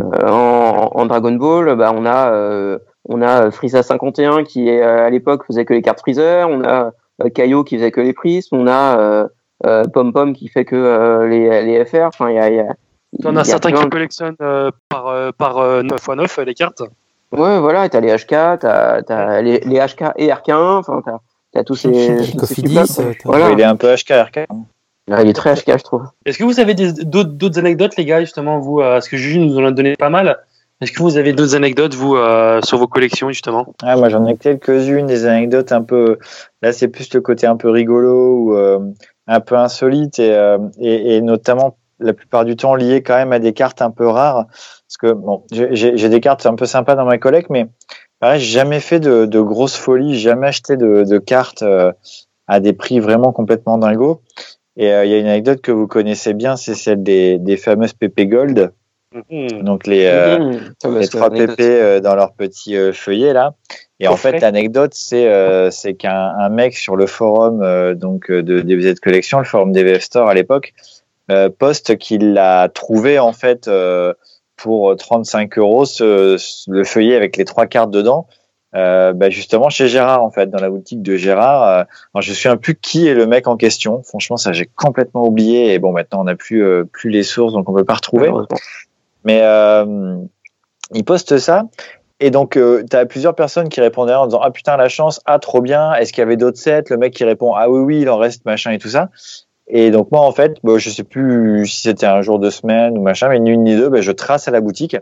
[0.00, 2.78] euh, en, en Dragon Ball, bah, on a, euh,
[3.08, 6.92] on a Frieza 51 qui euh, à l'époque faisait que les cartes Freezer, on a
[7.22, 9.26] euh, Kaio qui faisait que les prismes, on a euh,
[9.64, 12.06] euh, Pom Pom qui fait que euh, les, les FR.
[12.08, 12.60] Enfin, il y a, y
[13.18, 16.44] il y as a certains qui de- collectionnent euh, par, euh, par euh, 9x9 euh,
[16.44, 16.82] les cartes.
[17.32, 18.28] Ouais, voilà, t'as les HK,
[18.60, 21.18] t'as, t'as les, les HK et RK1, enfin, t'as,
[21.52, 21.90] t'as tous ces,
[22.38, 22.62] tous ces
[23.24, 23.50] Voilà.
[23.50, 24.46] Il est un peu HKRK.
[25.08, 26.02] Là, il est très HK, je trouve.
[26.24, 29.16] Est-ce que vous avez des- d'autres d'autres anecdotes, les gars, justement, vous euh, Parce que
[29.16, 30.38] Juju nous en a donné pas mal.
[30.82, 33.74] Est-ce que vous avez d'autres anecdotes, vous, euh, sur vos collections, justement?
[33.82, 36.18] Ah, moi, j'en ai quelques-unes, des anecdotes un peu.
[36.60, 38.78] Là, c'est plus le côté un peu rigolo euh,
[39.26, 39.56] un peu
[40.18, 43.82] et, euh, et, et, notamment la plupart du temps liées quand même à des cartes
[43.82, 44.46] un peu rares.
[44.46, 47.66] Parce que bon, j'ai des cartes un peu sympas dans ma collecte, mais
[48.20, 51.92] pareil, j'ai jamais fait de, de grosses folies, jamais acheté de, de cartes euh,
[52.46, 54.22] à des prix vraiment complètement dingos.
[54.76, 57.56] Et euh, il y a une anecdote que vous connaissez bien, c'est celle des, des
[57.56, 58.72] fameuses PP Gold.
[59.30, 59.62] Mmh.
[59.62, 60.38] Donc les, euh,
[60.84, 60.98] mmh.
[60.98, 63.54] les trois PP euh, dans leur petit euh, feuillet là.
[63.98, 65.26] Et en fait, l'anecdote, c'est
[65.70, 70.28] c'est qu'un un mec sur le forum donc de DVZ Collection, le forum DVF Store
[70.28, 70.74] à l'époque,
[71.58, 73.68] poste qu'il a trouvé en fait
[74.56, 76.36] pour 35 euros ce,
[76.70, 78.26] le feuillet avec les trois cartes dedans.
[78.74, 82.32] Euh, bah justement chez Gérard en fait dans la boutique de Gérard euh, alors je
[82.32, 84.02] suis un plus qui est le mec en question.
[84.02, 85.72] Franchement ça j'ai complètement oublié.
[85.72, 88.30] Et bon maintenant on n'a plus euh, plus les sources donc on peut pas retrouver.
[89.24, 90.16] Mais euh,
[90.92, 91.64] il poste ça.
[92.18, 95.20] Et donc tu as plusieurs personnes qui répondaient en disant ah putain la chance.
[95.26, 95.94] Ah trop bien.
[95.94, 96.84] Est-ce qu'il y avait d'autres sets?
[96.90, 99.10] Le mec qui répond ah oui oui il en reste machin et tout ça
[99.68, 102.96] et donc moi en fait bon, je sais plus si c'était un jour de semaine
[102.98, 104.96] ou machin mais ni une ni deux ben, je trace à la boutique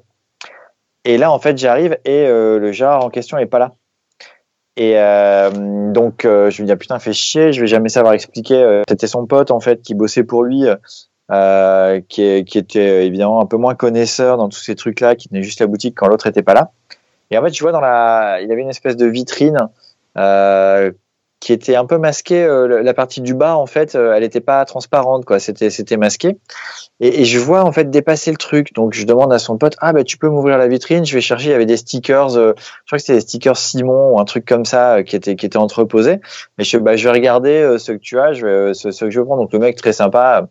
[1.04, 3.72] et là, en fait, j'arrive et euh, le genre en question est pas là.
[4.76, 5.50] Et euh,
[5.92, 8.82] donc, euh, je me dis, ah, putain, fait chier, je vais jamais savoir expliquer.
[8.88, 10.64] C'était son pote, en fait, qui bossait pour lui,
[12.08, 15.66] qui, était évidemment un peu moins connaisseur dans tous ces trucs-là, qui tenait juste la
[15.66, 16.72] boutique quand l'autre était pas là.
[17.30, 19.58] Et en fait, tu vois, dans la, il avait une espèce de vitrine
[21.44, 22.42] qui était un peu masqué.
[22.42, 25.38] Euh, la partie du bas, en fait, euh, elle n'était pas transparente, quoi.
[25.38, 26.38] C'était, c'était masqué.
[27.00, 28.72] Et, je vois en fait dépasser le truc.
[28.72, 31.04] Donc je demande à son pote, ah bah tu peux m'ouvrir la vitrine.
[31.04, 31.48] Je vais chercher.
[31.48, 32.38] Il y avait des stickers.
[32.38, 35.36] Euh, je crois que c'était des stickers Simon ou un truc comme ça qui était
[35.36, 36.20] qui était entreposé.
[36.56, 38.32] Mais je, bah, je vais regarder ce que tu as.
[38.32, 39.42] Je vais, ce, que je veux prendre.
[39.42, 40.48] Donc le mec très sympa.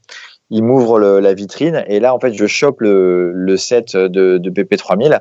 [0.51, 5.19] Il m'ouvre la vitrine et là en fait je chope le, set de, de PP3000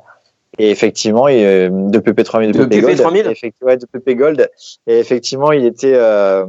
[0.58, 4.50] et effectivement, il, euh, de PP3000, de, PP, Gold, 3000 ouais, de PP Gold.
[4.86, 6.44] Et effectivement, il était, euh,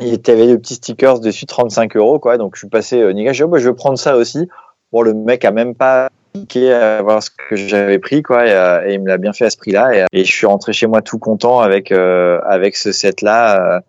[0.00, 2.36] il était avec des petits stickers dessus, 35 euros, quoi.
[2.36, 4.48] Donc, je suis passé, euh, Niga, je, oh, bah, je vais prendre ça aussi.
[4.90, 8.46] Bon, le mec a même pas piqué à voir ce que j'avais pris, quoi.
[8.46, 9.94] Et, euh, et il me l'a bien fait à ce prix-là.
[9.94, 13.82] Et, et, je suis rentré chez moi tout content avec, avec ce set-là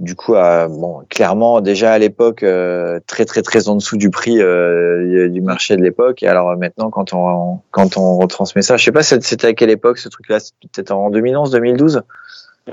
[0.00, 4.40] du coup, bon, clairement, déjà à l'époque, euh, très très très en dessous du prix
[4.40, 6.22] euh, du marché de l'époque.
[6.22, 9.68] Et alors maintenant, quand on quand on retransmet ça, je sais pas, c'était à quelle
[9.68, 10.40] époque ce truc-là?
[10.40, 12.02] C'était peut-être en 2011, 2012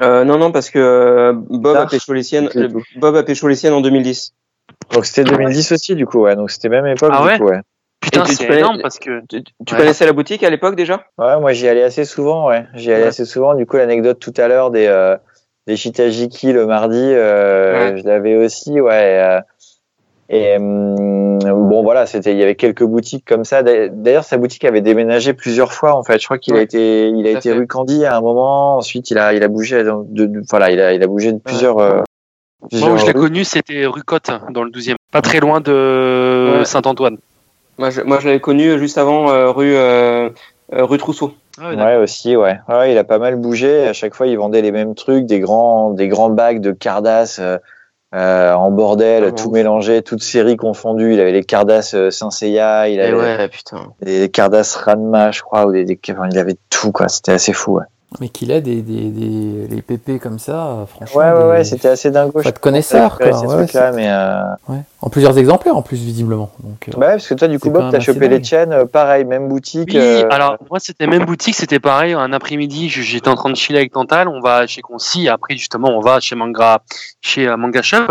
[0.01, 2.49] euh, Non, non, parce que Bob a pécho les siennes.
[2.95, 4.33] Bob a pécho les siennes en 2010.
[4.93, 6.37] Donc c'était 2010 aussi, du coup, ouais.
[6.37, 7.59] Donc c'était même époque, ah du coup, ouais.
[7.99, 9.43] Putain, c'est énorme parce que tu,
[9.75, 11.03] connaissais la boutique à l'époque déjà?
[11.17, 12.65] Ouais, moi j'y allais assez souvent, ouais.
[12.73, 13.53] J'y allais assez souvent.
[13.53, 14.87] Du coup, l'anecdote tout à l'heure des
[15.67, 19.19] des Shitajiki le mardi, euh, je l'avais aussi, ouais.
[19.19, 19.41] Euh,
[20.29, 23.63] et hum, bon voilà, c'était il y avait quelques boutiques comme ça.
[23.63, 26.19] D'ailleurs, sa boutique avait déménagé plusieurs fois en fait.
[26.19, 28.77] Je crois qu'il a été il a été rue Candy à un moment.
[28.77, 31.77] Ensuite, il a il a bougé de, voilà, il a il a bougé de plusieurs.
[31.79, 32.01] Euh,
[32.73, 36.61] Moi, où je l'ai connu, c'était rue Côte dans le 12e, pas très loin de
[36.65, 37.17] Saint-Antoine.
[37.77, 39.77] Moi, je, moi, je l'avais connu juste avant rue
[40.71, 41.33] rue Trousseau.
[41.59, 42.59] Ah ouais, aussi, ouais.
[42.69, 42.91] ouais.
[42.91, 43.87] Il a pas mal bougé.
[43.87, 47.39] À chaque fois, il vendait les mêmes trucs, des grands, des grands bacs de Cardass
[47.39, 47.57] euh,
[48.15, 51.13] euh en bordel, ah tout mélangé, toutes séries confondues.
[51.13, 53.93] Il avait les Cardass euh, Saint Seiya, il avait ouais, putain.
[54.01, 55.99] des Cardass Ranma, je crois, ou des, des...
[56.11, 57.09] Enfin, il avait tout, quoi.
[57.09, 57.85] C'était assez fou, ouais.
[58.21, 61.19] Mais qu'il a des, des, des, les PP comme ça, franchement.
[61.19, 62.39] Ouais, ouais, ouais, c'était assez dingo.
[62.41, 63.27] Faut être connaisseur, quoi.
[63.27, 64.73] Ouais, là, mais euh...
[64.73, 64.79] ouais.
[64.99, 66.51] En plusieurs exemplaires, en plus, visiblement.
[66.63, 68.85] Donc, euh, bah ouais, parce que toi, du coup, Bob, t'as chopé les tiennes, euh,
[68.85, 69.91] pareil, même boutique.
[69.91, 70.27] Oui, euh...
[70.31, 72.13] alors, moi, c'était même boutique, c'était pareil.
[72.13, 75.89] Un après-midi, j'étais en train de chiller avec Tantal, on va chez Concy, après, justement,
[75.89, 76.79] on va chez Manga,
[77.21, 78.07] chez Manga Shop.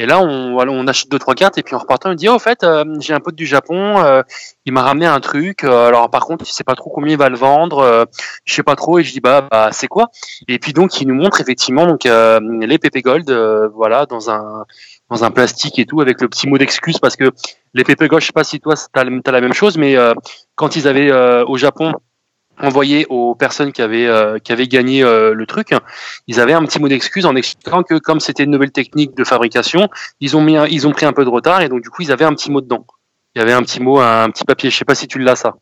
[0.00, 2.28] Et là, on, on achète deux, trois cartes, et puis en repartant, il me dit,
[2.28, 4.02] oh, au fait, euh, j'ai un pote du Japon,
[4.66, 5.62] il m'a ramené un truc.
[5.62, 8.08] alors, par contre, je sais pas trop combien il va le vendre,
[8.44, 10.10] je sais pas trop, et je dis, bah, bah c'est quoi?
[10.48, 13.30] Et puis, donc, il nous montre effectivement, donc, les PP Gold,
[13.72, 14.64] voilà, dans un,
[15.14, 17.30] dans un plastique et tout, avec le petit mot d'excuse parce que
[17.72, 20.12] les PP Gold, je sais pas si toi t'as as la même chose, mais euh,
[20.56, 21.92] quand ils avaient euh, au Japon
[22.60, 25.70] envoyé aux personnes qui avaient euh, qui avaient gagné le truc,
[26.26, 29.24] ils avaient un petit mot d'excuse en expliquant que comme c'était une nouvelle technique de
[29.24, 29.88] fabrication,
[30.20, 32.10] ils ont mis ils ont pris un peu de retard et donc du coup ils
[32.10, 32.84] avaient un petit mot dedans.
[33.36, 34.70] Il y avait un petit mot, un, petit papier.
[34.70, 35.54] Je sais pas si tu l'as ça.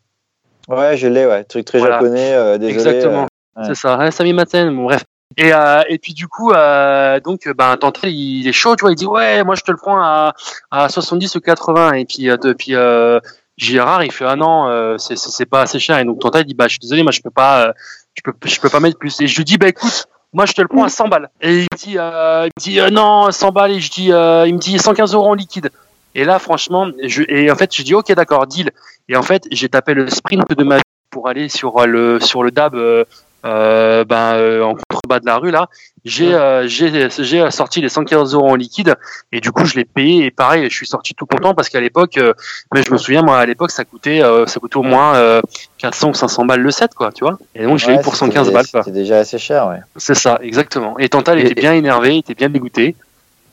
[0.68, 1.42] Ouais, je l'ai, ouais.
[1.44, 2.58] Truc très japonais.
[2.58, 3.26] désolé, Exactement.
[3.64, 4.10] C'est ça.
[4.10, 4.76] Sami Maten.
[4.76, 5.02] Bon, bref.
[5.36, 8.92] Et, euh, et puis du coup, euh, donc ben Tantel il est chaud, tu vois,
[8.92, 10.34] il dit ouais, moi je te le prends à,
[10.70, 11.92] à 70 ou 80.
[11.94, 13.20] Et puis depuis euh,
[13.58, 15.98] Girard, il fait ah non, euh, c'est pas assez cher.
[15.98, 17.72] Et donc Tantel dit bah je suis désolé, moi je peux pas, euh,
[18.14, 19.20] je peux je peux pas mettre plus.
[19.20, 21.30] Et je lui dis bah écoute, moi je te le prends à 100 balles.
[21.40, 23.72] Et il me dit, euh, il me dit non 100 balles.
[23.72, 25.70] Et je dis, il me dit 115 euros en liquide.
[26.14, 28.70] Et là franchement, je, et en fait je dis ok d'accord deal.
[29.08, 32.42] Et en fait j'ai tapé le sprint de ma vie pour aller sur le sur
[32.42, 33.04] le DAB
[33.44, 35.68] euh, ben, euh, en contrebas de la rue là,
[36.04, 38.96] j'ai euh, j'ai j'ai sorti les 115 euros en liquide
[39.32, 41.80] et du coup je l'ai payé et pareil, je suis sorti tout content parce qu'à
[41.80, 42.32] l'époque, euh,
[42.74, 45.40] mais je me souviens moi à l'époque ça coûtait euh, ça coûtait au moins euh,
[45.78, 47.38] 400 ou 500 balles le set quoi, tu vois.
[47.54, 48.66] Et donc je l'ai Ouais, eu pour c'était- 115 balles.
[48.66, 49.78] C'était déjà assez cher, ouais.
[49.96, 50.98] C'est ça, exactement.
[50.98, 52.94] Et Tantal Et- était bien énervé, il était bien dégoûté.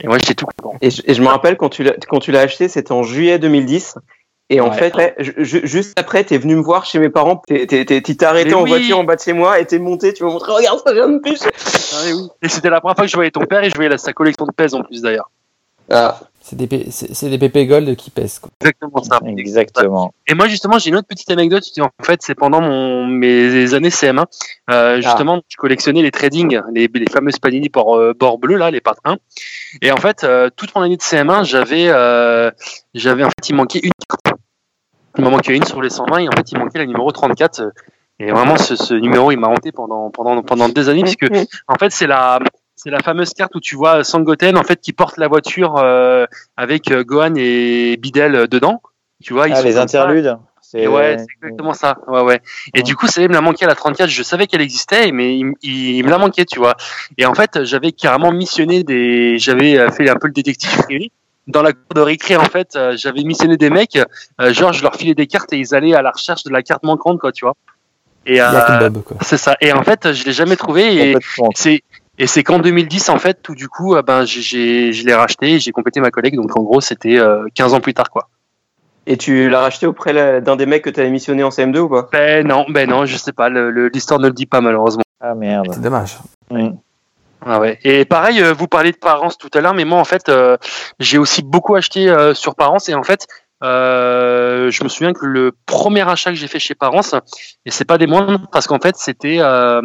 [0.02, 0.78] Et moi j'étais tout content.
[0.82, 3.04] Et je, et je me rappelle quand tu l'as quand tu l'as acheté, c'était en
[3.04, 3.96] juillet 2010.
[4.52, 4.78] Et en Ouais.
[4.78, 7.42] fait, je- juste après, t'es venu me voir chez mes parents.
[7.48, 8.70] t'es- t'es- t'es- Tu t'es arrêté Mais en oui.
[8.70, 10.14] voiture en bas de chez moi et t'es monté.
[10.14, 11.46] Tu m'as montré, regarde, ça vient de pêcher.
[11.94, 12.28] Ah oui.
[12.42, 14.46] Et c'était la première fois que je voyais ton père et je voyais sa collection
[14.48, 15.30] de pèse en plus d'ailleurs.
[15.92, 18.40] Ah, C'est des, des PP Gold qui pèsent.
[18.40, 18.50] Quoi.
[18.62, 19.20] Exactement ça.
[19.38, 20.14] Exactement.
[20.28, 21.64] Et moi justement j'ai une autre petite anecdote.
[21.80, 24.26] En fait c'est pendant mon mes années CM1.
[24.72, 28.72] Euh, justement je collectionnais les trading, les, les fameuses Panini bord, euh, bord bleu là,
[28.72, 29.18] les 1.
[29.84, 32.50] Et en fait euh, toute mon année de CM1 j'avais euh,
[32.96, 34.29] j'avais en fait il manquait une carte.
[35.20, 37.60] Il m'en manquait une sur les 120 et en fait il manquait la numéro 34.
[37.62, 37.70] euh,
[38.20, 41.28] Et vraiment ce, ce numéro il m'a hanté pendant pendant pendant des années puisque
[41.68, 42.40] en fait c'est la
[42.76, 46.26] c'est la fameuse carte où tu vois Sangoten en fait qui porte la voiture euh,
[46.56, 48.82] avec euh, Gohan et Bidel dedans.
[49.22, 50.38] Tu vois, ils Ah, sont les interludes.
[50.62, 51.98] c'est- ouais, c'est exactement ça.
[52.08, 52.40] Ouais, ouais.
[52.74, 52.84] Et Ouais.
[52.84, 54.08] du coup, ça il me l'a manqué à la 34.
[54.10, 56.76] Je savais qu'elle existait, mais il, il- il me l'a manqué, tu vois.
[57.18, 61.12] Et en fait, j'avais carrément missionné des, j'avais fait un peu le détective privé.
[61.50, 64.00] Dans la cour de récré, en fait, euh, j'avais missionné des mecs,
[64.40, 66.62] euh, genre, je leur filais des cartes et ils allaient à la recherche de la
[66.64, 67.56] carte manquante, quoi, tu vois.
[68.26, 68.90] Et euh,
[69.22, 69.58] c'est ça.
[69.60, 71.14] Et en fait, je l'ai jamais trouvé et
[71.56, 71.82] c'est
[72.22, 75.16] et c'est qu'en 2010 en fait où du coup euh, ben j'ai- j'ai je l'ai
[75.16, 78.10] racheté, et j'ai complété ma collègue donc en gros c'était euh, 15 ans plus tard
[78.10, 78.28] quoi.
[79.08, 82.10] Et tu l'as racheté auprès d'un des mecs que t'avais missionné en CM2 ou pas?
[82.12, 85.02] Ben non, ben non, je sais pas, l'histoire ne le dit pas malheureusement.
[85.22, 85.68] Ah merde.
[85.74, 86.18] C'est dommage.
[86.52, 86.72] Mm.
[87.46, 87.80] Ah ouais.
[87.84, 90.58] Et pareil, euh, vous parliez de Parents tout à l'heure, mais moi en fait, euh,
[91.00, 93.28] j'ai aussi beaucoup acheté euh, sur Parents et en fait,
[93.64, 97.02] euh, je me souviens que le premier achat que j'ai fait chez Parents,
[97.66, 99.82] et c'est pas des moindres parce qu'en fait c'était euh,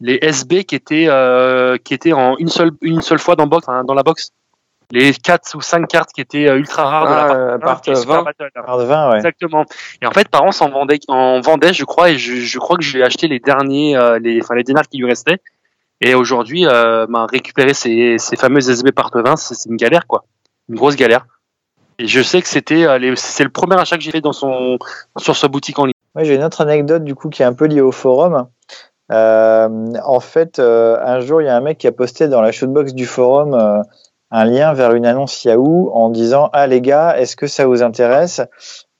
[0.00, 3.68] les SB qui étaient euh, qui étaient en une seule une seule fois dans box,
[3.68, 4.30] hein, dans la box.
[4.92, 7.80] Les quatre ou cinq cartes qui étaient ultra rares de la Ah, part euh, part
[7.80, 8.22] qui est Super 20.
[8.22, 8.50] Battle.
[8.64, 9.16] Par de vin, ouais.
[9.16, 9.64] Exactement.
[10.00, 12.84] Et en fait, Parents en vendait, en vendait, je crois, et je, je crois que
[12.84, 15.38] j'ai acheté les derniers, euh, les, enfin les dinars qui lui restaient.
[16.00, 20.24] Et aujourd'hui, euh, ben, récupérer ces, ces fameuses SB part 20, c'est une galère, quoi,
[20.68, 21.26] une grosse galère.
[21.98, 24.78] Et je sais que c'était, euh, c'est le premier achat que j'ai fait dans son,
[25.16, 25.94] sur sa boutique en ligne.
[26.14, 28.46] Moi, j'ai une autre anecdote du coup qui est un peu liée au forum.
[29.12, 29.68] Euh,
[30.04, 32.52] en fait, euh, un jour, il y a un mec qui a posté dans la
[32.52, 33.82] shootbox du forum
[34.32, 37.82] un lien vers une annonce Yahoo en disant Ah les gars, est-ce que ça vous
[37.82, 38.42] intéresse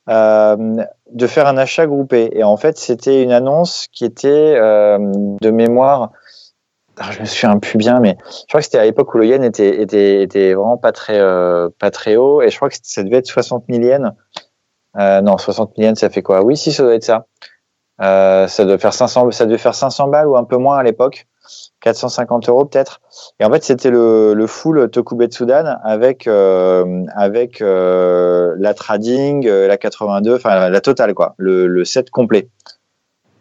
[0.09, 2.31] de faire un achat groupé?
[2.33, 6.13] Et en fait, c'était une annonce qui était de mémoire.
[6.99, 9.27] Alors, je me souviens plus bien, mais je crois que c'était à l'époque où le
[9.27, 12.77] yen était, était, était vraiment pas très, euh, pas très haut, et je crois que
[12.83, 14.13] ça devait être 60 000 yens.
[14.99, 16.43] Euh, non, 60 000 yens, ça fait quoi?
[16.43, 17.27] Oui, si, ça doit être ça.
[18.01, 21.27] Euh, ça faire 500, ça devait faire 500 balles ou un peu moins à l'époque,
[21.81, 23.01] 450 euros peut-être.
[23.41, 30.81] Et en fait, c'était le, full Tokubetsudan avec avec la trading, la 82, enfin la
[30.81, 32.49] totale quoi, le, le set complet.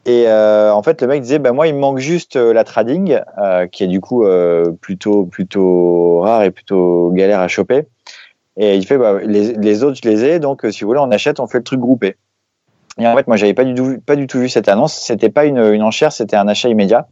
[0.06, 2.64] Et euh, en fait, le mec disait, bah moi, il me manque juste euh, la
[2.64, 7.88] trading, euh, qui est du coup euh, plutôt plutôt rare et plutôt galère à choper.
[8.58, 11.11] Et il fait, bah, les, les autres, je les ai, donc si vous voulez, on
[11.11, 12.17] achète, on fait le truc groupé.
[13.00, 14.93] Et en fait, moi, j'avais pas du tout, pas du tout vu cette annonce.
[14.93, 17.08] C'était pas une, une enchère, c'était un achat immédiat.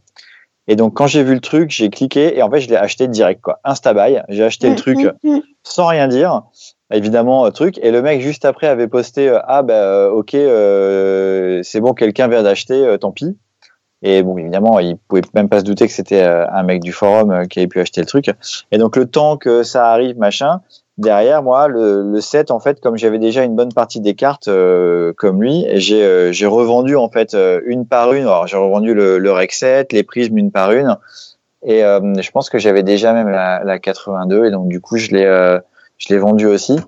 [0.66, 3.06] Et donc, quand j'ai vu le truc, j'ai cliqué et en fait, je l'ai acheté
[3.06, 3.60] direct, quoi.
[3.64, 4.18] Instabuy.
[4.30, 4.98] J'ai acheté le truc
[5.62, 6.44] sans rien dire.
[6.92, 7.78] Évidemment, euh, truc.
[7.82, 11.94] Et le mec, juste après, avait posté, euh, ah, bah, euh, ok, euh, c'est bon,
[11.94, 13.36] quelqu'un vient d'acheter, euh, tant pis.
[14.02, 17.48] Et bon, évidemment, il pouvait même pas se douter que c'était un mec du forum
[17.48, 18.30] qui avait pu acheter le truc.
[18.70, 20.60] Et donc, le temps que ça arrive, machin,
[20.98, 24.50] derrière moi, le, le set, en fait, comme j'avais déjà une bonne partie des cartes
[25.16, 28.24] comme lui, j'ai j'ai revendu en fait une par une.
[28.24, 29.54] Alors, j'ai revendu le, le rec
[29.90, 30.98] les prismes une par une.
[31.62, 34.44] Et je pense que j'avais déjà même la, la 82.
[34.44, 35.60] Et donc, du coup, je l'ai
[36.06, 36.78] je l'ai vendu aussi.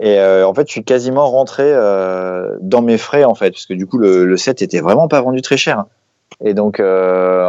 [0.00, 3.66] Et euh, en fait, je suis quasiment rentré euh, dans mes frais en fait, parce
[3.66, 5.84] que du coup, le, le set était vraiment pas vendu très cher.
[6.44, 7.48] Et donc, euh,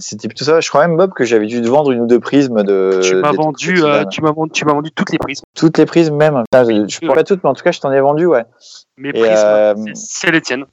[0.00, 0.60] c'était plutôt ça.
[0.60, 2.98] Je crois même Bob que j'avais dû te vendre une ou deux prismes de.
[3.00, 3.74] tu m'as vendu,
[4.10, 5.44] tu m'as vendu, tu m'as vendu toutes les prismes.
[5.54, 6.42] toutes les prismes même.
[6.52, 8.44] Je je prends pas toutes, mais en tout cas, je t'en ai vendu, ouais.
[8.96, 10.64] Mes Et, prismes, c'est- les tiennes.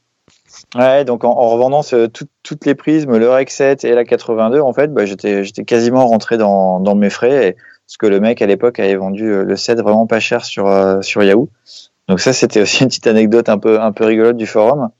[0.76, 4.06] Ouais, donc en, en revendant ce- tout- toutes les prismes, le Rec 7 et la
[4.06, 7.50] 82, en fait, bah, j'étais j'étais quasiment rentré dans, dans mes frais.
[7.50, 7.56] Et,
[7.92, 10.66] parce que le mec à l'époque avait vendu euh, le set vraiment pas cher sur,
[10.68, 11.50] euh, sur Yahoo.
[12.08, 14.92] Donc ça, c'était aussi une petite anecdote un peu, un peu rigolote du forum.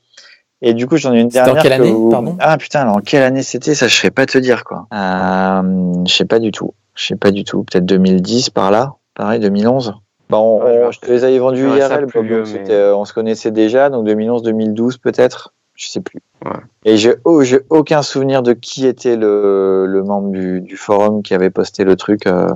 [0.60, 1.62] Et du coup, j'en ai une C'était en dernière.
[1.62, 2.36] quelle que année, vous- pardon?
[2.38, 4.86] Ah putain, alors en quelle année c'était Ça, je sais pas te dire quoi.
[4.92, 6.74] Euh, je sais pas du tout.
[6.94, 7.64] Je sais pas du tout.
[7.64, 8.96] Peut-être 2010 par là.
[9.14, 9.94] Pareil, 2011.
[10.28, 13.06] Bah, on, Ouais, on- je te les avais vendus ouais, IRL, donc mais- euh, on
[13.06, 15.54] se connaissait déjà, donc 2011, 2012 peut-être.
[15.76, 16.20] Je sais plus.
[16.44, 16.52] Ouais.
[16.84, 21.32] Et j'ai oh, aucun souvenir de qui était le, le membre du, du forum qui
[21.32, 22.26] avait posté le truc.
[22.26, 22.48] Euh,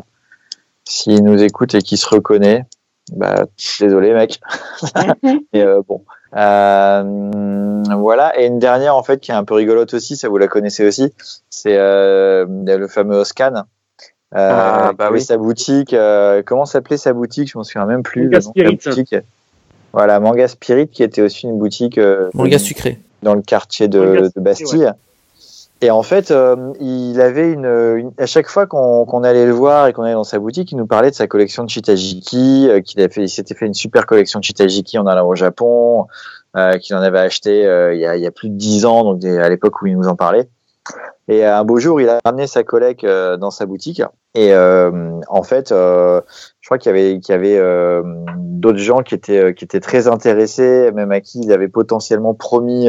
[0.89, 2.65] S'il nous écoute et qui se reconnaît,
[3.12, 3.44] bah
[3.81, 4.40] désolé mec.
[5.52, 6.02] et euh, bon.
[6.36, 8.39] Euh, voilà.
[8.40, 10.86] Et une dernière en fait qui est un peu rigolote aussi, ça vous la connaissez
[10.86, 11.12] aussi,
[11.50, 13.65] c'est euh, le fameux Oscan.
[14.34, 15.20] Euh, Ah, bah oui.
[15.20, 15.92] sa boutique.
[15.94, 17.50] euh, comment s'appelait sa boutique?
[17.50, 18.24] Je m'en souviens même plus.
[18.24, 18.97] Manga le nom de la Spirit.
[18.97, 19.15] boutique.
[19.92, 22.98] Voilà, Manga Spirit, qui était aussi une boutique euh, Manga sucré.
[23.23, 24.92] dans le quartier de, Bastille.
[25.82, 29.86] Et en fait, euh, il avait une, une- à chaque fois qu'on allait le voir
[29.88, 32.80] et qu'on allait dans sa boutique, il nous parlait de sa collection de Chitajiki, euh,
[32.80, 36.06] qu'il fait, il s'était fait une super collection de Chitajiki en allant au Japon,
[36.56, 38.86] euh, qu'il en avait acheté euh, il, y a, il y a plus de dix
[38.86, 40.48] ans, donc des- à l'époque où il nous en parlait.
[41.28, 44.00] Et un beau jour, il a ramené sa collègue euh, dans sa boutique.
[44.34, 46.22] Et euh, en fait, je
[46.64, 47.60] crois qu'il y avait,
[48.36, 52.86] d'autres gens qui étaient, qui étaient très intéressés, même à qui il avait potentiellement promis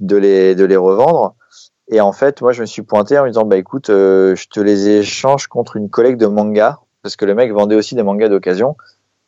[0.00, 1.36] de les, de les revendre.
[1.90, 4.46] Et en fait, moi, je me suis pointé en lui disant, bah écoute, euh, je
[4.48, 8.04] te les échange contre une collègue de manga, parce que le mec vendait aussi des
[8.04, 8.76] mangas d'occasion.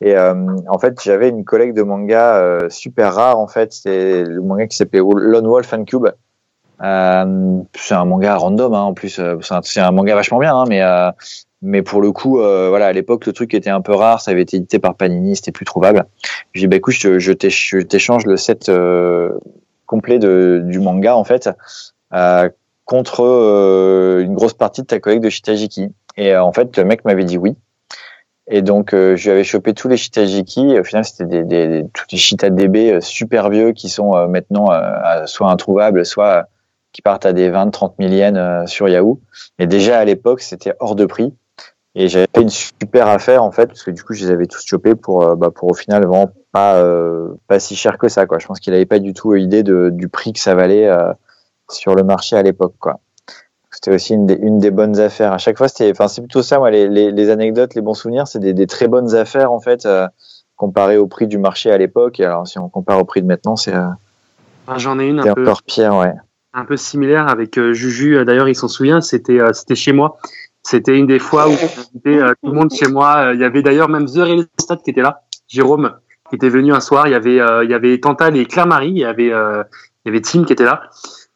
[0.01, 0.35] Et euh,
[0.69, 3.39] en fait, j'avais une collègue de manga euh, super rare.
[3.39, 6.07] En fait, c'est le manga qui s'appelait Lone Wolf and Cube.
[6.81, 9.21] C'est un manga random, hein, en plus.
[9.41, 10.83] C'est un, manga vachement bien, hein, mais
[11.65, 14.21] mais pour le coup, voilà, à l'époque, le truc était un peu rare.
[14.21, 16.07] Ça avait été édité par Panini, c'était plus trouvable.
[16.53, 18.69] J'ai dit, bah écoute, je, je t'éch- je t'échange le set
[19.87, 21.49] complet du manga, en fait,
[22.85, 25.89] contre euh, une grosse partie de ta collègue de Shitajiki.
[26.17, 27.57] Et euh, en fait, le mec m'avait dit oui.
[28.49, 30.79] Et donc, euh, je lui avais chopé tous les Shitajiki.
[30.79, 34.71] Au final, c'était des, des, tous les Shita euh, super vieux qui sont euh, maintenant
[34.73, 36.43] euh, soit introuvables, soit euh,
[36.93, 39.21] qui partent à des 20, 30 000 yens euh, sur Yahoo.
[39.59, 41.33] Et déjà à l'époque, c'était hors de prix.
[41.95, 44.47] Et j'avais fait une super affaire en fait, parce que du coup, je les avais
[44.47, 48.09] tous chopés pour, euh, bah, pour au final vraiment pas, euh, pas si cher que
[48.09, 48.27] ça.
[48.27, 48.39] Quoi.
[48.39, 51.13] Je pense qu'il avait pas du tout idée du prix que ça valait euh,
[51.73, 52.75] sur le marché à l'époque.
[52.79, 53.01] Quoi.
[53.71, 55.33] C'était aussi une des, une des bonnes affaires.
[55.33, 57.95] À chaque fois, c'était, enfin, c'est plutôt ça, moi, les, les, les anecdotes, les bons
[57.95, 60.07] souvenirs, c'est des, des très bonnes affaires en fait, euh,
[60.57, 62.21] comparé au prix du marché à l'époque.
[62.21, 63.89] Alors, si on compare au prix de maintenant, c'est euh,
[64.67, 66.13] Enfin, J'en ai une un peu, encore pire, ouais.
[66.53, 68.25] un peu similaire avec euh, Juju.
[68.25, 69.01] D'ailleurs, il s'en souvient.
[69.01, 70.19] C'était c'était chez moi.
[70.63, 73.33] C'était une des fois où tout le monde chez moi.
[73.35, 75.23] Il y avait d'ailleurs même The Real Estate qui était là.
[75.49, 75.95] Jérôme
[76.29, 77.09] qui était venu un soir.
[77.09, 78.91] Il y avait il y avait Tantal et Claire Marie.
[78.91, 80.83] Il y avait il y avait Tim qui était là.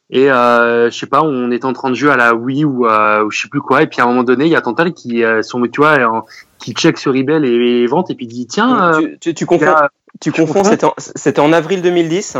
[0.09, 2.85] Et euh, je sais pas, on était en train de jouer à la Wii ou,
[2.87, 3.81] euh, ou je sais plus quoi.
[3.81, 5.97] Et puis à un moment donné, il y a Tantal qui euh, son tu vois
[6.05, 6.25] en-
[6.59, 8.93] qui check sur eBay les, les ventes et puis dit tiens.
[8.93, 9.89] euh, tu, tu, tu confonds, a-
[10.21, 12.37] tu confonds c'était en, c'était en avril 2010.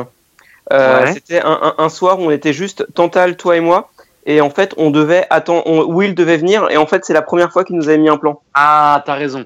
[0.71, 1.13] Euh, Ouais.
[1.13, 3.89] C'était un, un, un soir où on était juste Tantal, toi et moi.
[4.25, 6.67] Et en fait, on devait attendre, on- Will devait venir.
[6.69, 8.41] Et en fait, c'est la première fois qu'il nous avait mis un plan.
[8.53, 9.45] Ah, t'as raison.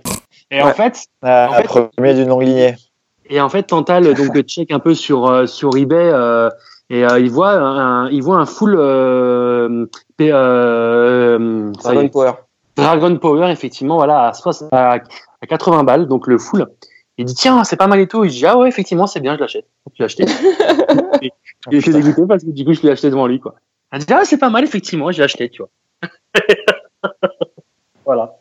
[0.50, 1.64] Et en fait, Ah, En fait-
[1.96, 2.76] premier d'une longue lignée.
[3.30, 6.50] Et en fait, Tantal donc check un peu sur euh, sur eBay euh,
[6.94, 9.86] et euh, il voit un il voit un full euh,
[10.18, 12.32] P- euh, Dragon Power.
[12.76, 14.96] Dragon Power effectivement voilà à, 60 à,
[15.42, 16.68] à 80 balles donc le full.
[17.18, 18.26] Il dit tiens c'est pas mal et tout.
[18.26, 19.66] Il dit ah ouais effectivement c'est bien je l'achète.
[19.94, 20.24] Je l'ai acheté.
[21.22, 21.32] et,
[21.72, 23.56] il était dégoûté parce que du coup je l'ai acheté devant lui quoi.
[23.94, 25.70] Il dit ah c'est pas mal effectivement j'ai acheté tu vois.
[28.06, 28.34] voilà.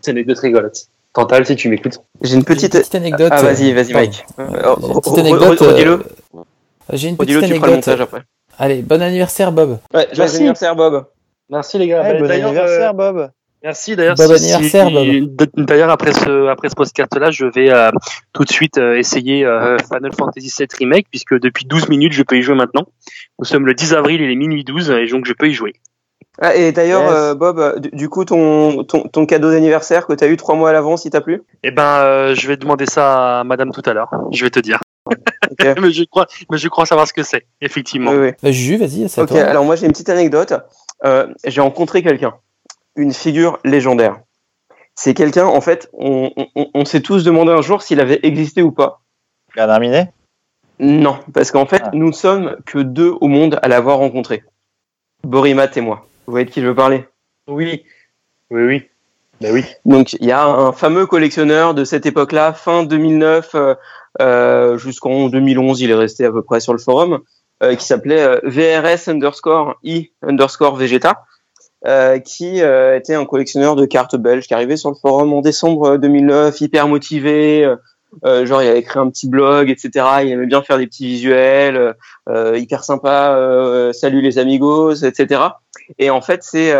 [0.00, 0.86] C'est une anecdote rigolote.
[1.12, 1.98] Tantal si tu m'écoutes.
[2.20, 2.94] J'ai une Petite, petite.
[2.94, 3.32] anecdote.
[3.34, 3.92] Ah, vas-y, vas-y.
[3.94, 4.26] Mike.
[4.38, 4.46] Une
[5.00, 5.62] petite anecdote.
[5.62, 5.98] euh,
[6.92, 7.86] J'ai une petite redis-le, tu le anecdote.
[7.86, 8.22] montage après.
[8.58, 9.78] Allez, bon anniversaire Bob.
[9.92, 10.36] Ouais, Merci.
[10.36, 11.06] anniversaire, Bob.
[11.50, 12.02] Merci les gars.
[12.02, 13.30] Bon d'ailleurs, anniversaire, euh, Bob.
[13.62, 14.14] Merci d'ailleurs.
[14.16, 17.90] Bon si- anniversaire, si- D'ailleurs après ce après ce podcast là, je vais euh,
[18.32, 22.22] tout de suite euh, essayer euh, Final Fantasy VII Remake puisque depuis 12 minutes je
[22.22, 22.86] peux y jouer maintenant.
[23.38, 25.72] Nous sommes le 10 avril, il est minuit 12 et donc je peux y jouer.
[26.40, 27.12] Ah, et d'ailleurs, Yes.
[27.14, 30.54] euh, Bob, du, du coup, ton, ton, ton cadeau d'anniversaire que tu as eu trois
[30.54, 31.42] mois à l'avance, il t'a plu?
[31.62, 34.10] Eh ben euh, je vais demander ça à Madame tout à l'heure.
[34.32, 34.80] Je vais te dire.
[35.80, 38.10] Mais je crois mais je crois savoir ce que c'est effectivement.
[38.10, 38.30] Oui, oui.
[38.42, 39.40] Bah, Juju, vas-y, c'est à Ok, toi.
[39.44, 40.52] alors moi j'ai une petite anecdote.
[41.04, 42.34] Euh, j'ai rencontré quelqu'un,
[42.96, 44.18] une figure légendaire.
[44.94, 48.62] C'est quelqu'un, en fait, on, on, on s'est tous demandé un jour s'il avait existé
[48.62, 49.02] ou pas.
[49.54, 50.10] Bernard Minet?
[50.80, 51.90] Non, parce qu'en fait, Ah.
[51.92, 54.42] nous ne sommes que deux au monde à l'avoir rencontré.
[55.22, 56.06] Borimat et moi.
[56.26, 57.06] Vous voyez de qui je veux parler?
[57.46, 57.84] Oui.
[58.50, 58.88] Oui oui.
[59.40, 59.62] Ben.
[59.84, 63.74] Donc il y a un fameux collectionneur de cette époque-là, fin 2009 euh,
[64.20, 67.20] euh, jusqu'en 2011, il est resté à peu près sur le forum,
[67.62, 71.24] euh, qui s'appelait VRS underscore i underscore Vegeta,
[72.24, 76.60] qui était un collectionneur de cartes belges qui arrivait sur le forum en décembre 2009,
[76.62, 77.70] hyper motivé.
[78.24, 80.06] genre il avait créé un petit blog, etc.
[80.22, 81.94] Il aimait bien faire des petits visuels,
[82.54, 83.90] hyper sympa.
[83.92, 85.42] salut les amigos, etc.
[85.98, 86.72] Et en fait c'est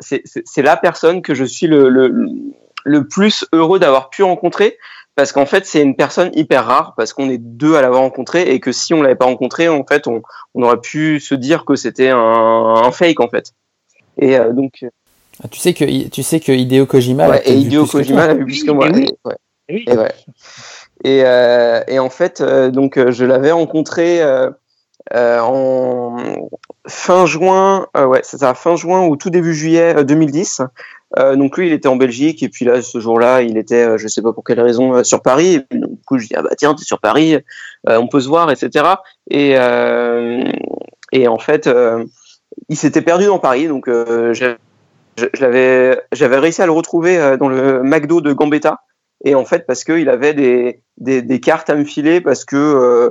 [0.00, 2.14] c'est la personne que je suis le, le,
[2.84, 4.78] le plus heureux d'avoir pu rencontrer
[5.16, 8.42] parce qu'en fait c'est une personne hyper rare parce qu'on est deux à l'avoir rencontré
[8.52, 10.22] et que si on l'avait pas rencontré en fait on,
[10.54, 13.52] on aurait pu se dire que c'était un, un fake en fait
[14.18, 14.84] et euh, donc
[15.42, 17.28] Ah, tu sais que tu sais que Hideo Kojima.
[17.28, 19.06] ouais, et Hideo plus que Kojima l'a vu plus que moi Et oui.
[19.08, 19.36] et, ouais.
[19.68, 19.84] Et oui.
[19.88, 20.12] Et ouais.
[21.04, 24.50] Et, euh, et en fait, euh, donc euh, je l'avais rencontré euh, euh,
[25.12, 26.16] en
[26.86, 30.62] fin juin, euh, ouais, c'est ça, fin juin ou tout début juillet euh, 2010.
[31.18, 33.98] Euh, donc lui, il était en Belgique et puis là, ce jour-là, il était, euh,
[33.98, 35.64] je sais pas pour quelle raison, euh, sur Paris.
[35.70, 37.36] Et du coup, je dis ah bah tiens, t'es sur Paris,
[37.88, 38.84] euh, on peut se voir, etc.
[39.30, 40.44] Et euh,
[41.12, 42.04] et en fait, euh,
[42.68, 44.34] il s'était perdu dans Paris, donc euh,
[45.38, 48.80] l'avais, j'avais réussi à le retrouver euh, dans le McDo de Gambetta.
[49.24, 52.56] Et en fait, parce qu'il avait des, des, des cartes à me filer, parce que
[52.56, 53.10] euh,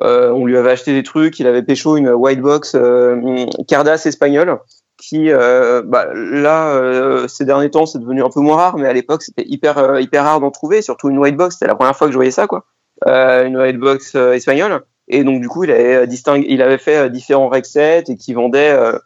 [0.00, 4.58] on lui avait acheté des trucs, il avait pécho une white box euh, Cardas espagnole,
[4.96, 8.88] qui euh, bah, là, euh, ces derniers temps, c'est devenu un peu moins rare, mais
[8.88, 11.56] à l'époque, c'était hyper euh, hyper rare d'en trouver, surtout une white box.
[11.56, 12.64] C'était la première fois que je voyais ça, quoi.
[13.06, 14.82] Euh, une white box euh, espagnole.
[15.08, 18.04] Et donc du coup, il avait euh, distingué, il avait fait euh, différents rec sets
[18.08, 18.98] et qui vendait euh,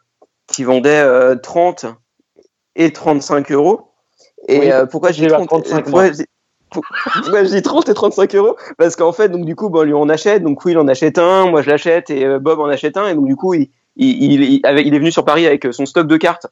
[0.47, 1.87] qui vendait euh, 30
[2.77, 3.93] et 35 euros.
[4.47, 6.11] Et Oui, euh, pourquoi j'ai dis eu à 30 35, pourquoi
[6.71, 9.95] pourquoi je dis 30 et 35 euros Parce qu'en fait, donc du coup, bon, lui
[9.95, 12.97] on achète, donc il en achète un, moi je l'achète et euh, Bob en achète
[12.97, 15.87] un, et donc du coup, il, il, il, il est venu sur Paris avec son
[15.87, 16.47] stock de cartes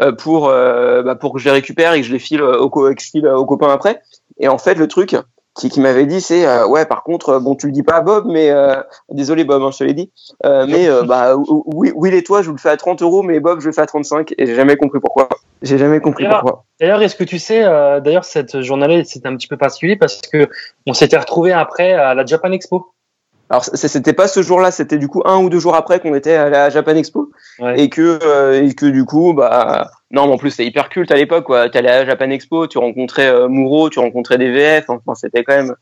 [0.00, 2.58] euh, pour euh, bah, pour que je les récupère et que je les file euh,
[2.58, 4.00] au co- aux copains après.
[4.38, 5.16] Et en fait, le truc
[5.54, 8.00] qui, m'avait dit, c'est euh, ouais, par contre, euh, bon, tu le dis pas à
[8.00, 8.76] Bob, mais euh,
[9.10, 10.10] désolé Bob, hein, je te l'ai dit,
[10.46, 13.40] euh, mais euh, bah Will et toi, je vous le fais à 30 euros, mais
[13.40, 15.28] Bob, je le fais à 35, et j'ai jamais compris pourquoi.
[15.62, 16.64] J'ai jamais compris pourquoi.
[16.80, 20.20] D'ailleurs, est-ce que tu sais, euh, d'ailleurs, cette journée-là, c'était un petit peu particulier parce
[20.22, 20.48] que
[20.86, 22.92] on s'était retrouvé après à la Japan Expo.
[23.50, 26.34] Alors c'était pas ce jour-là, c'était du coup un ou deux jours après qu'on était
[26.34, 27.80] à la Japan Expo Ouais.
[27.80, 31.10] et que euh, et que du coup bah non mais en plus c'était hyper culte
[31.10, 31.68] à l'époque quoi.
[31.68, 35.42] T'allais à la Japan Expo, tu rencontrais euh, Mouro, tu rencontrais des VF, enfin c'était
[35.42, 35.74] quand même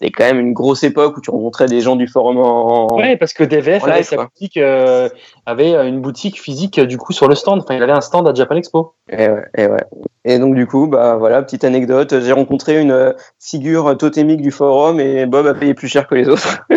[0.00, 3.18] c'était quand même une grosse époque où tu rencontrais des gens du forum en, Ouais,
[3.18, 5.10] parce que DVF avait live, sa boutique, euh,
[5.44, 7.60] avait une boutique physique euh, du coup sur le stand.
[7.60, 8.94] Enfin, il avait un stand à Japan Expo.
[9.10, 9.84] Et ouais, et ouais.
[10.24, 14.50] Et donc du coup bah voilà petite anecdote, j'ai rencontré une euh, figure totémique du
[14.50, 16.66] forum et Bob a payé plus cher que les autres.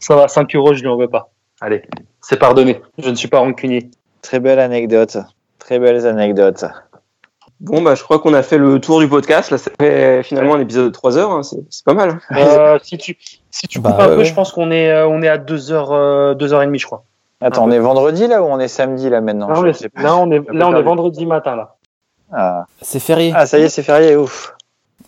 [0.00, 1.30] Ça va, 5 euros, je lui en veux pas.
[1.62, 1.82] Allez,
[2.20, 2.80] c'est pardonné.
[2.98, 3.90] Je ne suis pas rancunier.
[4.22, 5.16] Très belle anecdote.
[5.58, 6.64] Très belles anecdotes.
[7.60, 9.50] Bon bah je crois qu'on a fait le tour du podcast.
[9.50, 11.42] Là ça fait finalement un épisode de 3 heures, hein.
[11.42, 12.20] c'est c'est pas mal.
[12.36, 13.16] Euh, si tu,
[13.50, 14.24] si tu Bah, coupes un ouais, peu, ouais.
[14.24, 16.78] je pense qu'on est, euh, on est à 2 heures, euh, 2 heures et demie,
[16.78, 17.02] je crois.
[17.40, 19.48] Attends, on est vendredi là ou on est samedi là maintenant?
[19.48, 20.02] Là, on Je est, sais pas.
[20.02, 21.74] là, on est, là, on est vendredi matin, là.
[22.32, 22.66] Ah.
[22.82, 24.54] C'est férié, Ah, ça y est, c'est férié, ouf.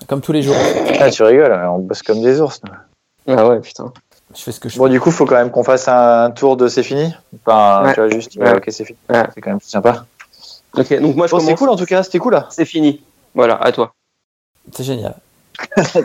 [0.08, 0.56] comme tous les jours.
[1.00, 2.60] Ah, tu rigoles, on bosse comme des ours.
[2.64, 3.34] nous.
[3.36, 3.92] Ah ouais putain.
[4.34, 6.56] Je fais ce que je Bon, du coup, faut quand même qu'on fasse un tour
[6.56, 7.12] de c'est fini?
[7.44, 7.94] Pas un, Ouais.
[7.94, 8.56] tu vois, juste, Ouais.
[8.56, 8.98] ok, c'est fini.
[9.08, 9.24] Ouais.
[9.34, 10.04] C'est quand même sympa.
[10.76, 12.46] Ok donc moi je Bon, c'est cool en tout cas, c'était cool là.
[12.50, 13.02] C'est fini.
[13.34, 13.94] Voilà à toi.
[14.72, 15.14] C'est génial.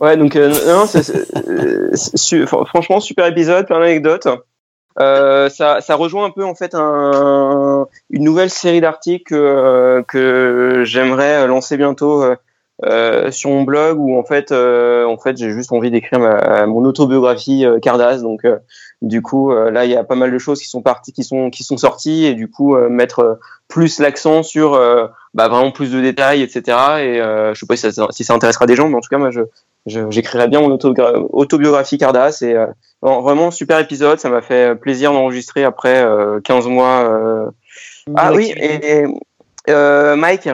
[0.00, 4.28] Ouais, donc euh, non, c'est- c'est- euh, franchement super épisode, plein d'anecdotes.
[5.00, 10.82] Euh, ça, ça rejoint un peu en fait un, une nouvelle série d'articles que, que
[10.84, 12.24] j'aimerais lancer bientôt
[12.84, 16.66] euh, sur mon blog où en fait, euh, en fait, j'ai juste envie d'écrire ma,
[16.66, 18.22] mon autobiographie euh, Cardass.
[18.22, 18.58] Donc, euh,
[19.02, 21.24] du coup, euh, là, il y a pas mal de choses qui sont parties, qui
[21.24, 25.70] sont qui sont sorties et du coup euh, mettre plus l'accent sur euh, bah, vraiment
[25.72, 26.60] plus de détails, etc.
[27.00, 29.08] Et euh, je sais pas si ça, si ça intéressera des gens, mais en tout
[29.10, 29.40] cas, moi, je
[29.86, 30.76] je- j'écrirai bien mon
[31.32, 32.66] autobiographie Cardass et euh,
[33.02, 34.18] non, vraiment super épisode.
[34.18, 37.04] Ça m'a fait plaisir d'enregistrer après euh, 15 mois.
[37.08, 37.46] euh.
[38.16, 39.06] Ah oui, et, et,
[39.70, 40.48] euh, Mike,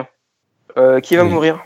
[0.77, 1.29] euh, qui va Oui.
[1.29, 1.59] mourir?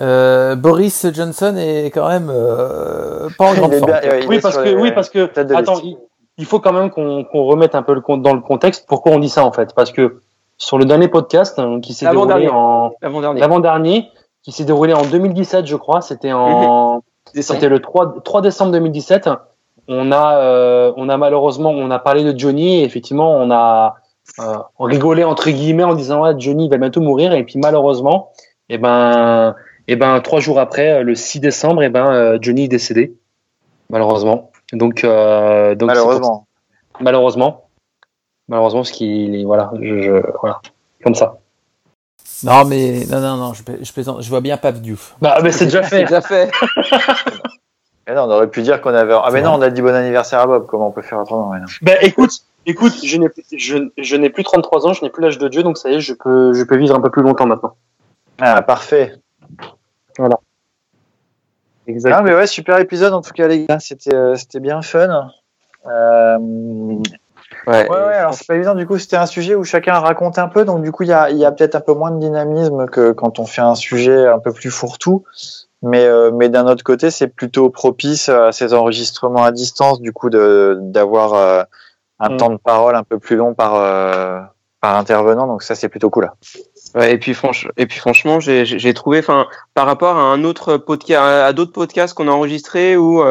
[0.00, 3.90] Euh, Boris Johnson est quand même euh, pas en grande forme.
[3.90, 5.98] ouais, Oui, parce que, les- oui, parce que, tête de attends, il,
[6.38, 8.86] il faut quand même qu'on remette un peu le compte dans le contexte.
[8.88, 9.74] Pourquoi on dit ça, en fait?
[9.74, 10.20] Parce que
[10.58, 14.08] sur le dernier podcast, hein, qui s'est déroulé en, L'avant-dernier.
[14.42, 17.02] qui s'est déroulé en 2017, je crois, c'était en.
[17.34, 19.28] C'était le 3, 3 décembre 2017.
[19.88, 22.80] On a, euh, on a malheureusement, on a parlé de Johnny.
[22.80, 23.96] Et effectivement, on a
[24.38, 27.32] euh, rigolé entre guillemets en disant ouais, Johnny va bientôt mourir.
[27.32, 28.30] Et puis malheureusement,
[28.68, 29.54] et ben,
[29.88, 33.14] et ben trois jours après, le 6 décembre, et ben euh, Johnny est décédé.
[33.90, 34.50] Malheureusement.
[34.72, 36.46] Donc, euh, donc c'est pour- Malheureusement.
[37.00, 37.64] malheureusement,
[38.48, 40.60] malheureusement, ce qui, voilà, je, je- voilà,
[41.02, 41.38] comme ça.
[42.44, 44.22] Non, mais non, non, non, je, pla- je plaisante.
[44.22, 45.16] Je vois bien Pape Diouf.
[45.20, 46.04] Bah, mais c'est déjà fait.
[46.04, 46.50] déjà fait.
[48.08, 49.14] Mais non, on aurait pu dire qu'on avait.
[49.14, 50.66] Ah, mais non, on a dit bon anniversaire à Bob.
[50.66, 52.30] Comment on peut faire autrement maintenant Ben écoute,
[52.66, 55.62] écoute, je n'ai je, je n'ai plus 33 ans, je n'ai plus l'âge de Dieu,
[55.62, 57.74] donc ça y est, je peux je peux vivre un peu plus longtemps maintenant.
[58.40, 59.14] Ah, parfait.
[62.04, 63.80] Ah, mais ouais, super épisode en tout cas, les gars.
[63.80, 65.30] C'était euh, c'était bien fun.
[65.86, 66.38] Euh,
[67.66, 68.74] Ouais, Ouais, ouais, alors c'est pas évident.
[68.74, 70.64] Du coup, c'était un sujet où chacun raconte un peu.
[70.64, 73.12] Donc, du coup, il y a, y a peut-être un peu moins de dynamisme que
[73.12, 75.24] quand on fait un sujet un peu plus fourre-tout.
[75.82, 80.12] Mais, euh, mais d'un autre côté, c'est plutôt propice à ces enregistrements à distance, du
[80.12, 81.62] coup, de, d'avoir euh,
[82.20, 82.36] un Mm.
[82.36, 84.40] temps de parole un peu plus long par, euh,
[84.80, 85.46] par intervenant.
[85.46, 86.30] Donc, ça, c'est plutôt cool.
[86.94, 90.76] Ouais, et puis franch- et puis franchement, j'ai trouvé, enfin, par rapport à un autre
[90.76, 93.22] podcast, à d'autres podcasts qu'on a enregistrés ou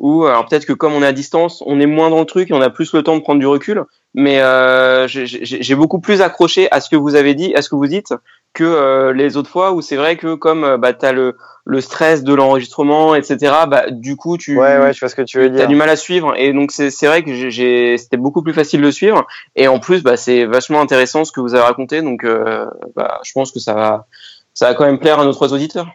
[0.00, 2.50] ou alors peut-être que comme on est à distance, on est moins dans le truc
[2.50, 3.84] et on a plus le temps de prendre du recul.
[4.16, 7.74] Mais euh, j'ai- beaucoup plus accroché à ce que vous avez dit, à ce que
[7.74, 8.14] vous dites,
[8.52, 11.36] que euh, les autres fois où c'est vrai que comme euh, bah t'as le
[11.66, 13.52] le stress de l'enregistrement, etc.
[13.66, 15.66] Bah du coup tu Ouais, ouais, je vois ce que tu veux dire.
[15.66, 18.82] du mal à suivre et donc c'est c'est vrai que j'ai- c'était beaucoup plus facile
[18.82, 19.26] de suivre
[19.56, 23.18] et en plus bah c'est vachement intéressant ce que vous avez raconté donc euh, bah
[23.24, 24.06] je pense que ça va
[24.52, 25.88] ça va quand même plaire à nos trois auditeurs.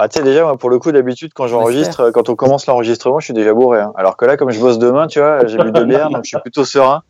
[0.00, 3.18] Ah, tu sais, déjà, moi, pour le coup, d'habitude, quand j'enregistre, quand on commence l'enregistrement,
[3.18, 3.80] je suis déjà bourré.
[3.80, 3.92] hein.
[3.96, 6.28] Alors que là, comme je bosse demain, tu vois, j'ai bu deux bières, donc je
[6.28, 7.02] suis plutôt serein.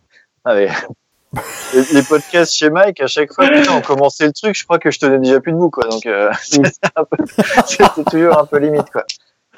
[0.45, 0.55] Ah,
[1.75, 4.79] les, les podcasts chez Mike, à chaque fois, putain, on commençait le truc, je crois
[4.79, 5.85] que je tenais déjà plus debout, quoi.
[5.89, 9.05] Donc, euh, c'était toujours un peu limite, quoi.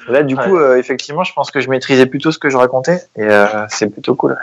[0.07, 3.03] Là, du coup, euh, effectivement, je pense que je maîtrisais plutôt ce que je racontais,
[3.15, 4.37] et euh, c'est plutôt cool.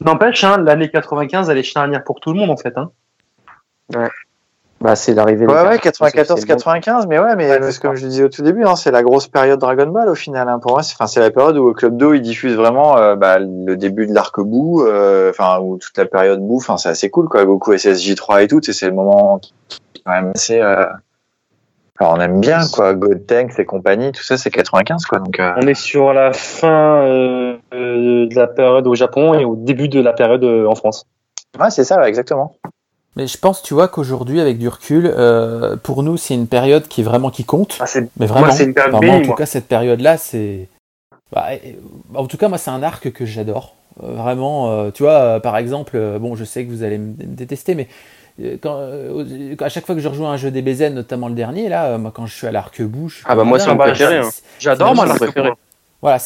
[0.00, 2.76] N'empêche, hein, l'année 95, elle est charnière pour tout le monde en fait.
[2.76, 2.90] Hein.
[4.80, 5.46] Bah c'est l'arrivée.
[5.46, 8.42] Ouais, ouais, 94, 95, mais ouais, mais Ouais, parce que comme je disais au tout
[8.42, 10.48] début, hein, c'est la grosse période Dragon Ball au final.
[10.48, 13.16] Hein, pour moi, c'est, enfin, c'est la période où Club Do il diffuse vraiment euh,
[13.16, 16.56] bah, le début de l'arc Boo, euh, enfin, ou toute la période Boo.
[16.56, 17.44] Enfin, c'est assez cool, quoi.
[17.46, 19.54] Goku SSJ3 et tout, et c'est le moment qui
[19.94, 20.60] est quand même assez.
[20.60, 20.84] Euh...
[21.98, 22.94] Alors, on aime bien, quoi.
[22.94, 25.18] God Tanks et compagnie, tout ça, c'est 95, quoi.
[25.18, 25.52] Donc, euh...
[25.56, 29.88] On est sur la fin euh, euh, de la période au Japon et au début
[29.88, 31.06] de la période euh, en France.
[31.58, 32.56] ouais, c'est ça, ouais, exactement.
[33.16, 36.86] Mais je pense, tu vois, qu'aujourd'hui, avec du recul, euh, pour nous, c'est une période
[36.86, 37.78] qui est vraiment qui compte.
[37.80, 39.36] Ah, c'est Mais vraiment, c'est une période Enfin, moi, en tout moi.
[39.36, 40.68] cas, cette période-là, c'est.
[41.32, 41.56] Bah, euh,
[42.14, 43.74] en tout cas, moi, c'est un arc que j'adore.
[44.02, 46.98] Euh, vraiment, euh, tu vois, euh, par exemple, euh, bon, je sais que vous allez
[46.98, 47.88] me détester, mais
[48.60, 48.78] quand,
[49.60, 52.12] à chaque fois que je rejoue un jeu DBZ, notamment le dernier, là, euh, moi,
[52.14, 53.24] quand je suis à l'arc bouche.
[53.26, 54.28] Ah bah, moi, c'est mon préféré, hein.
[54.58, 55.50] J'adore C'est moi mon l'arc préféré.
[55.50, 55.56] Boo.
[56.02, 56.18] Voilà.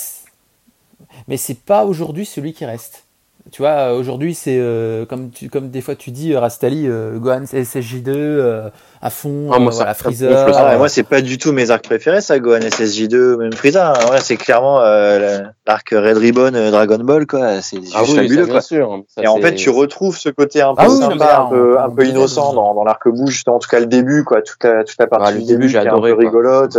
[1.29, 3.05] Mais c'est pas aujourd'hui celui qui reste.
[3.53, 7.19] Tu vois, aujourd'hui, c'est euh, comme, tu, comme des fois tu dis, euh, Rastali, euh,
[7.19, 8.71] Gohan SSJ2 euh,
[9.03, 10.31] à fond, Ah, moi, euh, voilà, Freezer.
[10.55, 13.53] Ah ouais, euh, moi, c'est pas du tout mes arcs préférés, ça, Gohan SSJ2, même
[13.53, 13.93] Frieza.
[13.93, 14.11] hein.
[14.11, 17.61] Ouais, c'est clairement euh, l'arc Red Ribbon euh, Dragon Ball, quoi.
[17.61, 18.53] C'est juste Ah oui, fabuleux, ça, quoi.
[18.53, 19.03] bien sûr.
[19.09, 21.79] Ça, Et en fait, tu retrouves ce côté un peu Ah oui, sympa, un peu,
[21.81, 24.85] un peu innocent dans, dans l'arc bouge, en tout cas le début, quoi, toute la,
[24.85, 26.79] toute la partie Ah, le du début, j'ai qui est adoré, peu rigolote.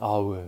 [0.00, 0.38] Ah ouais.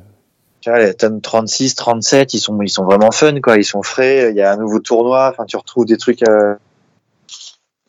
[0.60, 3.56] Tu vois, les tomes 36, 37, ils sont, ils sont vraiment fun, quoi.
[3.56, 4.30] Ils sont frais.
[4.30, 5.30] Il y a un nouveau tournoi.
[5.30, 6.22] Enfin, tu retrouves des trucs.
[6.28, 6.54] Euh...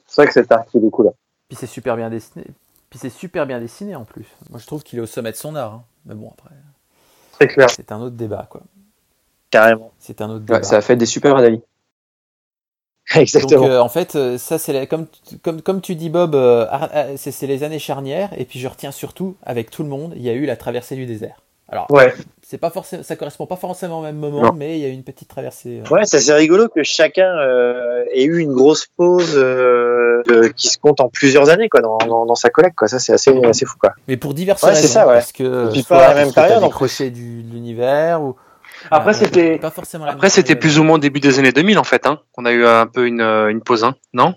[0.07, 1.11] C'est vrai que cet arc il est cool.
[1.47, 2.45] Puis c'est super bien dessiné.
[2.89, 4.25] Puis c'est super bien dessiné en plus.
[4.49, 5.73] Moi je trouve qu'il est au sommet de son art.
[5.73, 5.83] hein.
[6.05, 6.53] Mais bon après,
[7.39, 7.69] C'est clair.
[7.69, 8.61] c'est un autre débat quoi.
[9.49, 9.91] Carrément.
[9.99, 10.63] C'est un autre Ouais, débat.
[10.63, 11.61] ça a fait des super analyses.
[13.15, 13.61] Exactement.
[13.61, 16.35] Donc euh, en fait, euh, ça c'est la- comme, tu- comme, comme tu dis Bob,
[16.35, 16.65] euh,
[17.17, 18.29] c'est les années charnières.
[18.37, 20.95] Et puis je retiens surtout avec tout le monde, il y a eu la traversée
[20.95, 21.41] du désert.
[21.69, 22.13] Alors Ouais.
[22.51, 24.51] C'est pas forcément, ça correspond pas forcément au même moment, Non.
[24.53, 25.81] mais il y a eu une petite traversée.
[25.85, 25.89] euh.
[25.93, 30.21] Ouais, c'est assez rigolo que chacun euh, ait eu une grosse pause euh,
[30.57, 32.89] qui se compte en plusieurs années, quoi, dans, dans, dans sa collecte, quoi.
[32.89, 33.93] Ça, c'est assez, assez fou, quoi.
[34.09, 34.81] Mais pour diverses Ouais, raisons.
[34.81, 35.13] c'est ça, ouais.
[35.13, 38.35] Parce que puis soit pas la même période, en décroché du, de l'univers ou.
[38.91, 41.79] Après, Euh, c'était- pas forcément la Après, c'était plus ou moins début des années 2000
[41.79, 44.33] en fait, hein, qu'on a eu un peu une, une pause, hein, non?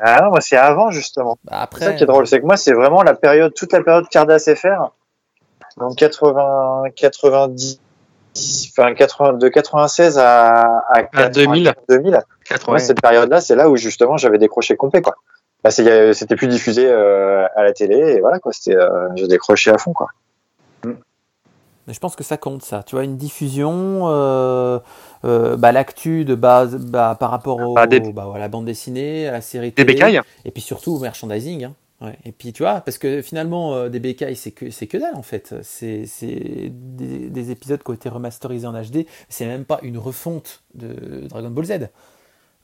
[0.00, 1.38] Ah non, moi, c'est avant, justement.
[1.44, 1.84] Bah, C'est après.
[1.84, 4.52] ça qui est drôle, c'est que moi, c'est vraiment la période, toute la période Cardass
[4.52, 4.90] FR,
[5.78, 7.80] donc 80, 90,
[8.76, 11.72] enfin 80, de 96 à, à, 2000.
[11.88, 12.20] 2000.
[12.48, 12.72] 80.
[12.72, 15.14] Moi, cette période-là, c'est là où justement j'avais décroché complet, quoi.
[15.62, 18.52] Bah, c'était plus diffusé euh, à la télé, et voilà, quoi.
[18.52, 20.08] C'était, euh, j'ai décroché à fond, quoi.
[21.86, 22.82] Mais je pense que ça compte, ça.
[22.82, 24.78] Tu vois, une diffusion, euh,
[25.26, 28.64] euh, bah, l'actu de base bah, par rapport au, Bah, des- bah, à la bande
[28.64, 31.64] dessinée, à la série Des télé, bécailles et puis surtout au merchandising.
[31.64, 31.72] hein.
[32.04, 32.18] Ouais.
[32.24, 35.14] Et puis tu vois, parce que finalement, euh, des bécailles, c'est que, c'est que dalle
[35.14, 35.54] en fait.
[35.62, 39.06] C'est, c'est des, des épisodes qui ont été remasterisés en HD.
[39.28, 41.72] C'est même pas une refonte de Dragon Ball Z.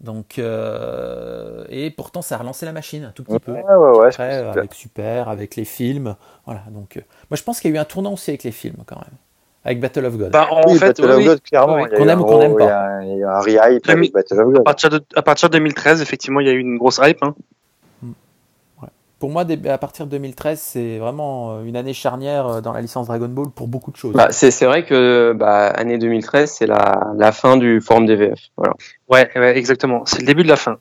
[0.01, 3.52] Donc, euh, et pourtant, ça a relancé la machine un tout petit peu.
[3.52, 4.07] Ouais, ouais, ouais.
[4.09, 4.49] Après, super.
[4.59, 6.17] avec Super, avec les films.
[6.47, 8.51] Voilà, donc, euh, moi je pense qu'il y a eu un tournant aussi avec les
[8.52, 9.15] films quand même.
[9.62, 10.31] Avec Battle of God.
[10.33, 11.25] Bah, en Oui, fait, Battle oui, of.
[11.27, 11.85] God, clairement.
[11.85, 13.02] Qu'on aime ou qu'on gros- aime pas.
[13.02, 14.65] Il y a un- un re-hype avec Battle of à God.
[14.65, 17.23] partir, de, à partir de 2013, effectivement, il y a eu une grosse hype.
[17.23, 17.35] Hein.
[19.20, 22.81] Pour moi, à partir de 2013, c'est vraiment euh, une année charnière euh, dans la
[22.81, 24.15] licence Dragon Ball pour beaucoup de choses.
[24.15, 28.39] Bah, c'est vrai que bah, année 2013, c'est la, la fin du forum DVF.
[28.57, 28.73] Voilà.
[29.08, 30.02] Ouais, ouais, exactement.
[30.07, 30.78] C'est le début de la fin.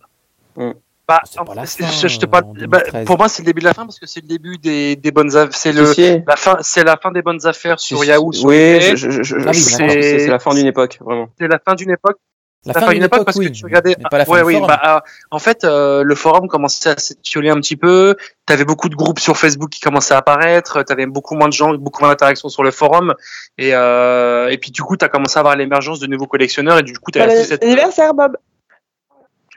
[0.55, 0.71] Mm.
[1.05, 2.45] Bah, C'est pas la c'est- fin, je, je te euh, parle.
[2.45, 3.05] en bah, 2013.
[3.05, 5.11] pour moi, c'est le début de la fin parce que c'est le début des, des
[5.11, 5.53] bonnes affaires.
[5.55, 6.23] C'est le Si, si.
[6.25, 6.57] la fin.
[6.61, 8.05] C'est la fin des bonnes affaires sur.
[8.05, 8.31] Yahoo.
[8.31, 11.27] Sur Oui, c'est c'est la fin d'une époque, vraiment.
[11.37, 12.17] C'est la fin d'une époque.
[12.65, 13.47] La La fin fin d'une d'une époque époque, parce oui.
[13.47, 13.95] que tu regardais.
[13.95, 14.53] pas la fin ouais, du oui.
[14.55, 14.67] forum.
[14.67, 14.99] Bah, euh,
[15.31, 18.17] en fait, euh, le forum commençait à s'étioler un petit peu.
[18.45, 20.83] T'avais beaucoup de groupes sur Facebook qui commençaient à apparaître.
[20.83, 23.13] T'avais beaucoup moins de gens, beaucoup moins d'interactions sur le forum.
[23.57, 26.97] Et et puis du coup, t'as commencé à avoir l'émergence de nouveaux collectionneurs et du
[26.99, 27.63] coup, t'avais Bon cette.
[27.63, 28.37] anniversaire, Bob.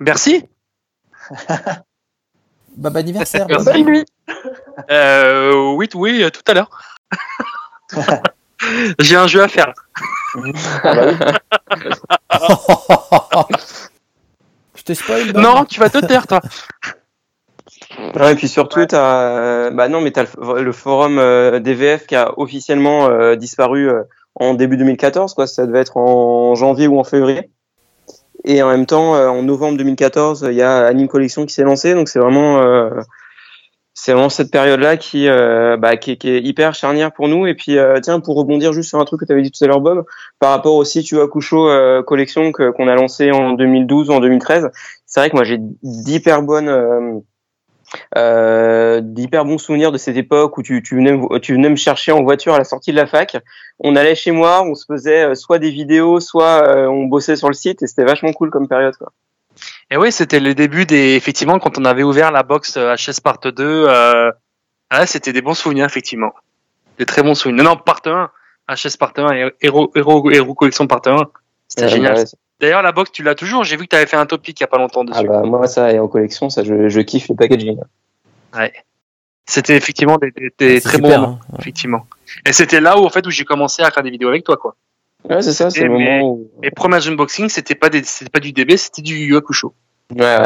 [0.01, 0.47] Merci.
[2.77, 3.47] Bah, anniversaire.
[3.49, 3.67] Merci.
[3.67, 4.05] Bonne nuit.
[4.91, 6.71] Euh, oui, oui, tout à l'heure.
[8.99, 9.75] J'ai un jeu à faire.
[10.83, 11.17] Ah bah oui.
[14.75, 16.41] Je te spoil Non, tu vas te taire, toi.
[18.17, 22.07] Ouais, et puis surtout, t'as, euh, bah non, mais t'as le, le forum euh, DVF
[22.07, 24.03] qui a officiellement euh, disparu euh,
[24.35, 25.47] en début 2014, quoi.
[25.47, 27.51] Ça devait être en janvier ou en février.
[28.45, 31.63] Et en même temps, euh, en novembre 2014, il y a Anime Collection qui s'est
[31.63, 32.91] lancé, donc c'est vraiment, euh,
[33.95, 37.47] c'est vraiment cette période-là qui, euh, bah, qui, qui est hyper charnière pour nous.
[37.47, 39.63] Et puis, euh, tiens, pour rebondir juste sur un truc que tu avais dit tout
[39.63, 40.05] à l'heure, Bob,
[40.39, 44.21] par rapport au site Akusho euh, Collection que- qu'on a lancé en 2012 ou en
[44.21, 44.71] 2013,
[45.07, 47.19] c'est vrai que moi j'ai d'hyper bonnes euh,
[48.17, 52.13] euh, d'hyper bons souvenirs de cette époque où tu, tu, venais, tu venais me chercher
[52.13, 53.37] en voiture à la sortie de la fac.
[53.79, 57.49] On allait chez moi, on se faisait euh, soit des vidéos, soit on bossait sur
[57.49, 58.97] le site et c'était vachement cool comme période.
[58.97, 59.13] Quoi.
[59.93, 63.21] Et oui, c'était le début des, effectivement, quand on avait ouvert la box euh, HS
[63.23, 64.31] Part 2, euh,
[64.89, 66.33] ah, c'était des bons souvenirs, effectivement.
[66.99, 67.63] Des très bons souvenirs.
[67.65, 68.31] Non, non, Part 1,
[68.75, 71.25] HS Part 1 et Hero, Hero, Hero Collection Part 1.
[71.69, 72.15] C'était Euh, génial.
[72.15, 72.27] bah, ouais,
[72.61, 73.65] D'ailleurs, la box, tu l'as toujours.
[73.65, 75.19] J'ai vu que tu avais fait un topic il y a pas longtemps dessus.
[75.21, 77.79] ah bah, moi, ça, et en collection, ça, je, je kiffe le packaging.
[79.45, 81.57] C'était effectivement des, des- des C'est très bons moments, hein.
[81.59, 82.07] effectivement.
[82.47, 84.57] Et c'était là où, en fait, où j'ai commencé à faire des vidéos avec toi,
[84.57, 84.77] quoi.
[85.29, 86.51] Ouais, c'est ça, c'est Et le mais- moment où.
[86.63, 89.73] Mes premiers unboxings, c'était pas des, c'était pas du DB, c'était du Yu Hakusho.
[90.17, 90.39] Ouais,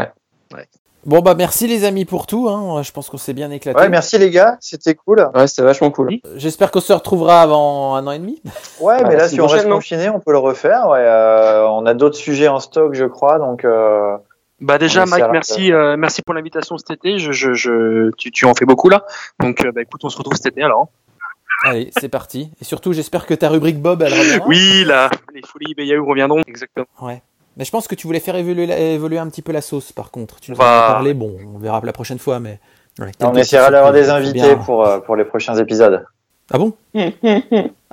[0.54, 0.64] ouais.
[1.04, 2.48] Bon, bah, merci les amis pour tout.
[2.48, 2.82] Hein.
[2.82, 3.78] Je pense qu'on s'est bien éclaté.
[3.78, 5.30] Ouais, merci les gars, c'était cool.
[5.34, 6.18] Ouais, c'était vachement cool.
[6.34, 8.42] J'espère qu'on se retrouvera avant un an et demi.
[8.80, 10.88] Ouais, Ah, mais là, la si on reste confiné, on peut le refaire.
[10.88, 13.38] Ouais, euh, on a d'autres sujets en stock, je crois.
[13.38, 14.16] Donc, euh,
[14.60, 17.18] Bah déjà, Mike, merci, euh, merci pour l'invitation cet été.
[17.20, 19.04] Je, je, je, tu, tu en fais beaucoup là.
[19.38, 20.88] Donc, euh, bah, écoute, on se retrouve cet été alors.
[21.64, 22.50] Allez, c'est parti.
[22.60, 24.46] Et surtout, j'espère que ta rubrique Bob, elle reviendra.
[24.46, 26.42] Oui, là, les folies Bayaou reviendront.
[26.46, 26.86] Exactement.
[27.58, 29.90] Mais je pense que tu voulais faire évoluer, la- évoluer un petit peu la sauce,
[29.90, 30.38] par contre.
[30.40, 31.14] Tu nous va- en as parlé.
[31.14, 32.60] Bon, on verra la prochaine fois, mais.
[32.98, 34.56] ouais, on essaiera d'avoir des invités Bien.
[34.56, 36.04] pour, euh, pour les prochains épisodes.
[36.52, 36.74] Ah bon?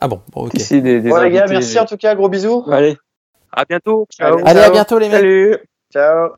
[0.02, 0.56] Ah bon, bon, ok.
[0.56, 2.14] Ici, des, des Bon, les gars, merci en tout cas.
[2.16, 2.66] Gros bisous.
[2.70, 2.98] Allez,
[3.54, 4.06] À bientôt.
[4.12, 4.38] Ciao.
[4.44, 4.60] Allez.
[4.60, 5.20] À bientôt les mecs.
[5.20, 5.58] salut
[5.94, 6.32] Ciao.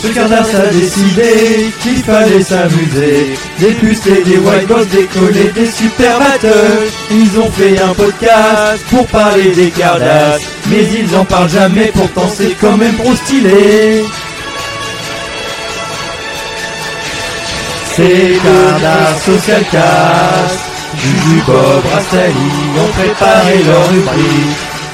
[0.00, 3.36] Ce Cardass a décidé qu'il fallait s'amuser.
[3.58, 6.86] Des puces et des whiteboards décollés, des super battles.
[7.10, 10.40] Ils ont fait un podcast pour parler des Cardass.
[10.70, 14.04] Mais ils en parlent jamais, pourtant c'est quand même trop stylé.
[17.96, 20.60] C'est Cardass Social Cast.
[20.96, 22.32] Juju, Bob, Rastali
[22.78, 24.77] ont préparé leur rubrique.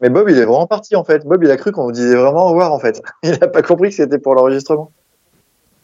[0.00, 1.24] Mais Bob, il est vraiment parti en fait.
[1.26, 3.00] Bob, il a cru qu'on vous disait vraiment au revoir en fait.
[3.22, 4.92] Il a pas compris que c'était pour l'enregistrement.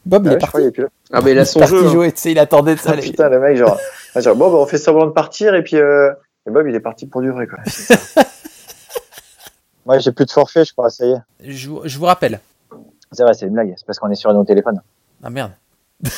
[0.05, 0.65] Bob, il Ah est ouais, je crois, parti.
[0.65, 0.89] il est plus là.
[1.13, 1.85] Ah, bah, il a Il son parti jeu.
[1.87, 1.89] hein.
[1.91, 2.91] jouer, il attendait de ça.
[2.93, 3.79] Ah, putain, le mec, genre,
[4.15, 6.11] ah, genre, bon, bah, on fait semblant de partir et puis euh,
[6.45, 7.59] et Bob, il est parti pour durer quoi.
[9.85, 10.89] Moi, j'ai plus de forfait, je crois.
[10.89, 11.51] Ça y est.
[11.51, 12.39] Je, vous- je vous rappelle.
[13.11, 13.73] C'est vrai, c'est une blague.
[13.77, 14.81] C'est parce qu'on est sur nos téléphones.
[15.23, 15.51] Ah merde.